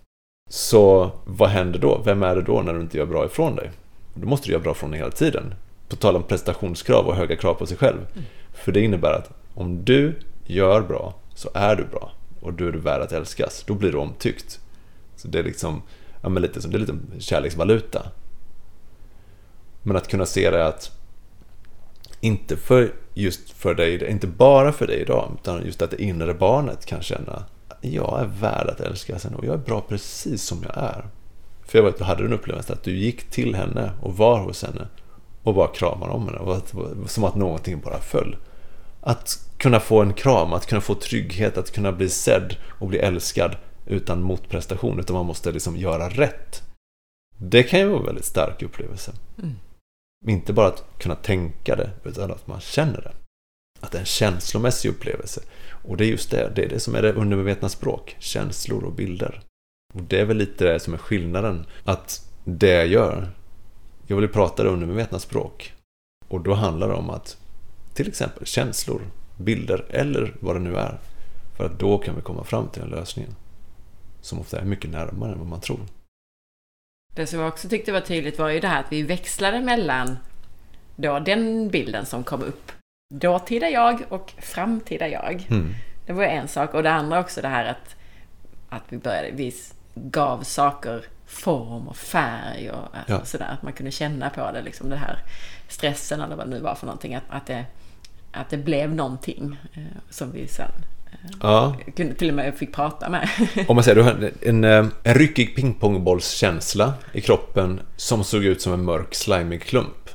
Så 0.50 1.12
vad 1.26 1.50
händer 1.50 1.80
då? 1.80 2.02
Vem 2.06 2.24
är 2.24 2.36
det 2.36 2.42
då 2.42 2.62
när 2.62 2.74
du 2.74 2.82
inte 2.82 2.98
gör 2.98 3.06
bra 3.06 3.26
ifrån 3.26 3.56
dig? 3.56 3.72
Då 4.14 4.28
måste 4.28 4.48
du 4.48 4.52
göra 4.52 4.64
bra 4.64 4.72
ifrån 4.72 4.92
dig 4.92 5.00
hela 5.00 5.12
tiden. 5.12 5.54
På 5.90 5.96
tal 5.96 6.16
om 6.16 6.24
prestationskrav 6.24 7.06
och 7.06 7.16
höga 7.16 7.36
krav 7.36 7.54
på 7.54 7.66
sig 7.66 7.78
själv. 7.78 8.00
Mm. 8.14 8.26
För 8.54 8.72
det 8.72 8.82
innebär 8.82 9.14
att 9.14 9.30
om 9.54 9.86
du 9.86 10.16
gör 10.46 10.82
bra 10.82 11.16
så 11.36 11.50
är 11.54 11.76
du 11.76 11.84
bra 11.84 12.12
och 12.40 12.54
då 12.54 12.68
är 12.68 12.72
du 12.72 12.80
värd 12.80 13.02
att 13.02 13.12
älskas. 13.12 13.64
Då 13.68 13.74
blir 13.74 13.92
du 13.92 13.98
omtyckt. 13.98 14.60
Så 15.16 15.28
det 15.28 15.40
är 15.40 15.44
liksom 15.44 15.82
ja, 16.22 16.30
men 16.30 16.42
lite 16.42 16.62
som 16.62 16.72
det 16.72 16.78
är 16.78 16.80
lite 16.80 16.98
kärleksvaluta. 17.20 18.06
Men 19.82 19.98
att 19.98 20.08
kunna 20.08 20.26
se 20.26 20.52
det 20.52 20.68
att 20.68 20.92
inte 22.22 22.58
för 22.58 22.94
just 23.14 23.50
för 23.50 23.76
dig, 23.76 24.10
inte 24.10 24.28
bara 24.28 24.72
för 24.72 24.88
dig 24.88 25.02
idag, 25.02 25.32
utan 25.42 25.66
just 25.66 25.82
att 25.82 25.92
det 25.92 26.02
inre 26.02 26.34
barnet 26.34 26.86
kan 26.86 27.02
känna 27.02 27.46
jag 27.84 28.20
är 28.20 28.26
värd 28.26 28.70
att 28.70 28.80
älskas 28.80 29.26
och 29.26 29.46
jag 29.46 29.54
är 29.54 29.58
bra 29.58 29.82
precis 29.82 30.44
som 30.44 30.64
jag 30.64 30.78
är. 30.78 31.06
För 31.62 31.78
jag 31.78 31.86
vet, 31.86 31.98
du 31.98 32.04
hade 32.04 32.26
en 32.26 32.34
upplevelse 32.34 32.74
att 32.74 32.84
du 32.84 32.98
gick 32.98 33.30
till 33.30 33.56
henne 33.56 33.92
och 34.02 34.18
var 34.18 34.40
hos 34.40 34.64
henne 34.64 34.88
och 35.44 35.54
bara 35.54 35.68
kramade 35.68 36.12
om 36.12 36.26
henne. 36.26 36.40
Och 36.40 36.56
att, 36.56 36.74
som 37.08 37.24
att 37.24 37.36
någonting 37.36 37.80
bara 37.80 38.00
föll. 38.00 38.36
Att 39.06 39.50
kunna 39.58 39.80
få 39.80 40.02
en 40.02 40.14
kram, 40.14 40.54
att 40.54 40.66
kunna 40.66 40.82
få 40.82 40.96
trygghet, 40.96 41.58
att 41.58 41.72
kunna 41.72 41.92
bli 41.92 42.10
sedd 42.10 42.56
och 42.80 42.88
bli 42.88 43.00
älskad 43.00 43.56
utan 43.86 44.22
motprestation, 44.22 45.00
utan 45.00 45.16
man 45.16 45.26
måste 45.26 45.52
liksom 45.52 45.78
göra 45.78 46.10
rätt. 46.10 46.64
Det 47.38 47.64
kan 47.64 47.80
ju 47.80 47.88
vara 47.88 48.00
en 48.00 48.06
väldigt 48.06 48.26
stark 48.26 48.62
upplevelse. 48.62 49.12
Mm. 49.38 49.56
Inte 50.28 50.54
bara 50.54 50.68
att 50.68 50.84
kunna 51.00 51.16
tänka 51.16 51.76
det, 51.76 51.90
utan 52.04 52.32
att 52.32 52.48
man 52.48 52.60
känner 52.60 53.02
det. 53.02 53.12
Att 53.80 53.92
det 53.92 53.98
är 53.98 54.00
en 54.00 54.06
känslomässig 54.06 54.90
upplevelse. 54.90 55.42
Och 55.84 55.98
det 55.98 56.06
är 56.06 56.10
just 56.10 56.32
det, 56.32 56.52
det 56.56 56.64
är 56.64 56.70
det 56.70 56.80
som 56.80 56.96
är 56.96 57.02
det 57.02 57.14
undermedvetna 57.14 57.70
språk. 57.70 58.16
Känslor 58.20 58.84
och 58.84 58.94
bilder. 58.94 59.42
Och 59.94 60.04
det 60.04 60.20
är 60.20 60.26
väl 60.26 60.38
lite 60.38 60.66
det 60.66 60.80
som 60.80 60.94
är 60.94 60.98
skillnaden. 60.98 61.66
Att 61.84 62.30
det 62.44 62.74
jag 62.74 62.88
gör, 62.88 63.30
jag 64.08 64.18
vill 64.18 64.30
prata 64.30 64.64
det 64.64 64.70
undermedvetna 64.70 65.20
språk. 65.20 65.74
Och 66.28 66.42
då 66.42 66.54
handlar 66.54 66.88
det 66.88 66.94
om 66.94 67.10
att 67.10 67.38
till 67.94 68.08
exempel 68.08 68.46
känslor, 68.46 69.02
bilder 69.38 69.86
eller 69.90 70.36
vad 70.40 70.56
det 70.56 70.60
nu 70.60 70.76
är. 70.76 71.00
För 71.58 71.66
att 71.66 71.80
då 71.80 71.98
kan 71.98 72.16
vi 72.16 72.22
komma 72.22 72.44
fram 72.44 72.68
till 72.68 72.82
en 72.82 72.90
lösning 72.90 73.28
som 74.22 74.40
ofta 74.40 74.60
är 74.60 74.66
mycket 74.66 74.90
närmare 74.90 75.32
än 75.32 75.40
vad 75.40 75.48
man 75.48 75.62
tror. 75.62 75.80
Det 77.16 77.28
som 77.28 77.40
jag 77.40 77.48
också 77.48 77.70
tyckte 77.70 77.92
var 77.92 78.02
tydligt 78.02 78.40
var 78.40 78.50
ju 78.50 78.60
det 78.60 78.68
här 78.68 78.80
att 78.80 78.92
vi 78.92 79.04
växlade 79.04 79.62
mellan 79.62 80.18
då 80.96 81.20
den 81.20 81.70
bilden 81.70 82.06
som 82.06 82.24
kom 82.24 82.42
upp 82.42 82.72
dåtida 83.14 83.70
jag 83.70 84.04
och 84.10 84.34
framtida 84.38 85.08
jag. 85.08 85.48
Mm. 85.50 85.74
Det 86.06 86.14
var 86.14 86.24
en 86.24 86.48
sak. 86.48 86.74
Och 86.74 86.84
det 86.84 86.92
andra 86.92 87.20
också 87.20 87.42
det 87.42 87.48
här 87.48 87.66
att, 87.66 87.96
att 88.70 88.84
vi 88.90 88.98
började, 88.98 89.32
vi 89.32 89.54
gav 89.96 90.44
saker 90.44 91.06
form 91.26 91.88
och 91.88 91.98
färg 91.98 92.72
och, 92.72 92.88
ja. 93.08 93.18
och 93.18 93.28
sådär. 93.28 93.50
Att 93.54 93.62
man 93.62 93.74
kunde 93.74 93.92
känna 93.92 94.30
på 94.30 94.52
det, 94.52 94.62
liksom 94.62 94.90
den 94.90 95.00
här 95.00 95.20
stressen 95.68 96.22
eller 96.22 96.36
vad 96.36 96.46
det 96.46 96.50
nu 96.50 96.60
var 96.60 96.76
för 96.76 96.86
någonting. 96.86 97.16
Att, 97.16 97.24
att, 97.30 97.46
det, 97.46 97.66
att 98.34 98.50
det 98.50 98.58
blev 98.58 98.96
någonting 98.96 99.58
eh, 99.74 99.82
som 100.10 100.32
vi 100.32 100.48
sen 100.48 100.72
eh, 101.12 101.30
ja. 101.42 101.76
kunde 101.96 102.14
till 102.14 102.30
och 102.30 102.36
med 102.36 102.56
fick 102.56 102.74
prata 102.74 103.10
med. 103.10 103.30
Om 103.68 103.76
man 103.76 103.84
säger, 103.84 103.96
du 103.96 104.02
har 104.02 104.32
en, 104.42 104.64
eh, 104.64 104.86
en 105.04 105.14
ryckig 105.14 105.56
pingpongbollskänsla 105.56 106.94
i 107.14 107.22
kroppen 107.22 107.80
som 107.96 108.24
såg 108.24 108.46
ut 108.46 108.62
som 108.62 108.74
en 108.74 108.84
mörk 108.84 109.16
slimig 109.16 109.62
klump. 109.62 110.10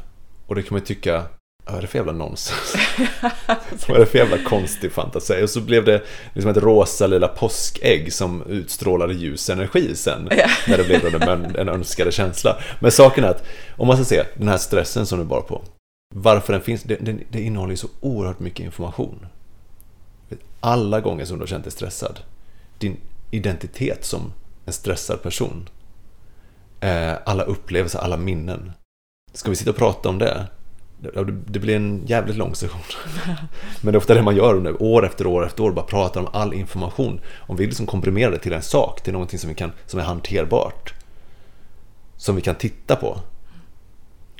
Och 0.47 0.55
det 0.55 0.63
kan 0.63 0.75
man 0.75 0.85
tycka 0.85 1.23
vad 1.69 1.77
är 1.77 1.83
det 1.83 1.87
för 1.87 1.99
jävla 1.99 2.13
nonsens? 2.13 2.77
vad 3.89 3.97
är 3.97 4.01
det 4.01 4.07
för 4.07 4.19
jävla 4.19 4.39
konstig 4.45 4.93
fantasi? 4.93 5.43
Och 5.43 5.51
så 5.51 5.61
blev 5.61 5.85
det 5.85 6.03
liksom 6.35 6.51
ett 6.51 6.57
rosa 6.57 7.07
lilla 7.07 7.29
påskägg 7.29 8.13
som 8.13 8.43
utstrålade 8.43 9.15
ljus 9.15 9.51
energi 9.51 9.97
sen. 9.97 10.29
Ja. 10.31 10.47
När 10.69 10.79
det 10.79 10.85
blev 10.85 11.23
en, 11.29 11.57
en 11.57 11.69
önskade 11.69 12.13
känsla. 12.13 12.57
Men 12.81 12.91
saken 12.91 13.25
är 13.25 13.29
att, 13.29 13.45
om 13.77 13.87
man 13.87 13.97
ska 13.97 14.05
se 14.05 14.23
den 14.35 14.49
här 14.49 14.59
stressen 14.59 15.07
som 15.07 15.19
du 15.19 15.25
bar 15.25 15.41
på. 15.41 15.63
Varför 16.15 16.53
den 16.53 16.63
finns, 16.63 16.83
det, 16.83 16.97
det, 16.97 17.19
det 17.31 17.41
innehåller 17.41 17.71
ju 17.71 17.77
så 17.77 17.89
oerhört 18.01 18.41
mycket 18.41 18.65
information. 18.65 19.27
Alla 20.61 21.01
gånger 21.01 21.25
som 21.25 21.37
du 21.37 21.43
har 21.43 21.47
känt 21.47 21.65
dig 21.65 21.73
stressad. 21.73 22.21
Din 22.79 22.97
identitet 23.31 24.05
som 24.05 24.33
en 24.65 24.73
stressad 24.73 25.23
person. 25.23 25.69
Eh, 26.81 27.15
alla 27.25 27.43
upplevelser, 27.43 27.99
alla 27.99 28.17
minnen. 28.17 28.73
Ska 29.33 29.51
vi 29.51 29.57
sitta 29.57 29.71
och 29.71 29.77
prata 29.77 30.09
om 30.09 30.19
det? 30.19 30.47
det 31.47 31.59
blir 31.59 31.77
en 31.77 32.03
jävligt 32.07 32.37
lång 32.37 32.55
session. 32.55 32.81
Men 33.83 33.93
det 33.93 33.97
är 33.97 33.97
ofta 33.97 34.15
det 34.15 34.23
man 34.23 34.37
gör 34.37 34.55
under 34.55 34.83
år 34.83 35.07
efter 35.07 35.27
år 35.27 35.47
efter 35.47 35.63
år, 35.63 35.73
bara 35.73 35.85
pratar 35.85 36.21
om 36.21 36.29
all 36.33 36.55
information. 36.55 37.21
Om 37.37 37.57
vi 37.57 37.67
liksom 37.67 37.87
komprimerar 37.87 38.31
det 38.31 38.39
till 38.39 38.53
en 38.53 38.63
sak, 38.63 39.03
till 39.03 39.13
någonting 39.13 39.39
som, 39.39 39.49
vi 39.49 39.55
kan, 39.55 39.73
som 39.87 40.01
är 40.01 40.05
hanterbart. 40.05 40.95
som 42.17 42.37
vi 42.37 42.43
kan 42.43 42.55
titta 42.55 42.97
på. 42.97 43.21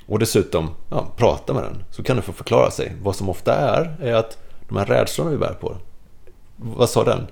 Och 0.09 0.19
dessutom 0.19 0.71
ja, 0.91 1.13
prata 1.17 1.55
med 1.55 1.63
den, 1.63 1.85
så 1.91 2.03
kan 2.03 2.17
den 2.17 2.23
få 2.23 2.33
förklara 2.33 2.71
sig. 2.71 2.97
Vad 3.03 3.17
som 3.17 3.29
ofta 3.29 3.55
är, 3.55 3.97
är 4.01 4.15
att 4.15 4.39
de 4.69 4.77
här 4.77 4.87
rädslorna 4.87 5.31
vi 5.31 5.37
bär 5.37 5.55
på, 5.61 5.77
vad 6.57 6.91
sa 6.91 7.05
den? 7.05 7.27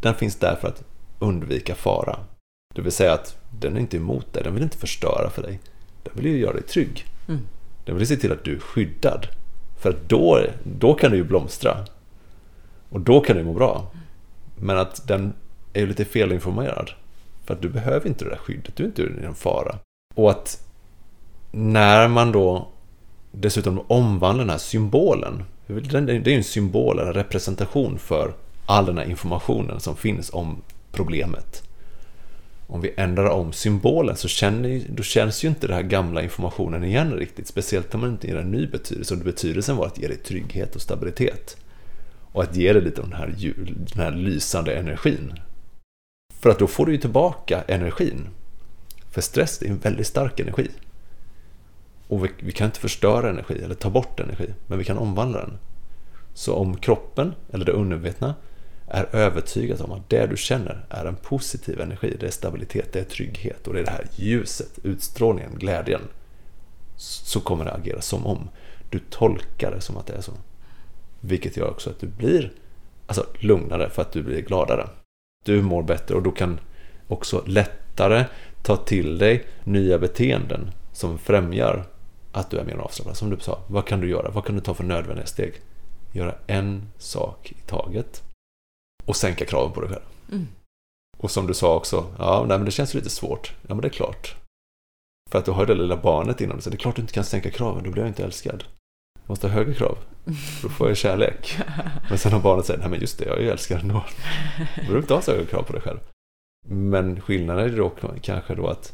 Den 0.00 0.14
finns 0.14 0.36
där 0.36 0.56
för 0.60 0.68
att 0.68 0.82
undvika 1.18 1.74
fara. 1.74 2.18
Det 2.74 2.82
vill 2.82 2.92
säga 2.92 3.12
att 3.12 3.36
den 3.50 3.76
är 3.76 3.80
inte 3.80 3.96
emot 3.96 4.32
dig, 4.32 4.42
den 4.42 4.54
vill 4.54 4.62
inte 4.62 4.76
förstöra 4.78 5.30
för 5.30 5.42
dig. 5.42 5.60
Den 6.02 6.14
vill 6.16 6.26
ju 6.26 6.38
göra 6.38 6.52
dig 6.52 6.62
trygg. 6.62 7.04
Mm. 7.28 7.40
Den 7.84 7.96
vill 7.96 8.06
se 8.06 8.16
till 8.16 8.32
att 8.32 8.44
du 8.44 8.54
är 8.56 8.60
skyddad. 8.60 9.26
För 9.78 9.96
då, 10.06 10.40
då 10.62 10.94
kan 10.94 11.10
du 11.10 11.16
ju 11.16 11.24
blomstra. 11.24 11.84
Och 12.88 13.00
då 13.00 13.20
kan 13.20 13.36
du 13.36 13.44
må 13.44 13.52
bra. 13.52 13.90
Men 14.56 14.78
att 14.78 15.08
den 15.08 15.32
är 15.72 15.80
ju 15.80 15.86
lite 15.86 16.04
felinformerad. 16.04 16.90
För 17.44 17.54
att 17.54 17.62
du 17.62 17.68
behöver 17.68 18.06
inte 18.06 18.24
det 18.24 18.30
där 18.30 18.36
skyddet, 18.36 18.76
du 18.76 18.82
är 18.82 18.86
inte 18.86 19.02
i 19.02 19.24
en 19.24 19.34
fara. 19.34 19.78
Och 20.14 20.30
att 20.30 20.65
när 21.56 22.08
man 22.08 22.32
då 22.32 22.68
dessutom 23.32 23.80
omvandlar 23.86 24.44
den 24.44 24.50
här 24.50 24.58
symbolen. 24.58 25.44
Det 25.66 25.94
är 25.94 26.28
ju 26.28 26.34
en 26.34 26.44
symbol, 26.44 26.98
en 26.98 27.12
representation 27.12 27.98
för 27.98 28.34
all 28.66 28.86
den 28.86 28.98
här 28.98 29.04
informationen 29.04 29.80
som 29.80 29.96
finns 29.96 30.30
om 30.32 30.62
problemet. 30.92 31.62
Om 32.66 32.80
vi 32.80 32.94
ändrar 32.96 33.30
om 33.30 33.52
symbolen 33.52 34.16
så 34.16 34.28
känner, 34.28 34.82
då 34.88 35.02
känns 35.02 35.44
ju 35.44 35.48
inte 35.48 35.66
den 35.66 35.76
här 35.76 35.82
gamla 35.82 36.22
informationen 36.22 36.84
igen 36.84 37.12
riktigt. 37.12 37.46
Speciellt 37.46 37.94
om 37.94 38.00
man 38.00 38.10
inte 38.10 38.26
ger 38.26 38.36
en 38.36 38.50
ny 38.50 38.66
betydelse. 38.66 39.14
Och 39.14 39.20
betydelsen 39.20 39.76
var 39.76 39.86
att 39.86 39.98
ge 39.98 40.08
dig 40.08 40.16
trygghet 40.16 40.74
och 40.74 40.82
stabilitet. 40.82 41.56
Och 42.32 42.42
att 42.42 42.56
ge 42.56 42.72
dig 42.72 42.82
lite 42.82 43.00
av 43.00 43.08
den 43.08 43.18
här, 43.18 43.34
den 43.94 44.02
här 44.04 44.10
lysande 44.10 44.74
energin. 44.74 45.32
För 46.40 46.50
att 46.50 46.58
då 46.58 46.66
får 46.66 46.86
du 46.86 46.92
ju 46.92 46.98
tillbaka 46.98 47.62
energin. 47.68 48.28
För 49.10 49.20
stress 49.20 49.62
är 49.62 49.66
en 49.66 49.78
väldigt 49.78 50.06
stark 50.06 50.40
energi. 50.40 50.70
Och 52.08 52.24
vi, 52.24 52.30
vi, 52.38 52.52
kan 52.52 52.64
inte 52.64 52.80
förstöra 52.80 53.30
energi 53.30 53.62
eller 53.64 53.74
ta 53.74 53.90
bort 53.90 54.20
energi, 54.20 54.54
men 54.66 54.78
vi 54.78 54.84
kan 54.84 54.98
omvandla 54.98 55.38
den. 55.38 55.58
Så 56.34 56.54
om 56.54 56.76
kroppen, 56.76 57.34
eller 57.52 57.64
det 57.64 57.72
undervetna, 57.72 58.34
är 58.86 59.16
övertygat 59.16 59.80
om 59.80 59.92
att 59.92 60.10
det 60.10 60.26
du 60.26 60.36
känner 60.36 60.86
är 60.90 61.04
en 61.04 61.16
positiv 61.16 61.80
energi, 61.80 62.16
det 62.20 62.26
är 62.26 62.30
stabilitet, 62.30 62.92
det 62.92 63.00
är 63.00 63.04
trygghet 63.04 63.66
och 63.66 63.74
det 63.74 63.80
är 63.80 63.84
det 63.84 63.90
här 63.90 64.06
ljuset, 64.14 64.78
utstrålningen, 64.82 65.54
glädjen, 65.54 66.00
så 66.96 67.40
kommer 67.40 67.64
det 67.64 67.72
agera 67.72 68.00
som 68.00 68.26
om 68.26 68.48
du 68.90 68.98
tolkar 68.98 69.70
det 69.70 69.80
som 69.80 69.96
att 69.96 70.06
det 70.06 70.14
är 70.14 70.20
så. 70.20 70.32
Vilket 71.20 71.56
gör 71.56 71.70
också 71.70 71.90
att 71.90 72.00
du 72.00 72.06
blir 72.06 72.52
alltså, 73.06 73.26
lugnare 73.38 73.90
för 73.90 74.02
att 74.02 74.12
du 74.12 74.22
blir 74.22 74.40
gladare. 74.40 74.88
Du 75.44 75.62
mår 75.62 75.82
bättre 75.82 76.14
och 76.14 76.22
då 76.22 76.30
kan 76.30 76.60
också 77.08 77.42
lättare 77.46 78.24
ta 78.62 78.76
till 78.76 79.18
dig 79.18 79.46
nya 79.64 79.98
beteenden 79.98 80.70
som 80.92 81.18
främjar 81.18 81.84
att 82.36 82.50
du 82.50 82.58
är 82.58 82.64
mer 82.64 82.76
avslappnad. 82.76 83.16
Som 83.16 83.30
du 83.30 83.38
sa, 83.40 83.58
vad 83.66 83.86
kan 83.86 84.00
du 84.00 84.10
göra? 84.10 84.30
Vad 84.30 84.44
kan 84.44 84.54
du 84.54 84.60
ta 84.60 84.74
för 84.74 84.84
nödvändiga 84.84 85.26
steg? 85.26 85.54
Göra 86.12 86.34
en 86.46 86.88
sak 86.98 87.52
i 87.52 87.68
taget 87.68 88.22
och 89.04 89.16
sänka 89.16 89.44
kraven 89.44 89.72
på 89.72 89.80
dig 89.80 89.90
själv. 89.90 90.02
Mm. 90.32 90.48
Och 91.18 91.30
som 91.30 91.46
du 91.46 91.54
sa 91.54 91.76
också, 91.76 92.14
ja, 92.18 92.44
nej, 92.48 92.58
men 92.58 92.64
det 92.64 92.70
känns 92.70 92.94
lite 92.94 93.10
svårt. 93.10 93.52
Ja, 93.62 93.74
men 93.74 93.80
det 93.80 93.88
är 93.88 93.90
klart. 93.90 94.34
För 95.30 95.38
att 95.38 95.44
du 95.44 95.50
har 95.50 95.66
det 95.66 95.74
lilla 95.74 95.96
barnet 95.96 96.40
inom 96.40 96.56
dig, 96.56 96.62
så 96.62 96.70
det 96.70 96.76
är 96.76 96.78
klart 96.78 96.96
du 96.96 97.02
inte 97.02 97.14
kan 97.14 97.24
sänka 97.24 97.50
kraven, 97.50 97.84
då 97.84 97.90
blir 97.90 98.02
jag 98.02 98.10
inte 98.10 98.24
älskad. 98.24 98.64
Jag 99.14 99.28
måste 99.28 99.48
ha 99.48 99.54
högre 99.54 99.74
krav, 99.74 99.98
då 100.62 100.68
får 100.68 100.88
jag 100.88 100.96
kärlek. 100.96 101.58
Men 102.08 102.18
sen 102.18 102.32
har 102.32 102.40
barnet 102.40 102.66
sagt, 102.66 102.80
nej 102.80 102.88
men 102.88 103.00
just 103.00 103.18
det, 103.18 103.24
jag 103.24 103.38
är 103.38 103.42
ju 103.42 103.50
älskad 103.50 103.80
ändå. 103.80 104.04
Du 104.74 104.80
behöver 104.80 105.00
inte 105.00 105.14
ha 105.14 105.22
så 105.22 105.32
höga 105.32 105.46
krav 105.46 105.62
på 105.62 105.72
dig 105.72 105.82
själv. 105.82 105.98
Men 106.68 107.20
skillnaden 107.20 107.64
är 107.64 107.76
då 107.76 107.92
kanske 108.22 108.54
då 108.54 108.66
att 108.66 108.92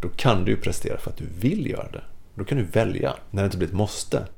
då 0.00 0.08
kan 0.08 0.44
du 0.44 0.50
ju 0.50 0.56
prestera 0.56 0.98
för 0.98 1.10
att 1.10 1.16
du 1.16 1.26
vill 1.40 1.66
göra 1.70 1.90
det. 1.92 2.02
Då 2.34 2.44
kan 2.44 2.58
du 2.58 2.64
välja, 2.64 3.16
när 3.30 3.42
det 3.42 3.46
inte 3.46 3.58
blir 3.58 3.68
ett 3.68 3.74
måste. 3.74 4.28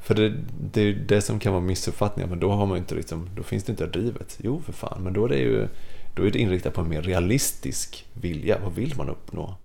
För 0.00 0.14
det, 0.14 0.34
det 0.72 0.80
är 0.80 0.94
det 0.94 1.20
som 1.20 1.38
kan 1.38 1.52
vara 1.52 1.62
missuppfattningar, 1.62 2.28
men 2.28 2.40
då 2.40 2.52
har 2.52 2.66
man 2.66 2.78
inte 2.78 2.94
liksom, 2.94 3.30
då 3.36 3.42
finns 3.42 3.64
det 3.64 3.70
inte 3.70 3.86
drivet. 3.86 4.38
Jo, 4.42 4.62
för 4.62 4.72
fan, 4.72 5.02
men 5.02 5.12
då 5.12 5.24
är 5.24 5.28
det 5.28 5.38
ju 5.38 5.68
då 6.16 6.26
är 6.26 6.30
det 6.30 6.38
inriktat 6.38 6.74
på 6.74 6.80
en 6.80 6.88
mer 6.88 7.02
realistisk 7.02 8.06
vilja. 8.12 8.58
Vad 8.58 8.74
vill 8.74 8.96
man 8.96 9.08
uppnå? 9.08 9.56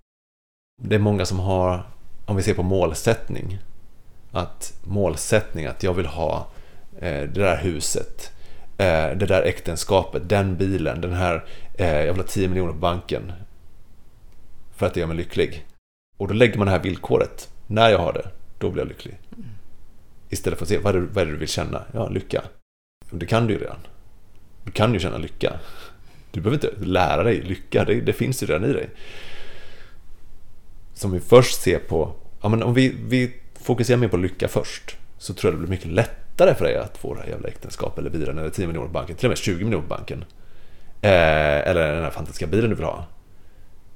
Det 0.82 0.95
är 0.95 0.99
många 0.99 1.26
som 1.26 1.40
har, 1.40 1.84
om 2.26 2.36
vi 2.36 2.44
ser 2.44 2.53
på 2.53 2.64
målsättning, 2.64 3.60
att 4.32 4.73
målsättning, 4.84 5.65
att 5.65 5.84
jag 5.84 5.94
vill 5.94 6.06
ha 6.06 6.48
eh, 6.99 7.22
det 7.22 7.41
där 7.41 7.57
huset, 7.57 8.32
eh, 8.78 9.18
det 9.18 9.26
där 9.26 9.41
äktenskapet, 9.41 10.30
den 10.30 10.57
bilen, 10.57 11.02
den 11.02 11.14
här, 11.14 11.45
eh, 11.73 11.99
jag 11.99 12.14
vill 12.14 12.22
ha 12.22 12.28
10 12.28 12.48
miljoner 12.48 12.73
på 12.73 12.80
banken 12.80 13.32
för 14.76 14.86
att 14.86 14.94
det 14.94 14.99
gör 14.99 15.07
mig 15.07 15.18
lycklig. 15.18 15.65
Och 16.22 16.27
då 16.27 16.34
lägger 16.34 16.57
man 16.57 16.68
det 16.68 16.72
här 16.72 16.80
villkoret. 16.80 17.49
När 17.68 17.89
jag 17.89 17.98
har 17.98 18.14
det, 18.14 18.30
då 18.57 18.69
blir 18.69 18.81
jag 18.81 18.88
lycklig. 18.88 19.18
Istället 20.30 20.60
för 20.60 20.65
att 20.65 20.69
se, 20.69 20.77
vad 20.77 20.95
är, 20.95 20.99
det, 20.99 21.07
vad 21.07 21.22
är 21.22 21.26
det 21.26 21.31
du 21.31 21.38
vill 21.38 21.48
känna? 21.48 21.84
Ja, 21.93 22.10
lycka. 22.10 22.41
Det 23.11 23.26
kan 23.26 23.48
du 23.48 23.53
ju 23.53 23.60
redan. 23.60 23.77
Du 24.64 24.72
kan 24.72 24.93
ju 24.93 24.99
känna 24.99 25.18
lycka. 25.18 25.53
Du 26.31 26.41
behöver 26.41 26.68
inte 26.68 26.85
lära 26.85 27.23
dig 27.23 27.41
lycka, 27.41 27.85
det, 27.85 28.02
det 28.02 28.14
finns 28.14 28.43
ju 28.43 28.48
redan 28.48 28.69
i 28.69 28.73
dig. 28.73 28.89
Som 30.93 31.11
vi 31.11 31.19
först 31.19 31.61
ser 31.61 31.80
på, 31.80 32.14
ja 32.41 32.49
men 32.49 32.64
om 32.64 32.73
vi, 32.73 32.95
vi 33.07 33.34
fokuserar 33.53 33.98
mer 33.98 34.07
på 34.07 34.18
lycka 34.18 34.48
först, 34.48 34.98
så 35.18 35.34
tror 35.34 35.53
jag 35.53 35.61
det 35.61 35.68
blir 35.68 35.77
mycket 35.77 35.91
lättare 35.91 36.56
för 36.56 36.65
dig 36.65 36.77
att 36.77 36.98
få 36.98 37.14
det 37.14 37.22
här 37.22 37.30
jävla 37.30 37.48
äktenskapet 37.48 37.98
eller 37.98 38.10
bilen 38.10 38.38
eller 38.38 38.49
10 38.49 38.68
miljoner 38.68 38.88
på 38.88 38.93
banken, 38.93 39.15
till 39.15 39.26
och 39.26 39.31
med 39.31 39.38
20 39.38 39.64
miljoner 39.64 39.88
på 39.88 39.95
banken. 39.95 40.26
Eh, 41.02 41.69
eller 41.69 41.93
den 41.93 42.03
här 42.03 42.11
fantastiska 42.11 42.48
bilen 42.48 42.69
du 42.69 42.76
vill 42.76 42.85
ha. 42.85 43.06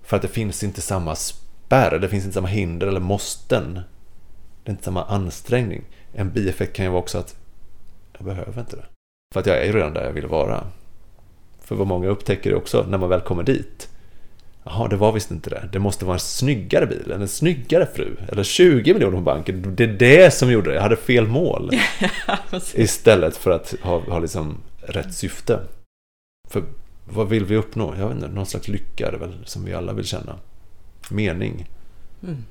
För 0.04 0.16
att 0.16 0.22
det 0.22 0.28
finns 0.28 0.64
inte 0.64 0.82
samma 0.82 1.16
spärr, 1.66 2.00
det 2.00 2.10
finns 2.10 2.24
inte 2.24 2.34
samma 2.34 2.48
hinder 2.48 2.88
eller 2.88 3.00
måsten. 3.00 3.74
Det 4.64 4.70
är 4.70 4.72
inte 4.72 4.84
samma 4.84 5.04
ansträngning. 5.04 5.84
En 6.14 6.32
bieffekt 6.32 6.76
kan 6.76 6.86
ju 6.86 6.92
vara 6.92 7.02
också 7.02 7.18
att 7.18 7.36
jag 8.18 8.26
behöver 8.26 8.60
inte 8.60 8.76
det. 8.76 8.86
För 9.34 9.40
att 9.40 9.46
jag 9.46 9.66
är 9.66 9.74
redan 9.74 9.94
där 9.94 10.06
jag 10.06 10.14
vill 10.14 10.28
vara. 10.28 10.64
För 11.60 11.76
vad 11.76 11.88
många 11.88 12.08
upptäcker 12.08 12.50
det 12.50 12.56
också 12.56 12.86
när 12.90 12.98
man 12.98 13.10
väl 13.10 13.22
kommer 13.22 13.44
dit. 13.44 13.90
Jaha, 14.64 14.88
det 14.88 14.96
var 14.96 15.12
visst 15.12 15.32
inte 15.32 15.50
det. 15.50 15.70
Det 15.72 15.80
måste 15.80 16.06
vara 16.06 16.16
en 16.16 16.20
snyggare 16.20 16.86
bil, 16.86 17.12
en 17.12 17.28
snyggare 17.28 17.86
fru. 17.86 18.16
Eller 18.28 18.44
20 18.44 18.94
miljoner 18.94 19.18
på 19.18 19.24
banken. 19.24 19.76
Det 19.76 19.84
är 19.84 19.88
det 19.88 20.34
som 20.34 20.52
gjorde 20.52 20.70
det. 20.70 20.76
Jag 20.76 20.82
hade 20.82 20.96
fel 20.96 21.28
mål. 21.28 21.72
Istället 22.74 23.38
för 23.38 23.52
att 23.52 23.76
ha, 23.82 24.00
ha 24.00 24.20
liksom 24.20 24.58
rätt 24.82 25.14
syfte. 25.14 25.60
För 26.50 26.64
vad 27.06 27.30
vill 27.30 27.46
vi 27.46 27.56
uppnå? 27.56 27.96
Jag 27.98 28.08
vet 28.08 28.16
inte, 28.16 28.28
någon 28.28 28.46
slags 28.46 28.68
lycka 28.68 29.08
är 29.08 29.12
det 29.12 29.18
väl 29.18 29.34
som 29.46 29.66
vi 29.66 29.74
alla 29.74 29.94
vill 29.94 30.06
känna. 30.06 30.36
Mening. 31.12 31.70
Mm, 32.24 32.46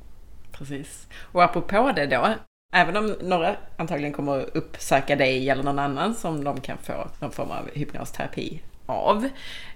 precis. 0.52 1.06
Och 1.32 1.44
apropå 1.44 1.92
det 1.96 2.06
då, 2.06 2.34
Även 2.76 2.96
om 2.96 3.16
några 3.22 3.56
antagligen 3.76 4.12
kommer 4.12 4.40
att 4.40 4.48
uppsöka 4.56 5.16
dig 5.16 5.50
eller 5.50 5.62
någon 5.62 5.78
annan 5.78 6.14
som 6.14 6.44
de 6.44 6.60
kan 6.60 6.78
få 6.78 7.08
någon 7.20 7.32
form 7.32 7.50
av 7.50 7.70
hypnosterapi 7.74 8.62
av. 8.86 9.28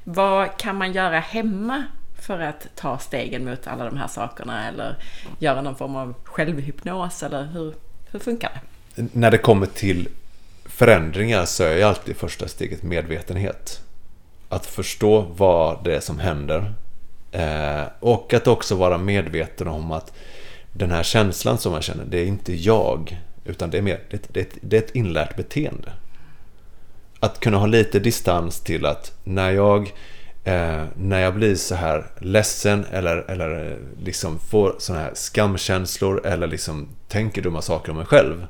Vad 0.05 0.57
kan 0.57 0.77
man 0.77 0.93
göra 0.93 1.19
hemma 1.19 1.85
för 2.23 2.41
att 2.41 2.67
ta 2.75 2.99
stegen 2.99 3.45
mot 3.45 3.67
alla 3.67 3.85
de 3.85 3.97
här 3.97 4.09
sakerna 4.09 4.69
eller 4.69 4.97
göra 5.39 5.63
någon 5.63 5.77
form 5.77 5.97
av 5.97 6.15
självhypnos 6.25 7.23
eller 7.23 7.45
hur, 7.45 7.75
hur 8.11 8.19
funkar 8.19 8.51
det? 8.95 9.09
När 9.13 9.31
det 9.31 9.39
kommer 9.39 9.67
till 9.67 10.09
förändringar 10.65 11.45
så 11.45 11.65
är 11.65 11.77
ju 11.77 11.83
alltid 11.83 12.17
första 12.17 12.49
steget 12.49 12.83
medvetenhet. 12.83 13.83
Att 14.49 14.67
förstå 14.67 15.21
vad 15.21 15.85
det 15.85 15.97
är 15.97 16.01
som 16.01 16.19
händer 16.19 16.75
eh, 17.33 17.85
och 18.01 18.35
att 18.35 18.47
också 18.47 18.75
vara 18.75 18.99
medveten 18.99 19.69
om 19.69 19.93
att 19.93 20.13
den 20.73 20.91
här 20.91 21.03
känslan 21.03 21.59
som 21.59 21.73
man 21.73 21.83
känner, 21.83 22.05
det 22.05 22.19
är 22.19 22.27
inte 22.27 22.55
jag. 22.55 23.21
Utan 23.45 23.71
det 23.71 23.79
är, 23.79 23.83
mer, 23.83 24.01
det, 24.11 24.35
det, 24.35 24.49
det 24.61 24.77
är 24.77 24.83
ett 24.83 24.95
inlärt 24.95 25.37
beteende. 25.37 25.93
Att 27.21 27.41
kunna 27.41 27.57
ha 27.57 27.67
lite 27.67 27.99
distans 27.99 28.61
till 28.61 28.87
att 28.87 29.13
när 29.25 29.51
jag, 29.51 29.95
eh, 30.45 30.85
när 30.97 31.21
jag 31.21 31.35
blir 31.35 31.55
så 31.55 31.75
här 31.75 32.07
ledsen 32.21 32.85
eller, 32.91 33.17
eller 33.17 33.71
eh, 33.71 34.05
liksom 34.05 34.39
får 34.39 34.75
sådana 34.79 35.05
här 35.05 35.15
skamkänslor 35.15 36.27
eller 36.27 36.47
liksom 36.47 36.89
tänker 37.09 37.43
dumma 37.43 37.63
saker 37.63 37.91
om 37.91 37.97
mig 37.97 38.07
själv. 38.07 38.47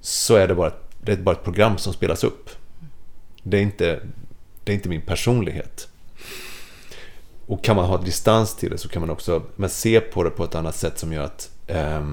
Så 0.00 0.36
är 0.36 0.48
det 0.48 0.54
bara, 0.54 0.72
det 1.02 1.12
är 1.12 1.16
bara 1.16 1.34
ett 1.34 1.44
program 1.44 1.78
som 1.78 1.92
spelas 1.92 2.24
upp. 2.24 2.50
Det 3.42 3.58
är 3.58 3.62
inte, 3.62 4.00
det 4.64 4.72
är 4.72 4.76
inte 4.76 4.88
min 4.88 5.02
personlighet. 5.02 5.89
Och 7.50 7.64
kan 7.64 7.76
man 7.76 7.84
ha 7.84 7.96
distans 7.96 8.56
till 8.56 8.70
det 8.70 8.78
så 8.78 8.88
kan 8.88 9.00
man 9.00 9.10
också 9.10 9.42
men 9.56 9.70
se 9.70 10.00
på 10.00 10.22
det 10.22 10.30
på 10.30 10.44
ett 10.44 10.54
annat 10.54 10.74
sätt 10.74 10.98
som 10.98 11.12
gör 11.12 11.24
att 11.24 11.50
eh, 11.66 12.06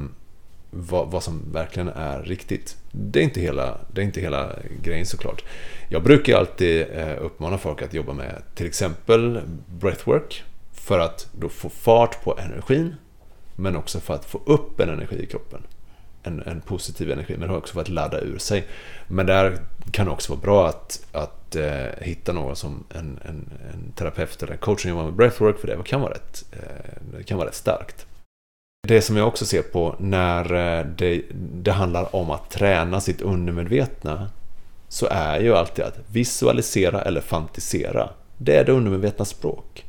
vad, 0.69 1.11
vad, 1.11 1.23
som 1.23 1.51
verkligen 1.51 1.87
är 1.87 2.21
riktigt. 2.21 2.77
Det 2.91 3.19
är 3.19 3.23
inte 3.23 3.41
hela, 3.41 3.77
det 3.93 4.01
är 4.01 4.05
inte 4.05 4.21
hela 4.21 4.55
grejen 4.83 5.05
såklart. 5.05 5.43
Jag 5.89 6.03
brukar 6.03 6.37
alltid 6.37 6.85
eh, 6.91 7.21
uppmana 7.21 7.57
folk 7.57 7.81
att 7.81 7.93
jobba 7.93 8.13
med 8.13 8.41
till 8.55 8.65
exempel 8.65 9.41
breathwork 9.79 10.43
för 10.73 10.99
att 10.99 11.27
då 11.39 11.49
få 11.49 11.69
fart 11.69 12.23
på 12.23 12.37
energin 12.39 12.95
men 13.55 13.75
också 13.75 13.99
för 13.99 14.13
att 14.13 14.25
få 14.25 14.41
upp 14.45 14.79
en 14.79 14.89
energi 14.89 15.23
i 15.23 15.25
kroppen 15.25 15.61
en, 16.23 16.41
en 16.45 16.61
positiv 16.61 17.11
energi 17.11 17.33
men 17.37 17.47
det 17.47 17.53
har 17.53 17.57
också 17.57 17.73
för 17.73 17.81
att 17.81 17.89
ladda 17.89 18.19
ur 18.19 18.37
sig. 18.37 18.67
Men 19.07 19.25
där 19.25 19.57
kan 19.91 20.05
det 20.05 20.11
också 20.11 20.33
vara 20.33 20.41
bra 20.41 20.67
att, 20.67 21.05
att 21.11 21.55
eh, 21.55 21.85
hitta 22.01 22.33
någon 22.33 22.55
som 22.55 22.83
en, 22.89 23.19
en, 23.25 23.49
en 23.73 23.91
terapeut 23.95 24.43
eller 24.43 24.53
en 24.53 24.59
coach 24.59 24.81
som 24.81 24.89
jobbar 24.89 25.03
med 25.03 25.13
breathwork 25.13 25.59
för 25.59 25.67
det 25.67 25.77
kan 25.85 26.01
vara 26.01 26.13
rätt, 26.13 26.45
eh, 26.51 27.17
det 27.17 27.23
kan 27.23 27.37
vara 27.37 27.47
rätt 27.47 27.55
starkt. 27.55 28.05
Det 28.87 29.01
som 29.01 29.17
jag 29.17 29.27
också 29.27 29.45
ser 29.45 29.61
på 29.61 29.95
när 29.99 30.53
eh, 30.53 30.85
det, 30.85 31.21
det 31.53 31.71
handlar 31.71 32.15
om 32.15 32.31
att 32.31 32.49
träna 32.49 33.01
sitt 33.01 33.21
undermedvetna 33.21 34.29
så 34.89 35.07
är 35.11 35.39
ju 35.39 35.55
alltid 35.55 35.85
att 35.85 35.99
visualisera 36.07 37.01
eller 37.01 37.21
fantisera. 37.21 38.09
Det 38.37 38.55
är 38.55 38.65
det 38.65 38.71
undermedvetna 38.71 39.25
språk. 39.25 39.85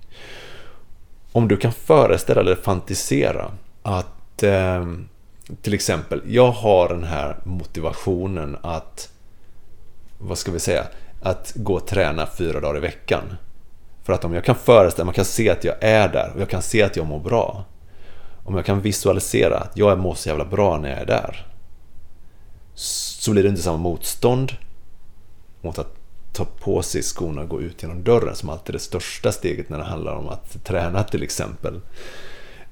Om 1.32 1.48
du 1.48 1.56
kan 1.56 1.72
föreställa 1.72 2.40
eller 2.40 2.54
fantisera 2.54 3.50
att 3.82 4.42
eh, 4.42 4.86
till 5.62 5.74
exempel, 5.74 6.22
jag 6.26 6.50
har 6.50 6.88
den 6.88 7.04
här 7.04 7.36
motivationen 7.44 8.56
att, 8.62 9.12
vad 10.18 10.38
ska 10.38 10.52
vi 10.52 10.60
säga, 10.60 10.84
att 11.22 11.52
gå 11.56 11.74
och 11.74 11.86
träna 11.86 12.26
fyra 12.26 12.60
dagar 12.60 12.76
i 12.76 12.80
veckan. 12.80 13.22
För 14.02 14.12
att 14.12 14.24
om 14.24 14.34
jag 14.34 14.44
kan 14.44 14.54
föreställa 14.54 15.04
man 15.04 15.14
kan 15.14 15.24
se 15.24 15.50
att 15.50 15.64
jag 15.64 15.76
är 15.80 16.08
där 16.08 16.32
och 16.34 16.40
jag 16.40 16.50
kan 16.50 16.62
se 16.62 16.82
att 16.82 16.96
jag 16.96 17.06
mår 17.06 17.20
bra. 17.20 17.64
Om 18.44 18.56
jag 18.56 18.66
kan 18.66 18.80
visualisera 18.80 19.58
att 19.58 19.76
jag 19.76 19.98
mår 19.98 20.14
så 20.14 20.28
jävla 20.28 20.44
bra 20.44 20.78
när 20.78 20.88
jag 20.88 20.98
är 20.98 21.06
där. 21.06 21.46
Så 22.74 23.30
blir 23.30 23.42
det 23.42 23.48
inte 23.48 23.62
samma 23.62 23.78
motstånd 23.78 24.52
mot 25.60 25.78
att 25.78 25.94
ta 26.32 26.44
på 26.44 26.82
sig 26.82 27.02
skorna 27.02 27.40
och 27.40 27.48
gå 27.48 27.60
ut 27.62 27.82
genom 27.82 28.04
dörren 28.04 28.36
som 28.36 28.50
alltid 28.50 28.68
är 28.68 28.72
det 28.72 28.78
största 28.78 29.32
steget 29.32 29.68
när 29.68 29.78
det 29.78 29.84
handlar 29.84 30.12
om 30.12 30.28
att 30.28 30.64
träna 30.64 31.04
till 31.04 31.22
exempel. 31.22 31.80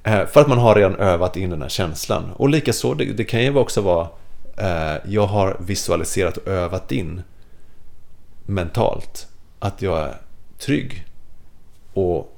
Eh, 0.06 0.26
för 0.26 0.40
att 0.40 0.48
man 0.48 0.58
har 0.58 0.74
redan 0.74 0.96
övat 0.96 1.36
in 1.36 1.50
den 1.50 1.62
här 1.62 1.68
känslan. 1.68 2.32
Och 2.32 2.48
likaså, 2.48 2.94
det, 2.94 3.04
det 3.04 3.24
kan 3.24 3.42
ju 3.42 3.56
också 3.56 3.80
vara 3.80 4.08
eh, 4.56 4.96
jag 5.04 5.26
har 5.26 5.56
visualiserat 5.60 6.36
och 6.36 6.48
övat 6.48 6.92
in 6.92 7.22
mentalt 8.46 9.28
att 9.58 9.82
jag 9.82 9.98
är 9.98 10.16
trygg 10.58 11.06
och 11.92 12.36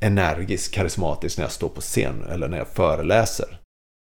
energisk, 0.00 0.74
karismatisk 0.74 1.38
när 1.38 1.44
jag 1.44 1.52
står 1.52 1.68
på 1.68 1.80
scen 1.80 2.24
eller 2.30 2.48
när 2.48 2.58
jag 2.58 2.68
föreläser. 2.68 3.58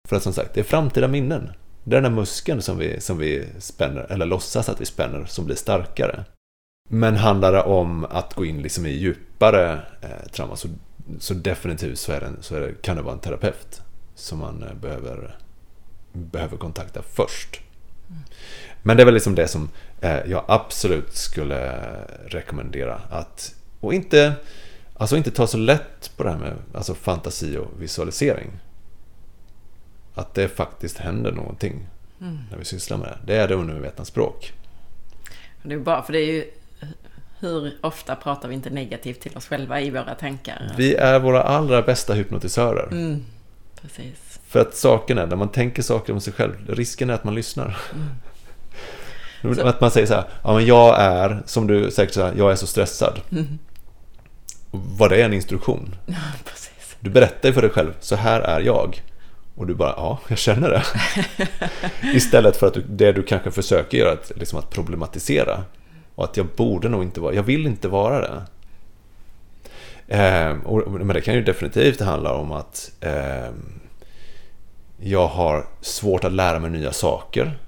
För 0.07 0.15
att 0.15 0.23
som 0.23 0.33
sagt, 0.33 0.53
det 0.53 0.59
är 0.59 0.63
framtida 0.63 1.07
minnen. 1.07 1.51
Det 1.83 1.95
är 1.95 2.01
den 2.01 2.11
här 2.11 2.19
muskeln 2.19 2.61
som 2.61 2.77
vi, 2.77 3.01
som 3.01 3.17
vi 3.17 3.47
spänner, 3.59 4.11
eller 4.11 4.25
låtsas 4.25 4.69
att 4.69 4.81
vi 4.81 4.85
spänner, 4.85 5.25
som 5.25 5.45
blir 5.45 5.55
starkare. 5.55 6.23
Men 6.89 7.15
handlar 7.15 7.53
det 7.53 7.63
om 7.63 8.05
att 8.05 8.33
gå 8.33 8.45
in 8.45 8.61
liksom 8.61 8.85
i 8.85 8.89
djupare 8.89 9.79
eh, 10.01 10.29
trauma 10.31 10.55
så, 10.55 10.67
så 11.19 11.33
definitivt 11.33 11.99
så, 11.99 12.11
är 12.11 12.19
det, 12.19 12.33
så 12.41 12.55
är 12.55 12.61
det, 12.61 12.81
kan 12.81 12.95
det 12.95 13.01
vara 13.01 13.13
en 13.13 13.19
terapeut 13.19 13.81
som 14.15 14.39
man 14.39 14.63
eh, 14.63 14.73
behöver, 14.73 15.37
behöver 16.11 16.57
kontakta 16.57 17.01
först. 17.01 17.61
Men 18.83 18.97
det 18.97 19.03
är 19.03 19.05
väl 19.05 19.13
liksom 19.13 19.35
det 19.35 19.47
som 19.47 19.69
eh, 20.01 20.19
jag 20.25 20.43
absolut 20.47 21.15
skulle 21.15 21.71
rekommendera. 22.27 23.01
Att, 23.09 23.55
och 23.79 23.93
inte, 23.93 24.33
alltså 24.93 25.17
inte 25.17 25.31
ta 25.31 25.47
så 25.47 25.57
lätt 25.57 26.11
på 26.17 26.23
det 26.23 26.29
här 26.29 26.37
med 26.37 26.53
alltså 26.73 26.95
fantasi 26.95 27.57
och 27.57 27.81
visualisering 27.81 28.51
att 30.17 30.33
det 30.33 30.47
faktiskt 30.47 30.97
händer 30.97 31.31
någonting 31.31 31.87
mm. 32.21 32.37
när 32.51 32.57
vi 32.57 32.65
sysslar 32.65 32.97
med 32.97 33.07
det. 33.07 33.17
Det 33.25 33.41
är 33.41 33.47
det 33.47 33.55
undermedvetna 33.55 34.05
språk. 34.05 34.53
Det 35.63 35.73
är 35.73 35.79
bra, 35.79 36.03
för 36.03 36.13
det 36.13 36.19
är 36.19 36.33
ju 36.33 36.51
hur 37.39 37.77
ofta 37.81 38.15
pratar 38.15 38.49
vi 38.49 38.55
inte 38.55 38.69
negativt 38.69 39.19
till 39.19 39.37
oss 39.37 39.47
själva 39.47 39.81
i 39.81 39.89
våra 39.89 40.15
tankar? 40.15 40.73
Vi 40.77 40.95
är 40.95 41.19
våra 41.19 41.43
allra 41.43 41.81
bästa 41.81 42.13
hypnotisörer. 42.13 42.87
Mm, 42.91 43.25
precis. 43.81 44.39
För 44.47 44.59
att 44.59 44.75
saken 44.75 45.17
är, 45.17 45.25
när 45.25 45.35
man 45.35 45.49
tänker 45.49 45.81
saker 45.81 46.13
om 46.13 46.21
sig 46.21 46.33
själv, 46.33 46.53
risken 46.67 47.09
är 47.09 47.13
att 47.13 47.23
man 47.23 47.35
lyssnar. 47.35 47.77
Mm. 47.93 48.07
Att 49.63 49.81
man 49.81 49.91
säger 49.91 50.07
så 50.07 50.13
här, 50.13 50.23
ja 50.43 50.53
men 50.53 50.65
jag 50.65 50.99
är, 50.99 51.43
som 51.45 51.67
du 51.67 51.91
säkert 51.91 52.13
säger, 52.13 52.33
jag 52.37 52.51
är 52.51 52.55
så 52.55 52.67
stressad. 52.67 53.19
Mm. 53.31 53.59
Vad 54.71 55.09
det 55.09 55.21
är 55.21 55.25
en 55.25 55.33
instruktion. 55.33 55.95
Ja, 56.05 56.15
precis. 56.45 56.95
Du 56.99 57.09
berättar 57.09 57.51
för 57.51 57.61
dig 57.61 57.69
själv, 57.69 57.93
så 57.99 58.15
här 58.15 58.41
är 58.41 58.59
jag. 58.59 59.01
Och 59.55 59.67
du 59.67 59.75
bara, 59.75 59.93
ja, 59.97 60.19
jag 60.27 60.37
känner 60.37 60.69
det. 60.69 60.83
Istället 62.13 62.57
för 62.57 62.67
att 62.67 62.73
du, 62.73 62.83
det 62.89 63.11
du 63.11 63.23
kanske 63.23 63.51
försöker 63.51 63.97
göra, 63.97 64.11
att, 64.11 64.31
liksom 64.35 64.59
att 64.59 64.69
problematisera. 64.69 65.63
Och 66.17 66.23
att 66.23 66.37
jag 66.37 66.47
borde 66.55 66.89
nog 66.89 67.03
inte 67.03 67.19
vara, 67.19 67.33
jag 67.33 67.43
vill 67.43 67.67
inte 67.67 67.87
vara 67.87 68.21
det. 68.21 68.43
Eh, 70.07 70.57
och, 70.65 70.91
men 70.91 71.07
det 71.07 71.21
kan 71.21 71.33
ju 71.33 71.43
definitivt 71.43 72.01
handla 72.01 72.33
om 72.33 72.51
att 72.51 72.91
eh, 73.01 73.49
jag 74.99 75.27
har 75.27 75.65
svårt 75.81 76.23
att 76.23 76.31
lära 76.31 76.59
mig 76.59 76.69
nya 76.71 76.91
saker. 76.91 77.59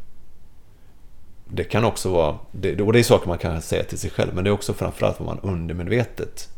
Det 1.48 1.64
kan 1.64 1.86
också 1.86 2.12
vara, 2.12 2.38
det, 2.52 2.82
och 2.82 2.94
det 2.94 3.00
är 3.00 3.04
saker 3.04 3.28
man 3.28 3.38
kan 3.38 3.62
säga 3.62 3.84
till 3.84 4.00
sig 4.00 4.10
själv, 4.10 4.36
men 4.36 4.44
det 4.44 4.50
är 4.50 4.54
också 4.54 4.74
framförallt 4.74 5.20
vad 5.20 5.26
man 5.28 5.40
undermedvetet 5.40 6.50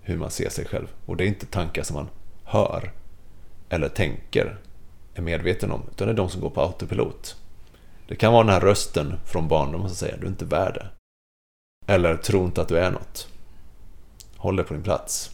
hur 0.00 0.16
man 0.16 0.30
ser 0.30 0.48
sig 0.48 0.64
själv. 0.64 0.86
Och 1.06 1.16
det 1.16 1.24
är 1.24 1.28
inte 1.28 1.46
tankar 1.46 1.82
som 1.82 1.96
man 1.96 2.08
hör 2.44 2.92
eller 3.68 3.88
tänker 3.88 4.58
är 5.14 5.22
medveten 5.22 5.70
om, 5.70 5.82
utan 5.90 6.06
det 6.06 6.12
är 6.12 6.16
de 6.16 6.28
som 6.28 6.40
går 6.40 6.50
på 6.50 6.60
autopilot. 6.60 7.36
Det 8.08 8.16
kan 8.16 8.32
vara 8.32 8.44
den 8.44 8.52
här 8.52 8.60
rösten 8.60 9.14
från 9.24 9.48
barndomen 9.48 9.88
som 9.88 9.96
säger 9.96 10.16
du 10.16 10.26
är 10.26 10.30
inte 10.30 10.44
värd 10.44 10.74
det. 10.74 10.86
Eller 11.86 12.16
tro 12.16 12.44
inte 12.44 12.60
att 12.60 12.68
du 12.68 12.78
är 12.78 12.90
något. 12.90 13.28
Håll 14.36 14.56
dig 14.56 14.66
på 14.66 14.74
din 14.74 14.82
plats. 14.82 15.30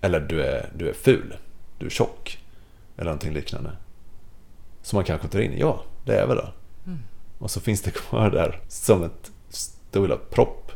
Eller 0.00 0.20
du 0.20 0.42
är, 0.42 0.70
du 0.74 0.88
är 0.88 0.92
ful. 0.92 1.36
Du 1.78 1.86
är 1.86 1.90
tjock. 1.90 2.38
Eller 2.96 3.04
någonting 3.04 3.32
liknande. 3.32 3.70
Som 4.82 4.96
man 4.96 5.04
kanske 5.04 5.28
tar 5.28 5.40
in, 5.40 5.58
ja, 5.58 5.82
det 6.04 6.20
är 6.20 6.26
väl 6.26 6.36
då. 6.36 6.52
Mm. 6.86 6.98
Och 7.38 7.50
så 7.50 7.60
finns 7.60 7.82
det 7.82 7.90
kvar 7.90 8.30
där 8.30 8.60
som 8.68 9.04
ett 9.04 9.32
stor 9.48 10.20
propp. 10.30 10.72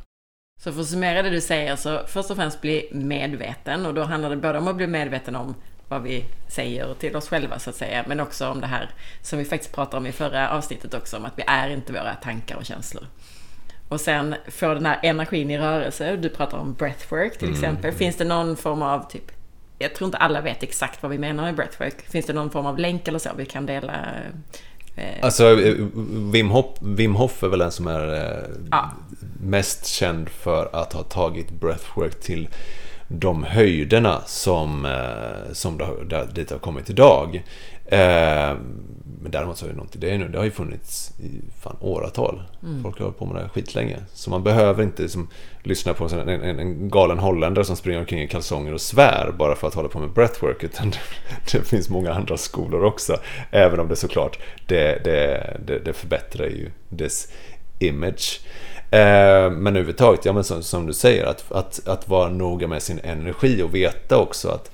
Så 0.61 0.73
för 0.73 0.81
att 0.81 0.87
summera 0.87 1.23
det 1.23 1.31
du 1.31 1.41
säger 1.41 1.77
så 1.77 2.01
först 2.07 2.31
och 2.31 2.37
främst 2.37 2.61
bli 2.61 2.89
medveten 2.93 3.87
och 3.87 3.95
då 3.95 4.03
handlar 4.03 4.31
det 4.31 4.37
både 4.37 4.59
om 4.59 4.69
att 4.69 4.77
bli 4.77 4.87
medveten 4.87 5.37
om 5.37 5.55
vad 5.89 6.03
vi 6.03 6.25
säger 6.49 6.95
till 6.95 7.17
oss 7.17 7.29
själva 7.29 7.59
så 7.59 7.71
att 7.71 7.77
säga, 7.77 8.05
men 8.09 8.21
också 8.21 8.49
om 8.49 8.61
det 8.61 8.67
här 8.67 8.91
som 9.23 9.39
vi 9.39 9.45
faktiskt 9.45 9.75
pratade 9.75 9.97
om 9.97 10.07
i 10.07 10.13
förra 10.13 10.51
avsnittet 10.51 10.95
också, 10.95 11.17
om 11.17 11.25
att 11.25 11.39
vi 11.39 11.43
är 11.47 11.71
inte 11.71 11.93
våra 11.93 12.15
tankar 12.15 12.57
och 12.57 12.65
känslor. 12.65 13.07
Och 13.93 14.01
sen 14.01 14.35
få 14.49 14.75
den 14.75 14.87
här 14.87 14.99
energin 15.03 15.51
i 15.51 15.59
rörelse, 15.59 16.17
du 16.17 16.29
pratar 16.29 16.59
om 16.59 16.75
breathwork 16.75 17.39
till 17.39 17.49
mm. 17.49 17.61
exempel. 17.61 17.93
Finns 17.93 18.17
det 18.17 18.25
någon 18.25 18.57
form 18.57 18.83
av 18.83 19.11
typ, 19.11 19.33
jag 19.79 19.95
tror 19.95 20.07
inte 20.07 20.19
alla 20.19 20.41
vet 20.41 20.63
exakt 20.63 21.03
vad 21.03 21.11
vi 21.11 21.19
menar 21.19 21.43
med 21.43 21.55
breathwork. 21.55 22.11
Finns 22.11 22.27
det 22.27 22.33
någon 22.33 22.51
form 22.51 22.67
av 22.67 22.79
länk 22.79 23.09
eller 23.09 23.19
så 23.19 23.31
vi 23.37 23.47
kan 23.47 23.67
dela? 23.67 23.93
Eh... 24.97 25.05
Alltså 25.23 25.55
Wim 26.33 26.51
Hof, 26.51 26.67
Wim 26.81 27.15
Hof 27.15 27.43
är 27.43 27.49
väl 27.49 27.59
den 27.59 27.73
som 27.73 27.87
är 27.87 28.15
eh, 28.15 28.49
ja. 28.71 28.91
mest 29.41 29.87
känd 29.87 30.29
för 30.29 30.71
att 30.73 30.93
ha 30.93 31.03
tagit 31.03 31.51
breathwork 31.51 32.21
till 32.21 32.49
de 33.09 33.45
höjderna 33.45 34.23
som, 34.27 34.87
eh, 34.87 35.53
som 35.53 35.79
det, 36.09 36.27
dit 36.35 36.51
har 36.51 36.59
kommit 36.59 36.91
idag. 36.91 37.43
Eh, 37.87 38.57
men 39.23 39.31
däremot 39.31 39.59
så 39.59 39.65
är 39.65 39.71
det 39.71 39.77
något 39.77 39.93
det 39.93 40.19
nu. 40.19 40.29
Det 40.29 40.39
har 40.39 40.45
ju 40.45 40.51
funnits 40.51 41.13
i 41.21 41.41
fan 41.61 41.77
åratal. 41.81 42.43
Mm. 42.63 42.83
Folk 42.83 42.99
har 42.99 43.05
hållit 43.05 43.19
på 43.19 43.27
med 43.27 43.35
det 43.35 43.41
här 43.41 43.49
skitlänge. 43.49 43.97
Så 44.15 44.31
man 44.31 44.43
behöver 44.43 44.83
inte 44.83 45.03
liksom, 45.03 45.29
lyssna 45.63 45.95
på 45.95 46.05
en, 46.05 46.29
en, 46.29 46.59
en, 46.59 46.89
galen 46.89 47.19
holländare 47.19 47.65
som 47.65 47.77
springer 47.77 48.01
omkring 48.01 48.23
i 48.23 48.29
kalsonger 48.29 48.75
och 48.75 48.81
svär 48.81 49.35
bara 49.39 49.55
för 49.55 49.69
att 49.69 49.75
hålla 49.75 49.89
på 49.89 49.99
med 49.99 50.11
breathwork. 50.11 50.65
Utan 50.65 50.91
det, 50.91 50.99
det 51.53 51.65
finns 51.65 51.89
många 51.89 52.13
andra 52.13 52.37
skolor 52.37 52.85
också. 52.85 53.17
Även 53.51 53.81
om 53.81 53.89
det 53.89 53.97
såklart 53.97 54.39
det, 54.67 55.05
det, 55.05 55.57
det, 55.67 55.79
det 55.79 55.93
förbättrar 55.93 56.47
ju 56.47 56.71
dess 56.89 57.33
image. 57.79 58.41
Eh, 58.91 59.51
men 59.51 59.67
överhuvudtaget, 59.67 60.25
ja 60.25 60.33
men 60.33 60.45
som, 60.45 60.63
som, 60.63 60.87
du 60.87 60.93
säger, 60.93 61.27
att, 61.27 61.53
att, 61.53 61.89
att 61.89 62.09
vara 62.09 62.29
noga 62.29 62.69
med 62.69 62.83
sin 62.83 62.99
energi 62.99 63.63
och 63.63 63.75
veta 63.75 64.19
också 64.19 64.49
att 64.49 64.71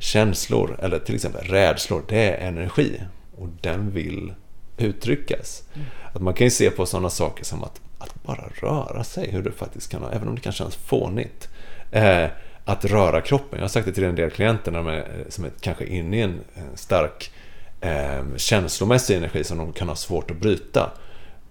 känslor, 0.00 0.76
eller 0.82 0.98
till 0.98 1.14
exempel 1.14 1.44
rädslor, 1.44 2.02
det 2.08 2.30
är 2.30 2.48
energi. 2.48 3.00
Och 3.36 3.48
den 3.60 3.90
vill 3.90 4.34
uttryckas. 4.78 5.62
Mm. 5.74 5.86
Att 6.12 6.22
man 6.22 6.34
kan 6.34 6.46
ju 6.46 6.50
se 6.50 6.70
på 6.70 6.86
sådana 6.86 7.10
saker 7.10 7.44
som 7.44 7.64
att, 7.64 7.80
att 7.98 8.22
bara 8.22 8.44
röra 8.54 9.04
sig, 9.04 9.30
hur 9.30 9.42
det 9.42 9.52
faktiskt 9.52 9.90
kan 9.90 10.02
vara, 10.02 10.12
även 10.12 10.28
om 10.28 10.34
det 10.34 10.40
kan 10.40 10.52
kännas 10.52 10.76
fånigt. 10.76 11.48
Eh, 11.90 12.26
att 12.64 12.84
röra 12.84 13.20
kroppen. 13.20 13.58
Jag 13.58 13.64
har 13.64 13.68
sagt 13.68 13.86
det 13.86 13.92
till 13.92 14.04
en 14.04 14.14
del 14.14 14.30
klienter 14.30 14.72
när 14.72 14.90
är, 14.90 15.24
som 15.28 15.44
är 15.44 15.50
kanske 15.60 15.84
inne 15.84 16.16
i 16.16 16.20
en 16.20 16.40
stark 16.74 17.32
eh, 17.80 18.36
känslomässig 18.36 19.16
energi 19.16 19.44
som 19.44 19.58
de 19.58 19.72
kan 19.72 19.88
ha 19.88 19.94
svårt 19.94 20.30
att 20.30 20.36
bryta. 20.36 20.90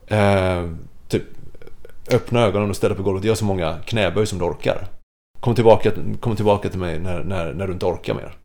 Eh, 0.07 0.69
typ 1.07 1.23
öppna 2.11 2.41
ögonen 2.41 2.69
och 2.69 2.75
ställa 2.75 2.95
på 2.95 3.03
golvet. 3.03 3.23
Gör 3.23 3.35
så 3.35 3.45
många 3.45 3.77
knäböj 3.85 4.25
som 4.25 4.39
du 4.39 4.45
orkar. 4.45 4.87
Kom 5.39 5.55
tillbaka, 5.55 5.91
kom 6.19 6.35
tillbaka 6.35 6.69
till 6.69 6.79
mig 6.79 6.99
när, 6.99 7.23
när, 7.23 7.53
när 7.53 7.67
du 7.67 7.73
inte 7.73 7.85
orkar 7.85 8.13
mer. 8.13 8.38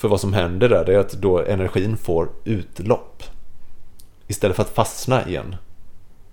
För 0.00 0.08
vad 0.08 0.20
som 0.20 0.32
händer 0.32 0.68
där 0.68 0.90
är 0.90 0.98
att 0.98 1.12
då 1.12 1.44
energin 1.44 1.96
får 1.96 2.28
utlopp. 2.44 3.22
Istället 4.26 4.56
för 4.56 4.62
att 4.62 4.74
fastna 4.74 5.28
igen. 5.28 5.56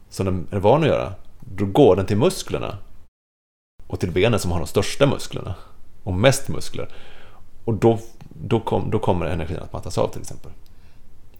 Som 0.09 0.25
den 0.25 0.47
är 0.51 0.59
van 0.59 0.81
att 0.81 0.87
göra. 0.87 1.13
Då 1.39 1.65
går 1.65 1.95
den 1.95 2.05
till 2.05 2.17
musklerna. 2.17 2.77
Och 3.87 3.99
till 3.99 4.11
benen 4.11 4.39
som 4.39 4.51
har 4.51 4.59
de 4.59 4.67
största 4.67 5.07
musklerna. 5.07 5.55
Och 6.03 6.13
mest 6.13 6.47
muskler. 6.47 6.89
Och 7.65 7.73
då, 7.73 7.99
då, 8.29 8.59
kom, 8.59 8.91
då 8.91 8.99
kommer 8.99 9.25
energin 9.25 9.59
att 9.59 9.73
mattas 9.73 9.97
av 9.97 10.07
till 10.07 10.21
exempel. 10.21 10.51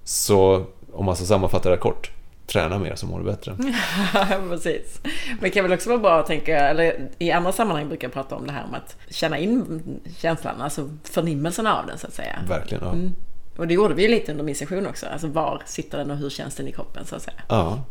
Så 0.04 0.66
om 0.94 1.06
man 1.06 1.16
ska 1.16 1.26
sammanfatta 1.26 1.70
det 1.70 1.76
här 1.76 1.82
kort, 1.82 2.12
träna 2.48 2.80
mer 2.80 2.96
så 2.96 3.06
mår 3.06 3.20
du 3.20 3.26
bättre. 3.26 3.58
Precis. 4.50 5.02
Men 5.30 5.40
det 5.42 5.50
kan 5.50 5.64
väl 5.64 5.74
också 5.74 5.90
vara 5.90 6.00
bra 6.00 6.20
att 6.20 6.26
tänka, 6.26 6.60
eller 6.60 7.10
i 7.20 7.32
andra 7.32 7.52
sammanhang 7.52 7.88
brukar 7.88 8.08
jag 8.08 8.14
prata 8.14 8.36
om 8.36 8.48
det 8.48 8.54
här 8.54 8.64
om 8.64 8.74
att 8.74 8.98
känna 9.10 9.38
in 9.38 9.82
känslan, 10.18 10.62
alltså 10.62 10.90
förnimmelsen 11.04 11.68
av 11.68 11.86
den 11.86 11.98
så 11.98 12.08
att 12.08 12.14
säga. 12.14 12.40
Verkligen, 12.48 12.84
ja. 12.84 12.92
Mm. 12.92 13.14
Och 13.58 13.68
det 13.68 13.74
gjorde 13.74 13.94
vi 13.94 14.02
ju 14.02 14.08
lite 14.08 14.32
under 14.32 14.44
min 14.44 14.56
session 14.56 14.88
också, 14.88 15.06
alltså 15.06 15.28
var 15.28 15.62
sitter 15.66 15.98
den 15.98 16.12
och 16.12 16.18
hur 16.18 16.30
känns 16.30 16.56
den 16.56 16.68
i 16.68 16.72
kroppen 16.72 17.06
så 17.06 17.16
att 17.16 17.22
säga. 17.22 17.42
Ja. 17.50 17.84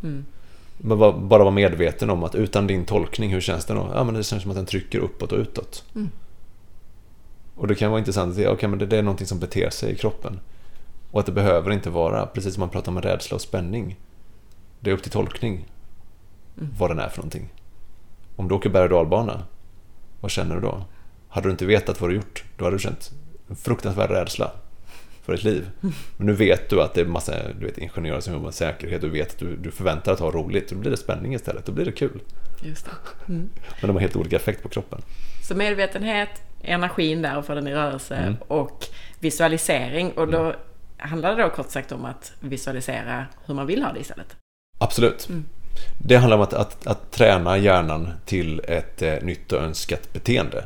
Men 0.77 0.97
bara, 0.97 1.11
vara 1.11 1.51
medveten 1.51 2.09
om 2.09 2.23
att 2.23 2.35
utan 2.35 2.67
din 2.67 2.85
tolkning, 2.85 3.33
hur 3.33 3.41
känns 3.41 3.65
den 3.65 3.77
då? 3.77 3.91
Ja, 3.93 4.03
men 4.03 4.15
det 4.15 4.23
känns 4.23 4.41
som 4.41 4.51
att 4.51 4.57
den 4.57 4.65
trycker 4.65 4.99
uppåt 4.99 5.31
och 5.31 5.39
utåt. 5.39 5.83
Och 7.55 7.67
det 7.67 7.75
kan 7.75 7.91
vara 7.91 7.99
intressant 7.99 8.29
att 8.29 8.35
se, 8.35 8.47
okej, 8.47 8.69
men 8.69 8.79
det, 8.79 8.85
det 8.85 8.97
är 8.97 9.03
någonting 9.03 9.27
som 9.27 9.39
beter 9.39 9.69
sig 9.69 9.91
i 9.91 9.95
kroppen. 9.95 10.39
Och 11.11 11.19
att 11.19 11.25
det 11.25 11.31
behöver 11.31 11.71
inte 11.71 11.89
vara, 11.89 12.25
precis 12.25 12.53
som 12.53 12.61
man 12.61 12.69
pratar 12.69 12.91
om 12.91 13.01
rädsla 13.01 13.35
och 13.35 13.41
spänning. 13.41 13.95
Det 14.79 14.89
är 14.89 14.93
upp 14.93 15.03
till 15.03 15.11
tolkning 15.11 15.65
vad 16.55 16.89
den 16.89 16.99
är 16.99 17.09
för 17.09 17.17
någonting. 17.17 17.49
Om 18.35 18.47
du 18.47 18.55
åker 18.55 18.69
berg 18.69 18.83
och 18.83 18.89
dalbana, 18.89 19.43
vad 20.19 20.31
känner 20.31 20.55
du 20.55 20.61
då? 20.61 20.85
Hade 21.29 21.47
du 21.47 21.51
inte 21.51 21.65
vetat 21.65 22.01
vad 22.01 22.09
du 22.09 22.15
gjort, 22.15 22.43
då 22.57 22.65
hade 22.65 22.75
du 22.75 22.79
känt 22.79 23.11
en 23.49 23.55
fruktansvärd 23.55 24.11
rädsla 24.11 24.51
för 25.23 25.33
ditt 25.33 25.43
liv. 25.43 25.69
Men 26.17 26.27
nu 26.27 26.33
vet 26.33 26.69
du 26.69 26.81
att 26.81 26.93
det 26.93 27.01
är 27.01 27.05
massa 27.05 27.33
du 27.59 27.65
vet, 27.65 27.77
ingenjörer 27.77 28.19
som 28.19 28.33
jobbar 28.33 28.45
med 28.45 28.53
säkerhet, 28.53 29.01
du 29.01 29.09
vet 29.09 29.31
att 29.31 29.37
du, 29.39 29.55
du 29.55 29.71
förväntar 29.71 30.13
att 30.13 30.19
ha 30.19 30.31
roligt, 30.31 30.69
då 30.69 30.75
blir 30.75 30.91
det 30.91 30.97
spänning 30.97 31.33
istället, 31.33 31.65
då 31.65 31.71
blir 31.71 31.85
det 31.85 31.91
kul. 31.91 32.19
Just 32.63 32.85
det. 32.85 32.91
Men 33.25 33.49
de 33.81 33.89
har 33.89 33.99
helt 33.99 34.15
olika 34.15 34.35
effekt 34.35 34.63
på 34.63 34.69
kroppen. 34.69 35.01
Så 35.47 35.55
medvetenhet, 35.55 36.29
energin 36.61 37.21
där 37.21 37.37
och 37.37 37.45
få 37.45 37.55
den 37.55 37.67
i 37.67 37.73
rörelse 37.73 38.15
Mm. 38.15 38.35
och 38.47 38.85
visualisering. 39.19 40.11
Och 40.11 40.27
då 40.27 40.53
handlar 40.97 41.35
det 41.35 41.43
då 41.43 41.49
kort 41.49 41.69
sagt 41.69 41.91
om 41.91 42.05
att 42.05 42.33
visualisera 42.39 43.25
hur 43.45 43.53
man 43.53 43.67
vill 43.67 43.83
ha 43.83 43.93
det 43.93 43.99
istället. 43.99 44.35
Absolut. 44.77 45.29
Det 45.97 46.17
handlar 46.17 46.37
om 46.37 46.43
att, 46.43 46.53
att, 46.53 46.87
att 46.87 47.11
träna 47.11 47.57
hjärnan 47.57 48.11
till 48.25 48.61
ett 48.67 49.01
eh, 49.01 49.15
nytt 49.21 49.51
och 49.51 49.61
önskat 49.61 50.13
beteende. 50.13 50.65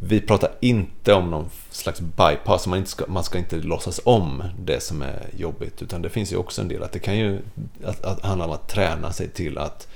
Vi 0.00 0.20
pratar 0.20 0.50
inte 0.60 1.14
om 1.14 1.30
någon 1.30 1.50
slags 1.70 2.00
bypass, 2.00 2.66
man, 2.66 2.78
inte 2.78 2.90
ska, 2.90 3.04
man 3.08 3.24
ska 3.24 3.38
inte 3.38 3.56
låtsas 3.56 4.00
om 4.04 4.44
det 4.58 4.82
som 4.82 5.02
är 5.02 5.26
jobbigt. 5.36 5.82
Utan 5.82 6.02
det 6.02 6.08
finns 6.08 6.32
ju 6.32 6.36
också 6.36 6.62
en 6.62 6.68
del 6.68 6.82
att 6.82 6.92
det 6.92 6.98
kan 6.98 7.18
ju 7.18 7.38
att, 7.84 8.04
att 8.04 8.24
handla 8.24 8.44
om 8.44 8.52
att 8.52 8.68
träna 8.68 9.12
sig 9.12 9.28
till 9.28 9.58
att 9.58 9.88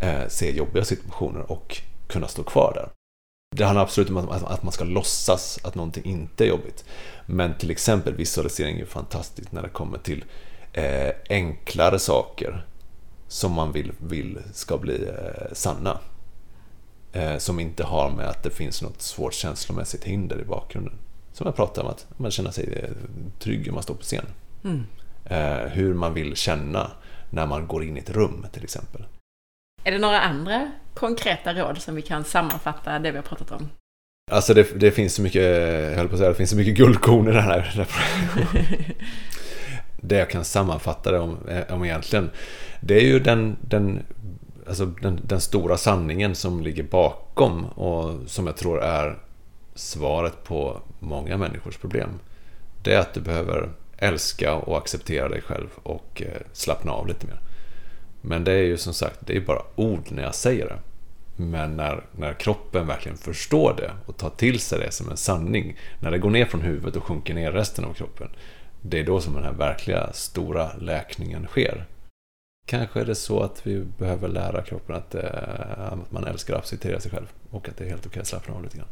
eh, 0.00 0.28
se 0.28 0.56
jobbiga 0.56 0.84
situationer 0.84 1.52
och 1.52 1.80
kunna 2.06 2.28
stå 2.28 2.42
kvar 2.42 2.72
där. 2.74 2.88
Det 3.56 3.64
handlar 3.64 3.82
absolut 3.82 4.10
om 4.10 4.28
att, 4.28 4.42
att 4.42 4.62
man 4.62 4.72
ska 4.72 4.84
låtsas 4.84 5.58
att 5.64 5.74
någonting 5.74 6.04
inte 6.04 6.44
är 6.44 6.48
jobbigt. 6.48 6.84
Men 7.26 7.54
till 7.54 7.70
exempel 7.70 8.14
visualisering 8.14 8.80
är 8.80 8.84
fantastiskt 8.84 9.52
när 9.52 9.62
det 9.62 9.68
kommer 9.68 9.98
till 9.98 10.24
eh, 10.72 11.10
enklare 11.28 11.98
saker 11.98 12.64
som 13.28 13.52
man 13.52 13.72
vill, 13.72 13.92
vill 13.98 14.38
ska 14.52 14.78
bli 14.78 15.08
eh, 15.08 15.52
sanna. 15.52 15.98
Eh, 17.12 17.38
som 17.38 17.60
inte 17.60 17.84
har 17.84 18.10
med 18.10 18.28
att 18.28 18.42
det 18.42 18.50
finns 18.50 18.82
något 18.82 19.02
svårt 19.02 19.34
känslomässigt 19.34 20.04
hinder 20.04 20.40
i 20.40 20.44
bakgrunden. 20.44 20.94
Som 21.32 21.46
jag 21.46 21.56
pratade 21.56 21.86
om, 21.86 21.92
att 21.92 22.06
man 22.16 22.30
känner 22.30 22.50
sig 22.50 22.82
eh, 22.82 22.90
trygg 23.38 23.66
när 23.66 23.72
man 23.72 23.82
står 23.82 23.94
på 23.94 24.02
scen. 24.02 24.26
Eh, 25.24 25.56
hur 25.56 25.94
man 25.94 26.14
vill 26.14 26.36
känna 26.36 26.90
när 27.30 27.46
man 27.46 27.66
går 27.66 27.84
in 27.84 27.96
i 27.96 28.00
ett 28.00 28.10
rum 28.10 28.46
till 28.52 28.64
exempel. 28.64 29.04
Är 29.84 29.92
det 29.92 29.98
några 29.98 30.20
andra 30.20 30.70
konkreta 30.94 31.54
råd 31.54 31.82
som 31.82 31.94
vi 31.94 32.02
kan 32.02 32.24
sammanfatta 32.24 32.98
det 32.98 33.10
vi 33.10 33.16
har 33.16 33.24
pratat 33.24 33.50
om? 33.50 33.68
Alltså 34.30 34.54
det, 34.54 34.80
det 34.80 34.90
finns 34.90 35.14
så 35.14 35.22
mycket, 35.22 35.42
jag 35.42 35.96
höll 35.96 36.08
på 36.08 36.14
att 36.14 36.18
säga, 36.18 36.30
det 36.30 36.36
finns 36.36 36.50
så 36.50 36.56
mycket 36.56 36.76
guldkorn 36.76 37.28
i 37.28 37.32
det 37.32 37.40
här. 37.40 37.72
Det, 37.76 37.86
här 37.90 38.94
det 40.00 40.16
jag 40.18 40.30
kan 40.30 40.44
sammanfatta 40.44 41.10
det 41.10 41.18
om, 41.18 41.38
eh, 41.48 41.74
om 41.74 41.84
egentligen, 41.84 42.30
det 42.80 42.94
är 42.94 43.04
ju 43.04 43.18
den, 43.18 43.56
den, 43.60 44.02
alltså 44.68 44.86
den, 44.86 45.20
den 45.24 45.40
stora 45.40 45.76
sanningen 45.76 46.34
som 46.34 46.62
ligger 46.62 46.82
bakom 46.82 47.64
och 47.64 48.30
som 48.30 48.46
jag 48.46 48.56
tror 48.56 48.82
är 48.82 49.18
svaret 49.74 50.44
på 50.44 50.80
många 50.98 51.36
människors 51.36 51.76
problem. 51.76 52.10
Det 52.82 52.94
är 52.94 52.98
att 52.98 53.14
du 53.14 53.20
behöver 53.20 53.68
älska 53.98 54.54
och 54.54 54.78
acceptera 54.78 55.28
dig 55.28 55.40
själv 55.40 55.68
och 55.82 56.22
eh, 56.22 56.42
slappna 56.52 56.92
av 56.92 57.06
lite 57.06 57.26
mer. 57.26 57.40
Men 58.20 58.44
det 58.44 58.52
är 58.52 58.62
ju 58.62 58.76
som 58.76 58.94
sagt, 58.94 59.18
det 59.26 59.36
är 59.36 59.40
bara 59.40 59.62
ord 59.74 60.04
när 60.08 60.22
jag 60.22 60.34
säger 60.34 60.66
det. 60.66 60.78
Men 61.36 61.76
när, 61.76 62.04
när 62.12 62.32
kroppen 62.32 62.86
verkligen 62.86 63.18
förstår 63.18 63.74
det 63.76 63.90
och 64.06 64.16
tar 64.16 64.30
till 64.30 64.60
sig 64.60 64.78
det 64.78 64.92
som 64.92 65.10
en 65.10 65.16
sanning, 65.16 65.76
när 66.00 66.10
det 66.10 66.18
går 66.18 66.30
ner 66.30 66.44
från 66.44 66.60
huvudet 66.60 66.96
och 66.96 67.04
sjunker 67.04 67.34
ner 67.34 67.52
resten 67.52 67.84
av 67.84 67.92
kroppen, 67.92 68.28
det 68.82 68.98
är 68.98 69.04
då 69.04 69.20
som 69.20 69.34
den 69.34 69.44
här 69.44 69.52
verkliga 69.52 70.12
stora 70.12 70.70
läkningen 70.80 71.46
sker. 71.46 71.84
Kanske 72.66 73.00
är 73.00 73.04
det 73.04 73.14
så 73.14 73.40
att 73.42 73.66
vi 73.66 73.84
behöver 73.98 74.28
lära 74.28 74.62
kroppen 74.62 74.96
att, 74.96 75.14
eh, 75.14 75.92
att 75.92 76.12
man 76.12 76.24
älskar 76.24 76.54
att 76.54 76.60
acceptera 76.60 77.00
sig 77.00 77.10
själv 77.10 77.26
och 77.50 77.68
att 77.68 77.76
det 77.76 77.84
är 77.84 77.88
helt 77.88 78.06
okej 78.06 78.20
att 78.20 78.26
slappna 78.26 78.54
av 78.54 78.62
lite 78.62 78.76
grann. 78.76 78.88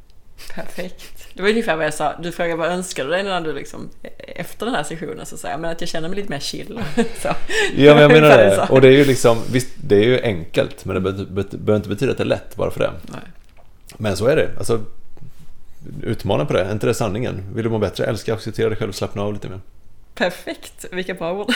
Perfekt. 0.54 1.28
Det 1.34 1.42
var 1.42 1.48
ungefär 1.48 1.76
vad 1.76 1.84
jag 1.84 1.94
sa. 1.94 2.14
Du 2.22 2.32
frågade 2.32 2.56
vad 2.56 2.68
önskar 2.68 3.04
du 3.04 3.10
dig 3.10 3.22
när 3.22 3.40
du 3.40 3.52
liksom, 3.52 3.88
efter 4.18 4.66
den 4.66 4.74
här 4.74 4.82
sessionen 4.82 5.26
så 5.26 5.36
säger 5.36 5.58
men 5.58 5.70
att 5.70 5.80
jag 5.80 5.88
känner 5.88 6.08
mig 6.08 6.16
lite 6.16 6.30
mer 6.30 6.38
chill. 6.38 6.80
Så. 7.22 7.28
Ja, 7.76 7.94
men 7.94 8.02
jag 8.02 8.12
menar 8.12 8.28
det. 8.28 8.66
Och 8.70 8.80
det 8.80 8.88
är 8.88 8.92
ju 8.92 9.04
liksom, 9.04 9.38
visst, 9.50 9.68
det 9.76 9.96
är 9.96 10.04
ju 10.04 10.20
enkelt, 10.22 10.84
men 10.84 10.94
det 10.94 11.12
behöver 11.12 11.76
inte 11.76 11.88
betyda 11.88 12.12
att 12.12 12.18
det 12.18 12.24
är 12.24 12.26
lätt 12.26 12.56
bara 12.56 12.70
för 12.70 12.80
det. 12.80 12.90
Nej. 13.02 13.20
Men 13.96 14.16
så 14.16 14.26
är 14.26 14.36
det. 14.36 14.50
Alltså, 14.58 14.80
utmana 16.02 16.44
på 16.44 16.52
det. 16.52 16.64
Är 16.64 16.72
inte 16.72 16.86
det 16.86 16.94
sanningen? 16.94 17.42
Vill 17.54 17.64
du 17.64 17.70
må 17.70 17.78
bättre? 17.78 18.04
Älska, 18.04 18.34
acceptera 18.34 18.68
dig 18.68 18.78
själv 18.78 18.88
och 18.88 18.94
slappna 18.94 19.22
av 19.22 19.32
lite 19.32 19.48
mer. 19.48 19.60
Perfekt, 20.16 20.84
vilka 20.93 21.14
bra 21.14 21.32
ord. 21.32 21.52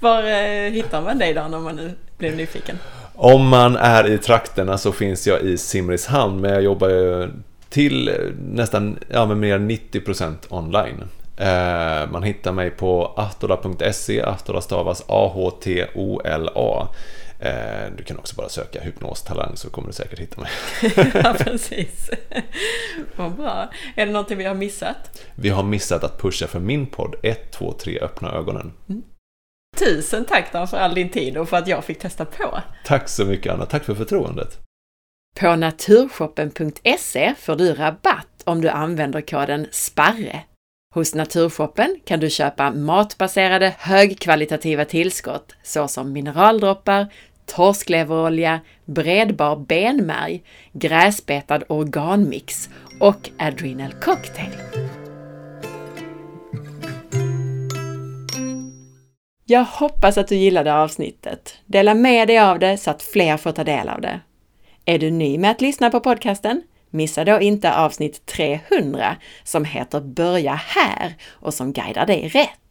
Var 0.00 0.22
eh, 0.22 0.70
hittar 0.70 1.02
man 1.02 1.18
dig 1.18 1.34
då 1.34 1.40
om 1.40 1.64
man 1.64 1.76
nu 1.76 1.94
blir 2.18 2.36
nyfiken? 2.36 2.78
Om 3.14 3.48
man 3.48 3.76
är 3.76 4.10
i 4.10 4.18
trakterna 4.18 4.78
så 4.78 4.92
finns 4.92 5.26
jag 5.26 5.40
i 5.40 5.58
Simrishamn, 5.58 6.40
men 6.40 6.52
jag 6.52 6.62
jobbar 6.62 6.88
ju 6.88 7.30
till 7.68 8.08
eh, 8.08 8.14
nästan, 8.48 8.98
ja 9.08 9.26
men 9.26 9.40
mer 9.40 9.54
än 9.54 9.70
90% 9.70 10.34
online. 10.48 11.04
Eh, 11.36 12.10
man 12.10 12.22
hittar 12.22 12.52
mig 12.52 12.70
på 12.70 13.12
ahtola.se, 13.16 14.22
ahtola 14.22 14.60
stavas 14.60 15.04
A-H-T-O-L-A. 15.08 16.88
Eh, 17.44 17.92
du 17.96 18.04
kan 18.04 18.18
också 18.18 18.36
bara 18.36 18.48
söka 18.48 18.80
hypnostalang 18.80 19.56
så 19.56 19.70
kommer 19.70 19.88
du 19.88 19.94
säkert 19.94 20.18
hitta 20.18 20.40
mig. 20.40 20.50
ja, 21.14 21.36
precis. 21.38 22.10
Vad 23.16 23.34
bra. 23.34 23.70
Är 23.96 24.06
det 24.06 24.12
någonting 24.12 24.38
vi 24.38 24.44
har 24.44 24.54
missat? 24.54 25.26
Vi 25.34 25.48
har 25.48 25.62
missat 25.62 26.04
att 26.04 26.20
pusha 26.20 26.46
för 26.46 26.60
min 26.60 26.86
podd 26.86 27.14
1, 27.22 27.52
2, 27.52 27.72
3 27.72 27.98
öppna 28.00 28.32
ögonen. 28.32 28.72
Tusen 29.78 30.24
tack 30.24 30.52
Dan 30.52 30.68
för 30.68 30.76
all 30.76 30.94
din 30.94 31.08
tid 31.08 31.36
och 31.36 31.48
för 31.48 31.56
att 31.56 31.68
jag 31.68 31.84
fick 31.84 31.98
testa 31.98 32.24
på. 32.24 32.60
Tack 32.84 33.08
så 33.08 33.24
mycket 33.24 33.52
Anna, 33.52 33.66
tack 33.66 33.84
för 33.84 33.94
förtroendet. 33.94 34.58
På 35.40 35.56
naturshoppen.se 35.56 37.34
får 37.38 37.56
du 37.56 37.74
rabatt 37.74 38.42
om 38.44 38.60
du 38.60 38.68
använder 38.68 39.20
koden 39.20 39.66
SPARRE. 39.70 40.42
Hos 40.94 41.14
Naturshoppen 41.14 42.00
kan 42.04 42.20
du 42.20 42.30
köpa 42.30 42.70
matbaserade 42.70 43.74
högkvalitativa 43.78 44.84
tillskott 44.84 45.54
såsom 45.62 46.12
mineraldroppar, 46.12 47.12
torskleverolja, 47.46 48.60
bredbar 48.84 49.56
benmärg, 49.56 50.42
gräsbetad 50.72 51.60
organmix 51.68 52.68
och 53.00 53.30
Adrenal 53.38 53.92
Cocktail. 53.92 54.52
Jag 59.44 59.64
hoppas 59.64 60.18
att 60.18 60.28
du 60.28 60.36
gillade 60.36 60.74
avsnittet. 60.74 61.58
Dela 61.66 61.94
med 61.94 62.28
dig 62.28 62.38
av 62.38 62.58
det 62.58 62.76
så 62.78 62.90
att 62.90 63.02
fler 63.02 63.36
får 63.36 63.52
ta 63.52 63.64
del 63.64 63.88
av 63.88 64.00
det. 64.00 64.20
Är 64.84 64.98
du 64.98 65.10
ny 65.10 65.38
med 65.38 65.50
att 65.50 65.60
lyssna 65.60 65.90
på 65.90 66.00
podcasten? 66.00 66.62
Missa 66.90 67.24
då 67.24 67.40
inte 67.40 67.74
avsnitt 67.74 68.26
300 68.26 69.16
som 69.44 69.64
heter 69.64 70.00
Börja 70.00 70.54
här 70.54 71.14
och 71.30 71.54
som 71.54 71.72
guidar 71.72 72.06
dig 72.06 72.28
rätt. 72.28 72.61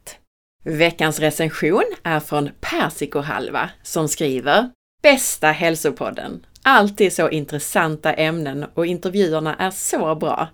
Veckans 0.63 1.19
recension 1.19 1.85
är 2.03 2.19
från 2.19 2.49
Persikohalva 2.59 3.69
som 3.83 4.07
skriver 4.07 4.69
Bästa 5.03 5.47
hälsopodden! 5.47 6.45
Alltid 6.63 7.13
så 7.13 7.29
intressanta 7.29 8.13
ämnen 8.13 8.65
och 8.73 8.85
intervjuerna 8.85 9.55
är 9.55 9.71
så 9.71 10.15
bra. 10.15 10.47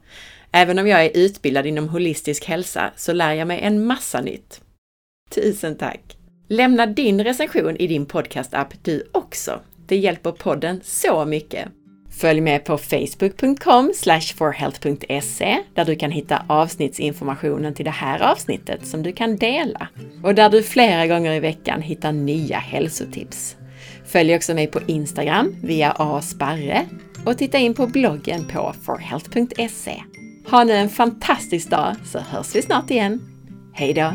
Även 0.52 0.80
om 0.80 0.88
jag 0.88 1.06
är 1.06 1.18
utbildad 1.18 1.66
inom 1.66 1.90
holistisk 1.90 2.46
hälsa 2.46 2.92
så 2.96 3.14
lär 3.14 3.34
jag 3.34 3.48
mig 3.48 3.60
en 3.62 3.86
massa 3.86 4.22
nytt. 4.22 4.62
Tusen 5.30 5.78
tack! 5.78 6.18
Lämna 6.48 6.86
din 6.86 7.24
recension 7.24 7.78
i 7.78 7.88
din 7.88 8.06
podcastapp 8.06 8.74
du 8.82 9.10
också. 9.12 9.62
Det 9.88 9.98
hjälper 9.98 10.32
podden 10.32 10.82
så 10.84 11.26
mycket. 11.26 11.68
Följ 12.18 12.42
med 12.42 12.66
på 12.66 12.78
facebook.com 12.78 13.94
forhealth.se 14.38 15.58
där 15.74 15.86
du 15.86 15.96
kan 15.96 16.12
hitta 16.12 16.46
avsnittsinformationen 16.48 17.74
till 17.74 17.86
det 17.86 17.92
här 17.92 18.32
avsnittet 18.32 18.86
som 18.86 19.04
du 19.04 19.12
kan 19.12 19.38
dela 19.38 19.88
och 20.24 20.36
där 20.36 20.50
du 20.50 20.64
flera 20.64 21.08
gånger 21.08 21.34
i 21.34 21.40
veckan 21.40 21.82
hittar 21.82 22.12
nya 22.12 22.58
hälsotips. 22.58 23.56
Följ 24.06 24.36
också 24.36 24.54
mig 24.54 24.68
på 24.68 24.80
Instagram 24.88 25.56
via 25.64 25.92
asparre 25.92 26.86
och 27.26 27.38
titta 27.38 27.58
in 27.58 27.74
på 27.74 27.88
bloggen 27.88 28.48
på 28.48 28.74
forhealth.se. 28.84 30.04
Ha 30.52 30.64
nu 30.64 30.74
en 30.74 30.90
fantastisk 30.90 31.70
dag 31.70 31.96
så 32.06 32.20
hörs 32.20 32.56
vi 32.56 32.62
snart 32.62 32.92
igen. 32.92 33.22
Hej 33.74 33.94
då! 33.94 34.14